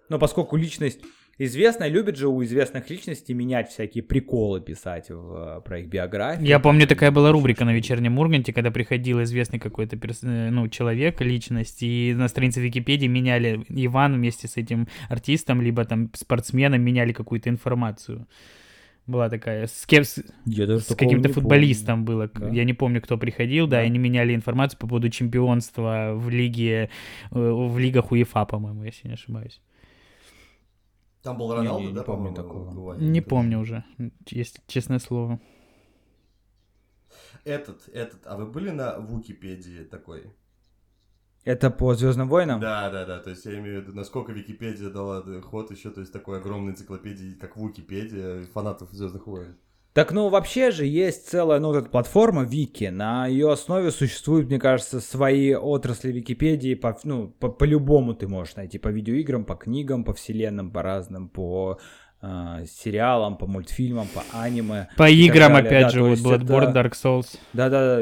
Но 0.10 0.20
поскольку 0.20 0.58
личность 0.58 1.00
известная, 1.40 1.88
любят 1.90 2.16
же 2.18 2.28
у 2.28 2.44
известных 2.44 2.90
личностей 2.90 3.34
менять 3.34 3.70
всякие 3.70 4.04
приколы 4.04 4.62
писать 4.62 5.10
в, 5.10 5.62
про 5.66 5.80
их 5.80 5.88
биографию. 5.88 6.46
Я 6.48 6.60
помню, 6.60 6.86
такая 6.86 7.10
была 7.12 7.32
рубрика 7.32 7.66
на 7.66 7.74
вечернем 7.74 8.20
Урганте, 8.20 8.54
когда 8.54 8.70
приходил 8.70 9.24
известный 9.24 9.58
какой-то 9.58 9.96
перс- 9.98 10.24
э, 10.24 10.50
ну, 10.52 10.68
человек, 10.68 11.22
личность, 11.22 11.82
и 11.82 12.14
на 12.16 12.28
странице 12.28 12.60
Википедии 12.62 13.08
меняли 13.08 13.66
Иван 13.70 14.14
вместе 14.16 14.48
с 14.48 14.58
этим 14.58 14.88
артистом, 15.10 15.62
либо 15.62 15.84
там 15.86 16.12
спортсменом 16.14 16.82
меняли 16.82 17.14
какую-то 17.14 17.50
информацию. 17.50 18.28
Была 19.08 19.28
такая. 19.28 19.66
С, 19.66 19.88
кем, 19.88 20.04
с, 20.04 20.22
каким-то 20.96 21.30
футболистом 21.34 22.06
было. 22.06 22.28
к- 22.28 22.40
Да. 22.40 22.50
Я 22.50 22.64
не 22.64 22.74
помню, 22.74 23.02
кто 23.02 23.18
приходил, 23.18 23.66
да, 23.66 23.78
Да. 23.78 23.84
и 23.84 23.86
они 23.88 23.98
меняли 23.98 24.36
информацию 24.36 24.78
по 24.80 24.88
поводу 24.88 25.10
чемпионства 25.10 26.12
в 26.14 26.30
лиге, 26.30 26.90
э, 27.32 27.40
в 27.40 27.80
лигах 27.80 28.12
УЕФА, 28.12 28.46
по-моему, 28.46 28.84
если 28.84 29.08
не 29.08 29.16
ошибаюсь. 29.16 29.62
Там 31.22 31.38
был 31.38 31.50
Не, 31.50 31.56
Роналду, 31.56 31.82
не, 31.82 31.88
не 31.88 31.94
да, 31.94 32.04
помню 32.04 32.34
по-моему, 32.34 32.70
такого. 32.70 32.86
Ване? 32.86 33.08
Не 33.08 33.22
помню 33.22 33.60
уже, 33.60 33.84
если 34.28 34.62
честное 34.68 35.00
слово. 35.00 35.40
Этот, 37.44 37.90
этот, 37.90 38.26
а 38.26 38.38
вы 38.38 38.46
были 38.46 38.70
на 38.70 38.98
Википедии 39.00 39.84
такой? 39.84 40.22
помню. 40.22 40.36
Это 41.44 41.72
по 41.72 41.96
Звездным 41.96 42.28
войнам? 42.28 42.60
Да, 42.60 42.90
да, 42.90 43.06
да, 43.06 43.20
то 43.20 43.30
есть 43.30 43.46
я 43.46 43.58
имею 43.58 43.80
в 43.80 43.84
виду, 43.84 43.96
насколько 43.96 44.32
Википедия 44.32 44.90
дала 44.90 45.24
ход 45.42 45.72
еще, 45.72 45.90
то 45.90 46.02
есть 46.02 46.12
такой 46.12 46.40
огромной 46.40 46.74
энциклопедии, 46.74 47.34
как 47.34 47.56
Википедия, 47.58 48.46
фанатов 48.54 48.92
Звездных 48.92 49.26
войн. 49.26 49.58
Так, 50.00 50.14
ну, 50.14 50.30
вообще 50.30 50.72
же 50.72 50.86
есть 50.86 51.28
целая, 51.28 51.60
ну, 51.60 51.68
вот 51.68 51.76
эта 51.76 51.90
платформа 51.90 52.44
Вики. 52.44 52.86
На 52.86 53.28
ее 53.28 53.52
основе 53.52 53.92
существуют, 53.92 54.48
мне 54.48 54.58
кажется, 54.58 55.02
свои 55.02 55.54
отрасли 55.54 56.14
Википедии. 56.14 56.74
По, 56.76 56.98
ну, 57.04 57.28
по- 57.28 57.50
по-любому 57.50 58.14
ты 58.14 58.26
можешь 58.26 58.56
найти. 58.56 58.78
По 58.78 58.88
видеоиграм, 58.88 59.44
по 59.44 59.56
книгам, 59.56 60.06
по 60.06 60.14
вселенным, 60.14 60.72
по 60.72 60.84
разным, 60.84 61.28
по 61.28 61.80
э, 62.22 62.66
сериалам, 62.66 63.36
по 63.38 63.46
мультфильмам, 63.46 64.08
по 64.08 64.24
аниме. 64.32 64.88
По 64.96 65.10
играм, 65.10 65.54
опять 65.58 65.88
Да, 65.88 65.90
же, 65.90 66.04
вот 66.04 66.20
Bloodborne, 66.20 66.70
это- 66.70 66.80
Dark 66.80 66.94
Souls. 66.94 67.38
Да-да-да. 67.52 68.02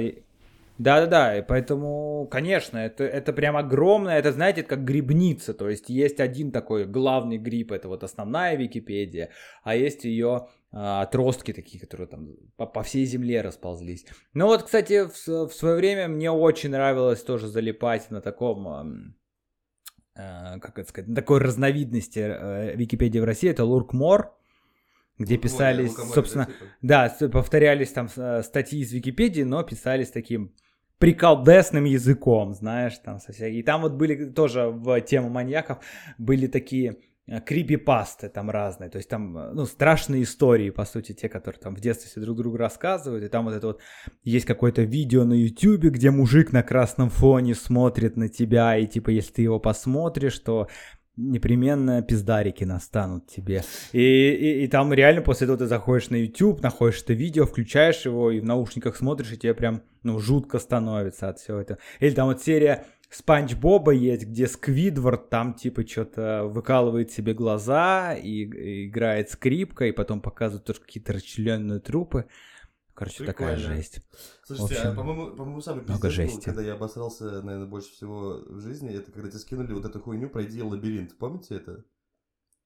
Да-да-да, 0.78 1.38
и 1.38 1.42
поэтому, 1.42 2.28
конечно, 2.30 2.78
это, 2.78 3.04
это 3.04 3.34
прям 3.34 3.58
огромное, 3.58 4.20
это, 4.20 4.32
знаете, 4.32 4.62
это 4.62 4.70
как 4.70 4.84
грибница, 4.84 5.54
то 5.54 5.70
есть 5.70 5.90
есть 5.90 6.20
один 6.20 6.52
такой 6.52 6.86
главный 6.86 7.38
гриб, 7.38 7.72
это 7.72 7.88
вот 7.88 8.04
основная 8.04 8.56
Википедия, 8.56 9.32
а 9.64 9.76
есть 9.76 10.04
ее 10.04 10.48
а, 10.72 11.02
отростки 11.02 11.54
такие, 11.54 11.80
которые 11.80 12.08
там 12.08 12.36
по, 12.58 12.68
по 12.68 12.84
всей 12.84 13.06
земле 13.06 13.42
расползлись. 13.42 14.06
Ну 14.34 14.46
вот, 14.46 14.64
кстати, 14.64 15.08
в, 15.08 15.48
в 15.48 15.54
свое 15.54 15.76
время 15.76 16.08
мне 16.08 16.30
очень 16.30 16.70
нравилось 16.70 17.24
тоже 17.24 17.48
залипать 17.48 18.12
на 18.12 18.22
таком, 18.22 19.16
а, 20.16 20.60
как 20.60 20.78
это 20.78 20.90
сказать, 20.90 21.10
на 21.10 21.16
такой 21.16 21.40
разновидности 21.40 22.20
э, 22.20 22.76
Википедии 22.76 23.20
в 23.20 23.24
России, 23.24 23.50
это 23.50 23.64
Луркмор, 23.64 24.36
где 25.18 25.38
писались, 25.38 25.96
собственно, 25.96 26.48
да, 26.82 27.16
повторялись 27.32 27.92
там 27.92 28.08
э, 28.16 28.44
статьи 28.44 28.82
из 28.82 28.92
Википедии, 28.92 29.42
но 29.42 29.64
писались 29.64 30.12
таким 30.12 30.54
приколдесным 31.00 31.84
языком, 31.84 32.54
знаешь, 32.54 32.98
там 33.04 33.20
со 33.20 33.32
всякими. 33.32 33.58
И 33.58 33.64
там 33.64 33.82
вот 33.82 33.94
были 33.94 34.26
тоже 34.26 34.70
в 34.70 35.00
тему 35.02 35.30
маньяков 35.30 35.80
были 36.18 36.48
такие 36.48 36.98
э, 37.28 37.40
крипипасты 37.42 38.30
там 38.30 38.50
разные, 38.50 38.90
то 38.90 38.98
есть 38.98 39.10
там, 39.10 39.38
э, 39.38 39.52
ну, 39.54 39.66
страшные 39.66 40.24
истории, 40.24 40.72
по 40.72 40.86
сути, 40.86 41.14
те, 41.14 41.30
которые 41.30 41.62
там 41.62 41.76
в 41.76 41.80
детстве 41.80 42.10
все 42.10 42.20
друг 42.20 42.38
другу 42.38 42.58
рассказывают, 42.58 43.24
и 43.24 43.28
там 43.28 43.46
вот 43.46 43.54
это 43.54 43.68
вот 43.68 43.82
есть 44.24 44.46
какое-то 44.46 44.82
видео 44.82 45.24
на 45.24 45.34
ютюбе, 45.34 45.90
где 45.90 46.10
мужик 46.10 46.52
на 46.52 46.64
красном 46.64 47.10
фоне 47.10 47.54
смотрит 47.54 48.18
на 48.18 48.28
тебя, 48.28 48.76
и 48.78 48.88
типа, 48.88 49.12
если 49.12 49.34
ты 49.34 49.42
его 49.44 49.60
посмотришь, 49.60 50.40
то 50.40 50.68
непременно 51.18 52.02
пиздарики 52.02 52.64
настанут 52.64 53.28
тебе. 53.28 53.64
И, 53.92 54.00
и, 54.00 54.64
и 54.64 54.68
там 54.68 54.94
реально 54.94 55.22
после 55.22 55.46
этого 55.46 55.58
ты 55.58 55.66
заходишь 55.66 56.10
на 56.10 56.16
YouTube, 56.16 56.62
находишь 56.62 57.02
это 57.02 57.14
видео, 57.14 57.46
включаешь 57.46 58.06
его 58.06 58.32
и 58.32 58.40
в 58.40 58.46
наушниках 58.46 58.96
смотришь, 58.96 59.32
и 59.32 59.38
тебе 59.38 59.54
прям, 59.54 59.82
ну, 60.04 60.20
жутко 60.20 60.60
становится 60.60 61.30
от 61.30 61.40
всего 61.40 61.58
этого. 61.58 61.80
Или 62.00 62.12
там 62.12 62.28
вот 62.28 62.42
серия 62.42 62.86
Спанч 63.10 63.56
Боба 63.56 63.92
есть, 63.92 64.28
где 64.28 64.48
Сквидвард 64.48 65.30
там 65.30 65.54
типа 65.54 65.88
что-то 65.88 66.44
выкалывает 66.46 67.12
себе 67.12 67.34
глаза 67.34 68.14
и, 68.14 68.44
и 68.44 68.88
играет 68.88 69.30
скрипка, 69.30 69.86
и 69.86 69.92
потом 69.92 70.22
показывают 70.22 70.66
тоже 70.66 70.82
какие-то 70.82 71.14
расчлененные 71.14 71.80
трупы. 71.80 72.26
Короче, 72.98 73.26
такая 73.26 73.56
Прикольно. 73.56 73.76
жесть. 73.76 74.00
Слушайте, 74.44 74.74
В 74.74 74.78
общем, 74.78 74.90
а, 74.90 74.96
по-моему, 74.96 75.36
по-моему, 75.36 75.62
самый 75.62 75.84
много 75.84 76.02
был, 76.02 76.10
жести. 76.10 76.46
когда 76.46 76.64
я 76.64 76.74
обосрался, 76.74 77.44
наверное, 77.44 77.68
больше 77.68 77.92
всего 77.92 78.42
в 78.48 78.60
жизни, 78.60 78.92
это 78.92 79.12
когда 79.12 79.30
тебе 79.30 79.38
скинули 79.38 79.72
вот 79.72 79.86
эту 79.86 80.00
хуйню 80.00 80.30
«Пройди 80.32 80.64
лабиринт». 80.64 81.16
Помните 81.16 81.58
это? 81.58 81.84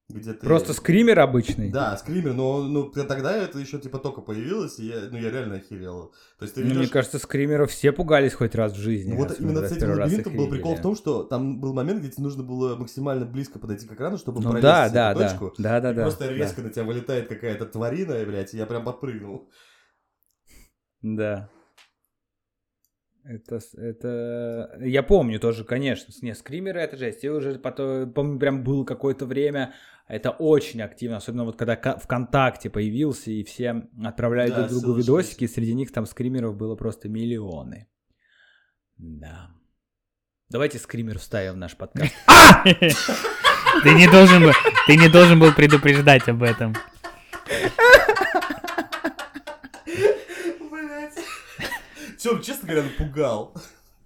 Где 0.08 0.32
ты... 0.32 0.46
Просто 0.46 0.72
скример 0.72 1.20
обычный. 1.20 1.70
Да, 1.70 1.98
скример, 1.98 2.34
но 2.34 2.64
ну, 2.64 2.90
тогда 2.92 3.36
это 3.36 3.60
еще 3.60 3.78
типа 3.78 4.00
только 4.00 4.22
появилось, 4.22 4.80
и 4.80 4.86
я, 4.86 5.02
ну, 5.12 5.18
я 5.18 5.32
реально 5.32 5.56
охерел. 5.56 6.14
То 6.40 6.44
есть 6.44 6.56
ты 6.56 6.62
Ну, 6.62 6.68
мне 6.68 6.76
ведешь... 6.76 6.92
кажется, 6.92 7.20
скримеров 7.20 7.70
все 7.70 7.92
пугались 7.92 8.34
хоть 8.34 8.56
раз 8.56 8.72
в 8.72 8.78
жизни. 8.78 9.12
Ну, 9.12 9.18
вот 9.18 9.38
именно 9.38 9.68
с 9.68 9.72
этим 9.74 9.92
лабиринтом 9.92 10.38
был 10.38 10.50
прикол 10.50 10.76
в 10.78 10.82
том, 10.82 10.96
что 10.96 11.24
там 11.24 11.60
был 11.60 11.74
момент, 11.74 12.00
где 12.00 12.10
тебе 12.10 12.24
нужно 12.24 12.44
было 12.44 12.78
максимально 12.78 13.26
близко 13.26 13.60
подойти 13.60 13.86
к 13.86 13.92
экрану, 13.92 14.18
чтобы 14.18 14.42
Ну 14.42 14.52
пролезть 14.52 14.64
да, 14.64 14.90
да, 14.90 15.14
точку. 15.14 15.54
Да, 15.58 15.82
да, 15.82 15.92
да. 15.92 16.04
просто 16.04 16.28
да. 16.28 16.34
резко 16.34 16.62
на 16.62 16.70
тебя 16.70 16.86
вылетает 16.86 17.28
какая-то 17.28 17.66
тварина, 17.66 18.14
блядь, 18.26 18.54
и 18.54 18.58
я 18.58 18.66
прям 18.66 18.86
подпрыгнул. 18.86 19.50
Да. 21.02 21.50
Это, 23.24 23.60
это... 23.78 24.78
Я 24.82 25.04
помню 25.04 25.40
тоже, 25.40 25.64
конечно. 25.64 26.12
Не, 26.22 26.34
скримеры 26.34 26.82
это 26.82 26.98
жесть. 26.98 27.24
Я 27.24 27.34
уже 27.34 27.60
потом, 27.60 28.12
помню, 28.12 28.40
прям 28.40 28.64
было 28.64 28.84
какое-то 28.84 29.26
время. 29.26 29.74
Это 30.08 30.32
очень 30.32 30.82
активно. 30.82 31.18
Особенно 31.18 31.46
вот 31.46 31.56
когда 31.56 31.76
ВКонтакте 31.76 32.70
появился, 32.70 33.32
и 33.32 33.44
все 33.44 33.88
отправляли 34.04 34.50
Да, 34.50 34.68
друг 34.68 34.82
другу 34.82 34.98
видосики, 34.98 35.44
и 35.44 35.48
среди 35.48 35.76
них 35.76 35.92
там 35.92 36.06
скримеров 36.06 36.58
было 36.58 36.76
просто 36.76 37.10
миллионы. 37.10 37.88
Да. 38.98 39.52
Давайте 40.50 40.80
скример 40.80 41.18
вставим 41.18 41.54
в 41.54 41.58
наш 41.58 41.78
подкаст. 41.78 42.14
Ты 43.84 43.94
не 43.94 44.08
должен 44.08 44.44
был, 44.44 44.52
ты 44.86 44.98
не 44.98 45.08
должен 45.08 45.40
был 45.40 45.54
предупреждать 45.54 46.28
об 46.28 46.44
этом. 46.44 46.76
Блядь. 50.70 51.16
Тём, 52.22 52.40
честно 52.40 52.68
говоря, 52.68 52.84
напугал. 52.84 53.52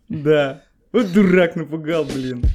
Да. 0.08 0.64
Вот 0.94 1.12
дурак 1.12 1.58
напугал, 1.58 2.06
блин. 2.06 2.46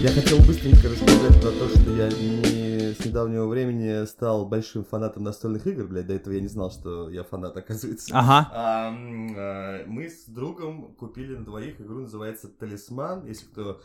Я 0.00 0.08
хотел 0.08 0.38
быстренько 0.46 0.88
рассказать 0.88 1.42
про 1.42 1.50
то, 1.50 1.68
что 1.68 1.90
я 1.94 2.08
не 2.08 2.94
с 2.94 3.04
недавнего 3.04 3.48
времени 3.48 4.06
стал 4.06 4.46
большим 4.46 4.82
фанатом 4.82 5.24
настольных 5.24 5.66
игр, 5.66 5.84
блядь, 5.84 6.06
до 6.06 6.14
этого 6.14 6.32
я 6.32 6.40
не 6.40 6.48
знал, 6.48 6.70
что 6.70 7.10
я 7.10 7.22
фанат, 7.22 7.54
оказывается. 7.54 8.14
Ага. 8.14 8.50
А, 8.50 8.94
а, 9.36 9.84
мы 9.88 10.08
с 10.08 10.24
другом 10.24 10.94
купили 10.94 11.36
на 11.36 11.44
двоих 11.44 11.78
игру, 11.82 12.00
называется 12.00 12.48
Талисман. 12.48 13.26
Если 13.26 13.44
кто 13.44 13.82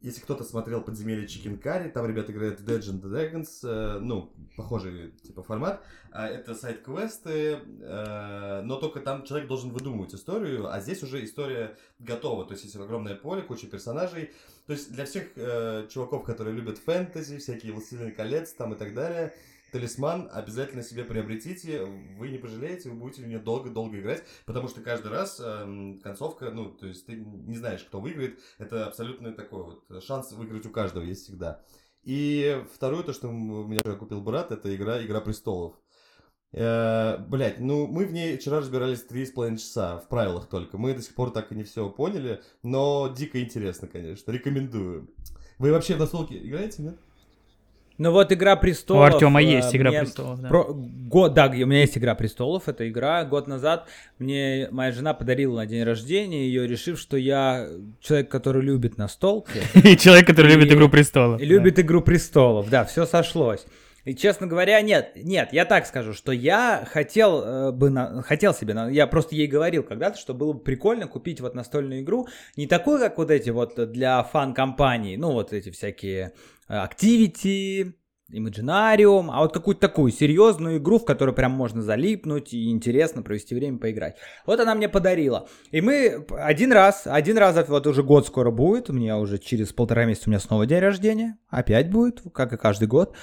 если 0.00 0.20
кто-то 0.20 0.44
смотрел 0.44 0.82
подземелье 0.82 1.26
Чикенкари, 1.26 1.90
там 1.90 2.06
ребята 2.06 2.32
играют 2.32 2.60
в 2.60 2.66
Dungeons 2.66 3.02
Dragons, 3.02 3.48
э, 3.62 3.98
ну, 3.98 4.32
похожий 4.56 5.12
типа 5.22 5.42
формат. 5.42 5.82
А, 6.10 6.26
это 6.26 6.54
сайт-квесты, 6.54 7.58
э, 7.80 8.62
но 8.62 8.76
только 8.76 9.00
там 9.00 9.24
человек 9.24 9.48
должен 9.48 9.70
выдумывать 9.70 10.14
историю, 10.14 10.72
а 10.72 10.80
здесь 10.80 11.02
уже 11.02 11.24
история 11.24 11.76
готова. 11.98 12.44
То 12.44 12.52
есть 12.52 12.64
есть 12.64 12.76
огромное 12.76 13.14
поле, 13.14 13.42
куча 13.42 13.66
персонажей. 13.66 14.32
То 14.66 14.72
есть 14.72 14.92
для 14.92 15.04
всех 15.04 15.28
э, 15.36 15.86
чуваков, 15.90 16.24
которые 16.24 16.54
любят 16.54 16.78
фэнтези, 16.78 17.38
всякие 17.38 17.72
Властелины 17.72 18.10
колец 18.10 18.52
там 18.52 18.74
и 18.74 18.76
так 18.76 18.94
далее, 18.94 19.34
Талисман 19.72 20.30
обязательно 20.32 20.82
себе 20.82 21.04
приобретите, 21.04 21.84
вы 22.16 22.28
не 22.28 22.38
пожалеете, 22.38 22.90
вы 22.90 22.96
будете 22.96 23.22
в 23.22 23.26
нее 23.26 23.38
долго-долго 23.38 24.00
играть, 24.00 24.24
потому 24.46 24.68
что 24.68 24.80
каждый 24.80 25.10
раз 25.10 25.40
эм, 25.40 26.00
концовка, 26.00 26.50
ну, 26.50 26.70
то 26.70 26.86
есть 26.86 27.06
ты 27.06 27.16
не 27.16 27.56
знаешь, 27.56 27.84
кто 27.84 28.00
выиграет, 28.00 28.40
это 28.58 28.86
абсолютно 28.86 29.32
такой 29.32 29.64
вот 29.64 30.04
шанс 30.04 30.32
выиграть 30.32 30.66
у 30.66 30.70
каждого 30.70 31.04
есть 31.04 31.24
всегда. 31.24 31.62
И 32.02 32.64
второе, 32.74 33.02
то, 33.02 33.12
что 33.12 33.28
у 33.28 33.66
меня 33.66 33.82
купил 33.82 34.22
брат, 34.22 34.52
это 34.52 34.74
игра 34.74 35.04
«Игра 35.04 35.20
престолов». 35.20 35.74
Э, 36.52 37.18
блять, 37.18 37.60
ну 37.60 37.86
мы 37.86 38.06
в 38.06 38.12
ней 38.12 38.38
вчера 38.38 38.60
разбирались 38.60 39.02
три 39.02 39.26
с 39.26 39.32
половиной 39.32 39.58
часа, 39.58 39.98
в 39.98 40.08
правилах 40.08 40.48
только. 40.48 40.78
Мы 40.78 40.94
до 40.94 41.02
сих 41.02 41.14
пор 41.14 41.30
так 41.30 41.52
и 41.52 41.54
не 41.54 41.64
все 41.64 41.90
поняли, 41.90 42.42
но 42.62 43.12
дико 43.14 43.42
интересно, 43.42 43.86
конечно, 43.86 44.30
рекомендую. 44.30 45.10
Вы 45.58 45.72
вообще 45.72 45.96
в 45.96 45.98
настолки 45.98 46.34
играете, 46.34 46.82
нет? 46.82 46.98
Ну 47.98 48.12
вот 48.12 48.32
«Игра 48.32 48.54
У 48.54 48.60
престолов». 48.60 49.14
Артема 49.14 49.42
э, 49.42 49.44
есть 49.44 49.74
Игра 49.74 49.90
мне 49.90 50.00
престолов, 50.00 50.40
да. 50.40 50.48
Про... 50.48 50.66
Год, 50.72 51.34
да, 51.34 51.46
у 51.46 51.66
меня 51.66 51.80
есть 51.80 51.98
«Игра 51.98 52.14
престолов», 52.14 52.68
это 52.68 52.88
игра. 52.88 53.24
Год 53.24 53.48
назад 53.48 53.88
мне 54.18 54.68
моя 54.70 54.92
жена 54.92 55.14
подарила 55.14 55.56
на 55.56 55.66
день 55.66 55.82
рождения 55.82 56.46
ее, 56.46 56.68
решив, 56.68 56.98
что 56.98 57.16
я 57.16 57.68
человек, 58.00 58.30
который 58.30 58.62
любит 58.62 58.98
настолки. 58.98 59.60
И 59.74 59.96
человек, 59.96 60.26
который 60.26 60.54
любит 60.54 60.72
Игру 60.72 60.88
престолов. 60.88 61.40
Любит 61.40 61.78
«Игру 61.80 62.00
престолов», 62.00 62.70
да, 62.70 62.84
все 62.84 63.04
сошлось. 63.04 63.66
И, 64.04 64.14
честно 64.14 64.46
говоря, 64.46 64.80
нет, 64.80 65.12
нет, 65.16 65.50
я 65.52 65.66
так 65.66 65.84
скажу, 65.84 66.14
что 66.14 66.32
я 66.32 66.86
хотел 66.90 67.42
э, 67.42 67.72
бы, 67.72 67.90
на- 67.90 68.22
хотел 68.22 68.54
себе, 68.54 68.72
на- 68.72 68.88
я 68.88 69.06
просто 69.06 69.34
ей 69.34 69.46
говорил 69.48 69.82
когда-то, 69.82 70.18
что 70.18 70.32
было 70.32 70.54
бы 70.54 70.60
прикольно 70.60 71.06
купить 71.08 71.42
вот 71.42 71.54
настольную 71.54 72.00
игру, 72.00 72.26
не 72.56 72.66
такую, 72.66 73.00
как 73.00 73.18
вот 73.18 73.30
эти 73.30 73.50
вот 73.50 73.74
для 73.90 74.22
фан-компаний, 74.22 75.18
ну 75.18 75.32
вот 75.32 75.52
эти 75.52 75.70
всякие 75.70 76.32
Activity, 76.68 77.94
Imaginarium, 78.32 79.30
а 79.32 79.40
вот 79.40 79.54
какую-то 79.54 79.80
такую 79.80 80.12
серьезную 80.12 80.78
игру, 80.78 80.98
в 80.98 81.06
которую 81.06 81.34
прям 81.34 81.52
можно 81.52 81.80
залипнуть 81.80 82.52
и 82.52 82.70
интересно 82.70 83.22
провести 83.22 83.54
время, 83.54 83.78
поиграть. 83.78 84.16
Вот 84.44 84.60
она 84.60 84.74
мне 84.74 84.88
подарила. 84.88 85.48
И 85.70 85.80
мы 85.80 86.26
один 86.38 86.72
раз, 86.72 87.06
один 87.06 87.38
раз, 87.38 87.56
вот 87.68 87.86
уже 87.86 88.02
год 88.02 88.26
скоро 88.26 88.50
будет, 88.50 88.90
у 88.90 88.92
меня 88.92 89.16
уже 89.16 89.38
через 89.38 89.72
полтора 89.72 90.04
месяца 90.04 90.28
у 90.28 90.30
меня 90.30 90.40
снова 90.40 90.66
день 90.66 90.80
рождения, 90.80 91.38
опять 91.48 91.90
будет, 91.90 92.20
как 92.34 92.52
и 92.52 92.58
каждый 92.58 92.86
год. 92.86 93.14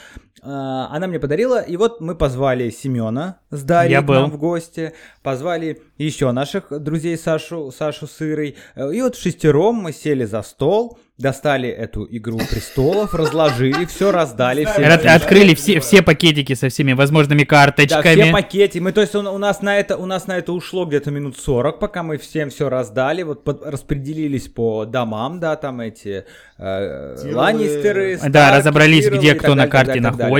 А, 0.41 0.87
Она 0.91 1.05
мне 1.05 1.19
подарила, 1.19 1.61
и 1.61 1.77
вот 1.77 2.01
мы 2.01 2.15
позвали 2.15 2.71
Семена 2.71 3.41
с 3.51 3.61
Дарьей 3.63 3.93
Я 3.93 4.01
к 4.01 4.07
нам 4.07 4.31
в 4.31 4.39
гости, 4.39 4.93
позвали 5.21 5.83
еще 5.99 6.31
наших 6.31 6.81
друзей 6.81 7.15
Сашу, 7.15 7.71
Сашу 7.71 8.07
с 8.07 8.21
Ирой, 8.21 8.55
Э, 8.75 8.91
и 8.91 9.01
вот 9.01 9.15
шестером 9.15 9.75
мы 9.75 9.91
сели 9.91 10.25
за 10.25 10.41
стол, 10.41 10.97
достали 11.17 11.69
эту 11.69 12.05
игру 12.09 12.37
престолов, 12.37 13.13
разложили, 13.13 13.85
все 13.85 14.11
раздали. 14.11 14.65
всем 14.65 14.91
От-. 14.91 15.05
Открыли 15.05 15.55
все, 15.55 15.79
все 15.79 16.01
пакетики 16.01 16.53
со 16.55 16.67
всеми 16.69 16.91
возможными 16.93 17.39
Да, 17.39 17.45
карточками. 17.45 18.21
все 18.23 18.31
пакеты. 18.31 18.81
Мы, 18.81 18.91
то 18.91 19.01
есть, 19.01 19.15
у, 19.15 19.19
у 19.19 19.37
нас 19.37 19.61
на 19.61 19.77
это, 19.77 19.95
у 19.95 20.05
нас 20.05 20.27
на 20.27 20.37
это 20.37 20.51
ушло 20.51 20.85
где-то 20.85 21.11
минут 21.11 21.37
40, 21.37 21.79
пока 21.79 22.03
мы 22.03 22.17
всем 22.17 22.49
все 22.49 22.69
раздали, 22.69 23.23
вот 23.23 23.43
под- 23.45 23.63
распределились 23.65 24.49
по 24.49 24.85
домам, 24.85 25.39
да, 25.39 25.55
там 25.55 25.79
эти 25.79 26.25
э, 26.57 27.15
Тиролы. 27.21 27.35
Ланнистеры, 27.35 28.17
да, 28.17 28.47
Старки, 28.47 28.57
разобрались, 28.57 29.05
Тиролы 29.05 29.19
где 29.19 29.29
так 29.33 29.39
кто 29.39 29.49
на 29.49 29.55
далее, 29.55 29.65
так 29.65 29.71
карте 29.71 29.87
далее, 29.87 30.03
так 30.03 30.17
далее. 30.17 30.33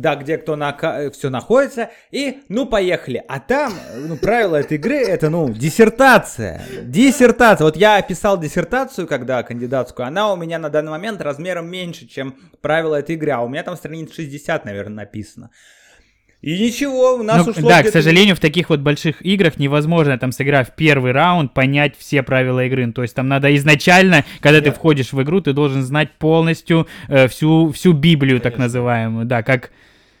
Да, 0.00 0.16
где 0.16 0.38
кто 0.38 0.56
на 0.56 0.76
все 1.12 1.30
находится, 1.30 1.90
и 2.10 2.40
ну 2.48 2.66
поехали. 2.66 3.22
А 3.28 3.40
там, 3.40 3.72
ну, 3.96 4.16
правила 4.16 4.56
этой 4.56 4.76
игры 4.76 4.96
это, 4.96 5.30
ну, 5.30 5.48
диссертация. 5.50 6.62
Диссертация. 6.82 7.64
Вот 7.64 7.76
я 7.76 8.00
писал 8.02 8.38
диссертацию, 8.38 9.06
когда 9.06 9.42
кандидатскую, 9.42 10.06
она 10.06 10.32
у 10.32 10.36
меня 10.36 10.58
на 10.58 10.70
данный 10.70 10.90
момент 10.90 11.20
размером 11.20 11.68
меньше, 11.70 12.06
чем 12.06 12.36
правила 12.60 12.96
этой 12.96 13.14
игры, 13.16 13.30
а 13.30 13.40
у 13.40 13.48
меня 13.48 13.62
там 13.62 13.76
страниц 13.76 14.14
60, 14.14 14.64
наверное, 14.64 14.96
написано. 14.96 15.50
И 16.42 16.58
ничего, 16.58 17.16
у 17.16 17.22
нас 17.22 17.44
ну, 17.44 17.50
ушло 17.50 17.68
Да, 17.68 17.82
к 17.82 17.88
сожалению, 17.88 18.36
в 18.36 18.40
таких 18.40 18.68
вот 18.68 18.80
больших 18.80 19.24
играх 19.24 19.56
невозможно, 19.58 20.18
там, 20.18 20.32
сыграв 20.32 20.76
первый 20.76 21.12
раунд, 21.12 21.54
понять 21.54 21.96
все 21.98 22.22
правила 22.22 22.64
игры. 22.64 22.92
То 22.92 23.02
есть 23.02 23.14
там 23.14 23.26
надо 23.26 23.54
изначально, 23.56 24.24
когда 24.40 24.58
Нет. 24.58 24.66
ты 24.66 24.70
входишь 24.70 25.12
в 25.12 25.22
игру, 25.22 25.40
ты 25.40 25.54
должен 25.54 25.82
знать 25.82 26.12
полностью 26.12 26.86
э, 27.08 27.26
всю, 27.28 27.72
всю 27.72 27.94
Библию, 27.94 28.38
Конечно. 28.38 28.50
так 28.50 28.58
называемую. 28.58 29.26
Да, 29.26 29.42
как 29.42 29.70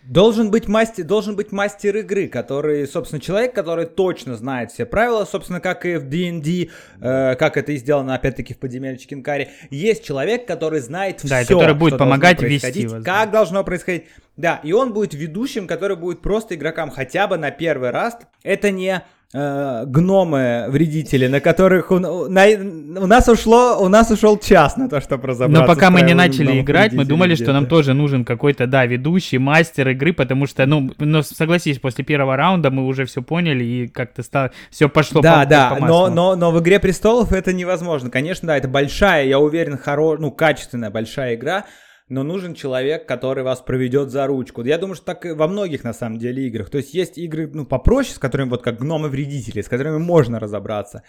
Должен 0.08 0.50
быть, 0.52 0.68
мастер, 0.68 1.04
должен 1.04 1.34
быть 1.34 1.50
мастер 1.50 1.96
игры, 1.96 2.28
который, 2.28 2.86
собственно, 2.86 3.20
человек, 3.20 3.54
который 3.54 3.86
точно 3.86 4.36
знает 4.36 4.70
все 4.70 4.86
правила, 4.86 5.24
собственно, 5.24 5.60
как 5.60 5.84
и 5.84 5.96
в 5.96 6.08
D&D, 6.08 6.70
э, 7.00 7.34
как 7.34 7.56
это 7.56 7.72
и 7.72 7.76
сделано, 7.76 8.14
опять-таки, 8.14 8.54
в 8.54 8.58
подземелье 8.58 8.98
Чикенкаре. 8.98 9.50
Есть 9.70 10.04
человек, 10.04 10.46
который 10.46 10.78
знает 10.80 11.20
да, 11.24 11.42
все, 11.42 11.58
который 11.58 11.74
будет 11.74 11.98
помогать 11.98 12.40
вести 12.40 12.86
вас. 12.86 13.04
Как 13.04 13.32
должно 13.32 13.64
происходить. 13.64 14.04
Да, 14.36 14.60
и 14.62 14.72
он 14.72 14.92
будет 14.92 15.14
ведущим, 15.14 15.66
который 15.66 15.96
будет 15.96 16.20
просто 16.20 16.54
игрокам 16.54 16.90
хотя 16.90 17.26
бы 17.26 17.36
на 17.36 17.50
первый 17.50 17.90
раз. 17.90 18.18
Это 18.42 18.70
не 18.70 19.02
э, 19.32 19.84
гномы-вредители, 19.86 21.26
на 21.26 21.40
которых 21.40 21.90
у, 21.90 21.98
на, 21.98 22.46
у 22.46 23.06
нас 23.06 23.28
ушло, 23.28 23.78
у 23.80 23.88
нас 23.88 24.10
ушел 24.10 24.38
час 24.38 24.76
на 24.76 24.88
то, 24.88 25.00
чтобы 25.00 25.28
разобраться. 25.28 25.62
Но 25.62 25.66
пока 25.66 25.90
мы 25.90 26.02
не 26.02 26.14
начали 26.14 26.60
играть, 26.60 26.92
мы 26.92 27.04
думали, 27.04 27.34
что 27.34 27.52
нам 27.52 27.66
тоже 27.66 27.94
нужен 27.94 28.24
какой-то, 28.24 28.66
да, 28.66 28.86
ведущий, 28.86 29.38
мастер 29.38 29.88
игры, 29.90 30.12
потому 30.12 30.46
что, 30.46 30.66
ну, 30.66 30.92
ну, 30.98 31.22
согласись, 31.22 31.78
после 31.78 32.04
первого 32.04 32.36
раунда 32.36 32.70
мы 32.70 32.86
уже 32.86 33.04
все 33.04 33.22
поняли 33.22 33.64
и 33.64 33.88
как-то 33.88 34.22
стало, 34.22 34.52
все 34.70 34.88
пошло 34.88 35.20
да, 35.20 35.40
по, 35.40 35.46
да, 35.46 35.70
по 35.70 35.86
но, 35.86 36.08
но, 36.08 36.36
но 36.36 36.50
в 36.50 36.60
«Игре 36.60 36.78
престолов» 36.80 37.32
это 37.32 37.52
невозможно. 37.52 38.10
Конечно, 38.10 38.48
да, 38.48 38.56
это 38.56 38.68
большая, 38.68 39.26
я 39.26 39.38
уверен, 39.38 39.78
хоро... 39.78 40.16
ну, 40.18 40.30
качественная 40.30 40.90
большая 40.90 41.34
игра, 41.34 41.64
но 42.08 42.22
нужен 42.22 42.54
человек, 42.54 43.06
который 43.06 43.42
вас 43.42 43.60
проведет 43.60 44.10
за 44.10 44.26
ручку. 44.26 44.62
Я 44.62 44.78
думаю, 44.78 44.94
что 44.94 45.06
так 45.06 45.26
и 45.26 45.32
во 45.32 45.48
многих, 45.48 45.84
на 45.84 45.92
самом 45.92 46.18
деле, 46.18 46.46
играх. 46.46 46.70
То 46.70 46.78
есть 46.78 46.94
есть 46.94 47.18
игры, 47.18 47.50
ну, 47.52 47.66
попроще, 47.66 48.14
с 48.14 48.18
которыми, 48.18 48.50
вот 48.50 48.62
как 48.62 48.78
гномы-вредители, 48.78 49.60
с 49.60 49.68
которыми 49.68 49.98
можно 49.98 50.38
разобраться. 50.38 51.02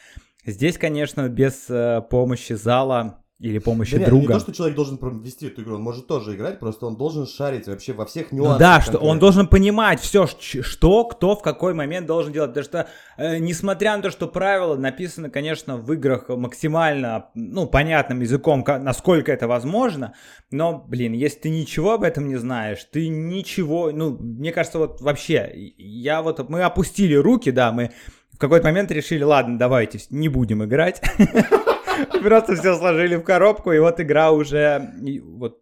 Здесь, 0.46 0.78
конечно, 0.78 1.30
без 1.30 1.70
э, 1.70 2.02
помощи 2.10 2.54
зала 2.54 3.24
или 3.40 3.60
помощи 3.60 4.00
да 4.00 4.06
друга. 4.08 4.34
Не 4.34 4.34
то, 4.34 4.40
что 4.40 4.54
человек 4.54 4.76
должен 4.76 4.98
вести 5.22 5.46
эту 5.46 5.62
игру, 5.62 5.76
он 5.76 5.82
может 5.82 6.08
тоже 6.08 6.36
играть, 6.36 6.60
просто 6.60 6.88
он 6.88 6.98
должен 6.98 7.28
шарить 7.28 7.68
вообще 7.68 7.94
во 7.94 8.06
всех 8.08 8.32
нюансах. 8.32 8.54
Ну 8.54 8.60
да, 8.60 8.82
что 8.82 8.98
он 8.98 9.20
должен 9.20 9.48
понимать 9.48 10.00
все, 10.00 10.26
что, 10.28 11.06
кто, 11.06 11.36
в 11.36 11.44
какой 11.44 11.76
момент 11.76 12.08
должен 12.08 12.34
делать. 12.34 12.50
Потому 12.50 12.64
что, 12.66 12.88
э, 13.18 13.38
несмотря 13.38 13.96
на 13.96 14.02
то, 14.02 14.10
что 14.10 14.28
правила 14.28 14.76
написаны, 14.76 15.30
конечно, 15.30 15.78
в 15.78 15.94
играх 15.94 16.30
максимально, 16.30 17.30
ну, 17.36 17.68
понятным 17.68 18.22
языком, 18.22 18.66
насколько 18.68 19.32
это 19.32 19.48
возможно, 19.48 20.16
но, 20.50 20.84
блин, 20.88 21.14
если 21.14 21.40
ты 21.42 21.50
ничего 21.50 21.94
об 21.94 22.04
этом 22.04 22.28
не 22.28 22.38
знаешь, 22.38 22.84
ты 22.92 23.08
ничего, 23.08 23.92
ну, 23.92 24.18
мне 24.18 24.52
кажется, 24.52 24.80
вот 24.80 25.00
вообще, 25.02 25.52
я 25.78 26.24
вот, 26.24 26.50
мы 26.50 26.64
опустили 26.64 27.14
руки, 27.14 27.52
да, 27.52 27.72
мы 27.72 27.92
в 28.34 28.40
какой-то 28.40 28.66
момент 28.66 28.92
решили, 28.92 29.22
ладно, 29.22 29.60
давайте 29.60 30.00
не 30.10 30.28
будем 30.28 30.64
играть. 30.64 31.02
Просто 32.22 32.56
все 32.56 32.76
сложили 32.78 33.16
в 33.16 33.24
коробку, 33.24 33.72
и 33.72 33.80
вот 33.80 34.00
игра 34.00 34.32
уже 34.32 34.94
вот 35.24 35.60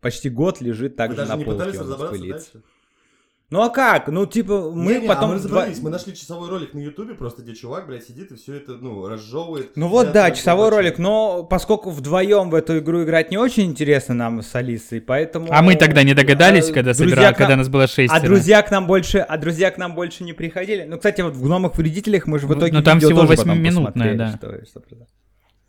почти 0.00 0.30
год 0.30 0.60
лежит 0.60 0.96
также 0.96 1.24
на 1.24 1.36
полке. 1.36 1.44
Даже 1.44 1.50
не 1.50 1.56
пытались 1.56 1.80
разобраться 1.80 2.28
дальше? 2.28 2.62
Ну 3.50 3.62
а 3.62 3.68
как? 3.68 4.06
Ну, 4.06 4.26
типа, 4.26 4.70
мы 4.72 4.94
не, 4.94 5.00
не, 5.00 5.08
потом... 5.08 5.24
А 5.24 5.26
мы 5.26 5.34
разобрались, 5.34 5.78
два... 5.78 5.84
мы 5.84 5.90
нашли 5.90 6.14
часовой 6.14 6.48
ролик 6.48 6.72
на 6.72 6.78
Ютубе, 6.78 7.14
просто 7.14 7.42
где 7.42 7.56
чувак, 7.56 7.88
блядь, 7.88 8.04
сидит 8.04 8.30
и 8.30 8.36
все 8.36 8.54
это, 8.54 8.76
ну, 8.76 9.08
разжевывает. 9.08 9.72
Ну 9.74 9.88
вот, 9.88 10.12
да, 10.12 10.30
часовой 10.30 10.68
ролик, 10.68 10.98
но 10.98 11.42
поскольку 11.42 11.90
вдвоем 11.90 12.48
в 12.50 12.54
эту 12.54 12.78
игру 12.78 13.02
играть 13.02 13.32
не 13.32 13.38
очень 13.38 13.64
интересно 13.64 14.14
нам 14.14 14.42
с 14.42 14.54
Алисой, 14.54 15.00
поэтому... 15.00 15.48
А 15.50 15.62
мы 15.62 15.74
тогда 15.74 16.04
не 16.04 16.14
догадались, 16.14 16.70
а, 16.70 16.72
когда 16.72 16.94
собирали, 16.94 17.24
нам... 17.24 17.34
когда 17.34 17.56
нас 17.56 17.68
было 17.68 17.88
шесть. 17.88 18.14
А 18.14 18.20
друзья 18.20 18.62
к 18.62 18.70
нам 18.70 18.86
больше, 18.86 19.18
а 19.18 19.36
друзья 19.36 19.72
к 19.72 19.78
нам 19.78 19.96
больше 19.96 20.22
не 20.22 20.32
приходили. 20.32 20.84
Ну, 20.84 20.98
кстати, 20.98 21.20
вот 21.20 21.34
в 21.34 21.42
«Гномах-вредителях» 21.42 22.28
мы 22.28 22.38
же 22.38 22.46
в 22.46 22.56
итоге 22.56 22.72
Ну, 22.72 22.84
там 22.84 23.00
всего 23.00 23.24
8-минутное, 23.24 24.14
да. 24.14 24.36
Что, 24.36 24.64
что, 24.64 24.80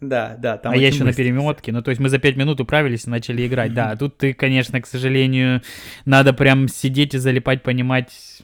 да, 0.01 0.35
да. 0.37 0.57
Там 0.57 0.73
а 0.73 0.75
я 0.75 0.87
еще 0.87 1.03
быстро. 1.03 1.05
на 1.05 1.13
перемотке. 1.13 1.71
Ну, 1.71 1.83
то 1.83 1.91
есть 1.91 2.01
мы 2.01 2.09
за 2.09 2.17
пять 2.17 2.35
минут 2.35 2.59
управились 2.59 3.05
и 3.05 3.09
начали 3.09 3.45
играть. 3.45 3.73
Да, 3.73 3.95
тут 3.95 4.17
ты, 4.17 4.33
конечно, 4.33 4.81
к 4.81 4.87
сожалению, 4.87 5.61
надо 6.05 6.33
прям 6.33 6.67
сидеть 6.67 7.13
и 7.13 7.19
залипать, 7.19 7.61
понимать. 7.61 8.41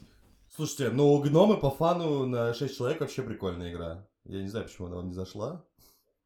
Слушайте, 0.56 0.90
ну 0.92 1.20
гномы 1.20 1.58
по 1.58 1.72
фану 1.72 2.26
на 2.28 2.54
6 2.54 2.78
человек 2.78 3.02
вообще 3.02 3.24
прикольная 3.24 3.72
игра. 3.72 4.08
Я 4.26 4.42
не 4.42 4.48
знаю, 4.48 4.66
почему 4.66 4.88
она 4.88 4.98
вам 4.98 5.08
не 5.08 5.14
зашла. 5.14 5.64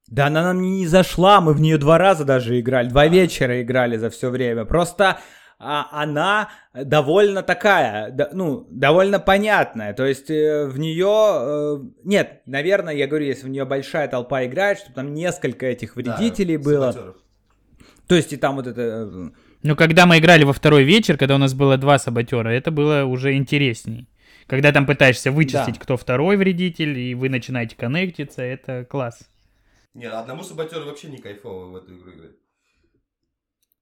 Да 0.07 0.27
она 0.27 0.43
нам 0.43 0.61
не 0.61 0.87
зашла, 0.87 1.39
мы 1.39 1.53
в 1.53 1.61
нее 1.61 1.77
два 1.77 1.97
раза 1.97 2.25
даже 2.25 2.59
играли, 2.59 2.89
два 2.89 3.07
вечера 3.07 3.61
играли 3.61 3.95
за 3.95 4.09
все 4.09 4.29
время. 4.29 4.65
Просто 4.65 5.19
а, 5.63 5.87
она 5.91 6.49
довольно 6.73 7.43
такая, 7.43 8.09
да, 8.11 8.29
ну, 8.33 8.67
довольно 8.71 9.19
понятная. 9.19 9.93
То 9.93 10.05
есть 10.05 10.29
э, 10.29 10.65
в 10.65 10.79
нее... 10.79 11.07
Э, 11.07 11.77
нет, 12.03 12.41
наверное, 12.47 12.95
я 12.95 13.07
говорю, 13.07 13.25
если 13.25 13.45
в 13.45 13.49
нее 13.49 13.65
большая 13.65 14.07
толпа 14.07 14.43
играет, 14.45 14.79
чтобы 14.79 14.95
там 14.95 15.13
несколько 15.13 15.67
этих 15.67 15.95
вредителей 15.95 16.57
да, 16.57 16.63
было. 16.63 16.91
Саботеров. 16.91 17.15
То 18.07 18.15
есть 18.15 18.33
и 18.33 18.37
там 18.37 18.55
вот 18.55 18.67
это... 18.67 18.81
Э, 18.81 19.29
ну, 19.61 19.75
когда 19.75 20.07
мы 20.07 20.17
играли 20.17 20.43
во 20.43 20.53
второй 20.53 20.83
вечер, 20.83 21.17
когда 21.17 21.35
у 21.35 21.37
нас 21.37 21.53
было 21.53 21.77
два 21.77 21.99
саботера, 21.99 22.49
это 22.49 22.71
было 22.71 23.05
уже 23.05 23.35
интересней. 23.35 24.09
Когда 24.47 24.71
там 24.71 24.87
пытаешься 24.87 25.31
вычистить, 25.31 25.75
да. 25.75 25.79
кто 25.79 25.95
второй 25.95 26.37
вредитель, 26.37 26.97
и 26.97 27.13
вы 27.13 27.29
начинаете 27.29 27.75
коннектиться, 27.75 28.41
это 28.41 28.83
класс. 28.83 29.29
Нет, 29.93 30.11
одному 30.11 30.43
саботеру 30.43 30.85
вообще 30.85 31.09
не 31.09 31.19
кайфово 31.19 31.67
в 31.67 31.75
эту 31.75 31.95
игру 31.95 32.11
играть. 32.13 32.35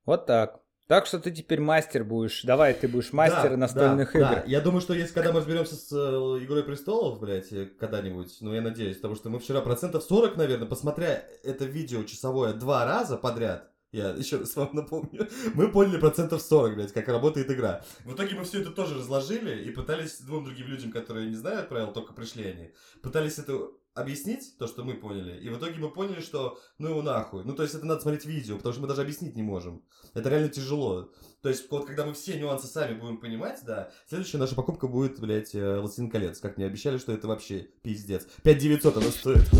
Вот 0.05 0.25
так. 0.25 0.59
Так 0.89 1.05
что 1.05 1.19
ты 1.19 1.29
теперь 1.29 1.61
мастер 1.61 2.03
будешь. 2.03 2.41
Давай, 2.41 2.73
ты 2.73 2.87
будешь 2.87 3.13
мастер 3.13 3.51
да, 3.51 3.57
настольных 3.57 4.11
да, 4.13 4.19
игр. 4.19 4.29
Да. 4.37 4.43
Я 4.47 4.59
думаю, 4.59 4.81
что 4.81 4.95
если 4.95 5.13
когда 5.13 5.31
мы 5.31 5.37
разберемся 5.37 5.75
с 5.75 5.91
э, 5.91 6.43
Игрой 6.43 6.63
престолов, 6.63 7.19
блядь, 7.19 7.53
э, 7.53 7.67
когда-нибудь, 7.79 8.37
ну 8.41 8.55
я 8.55 8.61
надеюсь, 8.61 8.95
потому 8.95 9.13
что 9.13 9.29
мы 9.29 9.37
вчера 9.37 9.61
процентов 9.61 10.01
40, 10.01 10.35
наверное, 10.35 10.67
посмотря 10.67 11.23
это 11.43 11.65
видео 11.65 12.01
часовое 12.05 12.53
два 12.53 12.85
раза 12.85 13.17
подряд, 13.17 13.69
я 13.91 14.09
еще 14.09 14.37
раз 14.37 14.55
вам 14.55 14.69
напомню. 14.73 15.27
Мы 15.53 15.71
поняли 15.71 15.99
процентов 15.99 16.41
40, 16.41 16.75
блядь, 16.75 16.93
как 16.93 17.07
работает 17.07 17.51
игра. 17.51 17.83
В 18.03 18.15
итоге 18.15 18.35
мы 18.35 18.43
все 18.43 18.61
это 18.61 18.71
тоже 18.71 18.95
разложили 18.95 19.63
и 19.63 19.71
пытались 19.71 20.21
двум 20.21 20.45
другим 20.45 20.67
людям, 20.67 20.91
которые 20.91 21.27
не 21.27 21.35
знают 21.35 21.69
правил, 21.69 21.93
только 21.93 22.13
пришли 22.13 22.45
они, 22.45 22.71
пытались 23.03 23.37
это 23.37 23.69
объяснить, 23.93 24.57
то, 24.57 24.67
что 24.67 24.83
мы 24.83 24.95
поняли, 24.95 25.39
и 25.39 25.49
в 25.49 25.57
итоге 25.57 25.79
мы 25.79 25.91
поняли, 25.91 26.21
что 26.21 26.59
ну 26.77 26.89
его 26.89 27.01
нахуй. 27.01 27.43
Ну, 27.43 27.53
то 27.53 27.63
есть 27.63 27.75
это 27.75 27.85
надо 27.85 28.01
смотреть 28.01 28.25
видео, 28.25 28.57
потому 28.57 28.73
что 28.73 28.81
мы 28.81 28.87
даже 28.87 29.01
объяснить 29.01 29.35
не 29.35 29.43
можем. 29.43 29.83
Это 30.13 30.29
реально 30.29 30.49
тяжело. 30.49 31.11
То 31.41 31.49
есть 31.49 31.69
вот 31.69 31.85
когда 31.85 32.05
мы 32.05 32.13
все 32.13 32.39
нюансы 32.39 32.67
сами 32.67 32.99
будем 32.99 33.17
понимать, 33.17 33.59
да, 33.65 33.91
следующая 34.07 34.37
наша 34.37 34.55
покупка 34.55 34.87
будет, 34.87 35.19
блядь, 35.19 35.53
э, 35.55 35.79
«Властелин 35.79 36.09
колец». 36.09 36.39
Как 36.39 36.57
мне 36.57 36.65
обещали, 36.65 36.97
что 36.97 37.11
это 37.11 37.27
вообще 37.27 37.69
пиздец. 37.81 38.27
5900 38.43 38.97
она 38.97 39.05
стоит. 39.07 39.53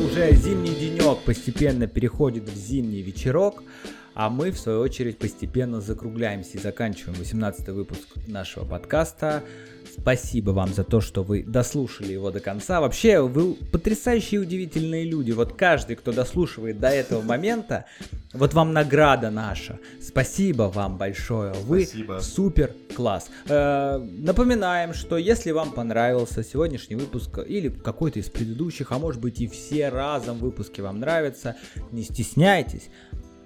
Уже 0.00 0.32
зимний 0.34 0.74
денек 0.74 1.24
постепенно 1.24 1.86
переходит 1.86 2.48
в 2.48 2.56
зимний 2.56 3.02
вечерок. 3.02 3.62
А 4.20 4.28
мы, 4.28 4.50
в 4.50 4.58
свою 4.58 4.80
очередь, 4.80 5.16
постепенно 5.16 5.80
закругляемся 5.80 6.58
и 6.58 6.60
заканчиваем 6.60 7.18
18 7.18 7.68
выпуск 7.68 8.06
нашего 8.26 8.66
подкаста. 8.66 9.42
Спасибо 9.98 10.50
вам 10.50 10.74
за 10.74 10.84
то, 10.84 11.00
что 11.00 11.22
вы 11.22 11.42
дослушали 11.42 12.12
его 12.12 12.30
до 12.30 12.38
конца. 12.38 12.82
Вообще, 12.82 13.22
вы 13.22 13.54
потрясающие 13.54 14.38
удивительные 14.38 15.06
люди. 15.06 15.32
Вот 15.32 15.54
каждый, 15.54 15.96
кто 15.96 16.12
дослушивает 16.12 16.78
до 16.78 16.88
этого 16.88 17.22
момента, 17.22 17.86
вот 18.34 18.52
вам 18.52 18.74
награда 18.74 19.30
наша. 19.30 19.78
Спасибо 20.02 20.64
вам 20.64 20.98
большое. 20.98 21.54
Вы 21.54 21.86
Спасибо. 21.86 22.20
супер 22.20 22.74
класс. 22.94 23.30
Э, 23.48 23.98
напоминаем, 23.98 24.92
что 24.92 25.16
если 25.16 25.50
вам 25.50 25.72
понравился 25.72 26.44
сегодняшний 26.44 26.96
выпуск 26.96 27.38
или 27.38 27.70
какой-то 27.70 28.18
из 28.18 28.28
предыдущих, 28.28 28.92
а 28.92 28.98
может 28.98 29.20
быть 29.22 29.40
и 29.40 29.48
все 29.48 29.88
разом 29.88 30.36
выпуски 30.36 30.82
вам 30.82 31.00
нравятся, 31.00 31.56
не 31.90 32.02
стесняйтесь 32.02 32.90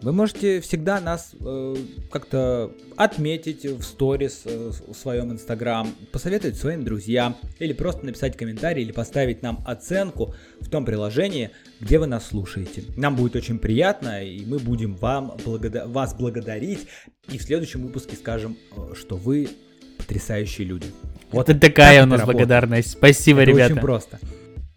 вы 0.05 0.13
можете 0.13 0.61
всегда 0.61 1.01
нас 1.01 1.35
э, 1.41 1.77
как-то 2.11 2.71
отметить 2.95 3.65
в 3.65 3.83
сторис 3.83 4.43
э, 4.45 4.71
в 4.87 4.95
своем 4.95 5.33
инстаграм, 5.33 5.89
посоветовать 6.13 6.59
своим 6.59 6.85
друзьям, 6.85 7.37
или 7.59 7.73
просто 7.73 8.05
написать 8.05 8.37
комментарий, 8.37 8.83
или 8.83 8.93
поставить 8.93 9.41
нам 9.41 9.65
оценку 9.67 10.35
в 10.61 10.69
том 10.69 10.85
приложении, 10.85 11.51
где 11.81 11.99
вы 11.99 12.07
нас 12.07 12.27
слушаете. 12.27 12.85
Нам 12.99 13.17
будет 13.17 13.35
очень 13.35 13.59
приятно, 13.59 14.23
и 14.23 14.45
мы 14.45 14.59
будем 14.59 14.95
вам 14.95 15.39
благода- 15.43 15.87
вас 15.87 16.15
благодарить, 16.15 16.87
и 17.31 17.39
в 17.39 17.43
следующем 17.43 17.83
выпуске 17.87 18.15
скажем, 18.15 18.59
э, 18.77 18.93
что 18.95 19.17
вы 19.17 19.49
потрясающие 19.97 20.67
люди. 20.67 20.89
Вот 21.33 21.49
это 21.49 21.59
такая 21.59 22.03
у 22.03 22.07
нас 22.07 22.23
благодарность. 22.25 22.91
Спасибо, 22.91 23.41
это 23.41 23.53
ребята. 23.53 23.73
Очень 23.73 23.81
просто. 23.81 24.19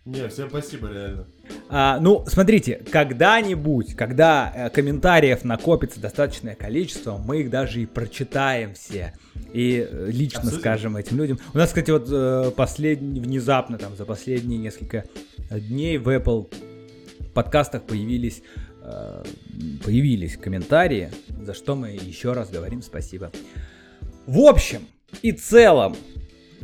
Не, 0.05 0.29
всем 0.29 0.47
спасибо, 0.47 0.87
реально. 0.87 1.27
А, 1.69 1.99
ну, 1.99 2.23
смотрите, 2.27 2.81
когда-нибудь, 2.91 3.95
когда 3.95 4.51
э, 4.55 4.69
комментариев 4.69 5.43
накопится 5.43 5.99
достаточное 5.99 6.55
количество, 6.55 7.17
мы 7.17 7.41
их 7.41 7.49
даже 7.49 7.81
и 7.81 7.85
прочитаем 7.85 8.73
все. 8.73 9.13
И 9.53 9.87
э, 9.89 10.09
лично 10.11 10.39
Обсудим. 10.39 10.59
скажем 10.59 10.97
этим 10.97 11.17
людям. 11.17 11.39
У 11.53 11.57
нас, 11.57 11.69
кстати, 11.69 11.91
вот 11.91 12.07
э, 12.09 12.51
последний, 12.55 13.19
внезапно, 13.19 13.77
там, 13.77 13.95
за 13.95 14.05
последние 14.05 14.59
несколько 14.59 15.03
дней 15.49 15.97
в 15.97 16.07
Apple 16.07 16.51
подкастах 17.33 17.83
появились, 17.83 18.41
э, 18.81 19.23
появились 19.83 20.37
комментарии, 20.37 21.11
за 21.41 21.53
что 21.53 21.75
мы 21.75 21.89
еще 21.89 22.33
раз 22.33 22.49
говорим 22.49 22.81
спасибо. 22.81 23.31
В 24.25 24.39
общем 24.39 24.87
и 25.21 25.31
целом, 25.31 25.95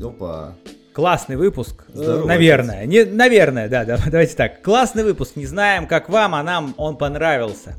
Опа. 0.01 0.55
Классный 0.93 1.37
выпуск, 1.37 1.85
Здорово, 1.91 2.27
наверное. 2.27 2.85
Не, 2.85 3.03
наверное, 3.03 3.67
да, 3.67 3.83
да, 3.83 3.97
давайте 4.05 4.35
так. 4.35 4.61
Классный 4.61 5.03
выпуск, 5.03 5.35
не 5.35 5.47
знаем, 5.47 5.87
как 5.87 6.07
вам, 6.07 6.35
а 6.35 6.43
нам 6.43 6.75
он 6.77 6.97
понравился. 6.97 7.75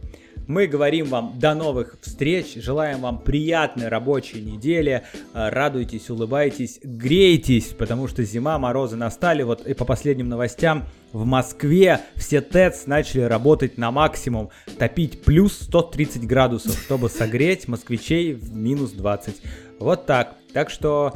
Мы 0.49 0.67
говорим 0.67 1.07
вам 1.07 1.39
до 1.39 1.55
новых 1.55 1.97
встреч, 2.03 2.57
желаем 2.57 3.01
вам 3.01 3.19
приятной 3.19 3.89
рабочей 3.89 4.43
недели, 4.43 5.03
э, 5.33 5.49
радуйтесь, 5.49 6.11
улыбайтесь, 6.11 6.81
грейтесь, 6.83 7.67
потому 7.69 8.09
что 8.09 8.25
зима, 8.25 8.59
морозы 8.59 8.97
настали, 8.97 9.43
вот 9.43 9.67
и 9.67 9.73
по 9.73 9.87
последним 9.87 10.29
новостям 10.29 10.85
в 11.13 11.25
Москве 11.25 12.01
все 12.17 12.43
ТЭЦ 12.43 12.87
начали 12.87 13.23
работать 13.23 13.79
на 13.79 13.91
максимум, 13.91 14.51
топить 14.77 15.23
плюс 15.23 15.57
130 15.61 16.27
градусов, 16.27 16.79
чтобы 16.79 17.09
согреть 17.09 17.69
москвичей 17.69 18.35
в 18.35 18.55
минус 18.55 18.91
20. 18.91 19.37
Вот 19.79 20.05
так. 20.05 20.35
Так 20.53 20.69
что 20.69 21.15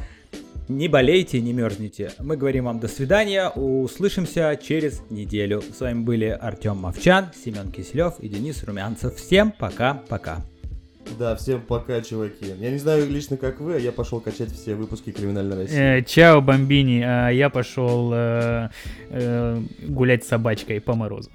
не 0.69 0.89
болейте, 0.89 1.41
не 1.41 1.53
мерзните. 1.53 2.13
Мы 2.19 2.37
говорим 2.37 2.65
вам 2.65 2.79
до 2.79 2.89
свидания. 2.89 3.49
Услышимся 3.49 4.59
через 4.63 5.03
неделю. 5.11 5.63
С 5.63 5.81
вами 5.81 6.01
были 6.01 6.27
Артем 6.27 6.77
Мовчан, 6.77 7.31
Семен 7.35 7.73
Киселев 7.73 8.21
и 8.21 8.29
Денис 8.29 8.63
Румянцев. 8.65 9.15
Всем 9.17 9.53
пока-пока. 9.53 10.45
Да, 11.19 11.37
всем 11.37 11.63
пока, 11.63 12.01
чуваки. 12.03 12.47
Я 12.59 12.71
не 12.71 12.79
знаю 12.79 13.09
лично 13.09 13.37
как 13.37 13.61
вы, 13.61 13.77
а 13.77 13.79
я 13.79 13.93
пошел 13.93 14.21
качать 14.21 14.53
все 14.53 14.75
выпуски 14.75 15.11
Криминальной 15.11 15.57
России. 15.57 15.99
Э, 15.99 16.03
Чао, 16.03 16.41
бомбини. 16.41 17.03
А 17.03 17.31
я 17.31 17.49
пошел 17.49 18.11
э, 18.13 18.69
э, 19.09 19.63
гулять 19.89 20.25
с 20.25 20.29
собачкой 20.29 20.81
по 20.81 20.95
морозу. 20.95 21.31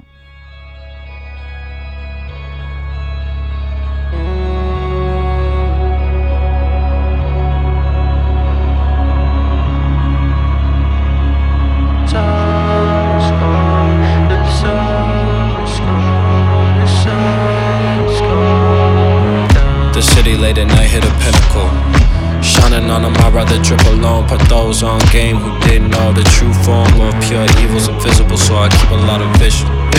Evil's 28.03 28.19
invisible, 28.19 28.37
so 28.37 28.55
I 28.55 28.69
keep 28.69 28.89
a 28.91 28.95
lot 28.95 29.21
of 29.21 29.39
vision. 29.39 29.92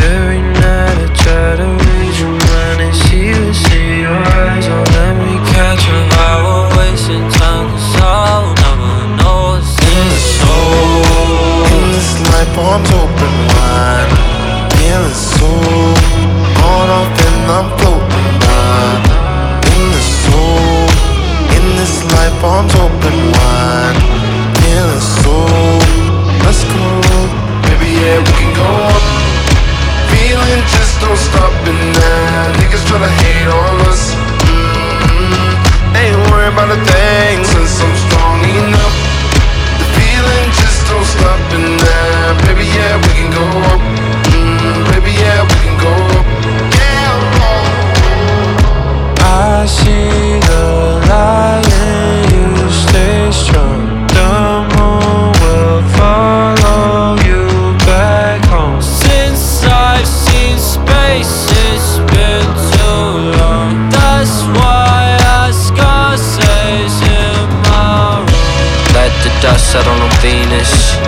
Let 69.55 69.61
the 69.61 69.67
dust 69.67 69.71
settle 69.71 70.03
on 70.03 70.11
Venus. 70.19 70.99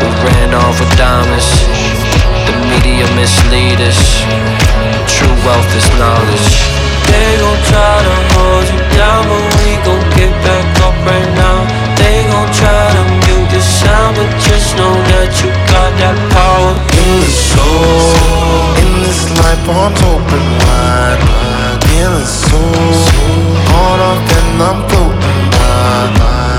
We 0.00 0.08
ran 0.20 0.52
off 0.52 0.76
with 0.76 0.92
diamonds. 1.00 1.48
The 2.44 2.52
media 2.68 3.08
mislead 3.16 3.80
us. 3.80 3.96
True 5.08 5.32
wealth 5.48 5.72
is 5.72 5.88
knowledge. 5.96 6.68
They 7.08 7.28
gon' 7.40 7.62
try 7.64 7.96
to 8.04 8.14
hold 8.36 8.68
you 8.68 8.80
down, 8.92 9.24
but 9.24 9.40
we 9.56 9.80
gon' 9.88 10.04
get 10.20 10.32
back 10.44 10.68
up 10.84 10.96
right 11.00 11.32
now. 11.32 11.64
They 11.96 12.28
gon' 12.28 12.52
try 12.52 12.84
to 12.92 13.02
mute 13.24 13.48
the 13.56 13.62
sound, 13.64 14.20
but 14.20 14.36
just 14.36 14.76
know 14.76 14.92
that 14.92 15.32
you 15.40 15.48
got 15.72 15.90
that 15.96 16.18
power 16.36 16.76
in 16.92 17.10
the 17.24 17.32
soul. 17.32 18.12
In 18.84 19.00
this 19.00 19.32
life, 19.40 19.64
arms 19.64 20.00
open 20.04 20.44
wide 20.60 21.24
Feeling 21.88 22.28
so 22.28 22.60
on 23.80 23.98
off 24.12 24.28
and 24.36 24.60
I'm 24.60 24.78
floating 24.92 25.40
by 25.56 26.57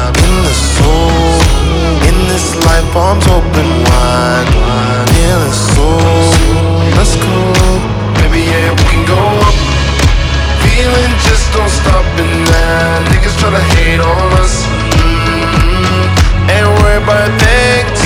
life, 2.81 2.95
arms 2.95 3.27
open 3.27 3.67
wide 3.89 4.47
Feeling 5.15 5.51
so 5.51 5.87
Let's 6.97 7.15
go. 7.15 7.35
Maybe 8.19 8.43
yeah, 8.43 8.71
we 8.75 8.83
can 8.91 9.05
go 9.07 9.19
up. 9.47 9.55
Feeling 10.63 11.11
just 11.27 11.45
don't 11.53 11.69
stop 11.69 12.05
and 12.19 12.45
now 12.45 13.09
Niggas 13.11 13.35
tryna 13.39 13.63
hate 13.75 13.99
on 13.99 14.33
us. 14.43 14.65
Mm 14.95 16.49
Ain't 16.51 16.67
worried 16.81 17.03
about 17.03 17.29
a 17.29 17.98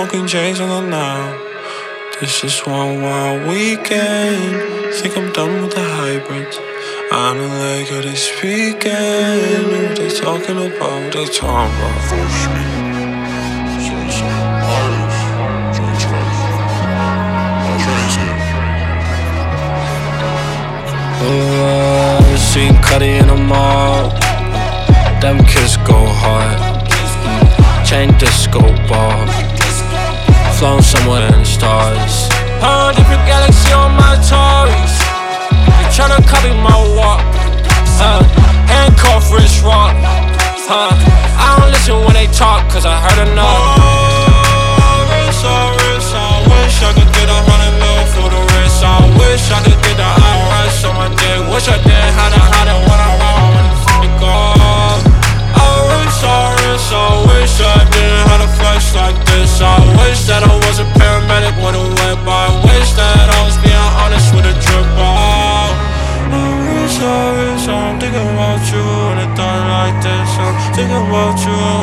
smoking 0.00 0.26
J's 0.26 0.60
on 0.60 0.68
the 0.70 0.80
now. 0.88 1.38
This 2.20 2.42
is 2.42 2.58
one 2.60 3.02
wild 3.02 3.46
weekend. 3.46 4.94
Think 4.94 5.14
I'm 5.18 5.30
done 5.34 5.60
with 5.60 5.74
the 5.74 5.84
hybrids. 5.84 6.56
I 7.12 7.34
don't 7.34 7.54
like 7.60 7.88
how 7.88 8.00
they 8.00 8.14
speaking. 8.14 8.90
What 9.70 9.96
they 9.98 10.08
talking 10.08 10.56
about? 10.56 11.12
They 11.12 11.26
talking 11.26 11.74
about. 11.76 12.40
Oh, 21.22 22.36
seen 22.52 22.74
Cuddy 22.82 23.18
in 23.18 23.26
the 23.26 23.36
mall. 23.36 24.08
Them 25.20 25.44
kids 25.44 25.76
go 25.76 26.06
hard. 26.22 26.80
Chain 27.86 28.16
disco 28.16 28.60
ball. 28.88 29.39
Flown 30.60 30.82
somewhere 30.82 31.24
in 31.32 31.40
the 31.40 31.48
stars. 31.48 32.28
A 32.60 32.92
different 32.92 33.24
galaxy 33.24 33.72
on 33.72 33.96
my 33.96 34.12
Taurus. 34.28 34.92
They 35.48 35.88
tryna 35.88 36.20
copy 36.28 36.52
my 36.52 36.76
walk. 37.00 37.24
Uh, 37.96 38.20
handcuff 38.68 39.32
wrist 39.32 39.64
rock. 39.64 39.96
Huh. 40.68 40.92
I 41.40 41.56
don't 41.56 41.72
listen 41.72 41.96
when 42.04 42.12
they 42.12 42.28
talk, 42.36 42.68
cause 42.68 42.84
I 42.84 42.92
heard 42.92 43.32
enough. 43.32 43.48
Oh, 43.48 45.08
wrist, 45.08 45.48
oh, 45.48 45.72
wrist, 45.80 46.12
I 46.12 46.28
wish 46.52 46.76
I 46.84 46.92
could 46.92 47.08
get 47.08 47.32
a 47.32 47.40
hundred 47.40 47.80
mil 47.80 48.04
for 48.12 48.28
the 48.28 48.40
wrist. 48.52 48.84
I 48.84 49.00
wish 49.16 49.48
I 49.48 49.64
could 49.64 49.80
get 49.80 49.96
the 49.96 50.10
IRS 50.12 50.84
on 50.84 50.92
my 51.00 51.08
dick. 51.08 51.40
Wish 51.48 51.72
I 51.72 51.80
didn't 51.80 52.12
have 52.20 52.36
to 52.36 52.42
hide 52.52 52.68
it 52.68 52.80
when 52.84 53.00
I 53.00 53.10
roll 53.16 53.48
when 53.56 53.64
it's 53.64 53.84
in 53.96 54.00
the 54.04 54.12
go. 54.20 54.36
I 55.56 55.72
wish, 55.88 56.20
I 56.20 56.52
wish, 56.52 56.84
I 56.92 57.08
wish 57.32 57.40
I 59.70 59.78
wish 60.02 60.26
that 60.26 60.42
I 60.42 60.54
was 60.66 60.78
a 60.82 60.88
paramedic 60.98 61.54
when 61.62 61.74
it 61.78 61.86
went 62.02 62.20
by. 62.26 62.50
I 62.50 62.54
wish 62.66 62.90
that 62.98 63.26
I 63.30 63.40
was 63.46 63.56
being 63.62 63.88
honest 64.02 64.34
with 64.34 64.46
a 64.50 64.54
trip. 64.58 64.86
Out. 64.98 65.74
I 66.30 66.46
wish, 66.66 66.96
I 66.98 67.22
wish 67.38 67.64
I'm 67.70 67.94
thinking 68.00 68.28
about 68.34 68.62
you 68.70 68.82
in 68.82 69.16
a 69.22 69.28
time 69.38 69.64
like 69.70 69.96
this. 70.02 70.30
I'm 70.42 70.54
thinking 70.74 71.02
about 71.06 71.38
you. 71.46 71.79